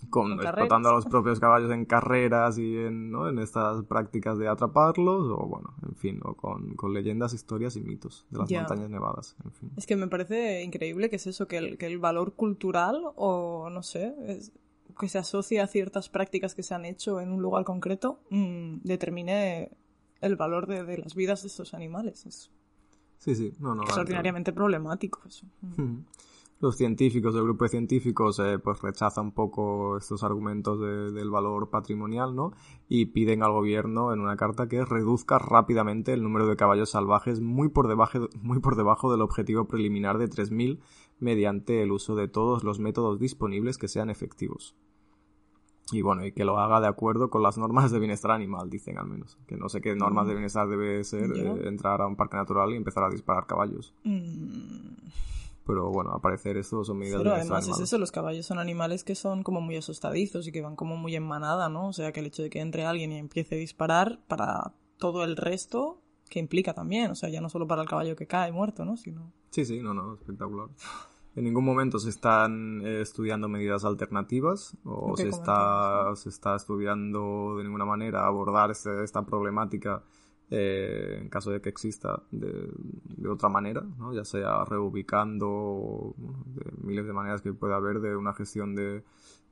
con, 0.09 0.33
explotando 0.33 0.89
a 0.89 0.93
los 0.93 1.05
propios 1.05 1.39
caballos 1.39 1.71
en 1.71 1.85
carreras 1.85 2.57
y 2.57 2.77
en, 2.77 3.11
¿no? 3.11 3.29
en 3.29 3.39
estas 3.39 3.83
prácticas 3.83 4.37
de 4.37 4.47
atraparlos, 4.47 5.25
o 5.29 5.47
bueno, 5.47 5.73
en 5.87 5.95
fin, 5.95 6.19
o 6.23 6.33
con, 6.35 6.75
con 6.75 6.93
leyendas, 6.93 7.33
historias 7.33 7.75
y 7.75 7.81
mitos 7.81 8.25
de 8.29 8.39
las 8.39 8.51
montañas 8.51 8.89
nevadas. 8.89 9.35
En 9.43 9.51
fin. 9.51 9.71
Es 9.77 9.85
que 9.85 9.95
me 9.95 10.07
parece 10.07 10.63
increíble 10.63 11.09
que 11.09 11.17
es 11.17 11.27
eso, 11.27 11.47
que 11.47 11.57
el, 11.57 11.77
que 11.77 11.85
el 11.85 11.99
valor 11.99 12.33
cultural, 12.33 13.01
o 13.15 13.69
no 13.69 13.83
sé, 13.83 14.15
es, 14.27 14.51
que 14.99 15.09
se 15.09 15.17
asocia 15.17 15.63
a 15.63 15.67
ciertas 15.67 16.09
prácticas 16.09 16.55
que 16.55 16.63
se 16.63 16.73
han 16.73 16.85
hecho 16.85 17.19
en 17.19 17.31
un 17.31 17.41
lugar 17.41 17.65
concreto, 17.65 18.19
mmm, 18.29 18.77
determine 18.83 19.71
el 20.21 20.35
valor 20.35 20.67
de, 20.67 20.83
de, 20.83 20.97
las 20.97 21.15
vidas 21.15 21.41
de 21.41 21.49
estos 21.49 21.73
animales. 21.73 22.25
Es 22.25 22.51
sí, 23.17 23.35
sí, 23.35 23.53
no, 23.59 23.75
problemático 24.53 25.21
eso. 25.27 25.45
los 26.59 26.77
científicos, 26.77 27.35
el 27.35 27.43
grupo 27.43 27.65
de 27.65 27.69
científicos, 27.69 28.39
eh, 28.39 28.59
pues 28.59 28.81
rechaza 28.81 29.21
un 29.21 29.31
poco 29.31 29.97
estos 29.97 30.23
argumentos 30.23 30.79
de, 30.79 31.11
del 31.11 31.29
valor 31.29 31.69
patrimonial, 31.69 32.35
¿no? 32.35 32.53
Y 32.87 33.07
piden 33.07 33.43
al 33.43 33.51
gobierno 33.51 34.13
en 34.13 34.21
una 34.21 34.37
carta 34.37 34.67
que 34.67 34.85
reduzca 34.85 35.37
rápidamente 35.37 36.13
el 36.13 36.23
número 36.23 36.47
de 36.47 36.55
caballos 36.55 36.91
salvajes 36.91 37.41
muy 37.41 37.69
por 37.69 37.87
debajo, 37.87 38.29
muy 38.41 38.59
por 38.59 38.75
debajo 38.75 39.11
del 39.11 39.21
objetivo 39.21 39.65
preliminar 39.65 40.17
de 40.17 40.29
3.000 40.29 40.79
mediante 41.19 41.81
el 41.81 41.91
uso 41.91 42.15
de 42.15 42.27
todos 42.27 42.63
los 42.63 42.79
métodos 42.79 43.19
disponibles 43.19 43.77
que 43.77 43.87
sean 43.87 44.09
efectivos. 44.09 44.75
Y 45.91 46.01
bueno, 46.01 46.25
y 46.25 46.31
que 46.31 46.45
lo 46.45 46.57
haga 46.57 46.81
de 46.81 46.87
acuerdo 46.87 47.29
con 47.29 47.43
las 47.43 47.59
normas 47.59 47.91
de 47.91 47.99
bienestar 47.99 48.31
animal, 48.31 48.69
dicen 48.69 48.97
al 48.97 49.05
menos. 49.05 49.37
Que 49.45 49.55
no 49.55 49.69
sé 49.69 49.81
qué 49.81 49.95
normas 49.95 50.25
de 50.25 50.33
mm. 50.33 50.35
bienestar 50.35 50.67
debe 50.67 51.03
ser 51.03 51.31
eh, 51.31 51.67
entrar 51.67 52.01
a 52.01 52.07
un 52.07 52.15
parque 52.15 52.37
natural 52.37 52.73
y 52.73 52.77
empezar 52.77 53.03
a 53.03 53.09
disparar 53.09 53.45
caballos. 53.45 53.93
Mm. 54.03 54.95
Pero 55.65 55.89
bueno, 55.89 56.13
al 56.13 56.21
parecer 56.21 56.57
esto 56.57 56.83
son 56.83 56.99
medidas 56.99 57.21
Pero 57.23 57.33
además 57.33 57.67
es 57.67 57.79
eso, 57.79 57.97
los 57.97 58.11
caballos 58.11 58.45
son 58.45 58.59
animales 58.59 59.03
que 59.03 59.15
son 59.15 59.41
como 59.41 59.61
muy 59.61 59.75
asustadizos 59.77 60.47
y 60.47 60.51
que 60.51 60.61
van 60.61 60.75
como 60.75 60.95
muy 60.95 61.15
en 61.15 61.23
manada, 61.23 61.69
¿no? 61.69 61.87
O 61.87 61.93
sea 61.93 62.11
que 62.11 62.19
el 62.19 62.27
hecho 62.27 62.43
de 62.43 62.49
que 62.49 62.59
entre 62.59 62.85
alguien 62.85 63.11
y 63.11 63.17
empiece 63.17 63.55
a 63.55 63.57
disparar 63.57 64.19
para 64.27 64.73
todo 64.97 65.23
el 65.23 65.35
resto, 65.35 66.01
que 66.29 66.39
implica 66.39 66.73
también, 66.73 67.11
o 67.11 67.15
sea, 67.15 67.29
ya 67.29 67.41
no 67.41 67.49
solo 67.49 67.67
para 67.67 67.81
el 67.81 67.87
caballo 67.87 68.15
que 68.15 68.27
cae 68.27 68.51
muerto, 68.51 68.85
¿no? 68.85 68.95
Sino... 68.95 69.31
Sí, 69.49 69.65
sí, 69.65 69.81
no, 69.81 69.93
no, 69.93 70.15
espectacular. 70.15 70.69
En 71.35 71.43
ningún 71.43 71.65
momento 71.65 71.99
se 71.99 72.09
están 72.09 72.81
eh, 72.85 73.01
estudiando 73.01 73.49
medidas 73.49 73.83
alternativas 73.83 74.77
o 74.85 75.17
se 75.17 75.27
está, 75.27 76.15
se 76.15 76.29
está 76.29 76.55
estudiando 76.55 77.57
de 77.57 77.63
ninguna 77.63 77.85
manera 77.85 78.25
abordar 78.25 78.71
esta 78.71 79.25
problemática 79.25 80.03
eh, 80.51 81.19
en 81.21 81.29
caso 81.29 81.51
de 81.51 81.61
que 81.61 81.69
exista 81.69 82.23
de, 82.31 82.69
otra 83.27 83.49
manera, 83.49 83.81
¿no? 83.81 84.13
ya 84.13 84.23
sea 84.23 84.63
reubicando 84.65 86.13
de 86.17 86.71
miles 86.83 87.07
de 87.07 87.13
maneras 87.13 87.41
que 87.41 87.53
puede 87.53 87.73
haber 87.73 87.99
de 87.99 88.15
una 88.15 88.33
gestión 88.33 88.75
de, 88.75 89.03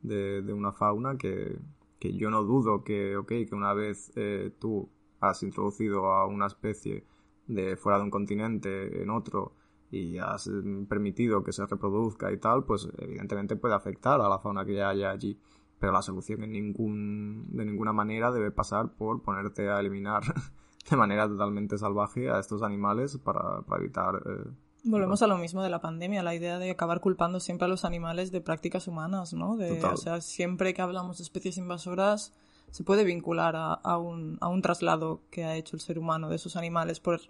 de, 0.01 0.53
una 0.53 0.71
fauna 0.71 1.17
que, 1.17 1.57
que, 1.99 2.13
yo 2.13 2.29
no 2.29 2.43
dudo 2.43 2.83
que, 2.83 3.17
okay, 3.17 3.45
que 3.45 3.55
una 3.55 3.73
vez 3.73 4.11
eh, 4.15 4.51
tú 4.59 4.89
has 5.19 5.41
introducido 5.41 6.11
a 6.11 6.27
una 6.27 6.47
especie 6.47 7.05
de 7.47 7.75
fuera 7.75 7.97
de 7.97 8.03
un 8.03 8.11
continente 8.11 9.01
en 9.01 9.09
otro 9.09 9.53
y 9.89 10.17
has 10.17 10.47
mm, 10.47 10.85
permitido 10.85 11.43
que 11.43 11.53
se 11.53 11.65
reproduzca 11.65 12.31
y 12.31 12.37
tal, 12.37 12.65
pues 12.65 12.87
evidentemente 12.97 13.55
puede 13.55 13.75
afectar 13.75 14.21
a 14.21 14.29
la 14.29 14.39
fauna 14.39 14.65
que 14.65 14.75
ya 14.75 14.89
haya 14.89 15.11
allí. 15.11 15.39
Pero 15.79 15.91
la 15.91 16.01
solución 16.01 16.43
en 16.43 16.51
ningún, 16.53 17.47
de 17.51 17.65
ninguna 17.65 17.93
manera 17.93 18.31
debe 18.31 18.51
pasar 18.51 18.93
por 18.95 19.21
ponerte 19.21 19.69
a 19.69 19.79
eliminar 19.79 20.23
de 20.89 20.95
manera 20.95 21.27
totalmente 21.27 21.77
salvaje 21.77 22.29
a 22.29 22.39
estos 22.39 22.61
animales 22.63 23.17
para, 23.17 23.61
para 23.61 23.81
evitar... 23.81 24.15
Eh, 24.25 24.49
Volvemos 24.85 25.21
a 25.21 25.27
lo 25.27 25.37
mismo 25.37 25.63
de 25.63 25.69
la 25.69 25.79
pandemia, 25.79 26.23
la 26.23 26.35
idea 26.35 26.59
de 26.59 26.69
acabar 26.69 26.99
culpando 26.99 27.39
siempre 27.39 27.65
a 27.65 27.67
los 27.69 27.85
animales 27.85 28.31
de 28.33 28.41
prácticas 28.41 28.89
humanas, 28.89 29.33
¿no? 29.33 29.55
De, 29.55 29.81
o 29.81 29.95
sea, 29.95 30.19
siempre 30.19 30.73
que 30.73 30.81
hablamos 30.81 31.19
de 31.19 31.23
especies 31.23 31.57
invasoras 31.57 32.33
se 32.69 32.83
puede 32.83 33.05
vincular 33.05 33.55
a, 33.55 33.73
a, 33.73 33.97
un, 33.97 34.37
a 34.41 34.49
un 34.49 34.61
traslado 34.61 35.21
que 35.29 35.45
ha 35.45 35.55
hecho 35.55 35.77
el 35.77 35.81
ser 35.81 35.99
humano 35.99 36.27
de 36.27 36.35
esos 36.35 36.57
animales 36.57 36.99
por 36.99 37.21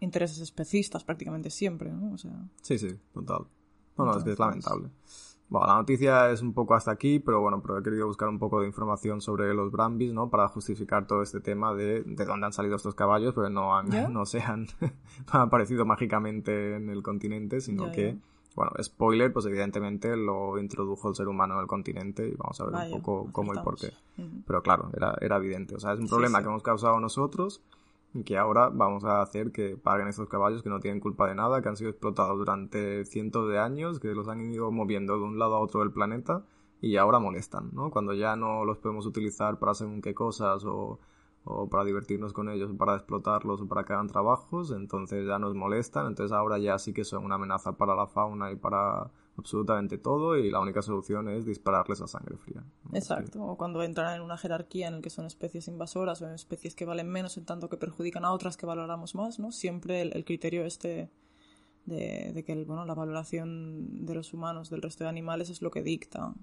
intereses 0.00 0.40
especistas 0.40 1.04
prácticamente 1.04 1.50
siempre, 1.50 1.92
¿no? 1.92 2.12
O 2.12 2.18
sea... 2.18 2.32
Sí, 2.62 2.78
sí, 2.78 2.98
total. 3.12 3.46
No, 3.96 4.06
no, 4.06 4.16
es 4.18 4.24
que 4.24 4.32
es 4.32 4.38
lamentable. 4.38 4.90
Bueno, 5.48 5.68
la 5.68 5.74
noticia 5.74 6.30
es 6.30 6.42
un 6.42 6.52
poco 6.52 6.74
hasta 6.74 6.90
aquí, 6.90 7.20
pero 7.20 7.40
bueno, 7.40 7.62
pero 7.62 7.78
he 7.78 7.82
querido 7.82 8.06
buscar 8.06 8.28
un 8.28 8.38
poco 8.38 8.60
de 8.60 8.66
información 8.66 9.20
sobre 9.20 9.54
los 9.54 9.70
Brambis, 9.70 10.12
¿no? 10.12 10.28
Para 10.28 10.48
justificar 10.48 11.06
todo 11.06 11.22
este 11.22 11.40
tema 11.40 11.72
de, 11.72 12.02
de 12.02 12.24
dónde 12.24 12.46
han 12.46 12.52
salido 12.52 12.74
estos 12.74 12.96
caballos, 12.96 13.32
pero 13.34 13.48
no 13.48 13.76
han, 13.76 13.88
no 14.12 14.26
se 14.26 14.40
han, 14.40 14.66
no 14.80 14.88
han 15.32 15.42
aparecido 15.42 15.84
mágicamente 15.84 16.74
en 16.74 16.90
el 16.90 17.02
continente, 17.02 17.60
sino 17.60 17.92
que, 17.92 18.16
bueno, 18.56 18.72
spoiler, 18.82 19.32
pues 19.32 19.46
evidentemente 19.46 20.16
lo 20.16 20.58
introdujo 20.58 21.08
el 21.10 21.14
ser 21.14 21.28
humano 21.28 21.54
en 21.54 21.60
el 21.60 21.66
continente 21.68 22.26
y 22.26 22.34
vamos 22.34 22.60
a 22.60 22.64
ver 22.64 22.74
un 22.74 23.00
poco 23.00 23.28
cómo 23.30 23.54
y 23.54 23.58
por 23.58 23.76
qué. 23.76 23.92
Pero 24.46 24.62
claro, 24.62 24.90
era, 24.96 25.16
era 25.20 25.36
evidente. 25.36 25.76
O 25.76 25.80
sea, 25.80 25.92
es 25.92 26.00
un 26.00 26.08
problema 26.08 26.38
sí. 26.38 26.44
que 26.44 26.48
hemos 26.50 26.62
causado 26.64 26.98
nosotros 26.98 27.62
que 28.24 28.38
ahora 28.38 28.70
vamos 28.70 29.04
a 29.04 29.20
hacer 29.20 29.52
que 29.52 29.76
paguen 29.76 30.08
estos 30.08 30.28
caballos 30.28 30.62
que 30.62 30.70
no 30.70 30.80
tienen 30.80 31.00
culpa 31.00 31.28
de 31.28 31.34
nada, 31.34 31.60
que 31.62 31.68
han 31.68 31.76
sido 31.76 31.90
explotados 31.90 32.38
durante 32.38 33.04
cientos 33.04 33.48
de 33.48 33.58
años, 33.58 34.00
que 34.00 34.08
los 34.14 34.28
han 34.28 34.40
ido 34.40 34.70
moviendo 34.70 35.18
de 35.18 35.24
un 35.24 35.38
lado 35.38 35.56
a 35.56 35.60
otro 35.60 35.80
del 35.80 35.92
planeta 35.92 36.44
y 36.80 36.96
ahora 36.96 37.18
molestan, 37.18 37.70
¿no? 37.72 37.90
Cuando 37.90 38.14
ya 38.14 38.36
no 38.36 38.64
los 38.64 38.78
podemos 38.78 39.06
utilizar 39.06 39.58
para 39.58 39.74
según 39.74 40.00
qué 40.02 40.14
cosas 40.14 40.64
o, 40.64 40.98
o 41.44 41.68
para 41.68 41.84
divertirnos 41.84 42.32
con 42.32 42.48
ellos, 42.48 42.70
o 42.70 42.76
para 42.76 42.96
explotarlos 42.96 43.60
o 43.60 43.68
para 43.68 43.84
que 43.84 43.92
hagan 43.92 44.08
trabajos, 44.08 44.72
entonces 44.72 45.26
ya 45.26 45.38
nos 45.38 45.54
molestan, 45.54 46.06
entonces 46.06 46.32
ahora 46.32 46.58
ya 46.58 46.78
sí 46.78 46.92
que 46.92 47.04
son 47.04 47.24
una 47.24 47.36
amenaza 47.36 47.72
para 47.76 47.94
la 47.94 48.06
fauna 48.06 48.50
y 48.50 48.56
para 48.56 49.10
absolutamente 49.38 49.98
todo 49.98 50.36
y 50.36 50.50
la 50.50 50.60
única 50.60 50.82
solución 50.82 51.28
es 51.28 51.44
dispararles 51.44 52.00
a 52.00 52.06
sangre 52.06 52.36
fría. 52.36 52.64
Exacto, 52.92 53.42
o 53.42 53.56
cuando 53.56 53.82
entran 53.82 54.16
en 54.16 54.22
una 54.22 54.36
jerarquía 54.36 54.88
en 54.88 54.96
la 54.96 55.00
que 55.00 55.10
son 55.10 55.26
especies 55.26 55.68
invasoras 55.68 56.22
o 56.22 56.26
en 56.26 56.34
especies 56.34 56.74
que 56.74 56.84
valen 56.84 57.08
menos 57.08 57.36
en 57.36 57.44
tanto 57.44 57.68
que 57.68 57.76
perjudican 57.76 58.24
a 58.24 58.32
otras 58.32 58.56
que 58.56 58.66
valoramos 58.66 59.14
más, 59.14 59.38
¿no? 59.38 59.52
Siempre 59.52 60.02
el, 60.02 60.24
criterio 60.24 60.64
este 60.64 61.10
de, 61.84 62.32
de 62.34 62.44
que 62.44 62.52
el, 62.52 62.64
bueno, 62.64 62.84
la 62.84 62.94
valoración 62.94 64.06
de 64.06 64.14
los 64.14 64.32
humanos 64.32 64.70
del 64.70 64.82
resto 64.82 65.04
de 65.04 65.10
animales 65.10 65.50
es 65.50 65.62
lo 65.62 65.70
que 65.70 65.82
dicta 65.82 66.34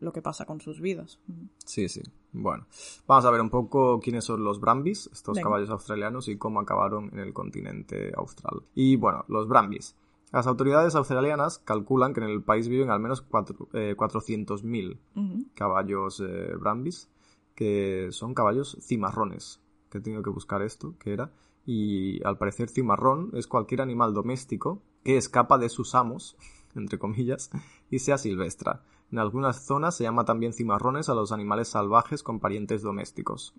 lo 0.00 0.12
que 0.12 0.22
pasa 0.22 0.46
con 0.46 0.60
sus 0.60 0.80
vidas. 0.80 1.18
Sí, 1.64 1.88
sí. 1.88 2.02
Bueno, 2.32 2.66
vamos 3.06 3.24
a 3.24 3.30
ver 3.30 3.40
un 3.40 3.50
poco 3.50 4.00
quiénes 4.00 4.24
son 4.24 4.42
los 4.42 4.60
Brambis, 4.60 5.10
estos 5.12 5.38
caballos 5.38 5.70
australianos, 5.70 6.28
y 6.28 6.38
cómo 6.38 6.60
acabaron 6.60 7.10
en 7.12 7.18
el 7.20 7.32
continente 7.32 8.12
austral. 8.16 8.62
Y 8.74 8.96
bueno, 8.96 9.24
los 9.28 9.46
Brambis. 9.46 9.94
Las 10.32 10.46
autoridades 10.46 10.94
australianas 10.94 11.58
calculan 11.58 12.14
que 12.14 12.20
en 12.20 12.28
el 12.28 12.42
país 12.42 12.68
viven 12.68 12.90
al 12.90 13.00
menos 13.00 13.28
400.000 13.28 14.92
eh, 14.92 15.46
caballos 15.54 16.20
eh, 16.20 16.54
brambis, 16.58 17.10
que 17.54 18.08
son 18.12 18.34
caballos 18.34 18.76
cimarrones, 18.80 19.60
que 19.90 19.98
he 19.98 20.00
tenido 20.00 20.22
que 20.22 20.30
buscar 20.30 20.62
esto, 20.62 20.94
que 20.98 21.12
era. 21.12 21.32
Y 21.66 22.24
al 22.24 22.38
parecer 22.38 22.68
cimarrón 22.68 23.30
es 23.34 23.46
cualquier 23.46 23.82
animal 23.82 24.14
doméstico 24.14 24.82
que 25.02 25.16
escapa 25.16 25.58
de 25.58 25.68
sus 25.68 25.94
amos, 25.96 26.36
entre 26.76 26.98
comillas, 26.98 27.50
y 27.90 27.98
sea 27.98 28.16
silvestra. 28.16 28.82
En 29.10 29.18
algunas 29.18 29.66
zonas 29.66 29.96
se 29.96 30.04
llama 30.04 30.24
también 30.24 30.52
cimarrones 30.52 31.08
a 31.08 31.14
los 31.14 31.32
animales 31.32 31.66
salvajes 31.66 32.22
con 32.22 32.38
parientes 32.38 32.82
domésticos. 32.82 33.52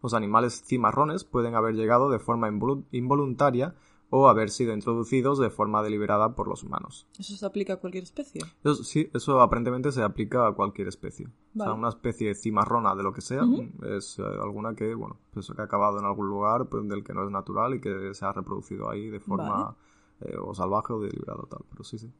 Los 0.00 0.14
animales 0.14 0.62
cimarrones 0.64 1.24
pueden 1.24 1.56
haber 1.56 1.74
llegado 1.74 2.08
de 2.08 2.20
forma 2.20 2.48
involuntaria 2.92 3.74
o 4.14 4.28
haber 4.28 4.50
sido 4.50 4.74
introducidos 4.74 5.38
de 5.38 5.48
forma 5.48 5.82
deliberada 5.82 6.34
por 6.34 6.46
los 6.46 6.62
humanos. 6.62 7.06
¿Eso 7.18 7.34
se 7.34 7.46
aplica 7.46 7.72
a 7.72 7.76
cualquier 7.76 8.04
especie? 8.04 8.42
sí, 8.84 9.08
eso 9.14 9.40
aparentemente 9.40 9.90
se 9.90 10.02
aplica 10.02 10.46
a 10.46 10.52
cualquier 10.52 10.88
especie. 10.88 11.28
O 11.58 11.62
sea, 11.62 11.72
una 11.72 11.88
especie 11.88 12.34
cimarrona 12.34 12.94
de 12.94 13.02
lo 13.02 13.14
que 13.14 13.22
sea 13.22 13.42
es 13.96 14.18
eh, 14.18 14.22
alguna 14.22 14.74
que, 14.74 14.94
bueno, 14.94 15.16
pues 15.32 15.50
que 15.50 15.62
ha 15.62 15.64
acabado 15.64 15.98
en 15.98 16.04
algún 16.04 16.28
lugar 16.28 16.68
pues, 16.68 16.86
del 16.86 17.02
que 17.02 17.14
no 17.14 17.24
es 17.24 17.30
natural 17.30 17.72
y 17.72 17.80
que 17.80 18.12
se 18.12 18.26
ha 18.26 18.32
reproducido 18.32 18.90
ahí 18.90 19.08
de 19.08 19.18
forma 19.18 19.74
eh, 20.20 20.36
o 20.38 20.54
salvaje 20.54 20.92
o 20.92 21.00
deliberada 21.00 21.44
tal. 21.48 21.64
Pero 21.70 21.82
sí, 21.82 21.96
sí. 21.96 22.12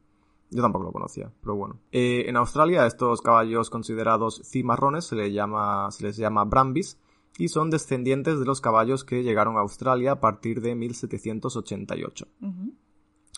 Yo 0.49 0.63
tampoco 0.63 0.85
lo 0.85 0.91
conocía, 0.91 1.31
pero 1.41 1.55
bueno. 1.55 1.77
Eh, 1.91 2.25
en 2.27 2.37
Australia, 2.37 2.87
estos 2.87 3.21
caballos 3.21 3.69
considerados 3.69 4.41
cimarrones 4.43 5.05
se, 5.05 5.31
llama, 5.31 5.91
se 5.91 6.05
les 6.05 6.17
llama 6.17 6.43
brambis 6.43 6.97
y 7.37 7.47
son 7.47 7.69
descendientes 7.69 8.39
de 8.39 8.45
los 8.45 8.61
caballos 8.61 9.03
que 9.03 9.23
llegaron 9.23 9.57
a 9.57 9.61
Australia 9.61 10.13
a 10.13 10.19
partir 10.19 10.61
de 10.61 10.75
1788. 10.75 12.27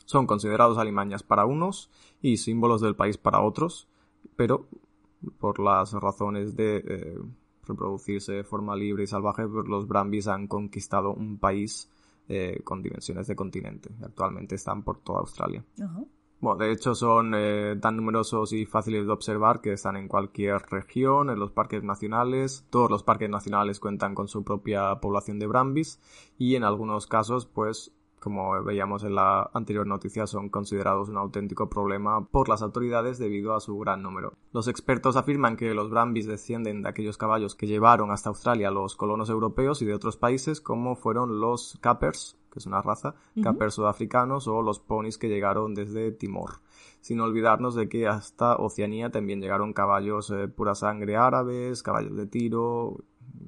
Son 0.06 0.28
considerados 0.28 0.78
alimañas 0.78 1.24
para 1.24 1.46
unos 1.46 1.90
y 2.22 2.38
símbolos 2.38 2.82
del 2.82 2.96
país 2.96 3.18
para 3.18 3.42
otros, 3.42 3.88
pero 4.36 4.68
por 5.40 5.60
las 5.60 5.94
razones 5.94 6.56
de 6.56 6.78
eh, 6.78 7.20
reproducirse 7.66 8.34
de 8.34 8.44
forma 8.44 8.76
libre 8.76 9.04
y 9.04 9.08
salvaje, 9.08 9.48
pues 9.48 9.68
los 9.68 9.88
Brambis 9.88 10.28
han 10.28 10.48
conquistado 10.48 11.14
un 11.14 11.38
país 11.38 11.90
eh, 12.28 12.62
con 12.64 12.82
dimensiones 12.82 13.28
de 13.28 13.36
continente. 13.36 13.90
Actualmente 14.04 14.56
están 14.56 14.84
por 14.84 15.00
toda 15.00 15.20
Australia. 15.20 15.64
Bueno, 16.46 16.64
de 16.64 16.72
hecho 16.72 16.94
son 16.94 17.34
eh, 17.36 17.76
tan 17.82 17.98
numerosos 17.98 18.54
y 18.54 18.68
fáciles 18.68 19.08
de 19.08 19.12
observar 19.12 19.62
que 19.62 19.74
están 19.74 19.96
en 19.96 20.08
cualquier 20.08 20.62
región, 20.70 21.32
en 21.32 21.40
los 21.40 21.50
parques 21.50 21.84
nacionales. 21.84 22.68
Todos 22.70 22.92
los 22.92 23.02
parques 23.02 23.32
nacionales 23.32 23.80
cuentan 23.80 24.14
con 24.14 24.28
su 24.28 24.44
propia 24.44 24.94
población 25.02 25.40
de 25.40 25.48
brambis 25.48 26.00
y 26.38 26.54
en 26.54 26.64
algunos 26.64 27.08
casos, 27.08 27.48
pues, 27.48 27.94
como 28.20 28.64
veíamos 28.64 29.04
en 29.04 29.16
la 29.16 29.50
anterior 29.56 29.88
noticia, 29.88 30.28
son 30.28 30.50
considerados 30.50 31.10
un 31.10 31.18
auténtico 31.18 31.68
problema 31.68 32.24
por 32.28 32.48
las 32.48 32.62
autoridades 32.62 33.18
debido 33.18 33.56
a 33.56 33.60
su 33.60 33.80
gran 33.80 34.04
número. 34.04 34.34
Los 34.54 34.68
expertos 34.68 35.16
afirman 35.16 35.58
que 35.58 35.74
los 35.74 35.90
brambis 35.90 36.28
descienden 36.28 36.84
de 36.84 36.90
aquellos 36.90 37.18
caballos 37.18 37.56
que 37.56 37.66
llevaron 37.66 38.12
hasta 38.12 38.30
Australia 38.30 38.70
los 38.70 38.96
colonos 38.96 39.32
europeos 39.32 39.82
y 39.82 39.86
de 39.86 39.96
otros 39.96 40.16
países 40.16 40.62
como 40.62 40.96
fueron 40.96 41.40
los 41.40 41.80
Cappers, 41.82 42.38
que 42.56 42.60
es 42.60 42.66
una 42.68 42.82
raza, 42.82 43.16
uh 43.36 43.70
sudafricanos 43.70 44.48
o 44.48 44.62
los 44.62 44.80
ponis 44.80 45.18
que 45.18 45.28
llegaron 45.28 45.76
desde 45.76 46.14
Timor. 46.14 46.62
Sin 47.02 47.20
olvidarnos 47.20 47.76
de 47.76 47.90
que 47.90 48.08
hasta 48.08 48.56
Oceanía 48.56 49.12
también 49.12 49.42
llegaron 49.42 49.74
caballos 49.74 50.32
eh, 50.32 50.48
pura 50.48 50.74
sangre 50.74 51.18
árabes, 51.18 51.84
caballos 51.84 52.16
de 52.16 52.28
tiro, 52.28 53.04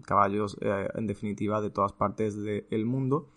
caballos 0.05 0.58
eh, 0.60 0.89
en 0.93 1.08
definitiva 1.08 1.62
de 1.62 1.70
todas 1.70 1.93
partes 1.93 2.36
del 2.36 2.86
mundo, 2.86 3.30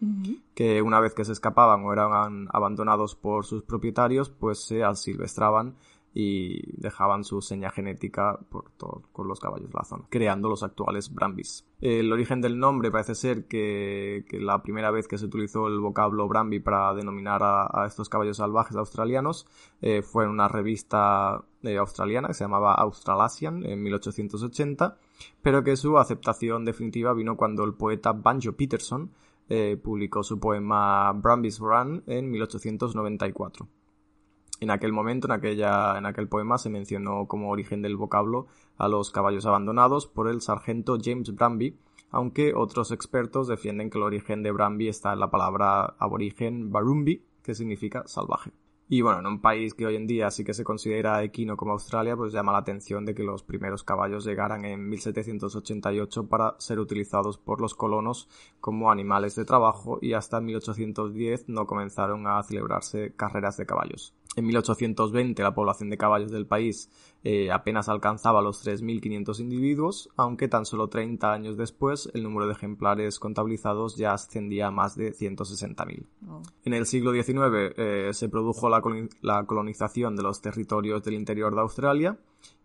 que 0.55 0.83
una 0.83 0.99
vez 0.99 1.15
que 1.15 1.25
se 1.25 1.33
escapaban 1.33 1.85
o 1.85 1.93
eran 1.93 2.49
abandonados 2.53 3.15
por 3.15 3.45
sus 3.45 3.63
propietarios, 3.63 4.29
pues 4.29 4.59
se 4.67 4.83
asilvestraban 4.83 5.77
y 6.13 6.81
dejaban 6.81 7.23
su 7.23 7.41
seña 7.41 7.71
genética 7.71 8.39
por 8.49 8.71
todo, 8.73 9.03
con 9.13 9.29
los 9.29 9.39
caballos 9.39 9.69
de 9.69 9.75
la 9.75 9.85
zona, 9.85 10.05
creando 10.09 10.49
los 10.49 10.63
actuales 10.63 11.15
Brambis. 11.15 11.65
El 11.81 12.13
origen 12.13 12.41
del 12.41 12.59
nombre 12.59 12.91
parece 12.91 13.15
ser 13.15 13.47
que, 13.47 14.25
la 14.33 14.63
primera 14.63 14.91
vez 14.91 15.07
que 15.07 15.19
se 15.19 15.27
utilizó 15.27 15.69
el 15.69 15.79
vocablo 15.79 16.27
Brambi 16.27 16.59
para 16.59 16.93
denominar 16.95 17.43
a, 17.43 17.87
estos 17.87 18.09
caballos 18.09 18.39
salvajes 18.39 18.77
australianos 18.77 19.47
eh, 19.81 20.03
fue 20.03 20.25
en 20.25 20.31
una 20.31 20.49
revista 20.49 21.45
eh, 21.63 21.77
australiana 21.77 22.29
que 22.29 22.35
se 22.35 22.45
llamaba 22.45 22.75
Australasian 22.75 23.65
en 23.65 23.83
1880, 23.83 24.99
pero 25.43 25.63
que 25.63 25.77
su 25.77 25.97
aceptación 25.97 26.65
definitiva 26.65 27.13
vino 27.15 27.37
cuando 27.37 27.65
el 27.65 27.75
poeta 27.75 28.13
Banjo 28.13 28.53
Peterson 28.53 29.11
eh, 29.49 29.77
publicó 29.83 30.23
su 30.23 30.39
poema 30.39 31.13
Brambis 31.13 31.59
Run 31.59 32.03
en 32.07 32.31
1894. 32.31 33.67
En 34.61 34.71
aquel 34.71 34.93
momento, 34.93 35.27
en, 35.27 35.33
aquella, 35.33 35.97
en 35.97 36.05
aquel 36.05 36.29
poema, 36.29 36.59
se 36.59 36.69
mencionó 36.69 37.27
como 37.27 37.51
origen 37.51 37.81
del 37.81 37.97
vocablo 37.97 38.47
a 38.77 38.89
los 38.89 39.11
caballos 39.11 39.47
abandonados 39.47 40.07
por 40.07 40.29
el 40.29 40.43
sargento 40.43 40.99
James 41.03 41.35
Bramby, 41.35 41.79
aunque 42.11 42.53
otros 42.55 42.93
expertos 42.93 43.49
defienden 43.49 43.89
que 43.89 43.97
el 43.97 44.05
origen 44.05 44.43
de 44.43 44.53
Bramby 44.53 44.89
está 44.89 45.15
en 45.15 45.21
la 45.21 45.31
palabra 45.31 45.95
aborigen 45.99 46.71
Barumbi, 46.71 47.25
que 47.43 47.55
significa 47.55 48.07
salvaje. 48.07 48.53
Y 48.93 49.03
bueno, 49.03 49.21
en 49.21 49.27
un 49.27 49.41
país 49.41 49.73
que 49.73 49.87
hoy 49.87 49.95
en 49.95 50.09
día 50.09 50.33
sí 50.33 50.43
que 50.43 50.53
se 50.53 50.65
considera 50.65 51.23
equino 51.23 51.57
como 51.57 51.73
Australia, 51.73 52.17
pues 52.17 52.33
llama 52.33 52.51
la 52.51 52.59
atención 52.59 53.07
de 53.07 53.15
que 53.15 53.23
los 53.23 53.45
primeros 53.45 53.85
caballos 53.85 54.25
llegaran 54.25 54.65
en 54.65 54.89
1788 54.89 56.27
para 56.27 56.57
ser 56.59 56.81
utilizados 56.81 57.39
por 57.39 57.61
los 57.61 57.75
colonos 57.75 58.29
como 58.61 58.91
animales 58.91 59.37
de 59.37 59.45
trabajo 59.45 60.01
y 60.03 60.15
hasta 60.15 60.41
1810 60.41 61.49
no 61.49 61.69
comenzaron 61.69 62.27
a 62.27 62.43
celebrarse 62.43 63.15
carreras 63.15 63.57
de 63.57 63.67
caballos. 63.67 64.13
En 64.41 64.47
1820 64.47 65.43
la 65.43 65.53
población 65.53 65.91
de 65.91 65.99
caballos 65.99 66.31
del 66.31 66.47
país 66.47 66.89
eh, 67.25 67.53
apenas 67.53 67.91
alcanzaba 67.91 68.41
los 68.41 68.67
3.500 68.67 69.39
individuos, 69.39 70.09
aunque 70.17 70.49
tan 70.49 70.65
solo 70.65 70.89
30 70.89 71.31
años 71.31 71.59
después 71.59 72.09
el 72.15 72.23
número 72.23 72.47
de 72.47 72.55
ejemplares 72.55 73.19
contabilizados 73.19 73.97
ya 73.97 74.15
ascendía 74.15 74.69
a 74.69 74.71
más 74.71 74.97
de 74.97 75.13
160.000. 75.13 76.07
En 76.65 76.73
el 76.73 76.87
siglo 76.87 77.13
XIX 77.13 77.75
eh, 77.77 78.11
se 78.15 78.31
produjo 78.31 78.71
la 78.71 79.45
colonización 79.45 80.17
de 80.17 80.23
los 80.23 80.41
territorios 80.41 81.05
del 81.05 81.15
interior 81.17 81.55
de 81.55 81.61
Australia 81.61 82.19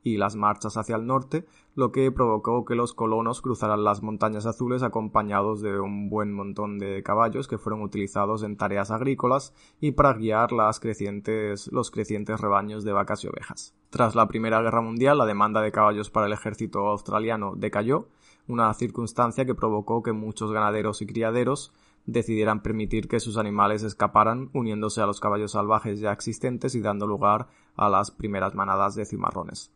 y 0.05 0.17
las 0.17 0.35
marchas 0.35 0.77
hacia 0.77 0.95
el 0.95 1.07
norte, 1.07 1.47
lo 1.73 1.91
que 1.91 2.11
provocó 2.11 2.63
que 2.63 2.75
los 2.75 2.93
colonos 2.93 3.41
cruzaran 3.41 3.83
las 3.83 4.03
montañas 4.03 4.45
azules 4.45 4.83
acompañados 4.83 5.61
de 5.61 5.79
un 5.79 6.11
buen 6.11 6.31
montón 6.31 6.77
de 6.77 7.01
caballos 7.01 7.47
que 7.47 7.57
fueron 7.57 7.81
utilizados 7.81 8.43
en 8.43 8.55
tareas 8.55 8.91
agrícolas 8.91 9.55
y 9.81 9.93
para 9.93 10.13
guiar 10.13 10.51
las 10.51 10.79
crecientes, 10.79 11.71
los 11.71 11.89
crecientes 11.89 12.39
rebaños 12.39 12.83
de 12.83 12.93
vacas 12.93 13.23
y 13.23 13.27
ovejas. 13.27 13.73
Tras 13.89 14.13
la 14.13 14.27
Primera 14.27 14.61
Guerra 14.61 14.81
Mundial, 14.81 15.17
la 15.17 15.25
demanda 15.25 15.59
de 15.61 15.71
caballos 15.71 16.11
para 16.11 16.27
el 16.27 16.33
ejército 16.33 16.87
australiano 16.87 17.53
decayó, 17.55 18.07
una 18.47 18.71
circunstancia 18.75 19.45
que 19.45 19.55
provocó 19.55 20.03
que 20.03 20.13
muchos 20.13 20.51
ganaderos 20.51 21.01
y 21.01 21.07
criaderos 21.07 21.73
decidieran 22.05 22.61
permitir 22.61 23.07
que 23.07 23.19
sus 23.19 23.37
animales 23.37 23.81
escaparan 23.81 24.51
uniéndose 24.53 25.01
a 25.01 25.07
los 25.07 25.19
caballos 25.19 25.53
salvajes 25.53 25.99
ya 25.99 26.11
existentes 26.11 26.75
y 26.75 26.81
dando 26.81 27.07
lugar 27.07 27.47
a 27.75 27.89
las 27.89 28.11
primeras 28.11 28.53
manadas 28.53 28.93
de 28.93 29.05
cimarrones. 29.05 29.71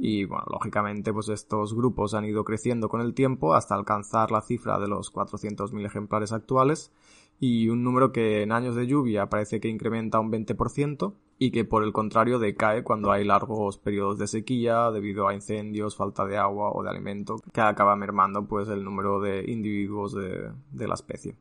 Y 0.00 0.24
bueno, 0.24 0.44
lógicamente, 0.50 1.12
pues 1.12 1.28
estos 1.28 1.74
grupos 1.74 2.14
han 2.14 2.24
ido 2.24 2.44
creciendo 2.44 2.88
con 2.88 3.00
el 3.00 3.14
tiempo 3.14 3.54
hasta 3.54 3.74
alcanzar 3.74 4.30
la 4.30 4.42
cifra 4.42 4.78
de 4.78 4.88
los 4.88 5.12
400.000 5.12 5.86
ejemplares 5.86 6.32
actuales 6.32 6.92
y 7.40 7.68
un 7.68 7.82
número 7.82 8.12
que 8.12 8.42
en 8.42 8.52
años 8.52 8.76
de 8.76 8.86
lluvia 8.86 9.28
parece 9.28 9.58
que 9.60 9.68
incrementa 9.68 10.20
un 10.20 10.30
20% 10.30 11.14
y 11.38 11.50
que 11.50 11.64
por 11.64 11.82
el 11.82 11.92
contrario 11.92 12.38
decae 12.38 12.84
cuando 12.84 13.10
hay 13.10 13.24
largos 13.24 13.78
periodos 13.78 14.16
de 14.16 14.28
sequía 14.28 14.92
debido 14.92 15.26
a 15.26 15.34
incendios, 15.34 15.96
falta 15.96 16.24
de 16.24 16.36
agua 16.36 16.70
o 16.72 16.84
de 16.84 16.90
alimento, 16.90 17.42
que 17.52 17.60
acaba 17.60 17.96
mermando 17.96 18.46
pues 18.46 18.68
el 18.68 18.84
número 18.84 19.20
de 19.20 19.50
individuos 19.50 20.14
de, 20.14 20.86
la 20.86 20.94
especie. 20.94 21.34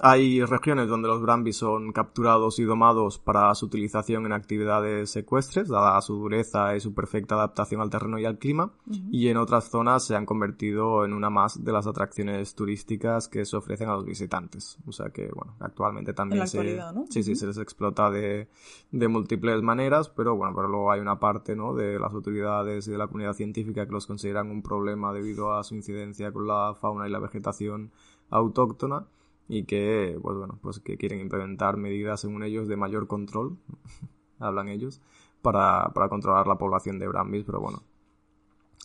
Hay 0.00 0.42
regiones 0.42 0.88
donde 0.88 1.08
los 1.08 1.20
brambis 1.20 1.58
son 1.58 1.92
capturados 1.92 2.58
y 2.58 2.64
domados 2.64 3.18
para 3.18 3.54
su 3.54 3.66
utilización 3.66 4.24
en 4.24 4.32
actividades 4.32 5.10
secuestres, 5.10 5.68
dada 5.68 6.00
su 6.00 6.16
dureza 6.16 6.74
y 6.74 6.80
su 6.80 6.94
perfecta 6.94 7.34
adaptación 7.34 7.82
al 7.82 7.90
terreno 7.90 8.18
y 8.18 8.24
al 8.24 8.38
clima, 8.38 8.72
y 9.10 9.28
en 9.28 9.36
otras 9.36 9.68
zonas 9.70 10.04
se 10.06 10.16
han 10.16 10.24
convertido 10.24 11.04
en 11.04 11.12
una 11.12 11.28
más 11.28 11.62
de 11.62 11.72
las 11.72 11.86
atracciones 11.86 12.54
turísticas 12.54 13.28
que 13.28 13.44
se 13.44 13.56
ofrecen 13.56 13.90
a 13.90 13.94
los 13.94 14.06
visitantes. 14.06 14.78
O 14.86 14.92
sea 14.92 15.10
que, 15.10 15.28
bueno, 15.28 15.56
actualmente 15.60 16.14
también 16.14 16.48
se, 16.48 16.80
sí, 17.10 17.22
sí, 17.22 17.36
se 17.36 17.46
les 17.46 17.58
explota 17.58 18.10
de, 18.10 18.48
de 18.90 19.08
múltiples 19.08 19.62
maneras, 19.62 20.08
pero 20.08 20.36
bueno, 20.36 20.54
pero 20.56 20.68
luego 20.68 20.90
hay 20.90 21.00
una 21.00 21.20
parte, 21.20 21.54
¿no? 21.54 21.74
de 21.74 21.98
las 21.98 22.12
autoridades 22.12 22.88
y 22.88 22.90
de 22.90 22.98
la 22.98 23.06
comunidad 23.06 23.34
científica 23.34 23.86
que 23.86 23.92
los 23.92 24.06
consideran 24.06 24.50
un 24.50 24.62
problema 24.62 25.12
debido 25.12 25.52
a 25.52 25.62
su 25.64 25.74
incidencia 25.74 26.32
con 26.32 26.46
la 26.46 26.74
fauna 26.80 27.06
y 27.06 27.10
la 27.10 27.18
vegetación 27.18 27.92
autóctona 28.30 29.06
y 29.48 29.64
que, 29.64 30.18
pues 30.22 30.36
bueno, 30.36 30.58
pues 30.62 30.80
que 30.80 30.96
quieren 30.96 31.20
implementar 31.20 31.76
medidas, 31.76 32.20
según 32.20 32.42
ellos, 32.42 32.68
de 32.68 32.76
mayor 32.76 33.06
control, 33.06 33.58
hablan 34.38 34.68
ellos, 34.68 35.00
para, 35.42 35.90
para 35.94 36.08
controlar 36.08 36.46
la 36.46 36.56
población 36.56 36.98
de 36.98 37.08
brambis, 37.08 37.44
pero 37.44 37.60
bueno. 37.60 37.82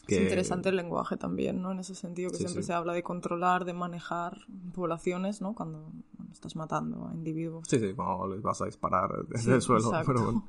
Es 0.08 0.22
interesante 0.22 0.70
el 0.70 0.78
lenguaje 0.78 1.18
también, 1.18 1.62
¿no? 1.62 1.72
En 1.72 1.80
ese 1.80 1.94
sentido, 1.94 2.30
que 2.32 2.38
siempre 2.38 2.64
se 2.64 2.74
habla 2.74 2.94
de 2.94 3.04
controlar, 3.04 3.66
de 3.66 3.74
manejar 3.74 4.38
poblaciones, 4.74 5.42
¿no? 5.42 5.54
Cuando 5.54 5.92
estás 6.32 6.56
matando 6.56 7.08
a 7.08 7.14
individuos. 7.14 7.68
Sí, 7.68 7.80
sí, 7.80 7.94
cuando 7.94 8.28
les 8.34 8.42
vas 8.42 8.62
a 8.62 8.66
disparar 8.66 9.26
desde 9.28 9.56
el 9.56 9.62
suelo, 9.62 9.92
pero 10.06 10.24
bueno. 10.24 10.48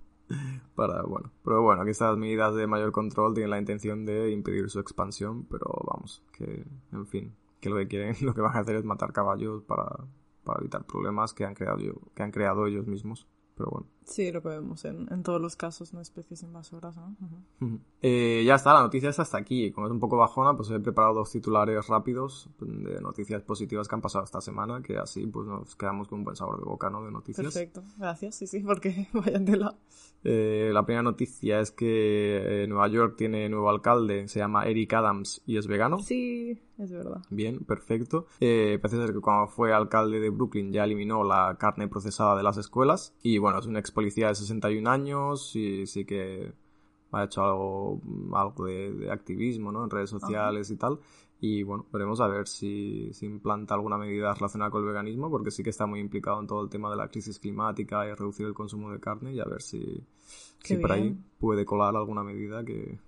Para, 0.75 1.03
bueno. 1.03 1.33
Pero 1.43 1.63
bueno, 1.63 1.83
aquí 1.83 1.91
estas 1.91 2.17
medidas 2.17 2.55
de 2.55 2.67
mayor 2.67 2.93
control 2.93 3.35
tienen 3.35 3.51
la 3.51 3.59
intención 3.59 4.05
de 4.05 4.31
impedir 4.31 4.69
su 4.71 4.79
expansión, 4.79 5.45
pero 5.45 5.67
vamos, 5.87 6.23
que, 6.33 6.65
en 6.93 7.07
fin, 7.07 7.35
que 7.61 7.71
lo 7.71 7.77
que 7.77 7.89
quieren, 7.89 8.15
lo 8.23 8.35
que 8.35 8.41
van 8.41 8.57
a 8.57 8.61
hacer 8.61 8.77
es 8.77 8.85
matar 8.85 9.13
caballos 9.13 9.63
para, 9.65 10.07
evitar 10.59 10.85
problemas 10.87 11.35
que 11.35 11.45
han 11.45 11.55
creado, 11.55 11.79
que 12.15 12.23
han 12.23 12.31
creado 12.31 12.67
ellos 12.67 12.87
mismos. 12.87 13.29
Pero 13.57 13.71
bueno. 13.71 13.87
Sí, 14.09 14.33
lo 14.33 14.43
que 14.43 14.49
vemos 14.49 14.87
en, 14.87 15.07
en 15.13 15.23
todos 15.23 15.39
los 15.39 15.55
casos, 15.55 15.93
¿no? 15.93 16.01
Especies 16.01 16.43
invasoras, 16.43 16.97
¿no? 16.97 17.15
Eh, 18.01 18.43
ya 18.47 18.55
está, 18.55 18.73
la 18.73 18.81
noticia 18.81 19.11
está 19.11 19.21
hasta 19.23 19.37
aquí. 19.37 19.71
Como 19.71 19.87
es 19.87 19.93
un 19.93 20.01
poco 20.01 20.17
bajona, 20.17 20.57
pues 20.57 20.71
he 20.71 20.81
preparado 20.81 21.15
dos 21.15 21.31
titulares 21.31 21.87
rápidos 21.89 22.49
de 22.59 23.01
noticias 23.03 23.43
positivas 23.43 23.87
que 23.87 23.95
han 23.95 24.01
pasado 24.01 24.25
esta 24.25 24.41
semana, 24.41 24.81
que 24.83 24.97
así 24.97 25.27
pues 25.27 25.47
nos 25.47 25.77
quedamos 25.77 26.09
con 26.09 26.21
un 26.21 26.25
buen 26.25 26.37
sabor 26.37 26.59
de 26.59 26.65
boca, 26.65 26.89
¿no? 26.89 27.05
De 27.05 27.11
noticias. 27.11 27.45
Perfecto, 27.45 27.83
gracias, 27.99 28.37
sí, 28.37 28.47
sí, 28.47 28.61
porque 28.61 29.09
vayan 29.13 29.45
de 29.45 29.57
la... 29.59 29.77
Eh, 30.25 30.71
la 30.73 30.85
primera 30.85 31.03
noticia 31.03 31.61
es 31.61 31.71
que 31.71 32.65
eh, 32.65 32.67
Nueva 32.67 32.89
York 32.89 33.15
tiene 33.17 33.49
nuevo 33.49 33.71
alcalde, 33.71 34.27
se 34.27 34.41
llama 34.41 34.65
Eric 34.65 34.93
Adams 34.95 35.43
y 35.47 35.59
es 35.59 35.67
vegano. 35.67 35.99
Sí, 36.01 36.59
es 36.79 36.93
verdad. 36.93 37.23
Bien, 37.31 37.61
perfecto. 37.61 38.27
Eh, 38.41 38.79
parece 38.81 38.97
ser 38.99 39.13
que 39.13 39.21
cuando 39.21 39.47
fue 39.49 39.73
alcalde 39.73 40.21
de 40.21 40.31
Brooklyn 40.31 40.73
ya 40.73 40.85
eliminó 40.85 41.25
la 41.25 41.57
carne 41.59 41.89
procesada 41.89 42.37
de 42.37 42.43
las 42.43 42.57
escuelas 42.57 43.15
y 43.23 43.39
bueno, 43.39 43.59
es 43.59 43.67
un 43.67 43.77
ex 43.77 43.91
policía 43.99 44.29
de 44.29 44.37
61 44.37 44.89
años 44.89 45.57
y 45.57 45.85
sí 45.85 46.05
que 46.05 46.53
ha 47.11 47.25
hecho 47.25 47.43
algo, 47.43 48.01
algo 48.33 48.67
de, 48.67 49.11
activismo 49.11 49.73
¿no? 49.73 49.83
en 49.83 49.91
redes 49.91 50.11
sociales 50.11 50.71
y 50.71 50.77
tal. 50.77 51.01
Y 51.41 51.65
bueno, 51.65 51.85
veremos 51.93 52.21
a 52.21 52.29
ver 52.29 52.47
si, 52.47 53.13
si 53.13 53.27
implanta 53.27 53.75
alguna 53.75 53.99
medida 53.99 54.33
relacionada 54.35 54.71
con 54.71 54.83
el 54.83 54.89
veganismo, 54.89 55.29
porque 55.29 55.51
sí 55.51 55.65
que 55.65 55.71
está 55.71 55.85
muy 55.87 55.99
implicado 55.99 56.39
en 56.39 56.47
todo 56.47 56.63
el 56.63 56.69
tema 56.69 56.89
de 56.91 56.97
la 56.97 57.09
crisis 57.09 57.41
climática 57.41 58.07
y 58.07 58.15
reducir 58.15 58.47
el 58.47 58.55
consumo 58.55 58.93
de 58.93 59.01
carne, 59.01 59.33
y 59.35 59.41
a 59.41 59.45
ver 59.45 59.63
si, 59.63 60.01
si 60.63 60.77
por 60.77 60.93
ahí 60.93 61.17
puede 61.41 61.65
colar 61.65 61.97
alguna 61.97 62.23
medida 62.23 62.65
que, 62.65 63.01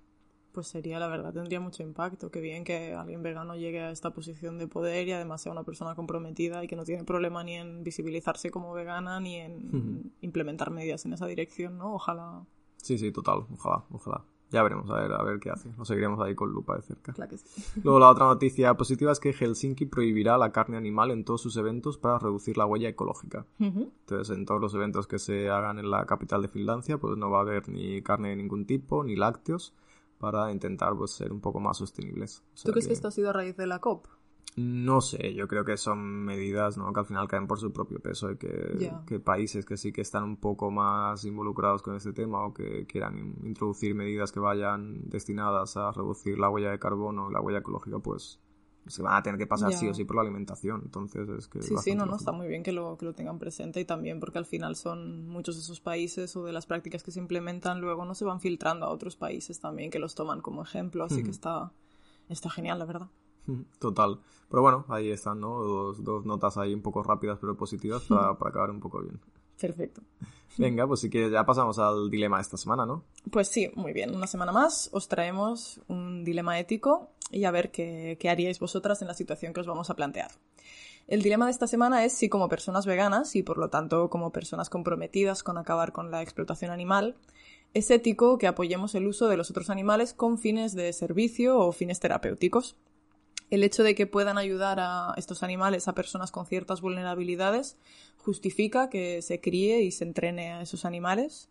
pues 0.51 0.67
sería, 0.67 0.99
la 0.99 1.07
verdad, 1.07 1.33
tendría 1.33 1.59
mucho 1.59 1.83
impacto. 1.83 2.31
Qué 2.31 2.41
bien 2.41 2.63
que 2.63 2.93
alguien 2.93 3.23
vegano 3.23 3.55
llegue 3.55 3.81
a 3.81 3.91
esta 3.91 4.11
posición 4.11 4.57
de 4.57 4.67
poder 4.67 5.07
y 5.07 5.11
además 5.11 5.41
sea 5.41 5.51
una 5.51 5.63
persona 5.63 5.95
comprometida 5.95 6.63
y 6.63 6.67
que 6.67 6.75
no 6.75 6.83
tiene 6.83 7.03
problema 7.03 7.43
ni 7.43 7.55
en 7.55 7.83
visibilizarse 7.83 8.51
como 8.51 8.73
vegana 8.73 9.19
ni 9.19 9.37
en 9.37 10.13
implementar 10.21 10.71
medidas 10.71 11.05
en 11.05 11.13
esa 11.13 11.25
dirección, 11.25 11.77
¿no? 11.77 11.95
Ojalá. 11.95 12.45
Sí, 12.77 12.97
sí, 12.97 13.11
total, 13.11 13.45
ojalá, 13.51 13.85
ojalá. 13.91 14.23
Ya 14.51 14.63
veremos, 14.63 14.89
a 14.89 14.95
ver, 14.95 15.13
a 15.13 15.23
ver 15.23 15.39
qué 15.39 15.49
hace. 15.49 15.71
Lo 15.77 15.85
seguiremos 15.85 16.19
ahí 16.19 16.35
con 16.35 16.51
lupa 16.51 16.75
de 16.75 16.81
cerca. 16.81 17.13
Claro 17.13 17.29
que 17.29 17.37
sí. 17.37 17.79
Luego 17.83 17.99
la 17.99 18.09
otra 18.09 18.25
noticia 18.25 18.73
positiva 18.75 19.13
es 19.13 19.19
que 19.21 19.31
Helsinki 19.31 19.85
prohibirá 19.85 20.37
la 20.37 20.51
carne 20.51 20.75
animal 20.75 21.11
en 21.11 21.23
todos 21.23 21.41
sus 21.41 21.55
eventos 21.55 21.97
para 21.97 22.19
reducir 22.19 22.57
la 22.57 22.65
huella 22.65 22.89
ecológica. 22.89 23.45
Entonces, 23.59 24.35
en 24.35 24.45
todos 24.45 24.59
los 24.59 24.73
eventos 24.73 25.07
que 25.07 25.19
se 25.19 25.49
hagan 25.49 25.79
en 25.79 25.89
la 25.89 26.05
capital 26.05 26.41
de 26.41 26.49
Finlandia, 26.49 26.97
pues 26.97 27.15
no 27.15 27.29
va 27.29 27.37
a 27.39 27.41
haber 27.41 27.69
ni 27.69 28.01
carne 28.01 28.29
de 28.29 28.35
ningún 28.35 28.65
tipo, 28.65 29.05
ni 29.05 29.15
lácteos, 29.15 29.73
para 30.21 30.51
intentar 30.51 30.95
pues, 30.95 31.11
ser 31.11 31.33
un 31.33 31.41
poco 31.41 31.59
más 31.59 31.77
sostenibles. 31.77 32.43
¿Tú 32.63 32.71
crees 32.71 32.87
que... 32.87 32.93
esto 32.93 33.07
ha 33.07 33.11
sido 33.11 33.31
a 33.31 33.33
raíz 33.33 33.57
de 33.57 33.65
la 33.65 33.79
COP? 33.79 34.07
No 34.55 34.99
sé, 34.99 35.33
yo 35.33 35.47
creo 35.47 35.63
que 35.63 35.77
son 35.77 36.25
medidas 36.25 36.77
¿no? 36.77 36.91
que 36.91 36.99
al 36.99 37.05
final 37.05 37.27
caen 37.27 37.47
por 37.47 37.57
su 37.57 37.71
propio 37.71 37.99
peso 37.99 38.31
y 38.31 38.37
que, 38.37 38.91
que, 39.07 39.19
países 39.19 39.65
que 39.65 39.77
sí 39.77 39.93
que 39.93 40.01
están 40.01 40.23
un 40.23 40.37
poco 40.37 40.69
más 40.69 41.23
involucrados 41.23 41.81
con 41.81 41.95
este 41.95 42.11
tema 42.11 42.45
o 42.45 42.53
que 42.53 42.85
quieran 42.85 43.37
introducir 43.43 43.95
medidas 43.95 44.33
que 44.33 44.41
vayan 44.41 45.09
destinadas 45.09 45.77
a 45.77 45.91
reducir 45.91 46.37
la 46.37 46.49
huella 46.49 46.71
de 46.71 46.79
carbono 46.79 47.29
y 47.29 47.33
la 47.33 47.39
huella 47.39 47.59
ecológica, 47.59 47.99
pues 47.99 48.41
se 48.87 49.01
van 49.01 49.15
a 49.15 49.23
tener 49.23 49.37
que 49.37 49.47
pasar 49.47 49.73
sí 49.73 49.87
o 49.87 49.93
sí 49.93 50.05
por 50.05 50.15
la 50.15 50.23
alimentación. 50.23 50.81
Entonces 50.83 51.29
es 51.29 51.47
que... 51.47 51.61
Sí, 51.61 51.75
sí, 51.83 51.95
no, 51.95 52.05
no, 52.05 52.15
está 52.15 52.31
muy 52.31 52.47
bien 52.47 52.63
que 52.63 52.71
lo, 52.71 52.97
que 52.97 53.05
lo 53.05 53.13
tengan 53.13 53.39
presente 53.39 53.79
y 53.79 53.85
también 53.85 54.19
porque 54.19 54.37
al 54.37 54.45
final 54.45 54.75
son 54.75 55.27
muchos 55.27 55.55
de 55.55 55.61
esos 55.61 55.79
países 55.79 56.35
o 56.35 56.43
de 56.43 56.51
las 56.51 56.65
prácticas 56.65 57.03
que 57.03 57.11
se 57.11 57.19
implementan 57.19 57.81
luego 57.81 58.05
no 58.05 58.15
se 58.15 58.25
van 58.25 58.39
filtrando 58.39 58.85
a 58.85 58.89
otros 58.89 59.15
países 59.15 59.59
también 59.59 59.91
que 59.91 59.99
los 59.99 60.15
toman 60.15 60.41
como 60.41 60.63
ejemplo, 60.63 61.03
así 61.03 61.23
que 61.23 61.29
está, 61.29 61.71
está 62.29 62.49
genial, 62.49 62.79
la 62.79 62.85
verdad. 62.85 63.07
Total. 63.79 64.19
Pero 64.49 64.61
bueno, 64.61 64.85
ahí 64.89 65.09
están, 65.09 65.39
¿no? 65.39 65.63
Dos, 65.63 66.03
dos 66.03 66.25
notas 66.25 66.57
ahí 66.57 66.73
un 66.73 66.81
poco 66.81 67.03
rápidas 67.03 67.37
pero 67.39 67.55
positivas 67.55 68.03
para, 68.09 68.37
para 68.37 68.49
acabar 68.49 68.71
un 68.71 68.79
poco 68.79 69.01
bien. 69.01 69.19
Perfecto. 69.61 70.01
Venga, 70.57 70.87
pues 70.87 70.99
sí 70.99 71.09
que 71.09 71.29
ya 71.29 71.45
pasamos 71.45 71.77
al 71.79 72.09
dilema 72.09 72.37
de 72.37 72.41
esta 72.41 72.57
semana, 72.57 72.85
¿no? 72.85 73.03
Pues 73.31 73.47
sí, 73.47 73.71
muy 73.75 73.93
bien. 73.93 74.13
Una 74.13 74.27
semana 74.27 74.51
más 74.51 74.89
os 74.91 75.07
traemos 75.07 75.79
un 75.87 76.25
dilema 76.25 76.59
ético 76.59 77.11
y 77.29 77.45
a 77.45 77.51
ver 77.51 77.71
qué, 77.71 78.17
qué 78.19 78.29
haríais 78.29 78.59
vosotras 78.59 79.01
en 79.01 79.07
la 79.07 79.13
situación 79.13 79.53
que 79.53 79.61
os 79.61 79.67
vamos 79.67 79.89
a 79.89 79.95
plantear. 79.95 80.31
El 81.07 81.21
dilema 81.21 81.45
de 81.45 81.51
esta 81.51 81.67
semana 81.67 82.03
es 82.03 82.13
si 82.13 82.27
como 82.27 82.49
personas 82.49 82.85
veganas 82.85 83.35
y 83.35 83.43
por 83.43 83.57
lo 83.57 83.69
tanto 83.69 84.09
como 84.09 84.31
personas 84.31 84.69
comprometidas 84.69 85.43
con 85.43 85.57
acabar 85.57 85.91
con 85.91 86.09
la 86.09 86.21
explotación 86.21 86.71
animal, 86.71 87.15
es 87.73 87.89
ético 87.91 88.37
que 88.37 88.47
apoyemos 88.47 88.95
el 88.95 89.07
uso 89.07 89.27
de 89.27 89.37
los 89.37 89.49
otros 89.51 89.69
animales 89.69 90.13
con 90.13 90.37
fines 90.37 90.73
de 90.73 90.91
servicio 90.91 91.59
o 91.59 91.71
fines 91.71 91.99
terapéuticos 91.99 92.75
el 93.51 93.63
hecho 93.63 93.83
de 93.83 93.93
que 93.93 94.07
puedan 94.07 94.37
ayudar 94.37 94.79
a 94.79 95.13
estos 95.17 95.43
animales, 95.43 95.87
a 95.87 95.93
personas 95.93 96.31
con 96.31 96.45
ciertas 96.45 96.81
vulnerabilidades, 96.81 97.77
justifica 98.17 98.89
que 98.89 99.21
se 99.21 99.41
críe 99.41 99.81
y 99.81 99.91
se 99.91 100.05
entrene 100.05 100.53
a 100.53 100.61
esos 100.61 100.85
animales. 100.85 101.49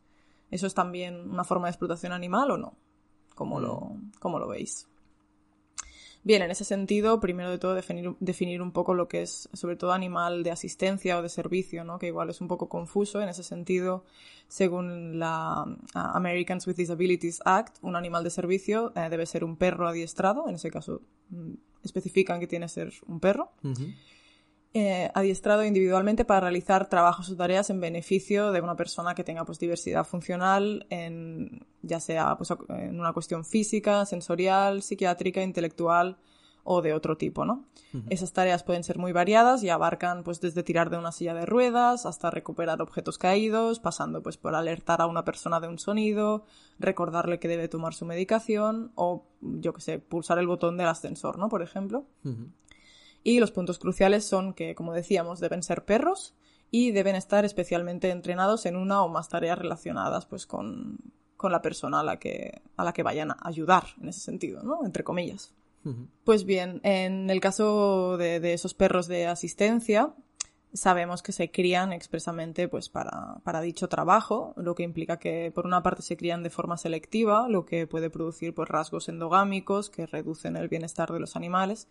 ¿Eso 0.51 0.67
es 0.67 0.75
también 0.75 1.31
una 1.31 1.45
forma 1.45 1.69
de 1.69 1.73
explotación 1.73 2.13
animal 2.13 2.51
o 2.51 2.57
no? 2.57 2.75
¿Cómo, 3.35 3.61
lo, 3.61 3.81
mm. 3.81 4.13
cómo 4.19 4.39
lo 4.39 4.49
veis? 4.49 4.89
Bien, 6.23 6.43
en 6.43 6.51
ese 6.51 6.65
sentido, 6.65 7.21
primero 7.21 7.51
de 7.51 7.59
todo, 7.59 7.75
definir, 7.75 8.15
definir, 8.21 8.61
un 8.61 8.73
poco 8.73 8.93
lo 8.95 9.09
que 9.09 9.23
es, 9.23 9.49
sobre 9.53 9.77
todo, 9.77 9.93
animal 9.93 10.43
de 10.43 10.51
asistencia 10.51 11.19
o 11.19 11.23
de 11.23 11.31
servicio, 11.31 11.83
¿no? 11.85 11.99
que 11.99 12.09
igual 12.09 12.29
es 12.29 12.41
un 12.41 12.49
poco 12.49 12.69
confuso. 12.69 13.23
En 13.23 13.29
ese 13.31 13.43
sentido, 13.43 14.05
según 14.49 15.19
la 15.19 15.67
Americans 15.95 16.67
with 16.67 16.77
Disabilities 16.77 17.41
Act, 17.45 17.77
un 17.83 17.97
animal 17.97 18.25
de 18.25 18.31
servicio 18.31 18.93
eh, 18.97 19.09
debe 19.11 19.25
ser 19.25 19.45
un 19.45 19.57
perro 19.57 19.89
adiestrado, 19.89 20.47
en 20.49 20.57
ese 20.57 20.71
caso 20.71 21.01
mm, 21.31 21.53
especifican 21.83 22.41
que 22.41 22.47
tiene 22.47 22.67
que 22.67 22.71
ser 22.71 22.93
un 23.07 23.21
perro, 23.21 23.53
eh, 24.73 25.11
adiestrado 25.15 25.65
individualmente 25.65 26.25
para 26.25 26.41
realizar 26.41 26.89
trabajos 26.89 27.29
o 27.29 27.37
tareas 27.37 27.71
en 27.71 27.81
beneficio 27.81 28.53
de 28.53 28.61
una 28.61 28.77
persona 28.77 29.15
que 29.15 29.25
tenga 29.25 29.45
pues, 29.45 29.59
diversidad 29.59 30.05
funcional, 30.05 30.87
en, 30.91 31.67
ya 31.83 31.99
sea 31.99 32.37
pues, 32.37 32.53
en 32.69 33.01
una 33.01 33.13
cuestión 33.13 33.45
física, 33.45 34.07
sensorial, 34.07 34.83
psiquiátrica, 34.83 35.43
intelectual 35.43 36.19
o 36.73 36.83
de 36.83 36.95
otro 36.95 37.17
tipo, 37.17 37.45
¿no? 37.45 37.65
Esas 38.11 38.33
tareas 38.33 38.63
pueden 38.63 38.85
ser 38.85 38.97
muy 38.97 39.11
variadas 39.11 39.65
y 39.65 39.71
abarcan 39.71 40.23
pues 40.23 40.41
desde 40.41 40.63
tirar 40.63 40.89
de 40.89 40.99
una 40.99 41.11
silla 41.11 41.35
de 41.35 41.45
ruedas 41.45 42.07
hasta 42.07 42.31
recuperar 42.31 42.81
objetos 42.81 43.19
caídos, 43.19 43.81
pasando 43.81 44.23
pues 44.23 44.37
por 44.37 44.55
alertar 44.55 45.03
a 45.03 45.07
una 45.07 45.25
persona 45.25 45.59
de 45.59 45.67
un 45.67 45.81
sonido, 45.81 46.45
recordarle 46.79 47.41
que 47.41 47.49
debe 47.49 47.67
tomar 47.67 47.93
su 47.93 48.07
medicación 48.07 48.93
o 48.95 49.27
yo 49.41 49.73
que 49.73 49.81
sé, 49.81 49.99
pulsar 49.99 50.39
el 50.39 50.47
botón 50.47 50.77
del 50.77 50.87
ascensor, 50.87 51.39
¿no? 51.39 51.49
Por 51.49 51.61
ejemplo. 51.61 52.07
Y 53.25 53.41
los 53.41 53.51
puntos 53.51 53.81
cruciales 53.81 54.25
son 54.25 54.55
que, 54.55 54.77
como 54.77 54.93
decíamos, 54.93 55.41
deben 55.41 55.65
ser 55.65 55.85
perros 55.85 56.37
y 56.71 56.93
deben 56.93 57.17
estar 57.17 57.45
especialmente 57.45 58.11
entrenados 58.11 58.65
en 58.65 58.77
una 58.77 59.03
o 59.03 59.09
más 59.09 59.29
tareas 59.29 59.59
relacionadas 59.59 60.25
pues 60.27 60.47
con, 60.47 60.99
con 61.37 61.51
la 61.51 61.63
persona 61.63 61.99
a 61.99 62.05
la 62.05 62.21
que 62.21 62.63
a 62.77 62.85
la 62.85 62.93
que 62.93 63.03
vayan 63.03 63.33
a 63.33 63.39
ayudar 63.43 63.87
en 64.01 64.09
ese 64.09 64.21
sentido, 64.21 64.63
¿no? 64.63 64.85
Entre 64.85 65.03
comillas. 65.03 65.53
Pues 66.25 66.45
bien, 66.45 66.81
en 66.85 67.31
el 67.31 67.41
caso 67.41 68.17
de, 68.19 68.53
esos 68.53 68.75
perros 68.75 69.09
de 69.09 69.27
asistencia, 69.27 70.15
sabemos 70.73 71.23
que 71.23 71.33
se 71.33 71.51
crían 71.51 71.93
expresamente 71.93 72.69
pues 72.69 72.89
para, 72.89 73.39
para, 73.45 73.61
dicho 73.61 73.89
trabajo, 73.89 74.53
lo 74.57 74.75
que 74.75 74.83
implica 74.83 75.19
que 75.19 75.51
por 75.55 75.67
una 75.67 75.83
parte 75.83 76.03
se 76.03 76.17
crían 76.17 76.43
de 76.43 76.51
forma 76.51 76.77
selectiva, 76.77 77.49
lo 77.49 77.65
que 77.65 77.87
puede 77.87 78.11
producir 78.11 78.55
pues 78.55 78.69
rasgos 78.69 79.09
endogámicos 79.09 79.91
que 79.91 80.07
reducen 80.07 80.57
el 80.57 80.69
bienestar 80.69 81.11
de 81.13 81.21
los 81.21 81.35
animales 81.35 81.89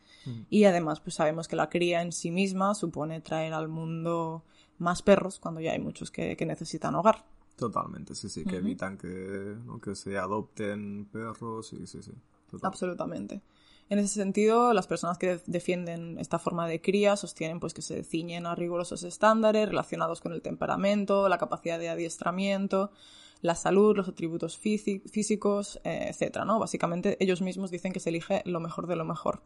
y 0.50 0.66
además 0.66 1.00
pues 1.00 1.16
sabemos 1.16 1.48
que 1.48 1.56
la 1.56 1.70
cría 1.70 2.02
en 2.02 2.12
sí 2.12 2.32
misma 2.32 2.76
supone 2.76 3.22
traer 3.22 3.54
al 3.54 3.68
mundo 3.68 4.44
más 4.78 5.02
perros 5.02 5.40
cuando 5.40 5.62
ya 5.62 5.74
hay 5.74 5.80
muchos 5.80 6.12
que, 6.12 6.38
necesitan 6.46 6.96
hogar. 6.96 7.26
Totalmente, 7.58 8.16
sí, 8.16 8.30
sí, 8.30 8.46
que 8.46 8.58
evitan 8.58 8.98
que, 8.98 9.58
que 9.84 9.96
se 9.96 10.18
adopten 10.18 11.06
perros, 11.12 11.68
sí, 11.68 11.86
sí, 11.86 12.02
sí. 12.02 12.14
Absolutamente. 12.62 13.42
En 13.90 13.98
ese 13.98 14.14
sentido, 14.14 14.72
las 14.74 14.86
personas 14.86 15.18
que 15.18 15.40
defienden 15.48 16.20
esta 16.20 16.38
forma 16.38 16.68
de 16.68 16.80
cría 16.80 17.16
sostienen 17.16 17.60
pues, 17.60 17.74
que 17.74 17.82
se 17.82 18.04
ciñen 18.04 18.46
a 18.46 18.54
rigurosos 18.54 19.02
estándares 19.04 19.68
relacionados 19.68 20.22
con 20.22 20.32
el 20.32 20.44
temperamento, 20.44 21.28
la 21.28 21.40
capacidad 21.40 21.80
de 21.80 21.90
adiestramiento, 21.90 22.92
la 23.42 23.56
salud, 23.56 23.98
los 23.98 24.08
atributos 24.08 24.58
físicos, 24.58 25.80
eh, 25.84 26.12
etc. 26.14 26.40
Básicamente, 26.60 27.18
ellos 27.20 27.42
mismos 27.42 27.72
dicen 27.72 27.92
que 27.92 28.00
se 28.00 28.10
elige 28.10 28.44
lo 28.46 28.60
mejor 28.60 28.86
de 28.86 28.96
lo 28.96 29.06
mejor. 29.06 29.42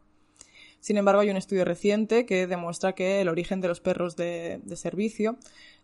Sin 0.84 0.98
embargo, 0.98 1.22
hay 1.22 1.30
un 1.30 1.38
estudio 1.38 1.64
reciente 1.64 2.26
que 2.26 2.46
demuestra 2.46 2.92
que 2.92 3.22
el 3.22 3.30
origen 3.30 3.62
de 3.62 3.70
los 3.70 3.80
perros 3.80 4.18
de, 4.18 4.60
servicio 4.76 5.38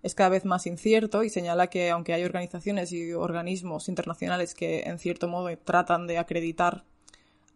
es 0.04 0.14
cada 0.14 0.30
vez 0.30 0.44
más 0.44 0.68
incierto 0.68 1.24
y 1.24 1.30
señala 1.30 1.68
que 1.68 1.90
aunque 1.90 2.14
hay 2.14 2.26
organizaciones 2.26 2.92
y 2.92 3.14
organismos 3.14 3.88
internacionales 3.88 4.54
que 4.54 4.82
en 4.82 5.00
cierto 5.00 5.30
modo 5.30 5.58
tratan 5.58 6.06
de 6.06 6.18
acreditar 6.18 6.84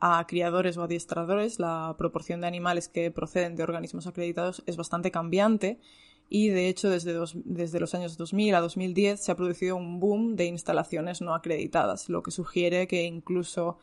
a 0.05 0.27
criadores 0.27 0.75
o 0.75 0.83
adiestradores, 0.83 1.59
la 1.59 1.95
proporción 1.97 2.41
de 2.41 2.47
animales 2.47 2.89
que 2.89 3.09
proceden 3.09 3.55
de 3.55 3.63
organismos 3.63 4.05
acreditados 4.05 4.61
es 4.65 4.75
bastante 4.75 5.11
cambiante 5.11 5.79
y 6.27 6.49
de 6.49 6.67
hecho 6.67 6.89
desde, 6.89 7.17
desde 7.45 7.79
los 7.79 7.95
años 7.95 8.17
2000 8.17 8.55
a 8.55 8.59
2010 8.59 9.23
se 9.23 9.31
ha 9.31 9.37
producido 9.37 9.77
un 9.77 10.01
boom 10.01 10.35
de 10.35 10.43
instalaciones 10.47 11.21
no 11.21 11.33
acreditadas, 11.33 12.09
lo 12.09 12.21
que 12.21 12.31
sugiere 12.31 12.85
que 12.85 13.03
incluso 13.03 13.77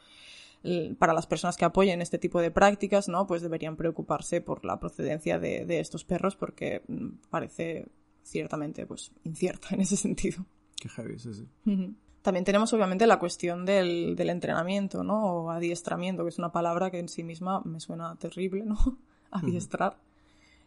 para 0.98 1.14
las 1.14 1.26
personas 1.26 1.56
que 1.56 1.64
apoyen 1.64 2.02
este 2.02 2.18
tipo 2.18 2.38
de 2.42 2.50
prácticas, 2.50 3.08
¿no? 3.08 3.26
Pues 3.26 3.40
deberían 3.40 3.76
preocuparse 3.76 4.42
por 4.42 4.62
la 4.66 4.78
procedencia 4.78 5.38
de, 5.38 5.80
estos 5.80 6.04
perros 6.04 6.36
porque 6.36 6.82
mm, 6.86 7.30
parece 7.30 7.86
ciertamente 8.22 8.84
pues 8.84 9.10
incierta 9.24 9.68
en 9.70 9.80
ese 9.80 9.96
sentido. 9.96 10.44
Qué 10.76 10.90
heavy, 10.90 11.18
sí, 11.18 11.32
sí. 11.32 11.96
También 12.22 12.44
tenemos 12.44 12.72
obviamente 12.72 13.06
la 13.06 13.18
cuestión 13.18 13.64
del, 13.64 14.14
del, 14.14 14.30
entrenamiento, 14.30 15.02
¿no? 15.02 15.24
O 15.24 15.50
adiestramiento, 15.50 16.22
que 16.22 16.28
es 16.28 16.38
una 16.38 16.52
palabra 16.52 16.90
que 16.90 16.98
en 16.98 17.08
sí 17.08 17.24
misma 17.24 17.62
me 17.64 17.80
suena 17.80 18.14
terrible, 18.16 18.64
¿no? 18.64 18.76
Adiestrar. 19.30 19.96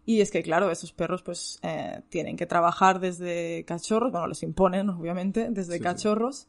Y 0.05 0.21
es 0.21 0.31
que, 0.31 0.43
claro, 0.43 0.69
esos 0.69 0.91
perros 0.91 1.21
pues 1.21 1.59
eh, 1.61 2.01
tienen 2.09 2.35
que 2.35 2.45
trabajar 2.45 2.99
desde 2.99 3.63
cachorros, 3.65 4.11
bueno, 4.11 4.27
les 4.27 4.43
imponen, 4.43 4.89
obviamente, 4.89 5.49
desde 5.49 5.79
cachorros. 5.79 6.47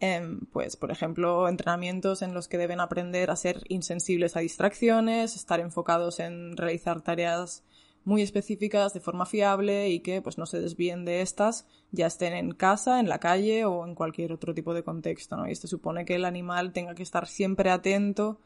Em, 0.00 0.40
pues, 0.52 0.76
por 0.76 0.92
ejemplo, 0.92 1.48
entrenamientos 1.48 2.22
en 2.22 2.32
los 2.32 2.46
que 2.46 2.56
deben 2.56 2.80
aprender 2.80 3.30
a 3.30 3.36
ser 3.36 3.62
insensibles 3.68 4.36
a 4.36 4.40
distracciones, 4.40 5.34
estar 5.34 5.58
enfocados 5.60 6.20
en 6.20 6.56
realizar 6.56 7.02
tareas 7.02 7.64
muy 8.04 8.22
específicas 8.22 8.94
de 8.94 9.00
forma 9.00 9.26
fiable 9.26 9.90
y 9.90 10.00
que 10.00 10.22
pues 10.22 10.38
no 10.38 10.46
se 10.46 10.60
desvíen 10.60 11.04
de 11.04 11.20
estas, 11.20 11.66
ya 11.92 12.06
estén 12.06 12.32
en 12.32 12.52
casa, 12.52 13.00
en 13.00 13.08
la 13.08 13.18
calle 13.18 13.64
o 13.64 13.86
en 13.86 13.94
cualquier 13.94 14.32
otro 14.32 14.54
tipo 14.54 14.74
de 14.74 14.82
contexto, 14.82 15.36
¿no? 15.36 15.48
Y 15.48 15.52
esto 15.52 15.68
supone 15.68 16.04
que 16.04 16.14
el 16.14 16.24
animal 16.24 16.72
tenga 16.72 16.94
que 16.94 17.02
estar 17.02 17.26
siempre 17.26 17.70
atento 17.70 18.40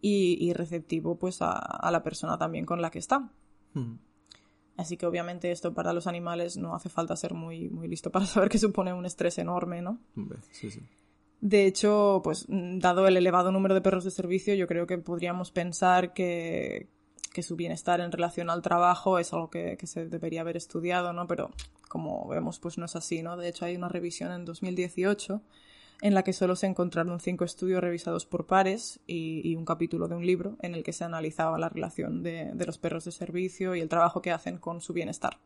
y, 0.00 0.52
receptivo 0.52 1.18
pues 1.18 1.38
a, 1.40 1.88
la 1.90 2.02
persona 2.02 2.38
también 2.38 2.64
con 2.64 2.82
la 2.82 2.90
que 2.90 2.98
está. 2.98 3.30
Hmm. 3.74 3.96
Así 4.76 4.96
que 4.96 5.06
obviamente 5.06 5.50
esto 5.50 5.74
para 5.74 5.92
los 5.92 6.06
animales 6.06 6.56
no 6.56 6.74
hace 6.74 6.88
falta 6.88 7.16
ser 7.16 7.34
muy, 7.34 7.68
muy 7.68 7.88
listo 7.88 8.10
para 8.12 8.26
saber 8.26 8.48
que 8.48 8.58
supone 8.58 8.92
un 8.92 9.06
estrés 9.06 9.38
enorme, 9.38 9.82
¿no? 9.82 9.98
Sí, 10.52 10.70
sí. 10.70 10.80
De 11.40 11.66
hecho, 11.66 12.20
pues 12.24 12.46
dado 12.48 13.06
el 13.06 13.16
elevado 13.16 13.52
número 13.52 13.74
de 13.74 13.80
perros 13.80 14.04
de 14.04 14.10
servicio, 14.10 14.54
yo 14.54 14.66
creo 14.66 14.86
que 14.86 14.98
podríamos 14.98 15.52
pensar 15.52 16.12
que, 16.12 16.88
que 17.38 17.44
su 17.44 17.54
bienestar 17.54 18.00
en 18.00 18.10
relación 18.10 18.50
al 18.50 18.62
trabajo 18.62 19.20
es 19.20 19.32
algo 19.32 19.48
que, 19.48 19.78
se 19.84 20.06
debería 20.06 20.40
haber 20.40 20.56
estudiado, 20.56 21.12
¿no? 21.12 21.28
Pero 21.28 21.52
como 21.86 22.26
vemos, 22.26 22.58
pues 22.58 22.78
no 22.78 22.86
es 22.86 22.96
así, 22.96 23.22
¿no? 23.22 23.36
De 23.36 23.46
hecho, 23.46 23.64
hay 23.64 23.76
una 23.76 23.88
revisión 23.88 24.32
en 24.32 24.44
2018 24.44 25.40
en 26.02 26.14
la 26.14 26.24
que 26.24 26.32
solo 26.32 26.56
se 26.56 26.66
encontraron 26.66 27.20
cinco 27.20 27.44
estudios 27.44 27.80
revisados 27.80 28.26
por 28.26 28.46
pares 28.46 28.98
y, 29.06 29.54
un 29.54 29.64
capítulo 29.64 30.08
de 30.08 30.16
un 30.16 30.26
libro 30.26 30.56
en 30.62 30.74
el 30.74 30.82
que 30.82 30.92
se 30.92 31.04
analizaba 31.04 31.60
la 31.60 31.68
relación 31.68 32.24
de, 32.24 32.52
los 32.66 32.76
perros 32.78 33.04
de 33.04 33.12
servicio 33.12 33.76
y 33.76 33.82
el 33.82 33.88
trabajo 33.88 34.20
que 34.20 34.32
hacen 34.32 34.58
con 34.58 34.80
su 34.80 34.92
bienestar. 34.92 35.38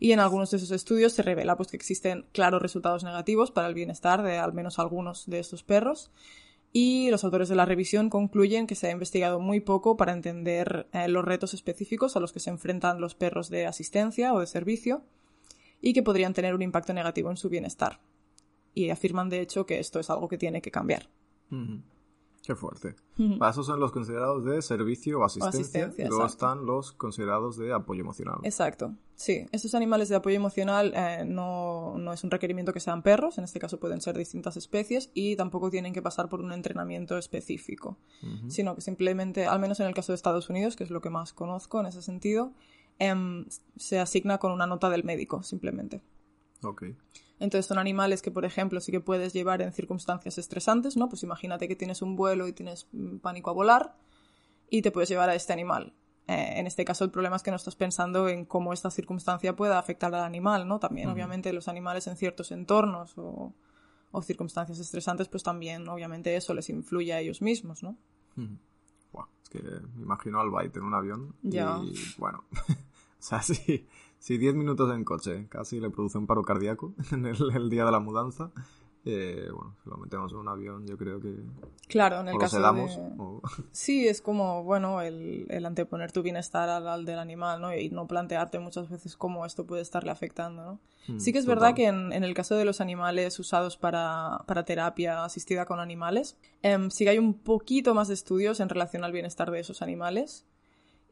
Y 0.00 0.10
en 0.10 0.18
algunos 0.18 0.50
de 0.50 0.56
esos 0.56 0.72
estudios 0.72 1.12
se 1.12 1.22
revela 1.22 1.56
pues, 1.56 1.70
que 1.70 1.76
existen 1.76 2.26
claros 2.32 2.60
resultados 2.60 3.04
negativos 3.04 3.52
para 3.52 3.68
el 3.68 3.74
bienestar 3.74 4.24
de 4.24 4.38
al 4.38 4.52
menos 4.52 4.80
algunos 4.80 5.26
de 5.26 5.38
estos 5.38 5.62
perros 5.62 6.10
y 6.72 7.10
los 7.10 7.24
autores 7.24 7.48
de 7.48 7.56
la 7.56 7.64
revisión 7.64 8.10
concluyen 8.10 8.66
que 8.66 8.74
se 8.74 8.88
ha 8.88 8.90
investigado 8.90 9.40
muy 9.40 9.60
poco 9.60 9.96
para 9.96 10.12
entender 10.12 10.88
eh, 10.92 11.08
los 11.08 11.24
retos 11.24 11.54
específicos 11.54 12.16
a 12.16 12.20
los 12.20 12.32
que 12.32 12.40
se 12.40 12.50
enfrentan 12.50 13.00
los 13.00 13.14
perros 13.14 13.48
de 13.48 13.66
asistencia 13.66 14.34
o 14.34 14.40
de 14.40 14.46
servicio 14.46 15.02
y 15.80 15.92
que 15.92 16.02
podrían 16.02 16.34
tener 16.34 16.54
un 16.54 16.62
impacto 16.62 16.92
negativo 16.92 17.30
en 17.30 17.36
su 17.36 17.48
bienestar. 17.48 18.00
Y 18.74 18.90
afirman, 18.90 19.30
de 19.30 19.40
hecho, 19.40 19.64
que 19.64 19.78
esto 19.78 20.00
es 20.00 20.10
algo 20.10 20.28
que 20.28 20.36
tiene 20.36 20.60
que 20.60 20.70
cambiar. 20.70 21.08
Qué 22.46 22.54
fuerte. 22.54 22.94
Esos 23.18 23.66
son 23.66 23.80
los 23.80 23.90
considerados 23.90 24.44
de 24.44 24.62
servicio 24.62 25.18
o 25.18 25.24
asistencia. 25.24 25.92
y 25.98 26.04
luego 26.04 26.24
están 26.24 26.64
los 26.64 26.92
considerados 26.92 27.56
de 27.56 27.72
apoyo 27.72 28.02
emocional. 28.02 28.38
Exacto. 28.44 28.94
Sí, 29.16 29.46
estos 29.50 29.74
animales 29.74 30.08
de 30.08 30.14
apoyo 30.14 30.36
emocional 30.36 30.92
eh, 30.94 31.24
no, 31.26 31.96
es 32.12 32.22
un 32.22 32.30
requerimiento 32.30 32.72
que 32.72 32.78
sean 32.78 33.02
perros, 33.02 33.38
en 33.38 33.44
este 33.44 33.58
caso 33.58 33.80
pueden 33.80 34.00
ser 34.00 34.16
distintas 34.16 34.56
especies 34.56 35.10
y 35.12 35.34
tampoco 35.34 35.70
tienen 35.70 35.92
que 35.92 36.02
pasar 36.02 36.28
por 36.28 36.40
un 36.40 36.52
entrenamiento 36.52 37.18
específico, 37.18 37.98
sino 38.46 38.76
que 38.76 38.80
simplemente, 38.80 39.46
al 39.46 39.58
menos 39.58 39.80
en 39.80 39.86
el 39.86 39.94
caso 39.94 40.12
de 40.12 40.16
Estados 40.16 40.48
Unidos, 40.48 40.76
que 40.76 40.84
es 40.84 40.90
lo 40.90 41.00
que 41.00 41.10
más 41.10 41.32
conozco 41.32 41.80
en 41.80 41.86
ese 41.86 42.00
sentido, 42.00 42.52
em, 43.00 43.46
se 43.76 43.98
asigna 43.98 44.38
con 44.38 44.52
una 44.52 44.68
nota 44.68 44.88
del 44.88 45.02
médico, 45.02 45.42
simplemente. 45.42 46.00
Ok. 46.62 46.84
Entonces 47.38 47.66
son 47.66 47.78
animales 47.78 48.22
que, 48.22 48.30
por 48.30 48.44
ejemplo, 48.44 48.80
sí 48.80 48.90
que 48.90 49.00
puedes 49.00 49.32
llevar 49.32 49.60
en 49.60 49.72
circunstancias 49.72 50.38
estresantes, 50.38 50.96
¿no? 50.96 51.08
Pues 51.08 51.22
imagínate 51.22 51.68
que 51.68 51.76
tienes 51.76 52.00
un 52.00 52.16
vuelo 52.16 52.48
y 52.48 52.52
tienes 52.52 52.88
mm, 52.92 53.18
pánico 53.18 53.50
a 53.50 53.52
volar 53.52 53.96
y 54.70 54.82
te 54.82 54.90
puedes 54.90 55.08
llevar 55.08 55.28
a 55.28 55.34
este 55.34 55.52
animal. 55.52 55.94
Eh, 56.28 56.54
en 56.56 56.66
este 56.66 56.84
caso 56.84 57.04
el 57.04 57.10
problema 57.10 57.36
es 57.36 57.42
que 57.42 57.50
no 57.50 57.56
estás 57.56 57.76
pensando 57.76 58.28
en 58.28 58.46
cómo 58.46 58.72
esta 58.72 58.90
circunstancia 58.90 59.54
pueda 59.54 59.78
afectar 59.78 60.14
al 60.14 60.24
animal, 60.24 60.66
¿no? 60.66 60.80
También, 60.80 61.08
obviamente, 61.08 61.52
los 61.52 61.68
animales 61.68 62.06
en 62.06 62.16
ciertos 62.16 62.50
entornos 62.52 63.14
o, 63.16 63.52
circunstancias 64.22 64.78
estresantes, 64.78 65.28
pues 65.28 65.42
también, 65.42 65.86
obviamente, 65.90 66.34
eso 66.36 66.54
les 66.54 66.70
influye 66.70 67.12
a 67.12 67.20
ellos 67.20 67.42
mismos, 67.42 67.82
¿no? 67.82 67.98
es 69.42 69.48
que 69.50 69.62
me 69.62 70.02
imagino 70.02 70.40
al 70.40 70.50
Byte 70.50 70.78
en 70.78 70.82
un 70.84 70.94
avión 70.94 71.34
ya. 71.42 71.78
y, 71.84 71.94
bueno, 72.16 72.44
o 72.50 72.76
sea, 73.18 73.42
sí 73.42 73.86
si 74.18 74.38
10 74.38 74.54
minutos 74.54 74.94
en 74.94 75.04
coche 75.04 75.46
casi 75.48 75.80
le 75.80 75.90
produce 75.90 76.18
un 76.18 76.26
paro 76.26 76.42
cardíaco 76.42 76.94
en 77.12 77.26
el, 77.26 77.70
día 77.70 77.84
de 77.84 77.92
la 77.92 78.00
mudanza, 78.00 78.50
eh, 79.08 79.48
bueno, 79.52 79.76
si 79.84 79.88
lo 79.88 79.98
metemos 79.98 80.32
en 80.32 80.38
un 80.38 80.48
avión, 80.48 80.84
yo 80.84 80.98
creo 80.98 81.20
que. 81.20 81.32
Claro, 81.86 82.20
en 82.20 82.28
el 82.28 82.38
caso 82.38 82.60
de... 82.60 83.40
Sí, 83.70 84.08
es 84.08 84.20
como, 84.20 84.64
bueno, 84.64 85.00
el, 85.00 85.46
anteponer 85.64 86.10
tu 86.10 86.22
bienestar 86.22 86.68
al, 86.68 87.04
del 87.04 87.20
animal, 87.20 87.60
¿no? 87.60 87.72
Y 87.72 87.88
no 87.90 88.08
plantearte 88.08 88.58
muchas 88.58 88.90
veces 88.90 89.16
cómo 89.16 89.46
esto 89.46 89.64
puede 89.64 89.82
estarle 89.82 90.10
afectando, 90.10 90.64
¿no? 90.64 90.80
Mm, 91.06 91.20
sí 91.20 91.32
que 91.32 91.38
es 91.38 91.46
verdad 91.46 91.74
que 91.74 91.86
en, 91.86 92.12
el 92.12 92.34
caso 92.34 92.56
de 92.56 92.64
los 92.64 92.80
animales 92.80 93.38
usados 93.38 93.76
para, 93.76 94.44
terapia 94.66 95.24
asistida 95.24 95.66
con 95.66 95.78
animales, 95.78 96.36
em, 96.62 96.90
sí 96.90 97.04
que 97.04 97.10
hay 97.10 97.18
un 97.18 97.34
poquito 97.34 97.94
más 97.94 98.08
de 98.08 98.14
estudios 98.14 98.58
en 98.58 98.68
relación 98.68 99.04
al 99.04 99.12
bienestar 99.12 99.52
de 99.52 99.60
esos 99.60 99.82
animales. 99.82 100.46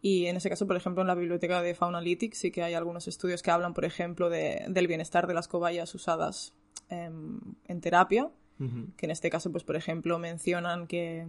Y 0.04 0.26
en 0.26 0.36
ese 0.36 0.50
caso, 0.50 0.66
por 0.66 0.76
ejemplo, 0.76 1.00
en 1.00 1.06
la 1.06 1.14
biblioteca 1.14 1.62
de 1.62 1.74
Faunalytics 1.74 2.36
sí 2.36 2.50
que 2.50 2.62
hay 2.62 2.74
algunos 2.74 3.08
estudios 3.08 3.40
que 3.40 3.50
hablan, 3.50 3.72
por 3.72 3.86
ejemplo, 3.86 4.28
del 4.28 4.86
bienestar 4.86 5.26
de 5.26 5.32
las 5.32 5.48
cobayas 5.48 5.94
usadas 5.94 6.52
en, 6.90 7.80
terapia, 7.80 8.28
que 8.98 9.06
en 9.06 9.10
este 9.10 9.30
caso, 9.30 9.50
pues, 9.50 9.64
por 9.64 9.76
ejemplo, 9.76 10.18
mencionan 10.18 10.86
que, 10.88 11.26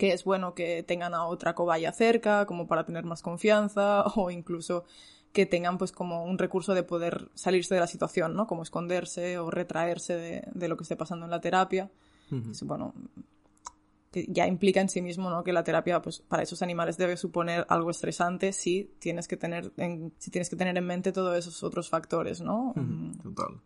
es 0.00 0.24
bueno 0.24 0.52
que 0.52 0.82
tengan 0.82 1.14
a 1.14 1.26
otra 1.26 1.54
cobaya 1.54 1.92
cerca, 1.92 2.44
como 2.44 2.66
para 2.66 2.84
tener 2.84 3.04
más 3.04 3.22
confianza, 3.22 4.02
o 4.16 4.32
incluso 4.32 4.82
que 5.32 5.46
tengan 5.46 5.78
pues 5.78 5.92
como 5.92 6.24
un 6.24 6.38
recurso 6.38 6.74
de 6.74 6.82
poder 6.82 7.28
salirse 7.34 7.72
de 7.72 7.82
la 7.82 7.86
situación, 7.86 8.34
¿no? 8.34 8.48
Como 8.48 8.64
esconderse 8.64 9.38
o 9.38 9.48
retraerse 9.48 10.42
de, 10.52 10.68
lo 10.68 10.76
que 10.76 10.82
esté 10.82 10.96
pasando 10.96 11.24
en 11.24 11.30
la 11.30 11.40
terapia. 11.40 11.88
bueno, 12.62 12.94
que 14.12 14.26
ya 14.28 14.46
implica 14.46 14.80
en 14.80 14.88
sí 14.88 15.00
mismo 15.00 15.30
¿no? 15.30 15.42
que 15.42 15.52
la 15.52 15.64
terapia 15.64 16.00
pues, 16.02 16.20
para 16.20 16.42
esos 16.42 16.62
animales 16.62 16.98
debe 16.98 17.16
suponer 17.16 17.66
algo 17.68 17.90
estresante 17.90 18.52
si 18.52 18.92
tienes 18.98 19.26
que 19.26 19.36
tener 19.36 19.72
en, 19.78 20.12
si 20.18 20.30
tienes 20.30 20.50
que 20.50 20.56
tener 20.56 20.76
en 20.76 20.86
mente 20.86 21.12
todos 21.12 21.36
esos 21.36 21.62
otros 21.62 21.88
factores, 21.88 22.40
¿no? 22.42 22.74
Mm. 22.76 23.12
Total. 23.22 23.60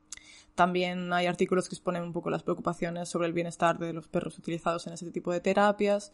También 0.55 1.13
hay 1.13 1.27
artículos 1.27 1.69
que 1.69 1.75
exponen 1.75 2.03
un 2.03 2.13
poco 2.13 2.31
las 2.31 2.43
preocupaciones 2.43 3.09
sobre 3.09 3.27
el 3.27 3.35
bienestar 3.35 3.79
de 3.79 3.93
los 3.93 4.09
perros 4.09 4.39
utilizados 4.39 4.87
en 4.87 4.95
ese 4.95 5.11
tipo 5.11 5.33
de 5.33 5.41
terapias. 5.41 6.13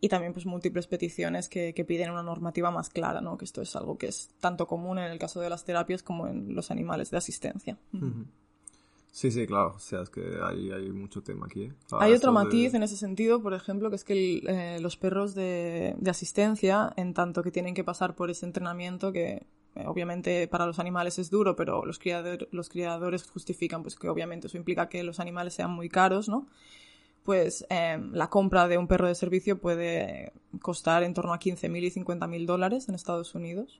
y 0.00 0.08
también 0.08 0.32
pues 0.32 0.46
múltiples 0.46 0.88
peticiones 0.88 1.48
que, 1.48 1.74
que, 1.74 1.84
piden 1.84 2.10
una 2.10 2.24
normativa 2.24 2.72
más 2.72 2.88
clara, 2.88 3.20
¿no? 3.20 3.38
Que 3.38 3.44
esto 3.44 3.62
es 3.62 3.76
algo 3.76 3.96
que 3.96 4.08
es 4.08 4.30
tanto 4.40 4.66
común 4.66 4.98
en 4.98 5.12
el 5.12 5.18
caso 5.18 5.40
de 5.40 5.48
las 5.48 5.64
terapias 5.64 6.02
como 6.02 6.26
en 6.26 6.56
los 6.56 6.72
animales 6.72 7.10
de 7.12 7.18
asistencia. 7.18 7.78
Sí, 9.12 9.30
sí, 9.30 9.46
claro. 9.46 9.74
O 9.76 9.78
sea, 9.78 10.00
es 10.00 10.10
que 10.10 10.38
hay, 10.42 10.72
hay 10.72 10.90
mucho 10.90 11.22
tema 11.22 11.46
aquí. 11.46 11.64
¿eh? 11.64 11.72
hay 11.92 12.12
otro 12.14 12.32
matiz 12.32 12.74
en 12.74 12.82
ese 12.82 12.96
sentido, 12.96 13.42
por 13.42 13.54
ejemplo, 13.54 13.90
que 13.90 13.96
es 13.96 14.04
que 14.04 14.42
eh, 14.46 14.78
los 14.80 14.96
perros 14.96 15.34
de, 15.34 15.94
de, 15.98 16.10
asistencia, 16.10 16.92
en 16.96 17.12
tanto 17.12 17.42
que 17.42 17.50
tienen 17.50 17.74
que 17.74 17.84
pasar 17.84 18.16
por 18.16 18.30
ese 18.30 18.46
entrenamiento 18.46 19.12
que 19.12 19.46
eh, 19.74 19.84
obviamente 19.86 20.48
para 20.48 20.66
los 20.66 20.78
animales 20.78 21.18
es 21.18 21.30
duro, 21.30 21.54
pero 21.54 21.84
los, 21.84 21.98
criador, 21.98 22.48
los 22.52 22.70
criadores 22.70 23.28
justifican 23.30 23.82
pues 23.82 23.96
que 23.96 24.08
obviamente 24.08 24.46
eso 24.46 24.56
implica 24.56 24.88
que 24.88 25.02
los 25.02 25.20
animales 25.20 25.54
sean 25.54 25.70
muy 25.70 25.90
caros, 25.90 26.28
¿no? 26.28 26.46
pues 27.22 27.64
em, 27.70 28.12
la 28.12 28.28
compra 28.28 28.68
de 28.68 28.78
un 28.78 28.88
perro 28.88 29.06
de 29.06 29.14
servicio 29.14 29.58
puede 29.58 30.32
costar 30.60 31.02
en 31.02 31.14
torno 31.14 31.32
a 31.32 31.38
15.000 31.38 31.84
y 31.84 31.90
50.000 31.90 32.46
dólares 32.46 32.88
en 32.88 32.94
Estados 32.94 33.34
Unidos. 33.34 33.78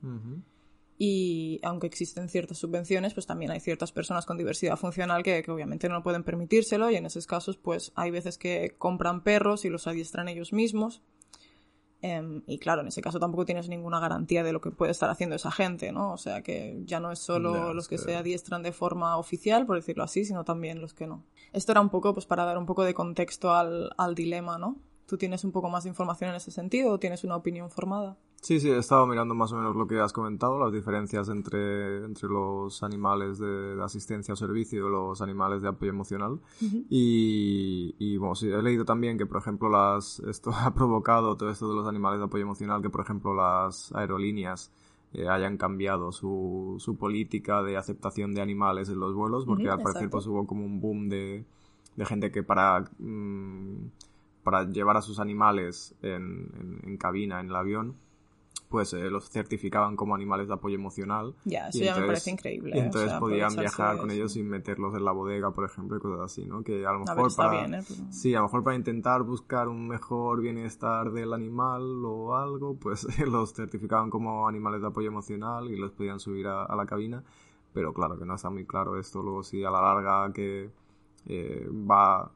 Y 1.04 1.58
aunque 1.64 1.86
existen 1.88 2.28
ciertas 2.28 2.58
subvenciones, 2.58 3.14
pues 3.14 3.26
también 3.26 3.50
hay 3.50 3.58
ciertas 3.58 3.90
personas 3.90 4.24
con 4.24 4.36
diversidad 4.36 4.76
funcional 4.76 5.22
que, 5.22 5.42
que, 5.42 5.50
obviamente 5.50 5.88
no 5.88 6.02
pueden 6.02 6.22
permitírselo 6.22 6.90
y 6.90 6.96
en 6.96 7.06
esos 7.06 7.26
casos 7.26 7.56
pues 7.56 7.90
hay 7.96 8.10
veces 8.10 8.38
que 8.38 8.76
compran 8.78 9.24
perros 9.24 9.64
y 9.64 9.68
los 9.70 9.86
adiestran 9.86 10.28
ellos 10.28 10.52
mismos 10.52 11.02
Em, 12.04 12.42
y 12.48 12.58
claro, 12.58 12.80
en 12.82 12.88
ese 12.88 13.00
caso 13.00 13.20
tampoco 13.20 13.44
tienes 13.44 13.68
ninguna 13.68 14.00
garantía 14.00 14.42
de 14.42 14.52
lo 14.52 14.60
que 14.60 14.72
puede 14.72 14.90
estar 14.90 15.08
haciendo 15.08 15.36
esa 15.36 15.52
gente, 15.52 15.92
¿no? 15.92 16.12
O 16.12 16.16
sea 16.16 16.42
que 16.42 16.82
ya 16.84 16.98
no 16.98 17.12
es 17.12 17.20
solo 17.20 17.72
los 17.72 17.86
que 17.86 17.96
se 17.96 18.16
adiestran 18.16 18.64
de 18.64 18.72
forma 18.72 19.16
oficial, 19.16 19.66
por 19.66 19.76
decirlo 19.76 20.02
así, 20.02 20.24
sino 20.24 20.44
también 20.44 20.80
los 20.80 20.94
que 20.94 21.06
no. 21.06 21.24
Esto 21.52 21.70
era 21.70 21.80
un 21.80 21.90
poco 21.90 22.12
pues 22.12 22.26
para 22.26 22.44
dar 22.44 22.58
un 22.58 22.66
poco 22.66 22.82
de 22.82 22.92
contexto 22.92 23.54
al, 23.54 23.92
al 23.96 24.16
dilema, 24.16 24.58
¿no? 24.58 24.80
¿Tú 25.06 25.16
tienes 25.16 25.44
un 25.44 25.52
poco 25.52 25.68
más 25.68 25.84
de 25.84 25.90
información 25.90 26.30
en 26.30 26.36
ese 26.36 26.50
sentido 26.50 26.90
o 26.90 26.98
tienes 26.98 27.22
una 27.22 27.36
opinión 27.36 27.70
formada? 27.70 28.16
Sí, 28.42 28.58
sí, 28.58 28.68
he 28.70 28.76
estado 28.76 29.06
mirando 29.06 29.36
más 29.36 29.52
o 29.52 29.56
menos 29.56 29.76
lo 29.76 29.86
que 29.86 30.00
has 30.00 30.12
comentado, 30.12 30.58
las 30.58 30.72
diferencias 30.72 31.28
entre, 31.28 32.04
entre 32.04 32.28
los 32.28 32.82
animales 32.82 33.38
de, 33.38 33.80
asistencia 33.80 34.34
o 34.34 34.36
servicio 34.36 34.84
y 34.84 34.90
los 34.90 35.22
animales 35.22 35.62
de 35.62 35.68
apoyo 35.68 35.92
emocional. 35.92 36.40
Y, 36.90 37.94
y, 38.00 38.16
bueno, 38.16 38.34
sí, 38.34 38.50
he 38.50 38.60
leído 38.60 38.84
también 38.84 39.16
que, 39.16 39.26
por 39.26 39.40
ejemplo, 39.40 39.68
las, 39.68 40.18
esto 40.18 40.50
ha 40.58 40.74
provocado 40.74 41.36
todo 41.36 41.50
esto 41.50 41.68
de 41.68 41.76
los 41.76 41.86
animales 41.86 42.18
de 42.18 42.24
apoyo 42.24 42.42
emocional, 42.42 42.82
que, 42.82 42.90
por 42.90 43.02
ejemplo, 43.02 43.32
las 43.32 43.94
aerolíneas 43.94 44.72
eh, 45.12 45.28
hayan 45.28 45.56
cambiado 45.56 46.10
su, 46.10 46.78
su 46.80 46.96
política 46.96 47.62
de 47.62 47.76
aceptación 47.76 48.34
de 48.34 48.42
animales 48.42 48.88
en 48.88 48.98
los 48.98 49.14
vuelos, 49.14 49.46
porque 49.46 49.68
al 49.68 49.80
parecer 49.80 50.10
pues, 50.10 50.26
hubo 50.26 50.48
como 50.48 50.64
un 50.64 50.80
boom 50.80 51.08
de, 51.08 51.44
de 51.94 52.06
gente 52.06 52.32
que 52.32 52.42
para... 52.42 52.90
Mm, 52.98 53.86
para 54.42 54.64
llevar 54.64 54.96
a 54.96 55.02
sus 55.02 55.20
animales 55.20 55.94
en, 56.02 56.50
en, 56.58 56.80
en 56.82 56.96
cabina 56.96 57.38
en 57.38 57.46
el 57.46 57.54
avión, 57.54 57.94
pues 58.72 58.94
eh, 58.94 59.10
los 59.10 59.28
certificaban 59.28 59.96
como 59.96 60.14
animales 60.14 60.48
de 60.48 60.54
apoyo 60.54 60.76
emocional. 60.76 61.34
Ya, 61.44 61.68
eso 61.68 61.84
ya 61.84 61.94
me 61.94 62.06
parece 62.06 62.30
increíble. 62.30 62.74
Y 62.74 62.78
entonces 62.78 63.12
podían 63.18 63.54
viajar 63.54 63.98
con 63.98 64.10
ellos 64.10 64.32
sin 64.32 64.48
meterlos 64.48 64.96
en 64.96 65.04
la 65.04 65.12
bodega, 65.12 65.50
por 65.50 65.66
ejemplo, 65.66 65.98
y 65.98 66.00
cosas 66.00 66.32
así, 66.32 66.46
¿no? 66.46 66.64
Que 66.64 66.86
a 66.86 66.92
lo 66.92 67.00
mejor 67.00 67.36
para... 67.36 67.66
¿eh? 67.66 67.82
Sí, 68.08 68.34
a 68.34 68.38
lo 68.38 68.44
mejor 68.44 68.64
para 68.64 68.74
intentar 68.74 69.24
buscar 69.24 69.68
un 69.68 69.86
mejor 69.86 70.40
bienestar 70.40 71.12
del 71.12 71.34
animal 71.34 72.02
o 72.02 72.34
algo, 72.34 72.74
pues 72.76 73.06
los 73.26 73.52
certificaban 73.52 74.08
como 74.08 74.48
animales 74.48 74.80
de 74.80 74.86
apoyo 74.86 75.08
emocional 75.08 75.70
y 75.70 75.76
los 75.76 75.92
podían 75.92 76.18
subir 76.18 76.46
a, 76.46 76.74
la 76.74 76.86
cabina. 76.86 77.22
Pero 77.74 77.92
claro 77.92 78.18
que 78.18 78.24
no 78.24 78.36
está 78.36 78.48
muy 78.48 78.64
claro 78.64 78.98
esto, 78.98 79.22
luego 79.22 79.42
si 79.42 79.62
a 79.64 79.70
la 79.70 79.82
larga 79.82 80.32
que 80.32 80.70
eh, 81.26 81.68
va 81.70 82.32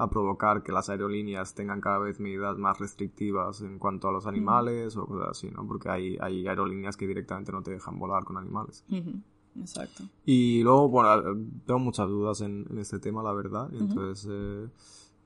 a 0.00 0.08
provocar 0.08 0.62
que 0.62 0.72
las 0.72 0.88
aerolíneas 0.88 1.54
tengan 1.54 1.82
cada 1.82 1.98
vez 1.98 2.20
medidas 2.20 2.56
más 2.56 2.78
restrictivas 2.78 3.60
en 3.60 3.78
cuanto 3.78 4.08
a 4.08 4.12
los 4.12 4.26
animales 4.26 4.96
o 4.96 5.04
cosas 5.04 5.28
así, 5.32 5.50
¿no? 5.50 5.66
Porque 5.66 5.90
hay, 5.90 6.16
hay 6.22 6.48
aerolíneas 6.48 6.96
que 6.96 7.06
directamente 7.06 7.52
no 7.52 7.62
te 7.62 7.72
dejan 7.72 7.98
volar 7.98 8.24
con 8.24 8.38
animales. 8.38 8.82
Exacto. 9.54 10.04
Y 10.24 10.62
luego, 10.62 10.88
bueno, 10.88 11.22
tengo 11.66 11.80
muchas 11.80 12.08
dudas 12.08 12.40
en, 12.40 12.66
este 12.78 12.98
tema, 12.98 13.22
la 13.22 13.34
verdad, 13.34 13.68
entonces 13.74 14.26
eh, 14.30 14.68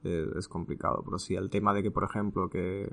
eh, 0.02 0.26
es 0.36 0.48
complicado. 0.48 1.02
Pero 1.05 1.20
sí, 1.20 1.36
el 1.36 1.51
tema 1.51 1.72
de 1.72 1.84
que, 1.84 1.92
por 1.92 2.02
ejemplo, 2.02 2.51
que, 2.51 2.92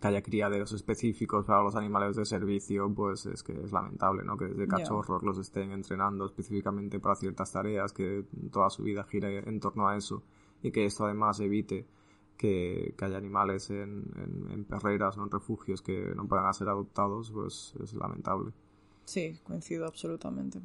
que 0.00 0.06
haya 0.06 0.22
criaderos 0.22 0.70
específicos 0.74 1.44
para 1.44 1.64
los 1.64 1.74
animales 1.74 2.14
de 2.14 2.24
servicio, 2.24 2.88
pues 2.94 3.26
es 3.26 3.42
que 3.42 3.60
es 3.60 3.72
lamentable, 3.72 4.22
¿no? 4.22 4.36
Que 4.36 4.44
desde 4.44 4.68
cachorros 4.68 5.24
los 5.24 5.38
estén 5.38 5.72
entrenando 5.72 6.24
específicamente 6.24 7.00
para 7.00 7.16
ciertas 7.16 7.50
tareas, 7.50 7.92
que 7.92 8.24
toda 8.52 8.70
su 8.70 8.84
vida 8.84 9.02
gira 9.02 9.28
en 9.28 9.58
torno 9.58 9.88
a 9.88 9.96
eso 9.96 10.22
y 10.64 10.72
que 10.72 10.86
esto 10.86 11.04
además 11.04 11.38
evite 11.40 11.86
que, 12.38 12.94
haya 13.00 13.18
animales 13.18 13.70
en, 13.70 14.04
en, 14.50 14.64
perreras 14.64 15.16
o 15.18 15.22
en 15.22 15.30
refugios 15.30 15.82
que 15.82 16.14
no 16.16 16.26
puedan 16.26 16.52
ser 16.54 16.68
adoptados, 16.68 17.30
pues 17.30 17.74
es 17.82 17.94
lamentable. 17.94 18.50
Sí, 19.04 19.38
coincido 19.44 19.86
absolutamente. 19.86 20.60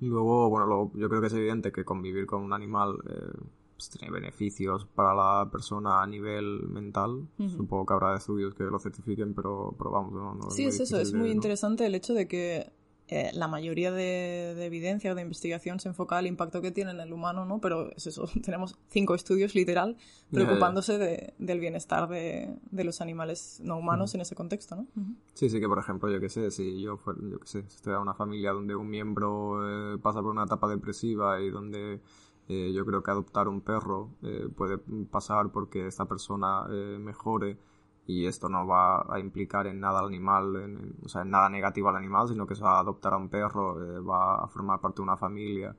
Luego, 0.00 0.48
bueno, 0.48 0.90
yo 0.94 1.08
creo 1.08 1.20
que 1.20 1.26
es 1.26 1.34
evidente 1.34 1.70
que 1.70 1.84
convivir 1.84 2.26
con 2.26 2.42
un 2.42 2.52
animal 2.52 2.98
eh, 3.06 3.38
pues 3.76 3.90
tiene 3.90 4.10
beneficios 4.10 4.86
para 4.86 5.14
la 5.14 5.50
persona 5.50 6.02
a 6.02 6.06
nivel 6.06 6.66
mental. 6.68 7.28
Supongo 7.48 7.84
que 7.84 7.92
habrá 7.92 8.16
estudios 8.16 8.54
que 8.54 8.64
lo 8.64 8.78
certifiquen, 8.78 9.34
pero, 9.34 9.74
pero 9.76 9.90
vamos, 9.90 10.12
no, 10.12 10.50
Sí, 10.50 10.64
es, 10.64 10.80
eso, 10.80 10.98
es 10.98 11.12
muy 11.12 11.30
interesante 11.30 11.84
el 11.84 11.94
hecho 11.94 12.14
de 12.14 12.26
que 12.26 12.72
eh, 13.14 13.30
la 13.34 13.46
mayoría 13.46 13.92
de, 13.92 14.64
evidencia 14.64 15.12
o 15.12 15.14
de 15.14 15.20
investigación 15.20 15.78
se 15.80 15.90
enfoca 15.90 16.16
al 16.16 16.26
impacto 16.26 16.62
que 16.62 16.70
tiene 16.70 16.92
en 16.92 17.00
el 17.00 17.12
humano, 17.12 17.44
¿no? 17.44 17.60
Pero 17.60 17.92
es 17.94 18.06
eso, 18.06 18.24
tenemos 18.42 18.74
cinco 18.88 19.14
estudios 19.14 19.54
literal 19.54 19.98
preocupándose 20.30 21.34
del 21.38 21.60
bienestar 21.60 22.08
de, 22.08 22.56
los 22.70 23.02
animales 23.02 23.60
no 23.62 23.76
humanos 23.76 24.14
en 24.14 24.22
ese 24.22 24.34
contexto, 24.34 24.76
¿no? 24.76 24.86
Sí, 25.34 25.50
sí, 25.50 25.60
que 25.60 25.68
por 25.68 25.78
ejemplo, 25.78 26.10
yo 26.10 26.20
qué 26.20 26.30
sé, 26.30 26.50
si 26.50 26.80
yo, 26.80 26.98
yo 27.30 27.38
qué 27.38 27.46
sé, 27.46 27.58
estoy 27.58 27.92
en 27.92 28.00
una 28.00 28.14
familia 28.14 28.52
donde 28.52 28.74
un 28.74 28.88
miembro 28.88 29.60
eh, 29.94 29.98
pasa 29.98 30.22
por 30.22 30.30
una 30.30 30.44
etapa 30.44 30.66
depresiva 30.66 31.38
y 31.42 31.50
donde 31.50 32.00
eh, 32.48 32.72
yo 32.74 32.86
creo 32.86 33.02
que 33.02 33.10
adoptar 33.10 33.46
un 33.46 33.60
perro 33.60 34.08
puede 34.56 34.78
pasar 35.10 35.52
porque 35.52 35.86
esta 35.86 36.06
persona 36.06 36.64
mejore 36.98 37.58
y 38.06 38.26
esto 38.26 38.48
no 38.48 38.66
va 38.66 39.06
a 39.08 39.18
implicar 39.20 39.66
en 39.66 39.80
nada 39.80 40.00
al 40.00 40.06
animal, 40.06 40.56
en, 40.56 40.94
o 41.04 41.08
sea, 41.08 41.22
en 41.22 41.30
nada 41.30 41.48
negativo 41.48 41.88
al 41.88 41.96
animal, 41.96 42.28
sino 42.28 42.46
que 42.46 42.54
se 42.54 42.62
va 42.62 42.76
a 42.76 42.80
adoptar 42.80 43.14
a 43.14 43.16
un 43.16 43.28
perro, 43.28 43.80
eh, 43.80 44.00
va 44.00 44.44
a 44.44 44.48
formar 44.48 44.80
parte 44.80 44.96
de 44.96 45.02
una 45.02 45.16
familia 45.16 45.74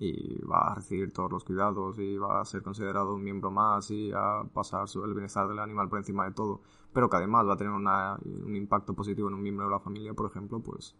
y 0.00 0.40
va 0.42 0.72
a 0.72 0.74
recibir 0.76 1.12
todos 1.12 1.30
los 1.30 1.44
cuidados 1.44 1.98
y 1.98 2.16
va 2.16 2.40
a 2.40 2.44
ser 2.44 2.62
considerado 2.62 3.14
un 3.14 3.22
miembro 3.22 3.50
más 3.50 3.90
y 3.90 4.12
a 4.14 4.42
pasar 4.52 4.86
el 5.04 5.12
bienestar 5.12 5.48
del 5.48 5.58
animal 5.58 5.88
por 5.88 5.98
encima 5.98 6.24
de 6.24 6.32
todo, 6.32 6.60
pero 6.92 7.08
que 7.08 7.16
además 7.16 7.46
va 7.46 7.54
a 7.54 7.56
tener 7.56 7.72
un 7.72 8.56
impacto 8.56 8.94
positivo 8.94 9.28
en 9.28 9.34
un 9.34 9.42
miembro 9.42 9.66
de 9.66 9.72
la 9.72 9.80
familia, 9.80 10.14
por 10.14 10.30
ejemplo, 10.30 10.60
pues... 10.60 10.94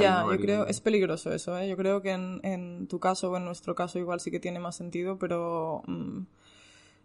Ya, 0.00 0.24
yo 0.24 0.38
creo, 0.38 0.66
es 0.66 0.80
peligroso 0.80 1.30
eso, 1.32 1.58
¿eh? 1.58 1.68
Yo 1.68 1.76
creo 1.76 2.00
que 2.00 2.12
en, 2.12 2.40
en 2.44 2.86
tu 2.86 2.98
caso 2.98 3.30
o 3.30 3.36
en 3.36 3.44
nuestro 3.44 3.74
caso 3.74 3.98
igual 3.98 4.20
sí 4.20 4.30
que 4.30 4.40
tiene 4.40 4.58
más 4.58 4.76
sentido, 4.76 5.18
pero... 5.18 5.82
Mm, 5.86 6.22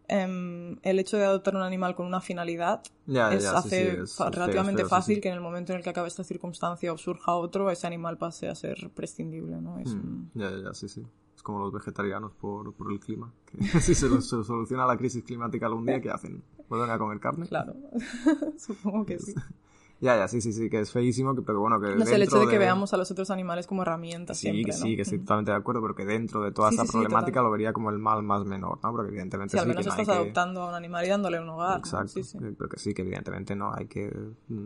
Em, 0.10 0.78
el 0.84 1.00
hecho 1.00 1.18
de 1.18 1.26
adoptar 1.26 1.54
un 1.56 1.64
animal 1.64 1.94
con 1.94 2.06
una 2.06 2.22
finalidad 2.22 2.82
es, 3.08 3.46
hace 3.46 4.04
relativamente 4.32 4.86
fácil 4.86 5.20
que 5.20 5.28
en 5.28 5.34
el 5.34 5.42
momento 5.42 5.74
en 5.74 5.80
el 5.80 5.84
que 5.84 5.90
acabe 5.90 6.08
esta 6.08 6.24
circunstancia 6.24 6.94
o 6.94 6.98
surja 6.98 7.36
otro, 7.36 7.70
ese 7.72 7.88
animal 7.88 8.18
pase 8.18 8.48
a 8.48 8.56
ser 8.56 8.90
prescindible, 8.96 9.60
¿no? 9.60 9.76
Hmm. 9.76 10.30
Ya, 10.34 10.50
ya, 10.50 10.74
sí, 10.74 10.88
sí. 10.88 11.06
Es 11.36 11.44
como 11.44 11.60
los 11.60 11.74
vegetarianos 11.74 12.32
por, 12.34 12.74
por 12.74 12.90
el 12.92 13.02
clima. 13.02 13.34
Que 13.46 13.58
si 13.82 13.94
se, 13.94 14.10
se, 14.10 14.44
soluciona 14.44 14.86
la 14.86 14.96
crisis 14.96 15.24
climática 15.24 15.66
algún 15.66 15.86
día, 15.86 16.00
¿qué 16.00 16.10
hacen? 16.10 16.42
¿Vuelven 16.70 16.90
a 16.90 16.98
comer 16.98 17.20
carne? 17.20 17.46
Claro, 17.46 17.76
supongo 18.58 19.06
que 19.06 19.20
sí. 19.20 19.34
Ya, 20.00 20.16
ya, 20.16 20.28
sí, 20.28 20.42
sí, 20.42 20.54
sí, 20.54 20.70
que 20.70 20.80
es 20.80 20.92
feísimo, 20.92 21.34
pero 21.44 21.60
bueno, 21.60 21.80
que. 21.82 21.96
No 21.96 22.06
sé, 22.06 22.16
el 22.16 22.24
hecho 22.24 22.40
de, 22.40 22.48
que 22.48 22.60
veamos 22.60 22.94
a 22.94 22.98
los 22.98 23.10
otros 23.10 23.32
animales 23.32 23.66
como 23.66 23.82
herramientas. 23.82 24.38
Sí, 24.38 24.52
siempre, 24.52 24.66
que 24.66 24.72
sí, 24.74 24.96
que 24.96 25.02
estoy 25.02 25.20
totalmente 25.20 25.52
de 25.52 25.58
acuerdo, 25.58 25.82
pero 25.82 25.96
que 25.96 26.06
dentro 26.06 26.44
de 26.44 26.52
toda 26.52 26.70
esta 26.70 26.86
problemática 26.86 27.42
lo 27.42 27.50
vería 27.50 27.74
como 27.74 27.90
el 27.90 27.98
mal 27.98 28.22
más 28.22 28.46
menor, 28.46 28.80
¿no? 28.84 28.92
Porque 28.92 29.10
evidentemente. 29.10 29.54
Sí, 29.54 29.58
al 29.58 29.68
menos 29.68 29.88
estás 29.88 30.08
adoptando 30.10 30.62
a 30.62 30.70
un 30.70 30.76
animal 30.76 31.06
y 31.06 31.10
dándole 31.10 31.40
un 31.40 31.50
hogar. 31.50 31.80
Exacto. 31.80 32.22
Pero 32.40 32.70
que 32.70 32.78
sí, 32.78 32.94
que 32.94 33.02
evidentemente 33.02 33.56
no 33.56 33.74
hay 33.74 33.88
que 33.88 34.16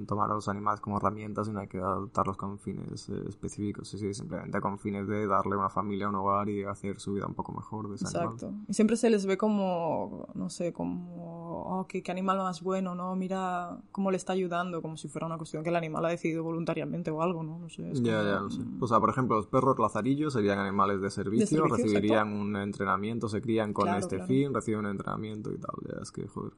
tomar 0.06 0.30
a 0.32 0.34
los 0.34 0.50
animales 0.50 0.82
como 0.82 0.98
herramientas, 0.98 1.48
sino 1.48 1.62
hay 1.62 1.68
que 1.68 1.78
adoptarlos 1.78 2.36
con 2.36 2.60
fines 2.60 3.08
eh, 3.10 3.24
específicos. 3.30 3.88
Sí, 3.88 3.98
sí, 3.98 4.14
simplemente 4.14 4.60
con 4.60 4.80
fines 4.80 5.08
de 5.08 5.28
darle 5.28 5.56
una 5.56 5.70
familia, 5.70 6.10
un 6.10 6.16
hogar 6.16 6.50
y 6.50 6.64
hacer 6.64 7.00
su 7.00 7.14
vida 7.14 7.26
un 7.26 7.36
poco 7.36 7.54
mejor 7.54 7.88
de 7.90 7.96
ese 7.96 8.06
Exacto. 8.06 8.54
Y 8.68 8.74
siempre 8.74 8.98
se 8.98 9.10
les 9.10 9.26
ve 9.26 9.38
como, 9.38 10.28
no 10.34 10.50
sé, 10.50 10.74
como, 10.74 11.80
oh, 11.80 11.88
qué, 11.88 12.04
qué 12.04 12.12
animal 12.12 12.38
más 12.38 12.62
bueno, 12.62 12.96
¿no? 12.96 13.16
Mira 13.16 13.78
cómo 13.92 14.12
le 14.12 14.18
está 14.18 14.34
ayudando, 14.34 14.82
como 14.82 14.98
si 14.98 15.08
fuera 15.08 15.21
una 15.26 15.38
cuestión 15.38 15.64
que 15.64 15.70
el 15.70 15.76
animal 15.76 16.06
ha 16.06 16.10
decidido 16.10 16.44
voluntariamente 16.44 17.12
o 17.12 17.22
algo, 17.22 17.44
¿no? 17.44 17.60
No 17.60 17.70
sé. 17.70 17.90
ya, 17.94 18.24
ya, 18.24 18.40
no 18.40 18.50
sé. 18.50 18.62
O 18.80 18.88
sea, 18.88 19.00
por 19.00 19.10
ejemplo, 19.10 19.38
los 19.38 19.48
perros 19.48 19.78
lazarillos 19.80 20.34
serían 20.34 20.60
animales 20.60 21.02
de 21.02 21.10
servicio, 21.10 21.66
recibirían 21.66 22.34
un 22.34 22.56
entrenamiento, 22.56 23.30
se 23.30 23.42
crían 23.42 23.74
con 23.74 23.90
este 23.90 24.24
fin, 24.24 24.54
reciben 24.54 24.82
un 24.82 24.88
entrenamiento 24.88 25.52
y 25.52 25.58
tal. 25.58 25.76
Ya 25.88 26.02
es 26.02 26.12
que, 26.12 26.28
joder. 26.28 26.54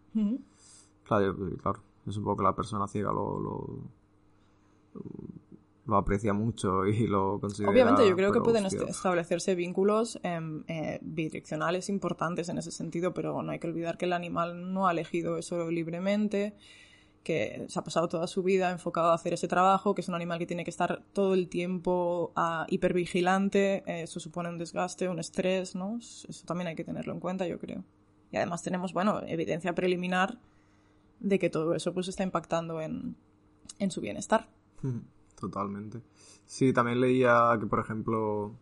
Claro, 1.03 1.35
claro, 1.61 1.79
es 2.07 2.17
un 2.17 2.23
poco 2.23 2.37
que 2.37 2.43
la 2.43 2.55
persona 2.55 2.87
ciega 2.87 3.11
lo, 3.11 3.83
lo 5.85 5.97
aprecia 5.97 6.33
mucho 6.33 6.85
y 6.85 7.07
lo 7.07 7.39
considera. 7.39 7.71
Obviamente, 7.71 8.07
yo 8.07 8.15
creo 8.15 8.31
que 8.31 8.41
pueden 8.41 8.65
hostia, 8.65 8.83
establecerse 8.87 9.55
vínculos 9.55 10.19
em, 10.23 10.63
eh, 10.67 10.99
bidireccionales 11.01 11.89
importantes 11.89 12.49
en 12.49 12.57
ese 12.57 12.71
sentido, 12.71 13.13
pero 13.13 13.41
no 13.41 13.51
hay 13.51 13.59
que 13.59 13.67
olvidar 13.67 13.97
que 13.97 14.05
el 14.05 14.13
animal 14.13 14.73
no 14.73 14.87
ha 14.87 14.91
elegido 14.91 15.37
eso 15.37 15.69
libremente, 15.69 16.55
que 17.23 17.65
se 17.69 17.79
ha 17.79 17.83
pasado 17.83 18.09
toda 18.09 18.27
su 18.27 18.43
vida 18.43 18.69
enfocado 18.71 19.11
a 19.11 19.13
hacer 19.13 19.33
ese 19.33 19.47
trabajo, 19.47 19.95
que 19.95 20.01
es 20.01 20.09
un 20.09 20.15
animal 20.15 20.39
que 20.39 20.45
tiene 20.45 20.63
que 20.63 20.69
estar 20.69 21.03
todo 21.13 21.33
el 21.33 21.47
tiempo 21.47 22.33
ah, 22.35 22.65
hipervigilante, 22.69 23.83
eh, 23.87 24.03
eso 24.03 24.19
supone 24.19 24.49
un 24.49 24.57
desgaste, 24.57 25.07
un 25.07 25.19
estrés, 25.19 25.75
¿no? 25.75 25.97
Eso 25.97 26.45
también 26.45 26.67
hay 26.67 26.75
que 26.75 26.83
tenerlo 26.83 27.13
en 27.13 27.19
cuenta, 27.19 27.47
yo 27.47 27.59
creo. 27.59 27.83
Y 28.31 28.37
además 28.37 28.61
tenemos, 28.61 28.93
bueno, 28.93 29.21
evidencia 29.25 29.73
preliminar 29.73 30.37
de 31.19 31.39
que 31.39 31.49
todo 31.49 31.75
eso 31.75 31.93
pues 31.93 32.09
está 32.09 32.23
impactando 32.23 32.81
en, 32.81 33.15
en 33.79 33.91
su 33.91 34.01
bienestar. 34.01 34.49
Totalmente. 35.39 36.01
Sí, 36.45 36.73
también 36.73 37.01
leía 37.01 37.57
que, 37.59 37.65
por 37.65 37.79
ejemplo, 37.79 38.53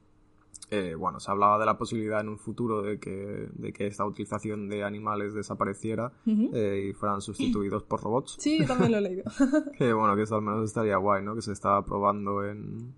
eh, 0.72 0.95
bueno, 0.95 1.19
se 1.19 1.30
hablaba 1.30 1.60
de 1.60 1.65
la 1.65 1.77
posibilidad 1.77 2.22
en 2.22 2.30
un 2.30 2.39
futuro 2.39 2.81
de 2.81 2.98
que, 2.98 3.49
de 3.52 3.73
que 3.73 3.88
esta 3.88 4.06
utilización 4.06 4.69
de 4.69 4.85
animales 4.85 5.34
desapareciera 5.34 6.14
eh, 6.26 6.88
y 6.89 6.93
fueran 6.93 7.22
sustituidos 7.22 7.84
por 7.84 8.02
robots. 8.02 8.38
Sí, 8.39 8.65
también 8.65 8.93
lo 8.93 8.98
he 8.99 9.02
leído. 9.02 9.23
Que 9.77 9.91
bueno, 9.91 10.15
que 10.15 10.23
eso 10.23 10.35
al 10.35 10.41
menos 10.41 10.64
estaría 10.64 10.95
guay, 10.95 11.23
¿no? 11.23 11.35
Que 11.35 11.41
se 11.41 11.52
está 11.52 11.84
probando 11.84 12.45
en, 12.45 12.93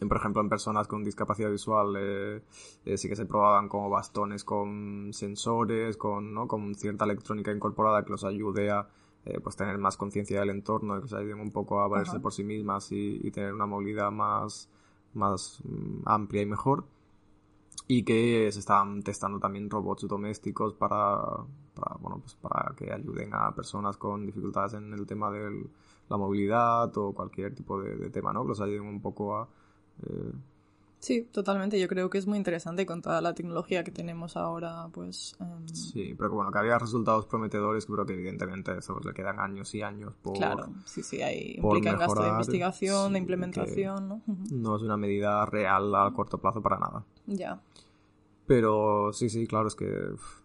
en, 0.00 0.08
por 0.08 0.16
ejemplo, 0.16 0.42
en 0.42 0.48
personas 0.48 0.88
con 0.88 1.04
discapacidad 1.04 1.50
visual, 1.50 1.94
eh, 1.96 2.42
eh, 2.84 2.96
sí 2.96 3.08
que 3.08 3.14
se 3.14 3.26
probaban 3.26 3.68
como 3.68 3.88
bastones 3.88 4.42
con 4.42 5.10
sensores, 5.12 5.96
con, 5.96 6.34
¿no? 6.34 6.48
con 6.48 6.74
cierta 6.74 7.04
electrónica 7.04 7.52
incorporada 7.52 8.04
que 8.04 8.10
los 8.10 8.24
ayude 8.24 8.70
a 8.70 8.88
eh, 9.26 9.38
pues 9.40 9.54
tener 9.54 9.78
más 9.78 9.96
conciencia 9.96 10.40
del 10.40 10.50
entorno, 10.50 10.96
que 10.96 11.02
les 11.02 11.12
ayuden 11.12 11.40
un 11.40 11.52
poco 11.52 11.80
a 11.80 11.86
valerse 11.86 12.16
Ajá. 12.16 12.22
por 12.22 12.32
sí 12.32 12.42
mismas 12.42 12.90
y, 12.90 13.20
y 13.22 13.30
tener 13.30 13.52
una 13.52 13.66
movilidad 13.66 14.10
más, 14.10 14.70
más 15.14 15.60
mm, 15.64 16.02
amplia 16.06 16.42
y 16.42 16.46
mejor. 16.46 16.84
Y 17.88 18.04
que 18.04 18.48
se 18.52 18.60
están 18.60 19.02
testando 19.02 19.40
también 19.40 19.68
robots 19.68 20.06
domésticos 20.06 20.74
para, 20.74 21.20
para, 21.74 21.96
bueno, 22.00 22.20
pues 22.20 22.34
para 22.36 22.74
que 22.76 22.92
ayuden 22.92 23.30
a 23.34 23.52
personas 23.54 23.96
con 23.96 24.26
dificultades 24.26 24.74
en 24.74 24.92
el 24.92 25.06
tema 25.06 25.30
de 25.30 25.66
la 26.08 26.16
movilidad 26.16 26.96
o 26.98 27.12
cualquier 27.12 27.54
tipo 27.54 27.80
de, 27.80 28.10
tema, 28.10 28.32
¿no? 28.32 28.44
Los 28.44 28.60
ayuden 28.60 28.82
un 28.86 29.00
poco 29.00 29.36
a... 29.36 29.48
eh, 30.02 30.32
Sí, 31.00 31.22
totalmente. 31.32 31.80
Yo 31.80 31.88
creo 31.88 32.10
que 32.10 32.18
es 32.18 32.26
muy 32.26 32.36
interesante 32.36 32.84
con 32.84 33.00
toda 33.00 33.22
la 33.22 33.34
tecnología 33.34 33.82
que 33.82 33.90
tenemos 33.90 34.36
ahora, 34.36 34.86
pues... 34.92 35.34
em, 35.40 35.66
sí, 35.66 36.14
pero 36.16 36.28
que 36.28 36.36
bueno, 36.36 36.52
que 36.52 36.58
había 36.58 36.78
resultados 36.78 37.24
prometedores, 37.24 37.86
creo 37.86 38.04
que 38.04 38.12
evidentemente 38.12 38.76
eso 38.76 38.92
pues, 38.92 39.06
le 39.06 39.14
quedan 39.14 39.40
años 39.40 39.74
y 39.74 39.80
años 39.80 40.14
por... 40.20 40.36
Claro, 40.36 40.68
sí, 40.84 41.02
sí, 41.02 41.22
hay, 41.22 41.58
por 41.58 41.76
implican 41.76 41.98
gasto 41.98 42.14
de 42.14 42.20
mejorar, 42.20 42.32
investigación, 42.32 43.06
sí, 43.06 43.12
de 43.14 43.18
implementación, 43.18 44.08
¿no? 44.08 44.22
No 44.52 44.76
es 44.76 44.82
una 44.82 44.98
medida 44.98 45.46
real 45.46 45.94
a 45.94 46.12
corto 46.12 46.36
plazo 46.36 46.60
para 46.60 46.78
nada. 46.78 47.02
Ya. 47.26 47.62
Pero 48.46 49.12
sí, 49.14 49.30
sí, 49.30 49.46
claro, 49.46 49.68
es 49.68 49.76
que 49.76 49.88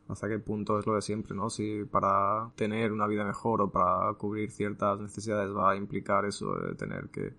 hasta 0.08 0.30
qué 0.30 0.40
punto 0.40 0.80
es 0.80 0.86
lo 0.86 0.96
de 0.96 1.02
siempre, 1.02 1.36
¿no? 1.36 1.50
Si 1.50 1.84
para 1.84 2.50
tener 2.56 2.94
una 2.94 3.08
vida 3.08 3.26
mejor 3.26 3.62
o 3.62 3.70
para 3.72 4.14
cubrir 4.14 4.52
ciertas 4.52 5.02
necesidades 5.02 5.54
va 5.54 5.72
a 5.72 5.76
implicar 5.76 6.24
eso 6.24 6.54
de 6.56 6.76
tener 6.76 7.10
que 7.10 7.34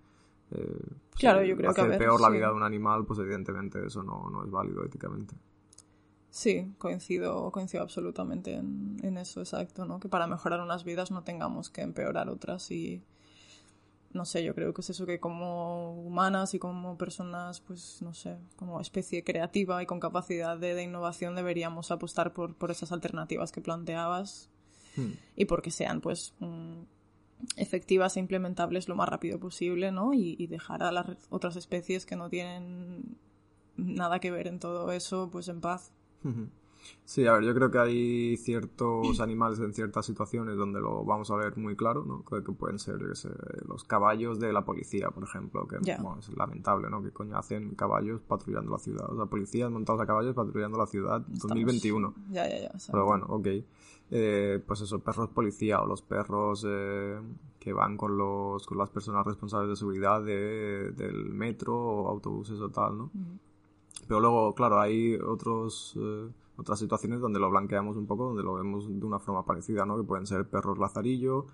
eh, 0.51 0.95
Claro, 1.15 1.43
yo 1.43 1.55
creo 1.55 1.73
que, 1.73 1.81
a 1.81 1.83
hacer 1.83 1.89
ver, 1.91 1.99
peor 1.99 2.21
la 2.21 2.29
vida 2.29 2.47
de 2.47 2.53
un 2.53 2.63
animal, 2.63 3.05
pues 3.05 3.19
evidentemente 3.19 3.85
eso 3.85 4.03
no, 4.03 4.29
no 4.29 4.43
es 4.43 4.51
válido 4.51 4.83
éticamente. 4.85 5.35
Sí, 6.29 6.73
coincido, 6.77 7.51
coincido 7.51 7.81
absolutamente 7.81 8.53
en, 8.53 8.97
en 9.01 9.17
eso, 9.17 9.39
exacto, 9.39 9.85
¿no? 9.85 9.99
Que 9.99 10.09
para 10.09 10.27
mejorar 10.27 10.61
unas 10.61 10.83
vidas 10.83 11.09
no 11.09 11.23
tengamos 11.23 11.69
que 11.69 11.81
empeorar 11.81 12.29
otras 12.29 12.69
y... 12.71 13.03
No 14.13 14.23
sé, 14.25 14.43
yo 14.43 14.55
creo 14.55 14.73
que 14.73 14.81
es 14.81 14.89
eso 14.89 15.05
que 15.05 15.19
como 15.19 15.93
humanas 16.01 16.53
y 16.53 16.59
como 16.59 16.97
personas, 16.97 17.59
pues 17.59 18.01
no 18.01 18.13
sé, 18.13 18.37
como 18.55 18.79
especie 18.79 19.23
creativa 19.23 19.83
y 19.83 19.85
con 19.85 19.99
capacidad 19.99 20.57
de, 20.57 20.75
de 20.75 20.83
innovación 20.83 21.35
deberíamos 21.35 21.91
apostar 21.91 22.33
por, 22.33 22.55
por 22.55 22.71
esas 22.71 22.91
alternativas 22.91 23.51
que 23.51 23.61
planteabas 23.61 24.49
Hmm. 24.97 25.13
y 25.35 25.45
porque 25.45 25.71
sean 25.71 26.01
pues 26.01 26.33
efectivas 27.55 28.17
e 28.17 28.19
implementables 28.19 28.87
lo 28.87 28.95
más 28.95 29.09
rápido 29.09 29.39
posible, 29.39 29.91
¿no? 29.91 30.13
Y, 30.13 30.47
dejar 30.47 30.83
a 30.83 30.91
las 30.91 31.27
otras 31.29 31.55
especies 31.55 32.05
que 32.05 32.15
no 32.15 32.29
tienen 32.29 33.17
nada 33.75 34.19
que 34.19 34.31
ver 34.31 34.47
en 34.47 34.59
todo 34.59 34.91
eso, 34.91 35.29
pues 35.31 35.47
en 35.47 35.61
paz. 35.61 35.91
Sí, 37.05 37.25
a 37.25 37.33
ver, 37.33 37.43
yo 37.43 37.53
creo 37.53 37.71
que 37.71 37.79
hay 37.79 38.37
ciertos 38.37 39.19
animales 39.21 39.59
en 39.59 39.73
ciertas 39.73 40.05
situaciones 40.05 40.57
donde 40.57 40.79
lo 40.81 41.03
vamos 41.05 41.31
a 41.31 41.35
ver 41.35 41.55
muy 41.57 41.75
claro, 41.75 42.03
¿no? 42.05 42.23
Que 42.25 42.43
que 42.43 42.51
pueden 42.51 42.79
ser, 42.79 42.99
yo 42.99 43.07
qué 43.09 43.15
sé, 43.15 43.29
los 43.67 43.83
caballos 43.85 44.39
de 44.39 44.51
la 44.53 44.65
policía, 44.65 45.09
por 45.11 45.23
ejemplo, 45.23 45.67
que 45.67 45.77
bueno, 46.01 46.19
es 46.19 46.29
lamentable, 46.37 46.89
¿no? 46.89 47.01
Que 47.01 47.11
coño 47.11 47.37
hacen 47.37 47.75
caballos 47.75 48.21
patrullando 48.27 48.71
la 48.71 48.79
ciudad. 48.79 49.09
O 49.11 49.15
sea, 49.15 49.25
policías 49.25 49.71
montados 49.71 50.01
a 50.01 50.05
caballos 50.05 50.35
patrullando 50.35 50.77
la 50.77 50.85
ciudad 50.87 51.19
Estamos- 51.21 51.39
2021. 51.41 52.13
Ya, 52.31 52.47
ya, 52.49 52.59
ya. 52.59 52.71
Pero 52.91 53.05
bueno, 53.05 53.25
ok. 53.29 53.47
Eh, 54.09 54.63
pues 54.65 54.81
eso, 54.81 54.99
perros 54.99 55.29
policía 55.29 55.81
o 55.81 55.85
los 55.85 56.01
perros 56.01 56.65
eh, 56.67 57.19
que 57.59 57.73
van 57.73 57.97
con 57.97 58.17
los 58.17 58.65
con 58.65 58.77
las 58.77 58.89
personas 58.89 59.25
responsables 59.25 59.69
de 59.69 59.75
seguridad 59.75 60.23
de- 60.23 60.91
del 60.95 61.25
metro 61.33 61.75
o 61.77 62.07
autobuses 62.09 62.59
o 62.61 62.69
tal, 62.69 62.97
¿no? 62.97 63.11
Pero 64.07 64.19
luego, 64.21 64.55
claro, 64.55 64.79
hay 64.79 65.15
otros, 65.15 65.93
eh, 65.99 66.29
otras 66.57 66.79
situaciones 66.79 67.19
donde 67.21 67.39
lo 67.39 67.49
blanqueamos 67.51 67.97
un 67.97 68.07
poco, 68.07 68.25
donde 68.29 68.43
lo 68.43 68.55
vemos 68.55 68.87
de 68.87 69.05
una 69.05 69.19
forma 69.19 69.45
parecida, 69.45 69.85
¿no? 69.85 69.95
Que 69.97 70.03
pueden 70.03 70.25
ser 70.25 70.47
perros 70.49 70.77
lazarillo, 70.79 71.45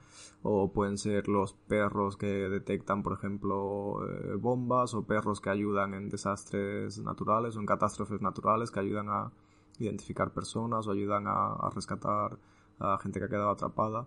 o 0.43 0.71
pueden 0.71 0.97
ser 0.97 1.27
los 1.27 1.53
perros 1.53 2.15
que 2.17 2.27
detectan, 2.27 3.03
por 3.03 3.13
ejemplo, 3.13 3.99
eh, 4.07 4.35
bombas, 4.35 4.93
o 4.93 5.03
perros 5.03 5.41
que 5.41 5.49
ayudan 5.49 5.93
en 5.93 6.09
desastres 6.09 6.99
naturales 6.99 7.55
o 7.55 7.59
en 7.59 7.65
catástrofes 7.65 8.21
naturales, 8.21 8.71
que 8.71 8.79
ayudan 8.79 9.09
a 9.09 9.31
identificar 9.79 10.31
personas 10.31 10.87
o 10.87 10.91
ayudan 10.91 11.27
a, 11.27 11.53
a 11.53 11.69
rescatar 11.69 12.37
a 12.79 12.97
gente 12.99 13.19
que 13.19 13.25
ha 13.25 13.29
quedado 13.29 13.49
atrapada. 13.49 14.05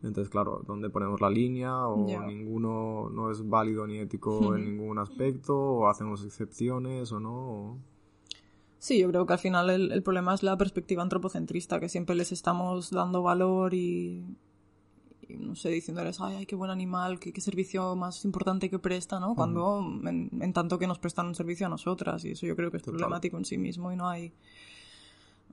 Entonces, 0.00 0.28
claro, 0.30 0.62
¿dónde 0.66 0.90
ponemos 0.90 1.20
la 1.20 1.28
línea? 1.28 1.86
O 1.88 2.06
ninguno 2.26 3.10
no 3.10 3.30
es 3.32 3.46
válido 3.48 3.86
ni 3.86 3.98
ético 3.98 4.54
en 4.54 4.64
ningún 4.78 4.98
aspecto, 4.98 5.56
o 5.58 5.88
hacemos 5.88 6.24
excepciones 6.24 7.10
o 7.12 7.20
no. 7.20 7.34
o- 7.36 7.76
Sí, 8.78 8.98
yo 9.00 9.08
creo 9.08 9.26
que 9.26 9.32
al 9.32 9.38
final 9.38 9.70
el, 9.70 9.90
el 9.90 10.02
problema 10.02 10.34
es 10.34 10.42
la 10.42 10.56
perspectiva 10.56 11.02
antropocentrista, 11.02 11.80
que 11.80 11.88
siempre 11.88 12.14
les 12.14 12.30
estamos 12.30 12.90
dando 12.90 13.22
valor 13.22 13.74
y, 13.74 14.24
y, 15.28 15.36
no 15.36 15.56
sé, 15.56 15.70
diciéndoles, 15.70 16.20
ay, 16.20 16.36
ay, 16.36 16.46
qué 16.46 16.54
buen 16.54 16.70
animal, 16.70 17.18
qué, 17.18 17.32
qué 17.32 17.40
servicio 17.40 17.96
más 17.96 18.24
importante 18.24 18.70
que 18.70 18.78
presta, 18.78 19.18
¿no? 19.18 19.34
Cuando 19.34 19.80
en, 20.06 20.30
en 20.40 20.52
tanto 20.52 20.78
que 20.78 20.86
nos 20.86 21.00
prestan 21.00 21.26
un 21.26 21.34
servicio 21.34 21.66
a 21.66 21.68
nosotras, 21.70 22.24
y 22.24 22.30
eso 22.30 22.46
yo 22.46 22.54
creo 22.54 22.70
que 22.70 22.76
es 22.76 22.82
Total. 22.84 22.98
problemático 22.98 23.36
en 23.36 23.44
sí 23.44 23.58
mismo 23.58 23.92
y 23.92 23.96
no 23.96 24.08
hay... 24.08 24.32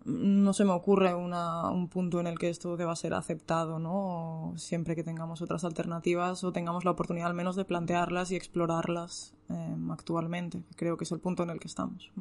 No 0.05 0.53
se 0.53 0.65
me 0.65 0.71
ocurre 0.71 1.15
una, 1.15 1.71
un 1.71 1.87
punto 1.87 2.19
en 2.19 2.27
el 2.27 2.37
que 2.37 2.49
esto 2.49 2.77
deba 2.77 2.95
ser 2.95 3.15
aceptado, 3.15 3.79
¿no? 3.79 4.51
O 4.51 4.53
siempre 4.55 4.95
que 4.95 5.03
tengamos 5.03 5.41
otras 5.41 5.63
alternativas 5.63 6.43
o 6.43 6.51
tengamos 6.51 6.85
la 6.85 6.91
oportunidad 6.91 7.25
al 7.25 7.33
menos 7.33 7.55
de 7.55 7.65
plantearlas 7.65 8.29
y 8.29 8.35
explorarlas 8.35 9.33
eh, 9.49 9.75
actualmente. 9.89 10.61
Creo 10.75 10.95
que 10.95 11.05
es 11.05 11.11
el 11.11 11.19
punto 11.19 11.41
en 11.41 11.49
el 11.49 11.59
que 11.59 11.67
estamos. 11.67 12.11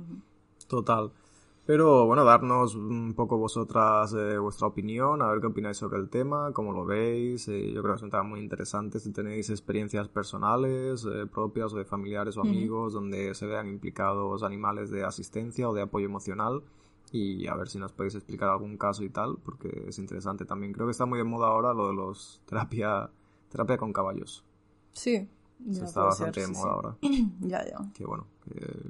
Total. 0.68 1.12
Pero 1.66 2.04
bueno, 2.06 2.24
darnos 2.24 2.74
un 2.74 3.14
poco 3.14 3.38
vosotras 3.38 4.12
eh, 4.12 4.36
vuestra 4.36 4.66
opinión, 4.66 5.22
a 5.22 5.28
ver 5.30 5.40
qué 5.40 5.46
opináis 5.46 5.78
sobre 5.78 5.98
el 5.98 6.10
tema, 6.10 6.52
cómo 6.52 6.72
lo 6.72 6.84
veis. 6.84 7.48
eh, 7.48 7.72
yo 7.72 7.80
creo 7.80 7.94
que 7.94 7.96
es 7.98 8.02
un 8.02 8.10
tema 8.10 8.22
muy 8.22 8.40
interesante 8.40 9.00
si 9.00 9.12
tenéis 9.12 9.48
experiencias 9.48 10.08
personales, 10.08 11.06
eh, 11.10 11.26
propias 11.26 11.72
o 11.72 11.78
de 11.78 11.86
familiares 11.86 12.36
o 12.36 12.42
amigos, 12.42 12.92
donde 12.92 13.34
se 13.34 13.46
vean 13.46 13.68
implicados 13.68 14.42
animales 14.42 14.90
de 14.90 15.04
asistencia 15.04 15.66
o 15.66 15.72
de 15.72 15.80
apoyo 15.82 16.04
emocional. 16.04 16.62
Y 17.12 17.46
a 17.46 17.54
ver 17.54 17.68
si 17.68 17.78
nos 17.78 17.92
podéis 17.92 18.16
explicar 18.16 18.50
algún 18.50 18.76
caso 18.76 19.02
y 19.02 19.08
tal, 19.08 19.38
porque 19.42 19.84
es 19.88 19.98
interesante 19.98 20.44
también. 20.44 20.72
Creo 20.74 20.86
que 20.86 20.90
está 20.90 21.06
muy 21.06 21.16
de 21.16 21.24
moda 21.24 21.46
ahora 21.46 21.72
lo 21.72 21.86
de 21.88 21.94
los 21.94 22.42
terapia, 22.44 23.08
terapia 23.48 23.78
con 23.78 23.92
caballos. 23.92 24.44
Sí, 24.92 25.28
Se 25.70 25.80
ya 25.80 25.84
está 25.84 25.94
puede 26.00 26.06
bastante 26.08 26.40
ser, 26.40 26.50
de 26.50 26.54
moda 26.58 26.68
sí. 26.70 26.74
ahora. 26.74 26.96
Ya, 27.40 27.64
ya. 27.64 27.92
Que 27.94 28.04
bueno, 28.04 28.26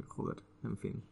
joder, 0.08 0.42
en 0.64 0.76
fin. 0.76 1.02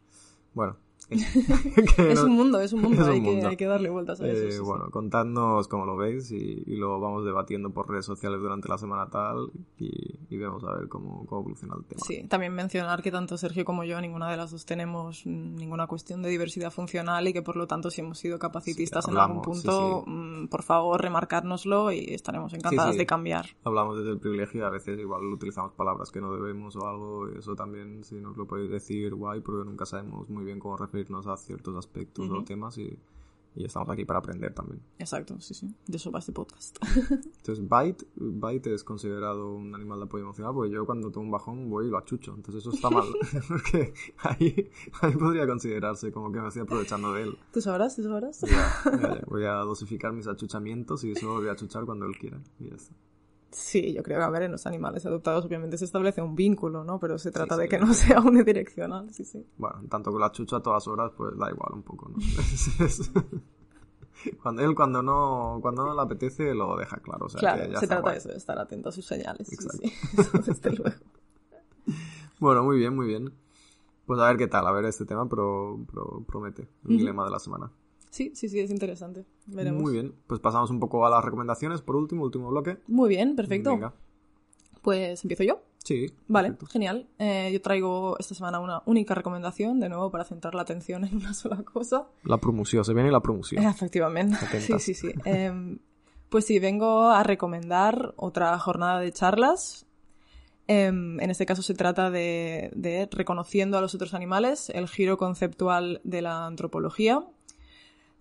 Bueno. 0.54 0.76
Es 1.12 2.18
no- 2.20 2.24
un 2.26 2.32
mundo, 2.32 2.60
es 2.60 2.72
un 2.72 2.82
mundo, 2.82 3.02
Es 3.02 3.06
un 3.08 3.12
hay, 3.14 3.22
Que, 3.22 3.30
mundo. 3.30 3.48
hay 3.48 3.56
que 3.56 3.66
darle 3.66 3.90
vueltas 3.90 4.20
a 4.20 4.26
eso. 4.28 4.36
Eh, 4.46 4.50
sí, 4.52 4.56
sí. 4.58 4.62
bueno, 4.62 4.90
contadnos 4.90 5.68
cómo 5.68 5.84
lo 5.86 5.96
veis 5.96 6.30
y, 6.32 6.62
y 6.66 6.76
lo 6.76 7.00
vamos 7.00 7.24
debatiendo 7.24 7.70
por 7.70 7.88
redes 7.90 8.04
sociales 8.06 8.40
durante 8.40 8.68
la 8.68 8.78
semana 8.78 9.08
tal 9.10 9.50
y, 9.78 9.90
y 10.30 10.36
vemos 10.36 10.62
a 10.64 10.74
ver 10.76 10.88
cómo, 10.88 11.24
cómo 11.26 11.40
evoluciona 11.42 11.74
el 11.78 11.84
tema. 11.84 12.00
Sí, 12.06 12.24
también 12.28 12.54
mencionar 12.54 13.02
que 13.02 13.10
tanto 13.10 13.36
Sergio 13.36 13.64
como 13.64 13.84
yo, 13.84 14.00
ninguna 14.00 14.30
de 14.30 14.36
las 14.36 14.50
dos 14.50 14.64
tenemos 14.66 15.26
ninguna 15.26 15.86
cuestión 15.86 16.22
de 16.22 16.28
diversidad 16.30 16.70
funcional 16.70 17.26
y 17.28 17.32
que 17.32 17.42
por 17.42 17.56
lo 17.56 17.66
tanto 17.66 17.90
si 17.90 18.00
hemos 18.00 18.18
sido 18.18 18.38
capacitistas 18.38 19.04
Sí, 19.04 19.10
en 19.10 19.16
algún 19.18 19.42
punto, 19.42 20.04
mm, 20.06 20.46
por 20.48 20.62
favor 20.62 21.00
remarcárnoslo 21.00 21.92
y 21.92 21.98
estaremos 22.14 22.52
encantadas 22.54 22.96
de 22.96 23.06
cambiar. 23.06 23.46
Hablamos 23.64 23.98
desde 23.98 24.10
el 24.10 24.18
privilegio 24.18 24.60
y 24.60 24.64
a 24.64 24.70
veces 24.70 24.98
igual 24.98 25.24
utilizamos 25.32 25.72
palabras 25.72 26.10
que 26.10 26.20
no 26.20 26.32
debemos 26.32 26.76
o 26.76 26.86
algo 26.86 27.28
y 27.30 27.38
eso 27.38 27.54
también 27.54 28.04
si 28.04 28.16
nos 28.16 28.36
lo 28.36 28.46
podéis 28.46 28.70
decir 28.70 29.14
guay 29.14 29.40
porque 29.40 29.64
nunca 29.68 29.84
sabemos 29.86 30.28
muy 30.28 30.44
bien 30.44 30.58
cómo 30.58 30.76
referirnos 31.02 31.26
a 31.26 31.36
ciertos 31.36 31.76
aspectos 31.76 32.28
o 32.30 32.34
Ujú. 32.34 32.44
temas 32.44 32.78
y, 32.78 32.98
Y 33.54 33.66
estamos 33.66 33.90
aquí 33.90 34.06
para 34.06 34.18
aprender 34.18 34.54
también. 34.54 34.80
Exacto, 34.98 35.38
sí, 35.38 35.52
sí. 35.52 35.74
De 35.86 35.98
eso 35.98 36.10
va 36.10 36.20
este 36.20 36.32
podcast. 36.32 36.78
Entonces, 37.36 37.60
Bite, 37.60 38.06
Bite 38.16 38.72
es 38.72 38.82
considerado 38.82 39.52
un 39.52 39.74
animal 39.74 39.98
de 39.98 40.04
apoyo 40.06 40.24
emocional 40.24 40.54
porque 40.54 40.70
yo 40.72 40.86
cuando 40.86 41.10
tengo 41.10 41.26
un 41.26 41.30
bajón 41.30 41.68
voy 41.68 41.86
y 41.86 41.90
lo 41.90 41.98
achucho. 41.98 42.32
Entonces 42.34 42.62
eso 42.62 42.70
está 42.74 42.88
mal. 42.88 43.04
porque 43.48 43.92
ahí, 44.22 44.70
ahí 45.02 45.12
podría 45.16 45.46
considerarse 45.46 46.10
como 46.12 46.32
que 46.32 46.40
me 46.40 46.48
estoy 46.48 46.62
aprovechando 46.62 47.12
de 47.12 47.24
él. 47.24 47.36
¿Tú 47.52 47.60
sabrás? 47.60 47.94
¿Tú 47.94 48.02
sabrás? 48.04 48.40
Ya, 48.40 48.72
ya, 48.90 49.14
ya. 49.16 49.22
Voy 49.28 49.44
a 49.44 49.56
dosificar 49.56 50.14
mis 50.14 50.26
achuchamientos 50.28 51.04
y 51.04 51.14
solo 51.14 51.34
voy 51.34 51.48
a 51.48 51.52
achuchar 51.52 51.84
cuando 51.84 52.06
él 52.06 52.16
quiera. 52.16 52.40
Y 52.58 52.70
ya 52.70 52.76
está. 52.76 52.94
Sí, 53.52 53.92
yo 53.92 54.02
creo 54.02 54.18
que, 54.18 54.24
a 54.24 54.30
ver, 54.30 54.42
en 54.44 54.52
los 54.52 54.66
animales 54.66 55.04
adoptados 55.06 55.44
obviamente 55.44 55.76
se 55.78 55.84
establece 55.84 56.20
un 56.22 56.34
vínculo, 56.34 56.84
¿no? 56.84 56.98
Pero 56.98 57.18
se 57.18 57.30
trata 57.30 57.54
Sí, 57.54 57.60
de 57.60 57.66
sí. 57.66 57.70
que 57.70 57.78
no 57.78 57.92
sea 57.94 58.20
unidireccional, 58.20 59.12
sí, 59.12 59.24
sí. 59.24 59.46
Bueno, 59.58 59.82
tanto 59.90 60.10
que 60.10 60.18
lo 60.18 60.24
achucho 60.24 60.56
a 60.56 60.62
todas 60.62 60.86
horas, 60.88 61.12
pues 61.16 61.36
da 61.38 61.50
igual 61.50 61.72
un 61.74 61.82
poco, 61.82 62.08
¿no? 62.08 62.16
Cuando 64.40 64.62
él 64.62 64.74
cuando 64.76 65.02
no, 65.02 65.58
cuando 65.60 65.84
no 65.84 65.94
le 65.94 66.00
apetece 66.02 66.54
lo 66.54 66.76
deja 66.76 66.96
claro. 66.98 67.26
O 67.26 67.28
sea, 67.28 67.38
que 67.40 67.46
claro, 67.58 67.72
ya 67.72 67.80
se 67.80 67.86
trata 67.88 68.02
guay. 68.02 68.12
de 68.14 68.18
eso, 68.18 68.28
de 68.28 68.36
estar 68.36 68.56
atento 68.58 68.88
a 68.88 68.92
sus 68.92 69.04
señales. 69.04 69.48
sí, 69.48 69.54
Exacto. 69.54 69.78
sí. 69.82 69.92
Eso 70.20 70.38
desde 70.38 70.70
luego. 70.76 70.96
Bueno, 72.38 72.62
muy 72.62 72.78
bien, 72.78 72.94
muy 72.94 73.06
bien. 73.06 73.32
Pues 74.06 74.20
a 74.20 74.26
ver 74.28 74.36
qué 74.36 74.46
tal, 74.46 74.66
a 74.66 74.72
ver 74.72 74.84
este 74.84 75.06
tema, 75.06 75.28
pero, 75.28 75.78
pero 75.92 76.22
promete 76.26 76.68
el 76.88 76.98
dilema 76.98 77.24
de 77.24 77.30
la 77.30 77.38
semana. 77.40 77.70
Sí, 78.12 78.30
sí, 78.34 78.50
sí, 78.50 78.60
es 78.60 78.70
interesante. 78.70 79.24
Veremos. 79.46 79.80
Muy 79.80 79.94
bien, 79.94 80.14
pues 80.26 80.38
pasamos 80.38 80.68
un 80.70 80.78
poco 80.78 81.06
a 81.06 81.10
las 81.10 81.24
recomendaciones 81.24 81.80
por 81.80 81.96
último, 81.96 82.24
último 82.24 82.50
bloque. 82.50 82.76
Muy 82.86 83.08
bien, 83.08 83.34
perfecto. 83.34 83.70
Venga. 83.70 83.94
Pues 84.82 85.24
empiezo 85.24 85.44
yo. 85.44 85.62
Sí. 85.82 86.12
Vale, 86.28 86.48
perfecto. 86.48 86.66
genial. 86.72 87.08
Eh, 87.18 87.48
yo 87.50 87.62
traigo 87.62 88.18
esta 88.18 88.34
semana 88.34 88.60
una 88.60 88.82
única 88.84 89.14
recomendación, 89.14 89.80
de 89.80 89.88
nuevo, 89.88 90.10
para 90.10 90.24
centrar 90.24 90.54
la 90.54 90.60
atención 90.60 91.04
en 91.06 91.16
una 91.16 91.32
sola 91.34 91.62
cosa. 91.62 92.06
La 92.24 92.36
promoción, 92.36 92.84
se 92.84 92.92
viene 92.92 93.10
la 93.10 93.20
promoción. 93.20 93.64
Eh, 93.64 93.68
Efectivamente. 93.70 94.36
Atentas. 94.36 94.82
Sí, 94.82 94.92
sí, 94.92 95.08
sí. 95.08 95.14
Em, 95.24 95.78
pues 96.28 96.44
sí, 96.44 96.58
vengo 96.58 97.04
a 97.08 97.22
recomendar 97.22 98.12
otra 98.18 98.58
jornada 98.58 99.00
de 99.00 99.10
charlas. 99.10 99.86
Em, 100.68 101.18
en 101.18 101.30
este 101.30 101.46
caso 101.46 101.62
se 101.62 101.72
trata 101.72 102.10
de, 102.10 102.70
de 102.74 103.08
reconociendo 103.10 103.78
a 103.78 103.80
los 103.80 103.94
otros 103.94 104.12
animales, 104.12 104.68
el 104.68 104.86
giro 104.86 105.16
conceptual 105.16 106.02
de 106.04 106.20
la 106.20 106.44
antropología, 106.44 107.26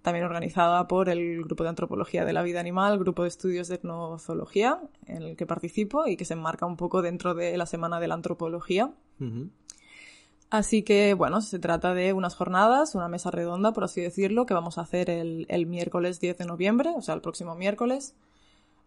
también 0.01 0.25
organizada 0.25 0.87
por 0.87 1.09
el 1.09 1.43
Grupo 1.43 1.63
de 1.63 1.69
Antropología 1.69 2.25
de 2.25 2.33
la 2.33 2.41
Vida 2.41 2.59
Animal, 2.59 2.97
Grupo 2.99 3.23
de 3.23 3.29
Estudios 3.29 3.67
de 3.67 3.75
Etnozoología, 3.75 4.81
en 5.05 5.23
el 5.23 5.35
que 5.35 5.45
participo 5.45 6.07
y 6.07 6.17
que 6.17 6.25
se 6.25 6.33
enmarca 6.33 6.65
un 6.65 6.77
poco 6.77 7.01
dentro 7.01 7.33
de 7.33 7.55
la 7.57 7.65
Semana 7.65 7.99
de 7.99 8.07
la 8.07 8.15
Antropología. 8.15 8.91
Así 10.49 10.83
que, 10.83 11.13
bueno, 11.13 11.39
se 11.41 11.59
trata 11.59 11.93
de 11.93 12.11
unas 12.13 12.35
jornadas, 12.35 12.95
una 12.95 13.07
mesa 13.07 13.31
redonda, 13.31 13.71
por 13.71 13.85
así 13.85 14.01
decirlo, 14.01 14.45
que 14.45 14.53
vamos 14.53 14.77
a 14.77 14.81
hacer 14.81 15.09
el, 15.09 15.45
el 15.47 15.65
miércoles 15.65 16.19
10 16.19 16.39
de 16.39 16.45
noviembre, 16.45 16.91
o 16.95 17.01
sea, 17.01 17.15
el 17.15 17.21
próximo 17.21 17.55
miércoles, 17.55 18.15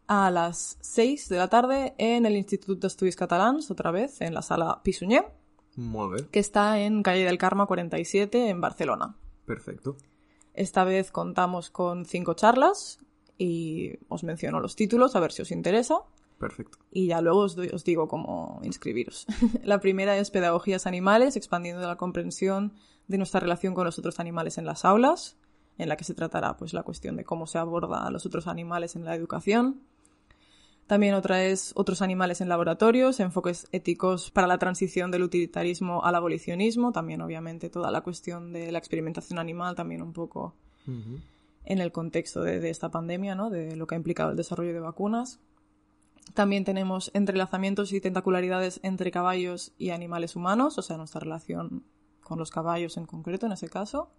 a 0.06 0.30
las 0.30 0.76
6 0.80 1.28
de 1.28 1.38
la 1.38 1.48
tarde 1.48 1.94
en 1.98 2.26
el 2.26 2.36
Institut 2.36 2.80
d'Estudis 2.80 3.16
Catalans, 3.16 3.70
otra 3.70 3.90
vez, 3.90 4.20
en 4.20 4.34
la 4.34 4.42
sala 4.42 4.80
Pisuñé, 4.82 5.24
que 6.30 6.40
está 6.40 6.78
en 6.80 7.02
calle 7.02 7.24
del 7.24 7.38
Carme 7.38 7.66
47, 7.66 8.48
en 8.50 8.60
Barcelona. 8.60 9.16
perfecto. 9.46 9.96
Esta 10.55 10.85
vez 10.85 11.10
contamos 11.10 11.70
con 11.70 12.05
cinco 12.06 12.35
charlas 12.35 13.01
y 13.36 13.93
os 14.09 14.22
menciono 14.24 14.60
los 14.60 14.76
títulos, 14.76 15.16
a 15.16 15.20
ver 15.20 15.32
si 15.32 15.43
os 15.43 15.51
interesa. 15.51 15.98
Perfecto. 16.39 16.78
Y 16.93 17.06
ya 17.09 17.20
luego 17.20 17.40
os, 17.40 17.56
doy- 17.56 17.70
os 17.72 17.85
digo 17.85 18.06
cómo 18.09 18.60
inscribiros. 18.62 19.26
la 19.62 19.81
primera 19.81 20.16
es 20.16 20.31
Pedagogías 20.31 20.86
Animales, 20.86 21.36
expandiendo 21.36 21.86
la 21.86 21.97
comprensión 21.97 22.72
de 23.09 23.18
nuestra 23.18 23.40
relación 23.40 23.74
con 23.74 23.85
los 23.85 23.98
otros 23.98 24.20
animales 24.20 24.59
en 24.59 24.64
las 24.66 24.85
aulas, 24.85 25.36
en 25.78 25.89
la 25.89 25.97
que 25.97 26.05
se 26.05 26.14
tratará 26.14 26.56
pues, 26.56 26.72
la 26.72 26.82
cuestión 26.85 27.16
de 27.16 27.24
cómo 27.24 27.47
se 27.47 27.59
aborda 27.59 28.06
a 28.06 28.10
los 28.10 28.24
otros 28.26 28.47
animales 28.47 28.94
en 28.97 29.05
la 29.05 29.14
educación. 29.14 29.81
También 30.86 31.15
otra 31.15 31.44
es 31.44 31.73
Otros 31.77 32.02
animales 32.02 32.40
en 32.40 32.48
laboratorios, 32.48 33.19
enfoques 33.20 33.69
éticos 33.73 34.31
para 34.31 34.47
la 34.47 34.59
transición 34.59 35.11
del 35.11 35.23
utilitarismo 35.23 36.05
al 36.05 36.15
abolicionismo. 36.15 36.93
También, 36.93 37.23
obviamente, 37.23 37.70
toda 37.70 37.90
la 37.90 38.02
cuestión 38.02 38.52
de 38.52 38.70
la 38.70 38.78
experimentación 38.78 39.39
animal, 39.39 39.74
también 39.74 40.02
un 40.02 40.12
poco 40.12 40.55
en 41.65 41.78
el 41.78 41.93
contexto 41.93 42.43
de, 42.43 42.61
de 42.61 42.69
esta 42.69 42.90
pandemia, 42.90 43.35
¿no? 43.35 43.48
de 43.48 43.74
lo 43.77 43.86
que 43.86 43.94
ha 43.94 43.98
implicado 43.98 44.31
el 44.31 44.36
desarrollo 44.36 44.74
de 44.74 44.81
vacunas. 44.81 45.40
También 46.35 46.65
tenemos 46.65 47.11
entrelazamientos 47.15 47.93
y 47.93 48.01
tentacularidades 48.01 48.81
entre 48.82 49.11
caballos 49.11 49.73
y 49.78 49.90
animales 49.90 50.36
humanos, 50.36 50.78
o 50.78 50.82
sea, 50.82 50.97
nuestra 50.97 51.20
relación 51.20 51.85
con 52.23 52.39
los 52.39 52.51
caballos 52.51 52.97
en 52.97 53.06
concreto 53.06 53.47
en 53.47 53.52
ese 53.52 53.69
caso. 53.69 54.11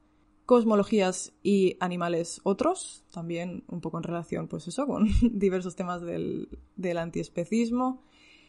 Cosmologías 0.46 1.34
y 1.42 1.78
animales 1.80 2.40
otros, 2.44 3.04
también 3.12 3.64
un 3.68 3.82
poco 3.82 3.98
en 3.98 4.04
relación, 4.04 4.48
pues 4.48 4.68
eso, 4.68 4.86
con 4.86 5.08
diversos 5.22 5.76
temas 5.76 6.02
del, 6.02 6.50
del 6.76 6.98
antiespecismo. 6.98 8.04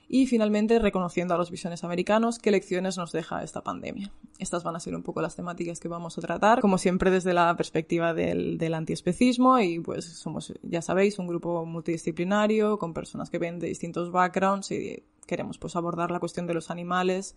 Y 0.08 0.26
finalmente, 0.26 0.78
reconociendo 0.78 1.34
a 1.34 1.36
los 1.36 1.50
visiones 1.50 1.82
americanos, 1.82 2.38
qué 2.38 2.52
lecciones 2.52 2.96
nos 2.96 3.10
deja 3.10 3.42
esta 3.42 3.62
pandemia. 3.62 4.12
Estas 4.38 4.62
van 4.62 4.76
a 4.76 4.80
ser 4.80 4.94
un 4.94 5.02
poco 5.02 5.20
las 5.20 5.34
temáticas 5.34 5.80
que 5.80 5.88
vamos 5.88 6.16
a 6.16 6.20
tratar, 6.20 6.60
como 6.60 6.78
siempre 6.78 7.10
desde 7.10 7.34
la 7.34 7.56
perspectiva 7.56 8.14
del, 8.14 8.56
del 8.56 8.74
antiespecismo 8.74 9.58
y 9.58 9.80
pues 9.80 10.04
somos, 10.04 10.54
ya 10.62 10.80
sabéis, 10.80 11.18
un 11.18 11.26
grupo 11.26 11.64
multidisciplinario 11.64 12.78
con 12.78 12.94
personas 12.94 13.30
que 13.30 13.38
ven 13.38 13.58
de 13.58 13.66
distintos 13.66 14.12
backgrounds 14.12 14.70
y 14.70 15.02
queremos 15.26 15.58
pues 15.58 15.74
abordar 15.74 16.12
la 16.12 16.20
cuestión 16.20 16.46
de 16.46 16.54
los 16.54 16.70
animales 16.70 17.34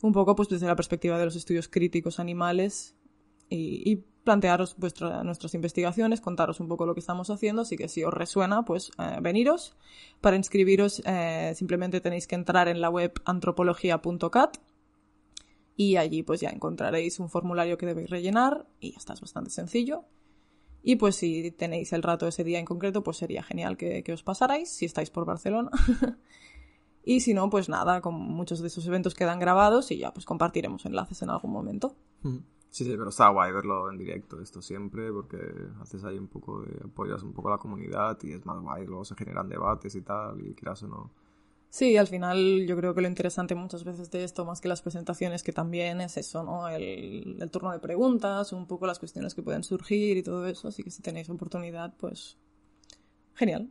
un 0.00 0.12
poco 0.12 0.34
pues 0.34 0.48
desde 0.48 0.66
la 0.66 0.74
perspectiva 0.74 1.18
de 1.18 1.24
los 1.24 1.36
estudios 1.36 1.68
críticos 1.68 2.18
animales 2.18 2.96
y, 3.54 4.04
plantearos 4.22 4.76
nuestras 4.78 5.54
investigaciones, 5.54 6.20
contaros 6.20 6.60
un 6.60 6.68
poco 6.68 6.86
lo 6.86 6.94
que 6.94 7.00
estamos 7.00 7.28
haciendo, 7.28 7.62
así 7.62 7.76
que 7.76 7.88
si 7.88 8.04
os 8.04 8.14
resuena, 8.14 8.64
pues 8.64 8.92
eh, 8.98 9.18
veniros. 9.20 9.74
Para 10.20 10.36
inscribiros 10.36 11.02
eh, 11.04 11.52
simplemente 11.56 12.00
tenéis 12.00 12.28
que 12.28 12.36
entrar 12.36 12.68
en 12.68 12.80
la 12.80 12.88
web 12.88 13.12
antropología.cat 13.24 14.58
y 15.76 15.96
allí 15.96 16.22
pues 16.22 16.40
ya 16.40 16.50
encontraréis 16.50 17.18
un 17.18 17.28
formulario 17.28 17.76
que 17.78 17.86
debéis 17.86 18.10
rellenar 18.10 18.66
y 18.78 18.92
ya 18.92 18.98
está, 18.98 19.14
es 19.14 19.20
bastante 19.20 19.50
sencillo. 19.50 20.04
Y 20.82 20.96
pues 20.96 21.16
si 21.16 21.52
tenéis 21.52 21.92
el 21.92 22.02
rato 22.02 22.26
ese 22.26 22.44
día 22.44 22.58
en 22.58 22.64
concreto, 22.64 23.02
pues 23.02 23.16
sería 23.16 23.42
genial 23.42 23.76
que, 23.76 24.04
os 24.12 24.22
pasarais 24.22 24.68
si 24.68 24.84
estáis 24.84 25.10
por 25.10 25.24
Barcelona. 25.24 25.70
y 27.04 27.20
si 27.20 27.34
no, 27.34 27.48
pues 27.50 27.68
nada, 27.68 28.00
con 28.00 28.14
muchos 28.14 28.60
de 28.60 28.66
esos 28.66 28.86
eventos 28.86 29.14
quedan 29.14 29.38
grabados 29.38 29.90
y 29.92 29.98
ya 29.98 30.12
pues 30.12 30.26
compartiremos 30.26 30.84
enlaces 30.84 31.22
en 31.22 31.30
algún 31.30 31.52
momento. 31.52 31.94
Ujú. 32.24 32.42
Sí, 32.72 32.84
sí, 32.86 32.90
pero 32.96 33.10
está 33.10 33.28
guay 33.28 33.52
verlo 33.52 33.90
en 33.90 33.98
directo 33.98 34.40
esto 34.40 34.62
siempre 34.62 35.12
porque 35.12 35.36
haces 35.82 36.04
ahí 36.04 36.16
un 36.18 36.28
poco 36.28 36.62
de, 36.62 36.72
apoyas 36.86 37.22
un 37.22 37.34
poco 37.34 37.48
a 37.48 37.52
la 37.52 37.58
comunidad 37.58 38.18
y 38.22 38.32
es 38.32 38.46
más 38.46 38.60
guay, 38.62 38.86
luego 38.86 39.04
se 39.04 39.14
generan 39.14 39.48
debates 39.48 39.94
y 39.94 40.00
tal 40.00 40.40
y 40.40 40.54
quieras 40.54 40.82
o 40.84 40.88
no. 40.88 41.10
Sí, 41.68 41.96
al 41.96 42.06
final 42.06 42.66
yo 42.66 42.76
creo 42.76 42.94
que 42.94 43.00
lo 43.02 43.08
interesante 43.08 43.54
muchas 43.54 43.84
veces 43.84 44.10
de 44.10 44.24
esto, 44.24 44.44
más 44.44 44.60
que 44.60 44.68
las 44.68 44.82
presentaciones, 44.82 45.42
que 45.42 45.52
también 45.52 46.00
es 46.02 46.16
eso, 46.18 46.42
¿no? 46.44 46.68
El, 46.68 47.36
el 47.40 47.50
turno 47.50 47.72
de 47.72 47.78
preguntas, 47.78 48.52
un 48.52 48.66
poco 48.66 48.86
las 48.86 48.98
cuestiones 48.98 49.34
que 49.34 49.42
pueden 49.42 49.64
surgir 49.64 50.16
y 50.18 50.22
todo 50.22 50.46
eso, 50.46 50.68
así 50.68 50.82
que 50.82 50.90
si 50.90 51.02
tenéis 51.02 51.30
oportunidad, 51.30 51.94
pues 51.98 52.38
genial. 53.34 53.70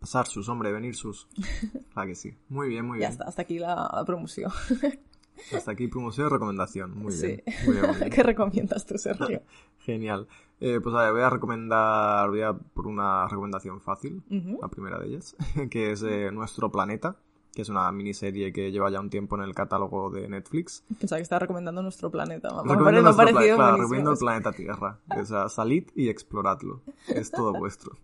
Pasar 0.00 0.26
sus, 0.28 0.48
hombre, 0.48 0.72
venir 0.72 0.94
sus. 0.94 1.28
Ah, 1.94 2.06
que 2.06 2.14
sí. 2.14 2.34
Muy 2.48 2.68
bien, 2.68 2.86
muy 2.86 2.98
Ya 2.98 3.08
bien. 3.08 3.12
está, 3.12 3.24
hasta 3.24 3.42
aquí 3.42 3.58
la, 3.58 3.90
la 3.94 4.04
promoción. 4.04 4.50
Hasta 5.54 5.72
aquí 5.72 5.88
promoción 5.88 6.26
y 6.26 6.30
recomendación. 6.30 6.96
Muy 6.98 7.12
Sí. 7.12 7.26
bien. 7.26 7.42
Muy 7.66 7.74
bien, 7.76 7.86
muy 7.90 7.96
bien. 7.98 8.10
¿Qué 8.10 8.22
recomiendas 8.22 8.86
tú, 8.86 8.98
Sergio? 8.98 9.42
Genial. 9.80 10.26
Eh, 10.60 10.78
pues 10.82 10.94
a 10.94 11.02
ver, 11.04 11.12
voy 11.12 11.22
a 11.22 11.30
recomendar, 11.30 12.28
voy 12.28 12.42
a 12.42 12.52
por 12.52 12.86
una 12.86 13.26
recomendación 13.28 13.80
fácil, 13.80 14.22
la 14.60 14.68
primera 14.68 14.98
de 14.98 15.06
ellas, 15.08 15.34
que 15.70 15.92
es 15.92 16.02
eh, 16.02 16.30
Nuestro 16.32 16.70
Planeta, 16.70 17.16
que 17.54 17.62
es 17.62 17.68
una 17.70 17.90
miniserie 17.90 18.52
que 18.52 18.70
lleva 18.70 18.90
ya 18.90 19.00
un 19.00 19.08
tiempo 19.08 19.36
en 19.36 19.42
el 19.42 19.54
catálogo 19.54 20.10
de 20.10 20.28
Netflix. 20.28 20.84
Pensaba 21.00 21.18
que 21.18 21.22
estaba 21.22 21.40
recomendando 21.40 21.82
nuestro 21.82 22.10
planeta. 22.10 22.48
Recomiendo, 22.50 22.84
pare- 22.84 23.02
nuestro 23.02 23.24
pla- 23.24 23.32
parecido 23.32 23.56
claro, 23.56 23.70
buenísimo 23.72 23.82
recomiendo 23.82 24.12
el 24.12 24.18
planeta 24.18 24.52
Tierra. 24.52 24.98
O 25.18 25.24
sea, 25.24 25.48
salid 25.48 25.88
y 25.96 26.10
exploradlo. 26.10 26.82
Es 27.08 27.30
todo 27.30 27.52
vuestro. 27.54 27.96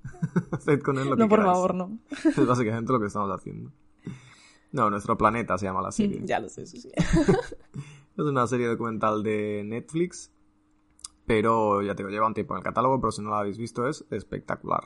Haced 0.51 0.81
con 0.83 0.99
él 0.99 1.11
lo 1.11 1.17
que 1.17 1.23
No, 1.25 1.29
por 1.29 1.39
queráis. 1.41 1.55
favor, 1.55 1.75
no. 1.75 1.99
Es 2.25 2.47
básicamente 2.47 2.91
lo 2.93 2.99
que 3.01 3.07
estamos 3.07 3.31
haciendo. 3.31 3.71
No, 4.77 4.91
Nuestro 4.91 5.17
Planeta 5.17 5.57
se 5.59 5.67
llama 5.67 5.81
la 5.83 5.91
serie. 5.91 6.21
Ya 6.25 6.39
lo 6.39 6.49
sé, 6.49 6.67
sí, 6.67 6.81
sí. 6.81 6.91
Es 8.17 8.25
una 8.25 8.47
serie 8.47 8.67
documental 8.67 9.23
de 9.23 9.63
Netflix, 9.65 10.31
pero 11.27 11.83
ya 11.83 11.95
te 11.95 12.03
digo, 12.03 12.11
lleva 12.11 12.27
un 12.27 12.35
tiempo 12.35 12.55
en 12.55 12.59
el 12.59 12.65
catálogo, 12.65 13.01
pero 13.01 13.11
si 13.11 13.21
no 13.23 13.31
la 13.31 13.41
habéis 13.41 13.59
visto 13.59 13.87
es 13.87 14.05
espectacular. 14.11 14.85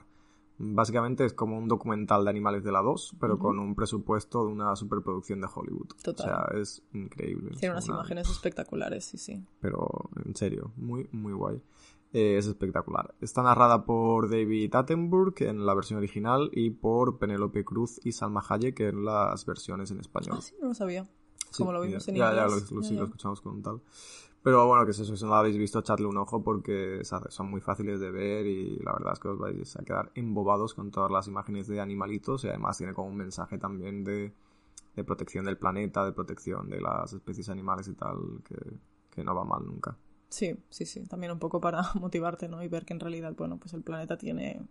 Básicamente 0.58 1.24
es 1.24 1.32
como 1.32 1.56
un 1.56 1.68
documental 1.68 2.24
de 2.24 2.30
animales 2.30 2.62
de 2.64 2.72
la 2.72 2.82
2, 2.82 3.16
pero 3.18 3.38
con 3.38 3.58
un 3.58 3.74
presupuesto 3.74 4.44
de 4.46 4.52
una 4.52 4.76
superproducción 4.76 5.40
de 5.40 5.48
Hollywood. 5.54 5.88
Total. 6.02 6.26
O 6.26 6.28
sea, 6.52 6.60
es 6.60 6.82
increíble. 6.92 7.50
Tiene 7.58 7.72
unas 7.72 7.86
una- 7.88 7.94
imágenes 7.98 8.28
espectaculares, 8.28 9.04
sí, 9.06 9.16
sí. 9.16 9.42
Pero 9.60 9.88
en 10.24 10.36
serio, 10.36 10.72
muy, 10.76 11.08
muy 11.12 11.32
guay. 11.32 11.62
Eh, 12.12 12.36
es 12.38 12.46
espectacular. 12.46 13.14
Está 13.20 13.42
narrada 13.42 13.84
por 13.84 14.28
David 14.28 14.74
Attenborough 14.74 15.40
en 15.42 15.64
la 15.64 15.74
versión 15.74 15.98
original 15.98 16.50
y 16.52 16.70
por 16.70 17.18
Penélope 17.18 17.64
Cruz 17.64 18.00
y 18.04 18.12
Salma 18.12 18.42
Hayek 18.48 18.80
en 18.80 19.04
las 19.04 19.46
versiones 19.46 19.92
en 19.92 20.00
español. 20.00 20.36
Ah, 20.38 20.40
sí, 20.40 20.54
no 20.60 20.68
lo 20.68 20.74
sabía. 20.74 21.04
Sí, 21.50 21.58
Como 21.58 21.72
lo 21.72 21.82
vimos 21.82 22.04
ya, 22.06 22.10
en 22.10 22.16
inglés. 22.16 22.34
Ya, 22.34 22.44
lo, 22.46 22.50
lo- 22.76 22.82
sí, 22.82 22.94
Ya, 22.94 23.00
lo 23.00 23.04
escuchamos 23.06 23.40
con 23.40 23.62
tal. 23.62 23.80
Pero 24.42 24.66
bueno, 24.66 24.86
que 24.86 24.92
si 24.92 25.02
eso, 25.02 25.16
si 25.16 25.22
no 25.24 25.30
lo 25.30 25.36
habéis 25.36 25.56
visto, 25.58 25.78
echadle 25.80 26.06
un 26.06 26.16
ojo 26.16 26.42
porque 26.42 27.02
son 27.28 27.50
muy 27.50 27.60
fáciles 27.60 28.00
de 28.00 28.10
ver 28.10 28.46
y 28.46 28.76
la 28.78 28.92
verdad 28.94 29.12
es 29.12 29.18
que 29.20 29.28
os 29.28 29.38
vais 29.38 29.76
a 29.76 29.84
quedar 29.84 30.10
embobados 30.14 30.74
con 30.74 30.90
todas 30.90 31.10
las 31.12 31.28
imágenes 31.28 31.68
de 31.68 31.78
animalitos 31.80 32.42
y 32.44 32.48
además 32.48 32.78
tiene 32.78 32.94
como 32.94 33.08
un 33.08 33.16
mensaje 33.16 33.58
también 33.58 34.02
de, 34.02 34.32
de 34.96 35.04
protección 35.04 35.44
del 35.44 35.58
planeta, 35.58 36.04
de 36.06 36.12
protección 36.12 36.70
de 36.70 36.80
las 36.80 37.12
especies 37.12 37.50
animales 37.50 37.86
y 37.88 37.92
tal, 37.94 38.16
que, 38.48 38.56
que 39.10 39.22
no 39.22 39.34
va 39.34 39.44
mal 39.44 39.64
nunca. 39.66 39.96
Sí, 40.30 40.56
sí, 40.70 40.86
sí. 40.86 41.00
También 41.06 41.32
un 41.32 41.38
poco 41.38 41.60
para 41.60 41.82
motivarte, 41.94 42.48
¿no? 42.48 42.62
Y 42.62 42.68
ver 42.68 42.84
que 42.84 42.94
en 42.94 43.00
realidad, 43.00 43.34
bueno, 43.36 43.58
pues 43.58 43.74
el 43.74 43.82
planeta 43.82 44.16
tiene, 44.16 44.62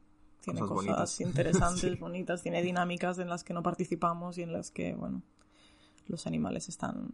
tiene 0.41 0.61
cosas, 0.61 1.22
interesantes, 1.22 1.99
bonitas, 1.99 2.41
tiene 2.41 2.61
dinámicas 2.64 3.19
en 3.19 3.30
las 3.30 3.44
que 3.44 3.53
no 3.53 3.61
participamos 3.61 4.38
y 4.38 4.44
en 4.44 4.53
las 4.53 4.72
que, 4.72 4.95
bueno, 4.95 5.22
los 6.07 6.26
animales 6.26 6.69
están 6.69 7.11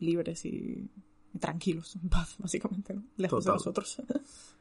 libres 0.00 0.44
y 0.44 0.90
tranquilos, 1.38 1.96
en 1.96 2.08
paz, 2.08 2.36
básicamente, 2.38 2.96
lejos 3.16 3.44
de 3.44 3.52
nosotros. 3.52 4.02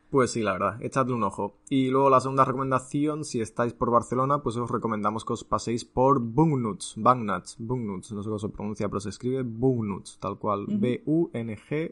Pues 0.10 0.32
sí, 0.32 0.42
la 0.42 0.54
verdad, 0.54 0.82
echadle 0.82 1.14
un 1.14 1.24
ojo. 1.24 1.58
Y 1.70 1.90
luego 1.90 2.10
la 2.10 2.22
segunda 2.22 2.46
recomendación, 2.46 3.26
si 3.26 3.42
estáis 3.42 3.74
por 3.74 3.92
Barcelona, 3.92 4.42
pues 4.42 4.56
os 4.56 4.72
recomendamos 4.72 5.26
que 5.26 5.34
os 5.34 5.44
paséis 5.44 5.84
por 5.84 6.22
Bungnuts, 6.22 6.94
Bungnuts, 6.96 7.58
Bungnuts, 7.60 8.14
no 8.14 8.24
sé 8.24 8.30
cómo 8.30 8.40
se 8.40 8.48
pronuncia, 8.50 8.88
pero 8.88 9.02
se 9.02 9.10
escribe 9.10 9.44
Bungnuts, 9.44 10.18
tal 10.20 10.40
cual, 10.40 10.66
B-U-N-G-N-U-T-S. 10.70 11.90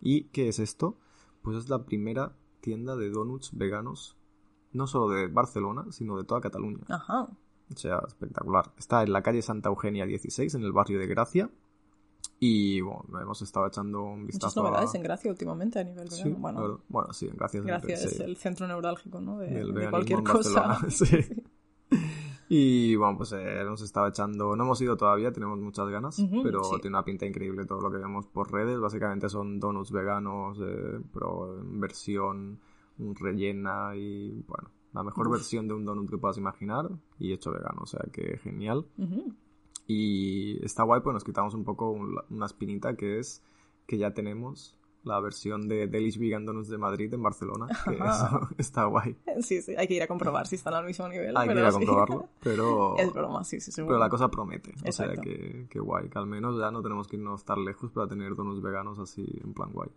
¿Y 0.00 0.24
qué 0.24 0.48
es 0.48 0.58
esto? 0.58 0.98
Pues 1.42 1.56
es 1.58 1.68
la 1.68 1.84
primera 1.84 2.34
tienda 2.60 2.96
de 2.96 3.10
donuts 3.10 3.56
veganos, 3.56 4.16
no 4.72 4.88
solo 4.88 5.08
de 5.10 5.28
Barcelona, 5.28 5.86
sino 5.90 6.16
de 6.16 6.24
toda 6.24 6.40
Cataluña. 6.40 6.80
Ajá. 6.88 7.28
O 7.72 7.76
sea, 7.76 8.02
espectacular. 8.06 8.72
Está 8.76 9.04
en 9.04 9.12
la 9.12 9.22
calle 9.22 9.42
Santa 9.42 9.68
Eugenia 9.68 10.06
16, 10.06 10.56
en 10.56 10.64
el 10.64 10.72
barrio 10.72 10.98
de 10.98 11.06
Gracia. 11.06 11.50
Y 12.38 12.80
bueno, 12.80 13.20
hemos 13.20 13.40
estado 13.42 13.66
echando 13.66 14.02
un 14.02 14.26
vistazo. 14.26 14.60
Muchas 14.60 14.70
novedades 14.70 14.94
en 14.94 15.02
Gracia 15.02 15.30
últimamente 15.30 15.78
a 15.78 15.84
nivel 15.84 16.10
sí, 16.10 16.28
bueno, 16.30 16.80
bueno, 16.88 17.12
sí, 17.12 17.26
en 17.26 17.36
Gracia, 17.36 17.60
Gracia 17.62 17.94
es, 17.94 18.20
el 18.20 18.36
centro 18.36 18.66
neurálgico, 18.66 19.20
¿no? 19.20 19.38
De, 19.38 19.88
cualquier 19.90 20.22
cosa. 20.22 20.78
sí. 20.90 21.06
Y 22.48 22.94
bueno, 22.94 23.16
pues 23.16 23.32
eh, 23.32 23.60
hemos 23.60 23.80
estado 23.82 24.06
echando, 24.06 24.54
no 24.54 24.64
hemos 24.64 24.80
ido 24.80 24.96
todavía, 24.96 25.32
tenemos 25.32 25.58
muchas 25.58 25.88
ganas, 25.88 26.22
pero 26.44 26.62
tiene 26.80 26.96
una 26.96 27.04
pinta 27.04 27.26
increíble 27.26 27.64
todo 27.64 27.80
lo 27.80 27.90
que 27.90 27.98
vemos 27.98 28.26
por 28.26 28.52
redes. 28.52 28.78
Básicamente 28.78 29.28
son 29.28 29.58
donuts 29.58 29.90
veganos, 29.90 30.58
eh, 30.60 31.00
pero 31.12 31.58
en 31.58 31.80
versión 31.80 32.60
rellena 32.98 33.96
y 33.96 34.42
bueno, 34.46 34.70
la 34.92 35.02
mejor 35.02 35.30
versión 35.30 35.68
de 35.68 35.74
un 35.74 35.84
donut 35.84 36.08
que 36.08 36.18
puedas 36.18 36.38
imaginar 36.38 36.88
y 37.18 37.32
hecho 37.32 37.50
vegano, 37.50 37.82
o 37.82 37.86
sea 37.86 38.00
que 38.12 38.38
genial. 38.38 38.86
Y 39.86 40.64
está 40.64 40.82
guay, 40.82 41.00
pues 41.00 41.14
nos 41.14 41.24
quitamos 41.24 41.54
un 41.54 41.64
poco 41.64 41.90
una 41.90 42.46
espinita 42.46 42.96
que 42.96 43.18
es 43.18 43.42
que 43.86 43.98
ya 43.98 44.12
tenemos 44.12 44.76
la 45.06 45.20
versión 45.20 45.68
de 45.68 45.86
Delish 45.86 46.18
Vegan 46.18 46.44
Donuts 46.44 46.68
de 46.68 46.78
Madrid 46.78 47.14
en 47.14 47.22
Barcelona, 47.22 47.68
que 47.84 47.94
eso 47.94 48.48
está 48.58 48.86
guay. 48.86 49.16
Sí, 49.40 49.62
sí, 49.62 49.74
hay 49.76 49.86
que 49.86 49.94
ir 49.94 50.02
a 50.02 50.08
comprobar 50.08 50.46
si 50.48 50.56
están 50.56 50.74
al 50.74 50.84
mismo 50.84 51.08
nivel. 51.08 51.36
Hay 51.36 51.48
que 51.48 51.54
ir 51.54 51.64
a 51.64 51.70
comprobarlo, 51.70 52.28
pero... 52.40 52.96
Es 52.98 53.12
broma, 53.12 53.44
sí, 53.44 53.60
sí, 53.60 53.70
seguro. 53.70 53.94
Pero 53.94 54.00
la 54.00 54.10
cosa 54.10 54.28
promete, 54.28 54.74
o 54.86 54.92
sea 54.92 55.14
que, 55.14 55.66
que 55.70 55.78
guay, 55.78 56.08
que 56.08 56.18
al 56.18 56.26
menos 56.26 56.58
ya 56.58 56.70
no 56.70 56.82
tenemos 56.82 57.06
que 57.06 57.16
irnos 57.16 57.44
tan 57.44 57.64
lejos 57.64 57.92
para 57.92 58.08
tener 58.08 58.34
donuts 58.34 58.60
veganos 58.60 58.98
así 58.98 59.24
en 59.44 59.54
plan 59.54 59.72
guay. 59.72 59.90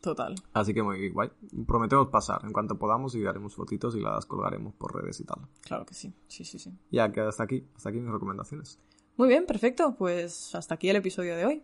Total. 0.00 0.34
Así 0.52 0.74
que 0.74 0.82
muy 0.82 1.10
guay. 1.10 1.30
Prometemos 1.64 2.08
pasar 2.08 2.44
en 2.44 2.52
cuanto 2.52 2.76
podamos 2.76 3.14
y 3.14 3.24
haremos 3.24 3.54
fotitos 3.54 3.94
y 3.94 4.00
las 4.00 4.26
colgaremos 4.26 4.74
por 4.74 4.96
redes 4.96 5.20
y 5.20 5.24
tal. 5.24 5.46
Claro 5.60 5.86
que 5.86 5.94
sí, 5.94 6.12
sí, 6.26 6.44
sí, 6.44 6.58
sí. 6.58 6.76
Ya 6.90 7.12
que 7.12 7.20
hasta 7.20 7.44
aquí, 7.44 7.64
hasta 7.76 7.90
aquí 7.90 8.00
mis 8.00 8.10
recomendaciones. 8.10 8.80
Muy 9.16 9.28
bien, 9.28 9.46
perfecto. 9.46 9.94
Pues 9.96 10.54
hasta 10.54 10.74
aquí 10.74 10.88
el 10.88 10.96
episodio 10.96 11.36
de 11.36 11.44
hoy. 11.44 11.62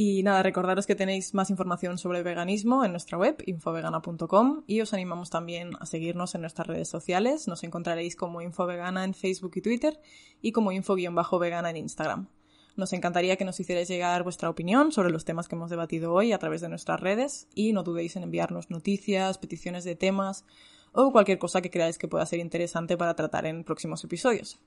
Y 0.00 0.22
nada, 0.22 0.42
recordaros 0.42 0.86
que 0.86 0.94
tenéis 0.94 1.34
más 1.34 1.50
información 1.50 1.98
sobre 1.98 2.22
veganismo 2.22 2.84
en 2.84 2.92
nuestra 2.92 3.18
web, 3.18 3.42
infovegana.com, 3.46 4.62
y 4.66 4.80
os 4.80 4.92
animamos 4.92 5.30
también 5.30 5.70
a 5.80 5.86
seguirnos 5.86 6.34
en 6.34 6.42
nuestras 6.42 6.68
redes 6.68 6.88
sociales. 6.88 7.48
Nos 7.48 7.64
encontraréis 7.64 8.14
como 8.14 8.40
Infovegana 8.40 9.02
en 9.04 9.14
Facebook 9.14 9.52
y 9.56 9.62
Twitter 9.62 9.98
y 10.40 10.52
como 10.52 10.70
info-vegana 10.70 11.70
en 11.70 11.78
Instagram. 11.78 12.28
Nos 12.76 12.92
encantaría 12.92 13.34
que 13.36 13.44
nos 13.44 13.58
hicierais 13.58 13.88
llegar 13.88 14.22
vuestra 14.22 14.48
opinión 14.48 14.92
sobre 14.92 15.10
los 15.10 15.24
temas 15.24 15.48
que 15.48 15.56
hemos 15.56 15.68
debatido 15.68 16.12
hoy 16.12 16.32
a 16.32 16.38
través 16.38 16.60
de 16.60 16.68
nuestras 16.68 17.00
redes 17.00 17.48
y 17.52 17.72
no 17.72 17.82
dudéis 17.82 18.14
en 18.14 18.22
enviarnos 18.22 18.70
noticias, 18.70 19.36
peticiones 19.38 19.82
de 19.82 19.96
temas 19.96 20.44
o 20.92 21.10
cualquier 21.10 21.40
cosa 21.40 21.60
que 21.60 21.72
creáis 21.72 21.98
que 21.98 22.06
pueda 22.06 22.24
ser 22.24 22.38
interesante 22.38 22.96
para 22.96 23.16
tratar 23.16 23.46
en 23.46 23.64
próximos 23.64 24.04
episodios. 24.04 24.60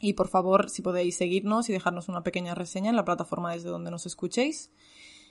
Y 0.00 0.12
por 0.12 0.28
favor, 0.28 0.70
si 0.70 0.82
podéis 0.82 1.16
seguirnos 1.16 1.68
y 1.68 1.72
dejarnos 1.72 2.08
una 2.08 2.22
pequeña 2.22 2.54
reseña 2.54 2.90
en 2.90 2.96
la 2.96 3.04
plataforma 3.04 3.52
desde 3.52 3.68
donde 3.68 3.90
nos 3.90 4.06
escuchéis. 4.06 4.70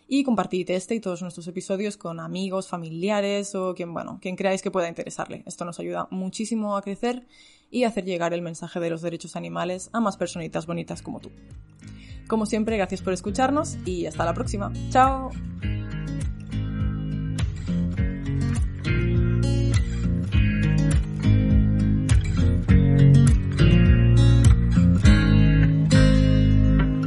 Y 0.10 0.24
compartid 0.24 0.70
este 0.72 0.96
y 0.96 1.00
todos 1.02 1.22
nuestros 1.22 1.48
episodios 1.48 1.98
con 1.98 2.22
amigos, 2.22 2.70
familiares 2.70 3.56
o 3.56 3.76
quien, 3.76 3.94
bueno, 3.94 4.20
quien 4.22 4.38
creáis 4.38 4.62
que 4.62 4.72
pueda 4.72 4.88
interesarle. 4.88 5.44
Esto 5.46 5.66
nos 5.66 5.80
ayuda 5.80 6.08
muchísimo 6.12 6.78
a 6.78 6.82
crecer 6.82 7.28
y 7.70 7.84
hacer 7.84 8.06
llegar 8.06 8.34
el 8.34 8.42
mensaje 8.42 8.80
de 8.80 8.90
los 8.90 9.02
derechos 9.02 9.36
animales 9.36 9.90
a 9.92 10.00
más 10.00 10.16
personitas 10.16 10.66
bonitas 10.66 11.02
como 11.02 11.20
tú. 11.20 11.30
Como 12.28 12.46
siempre, 12.46 12.78
gracias 12.78 13.02
por 13.02 13.14
escucharnos 13.14 13.78
y 13.86 14.06
hasta 14.06 14.26
la 14.26 14.34
próxima. 14.34 14.72
¡Chao! 14.90 15.32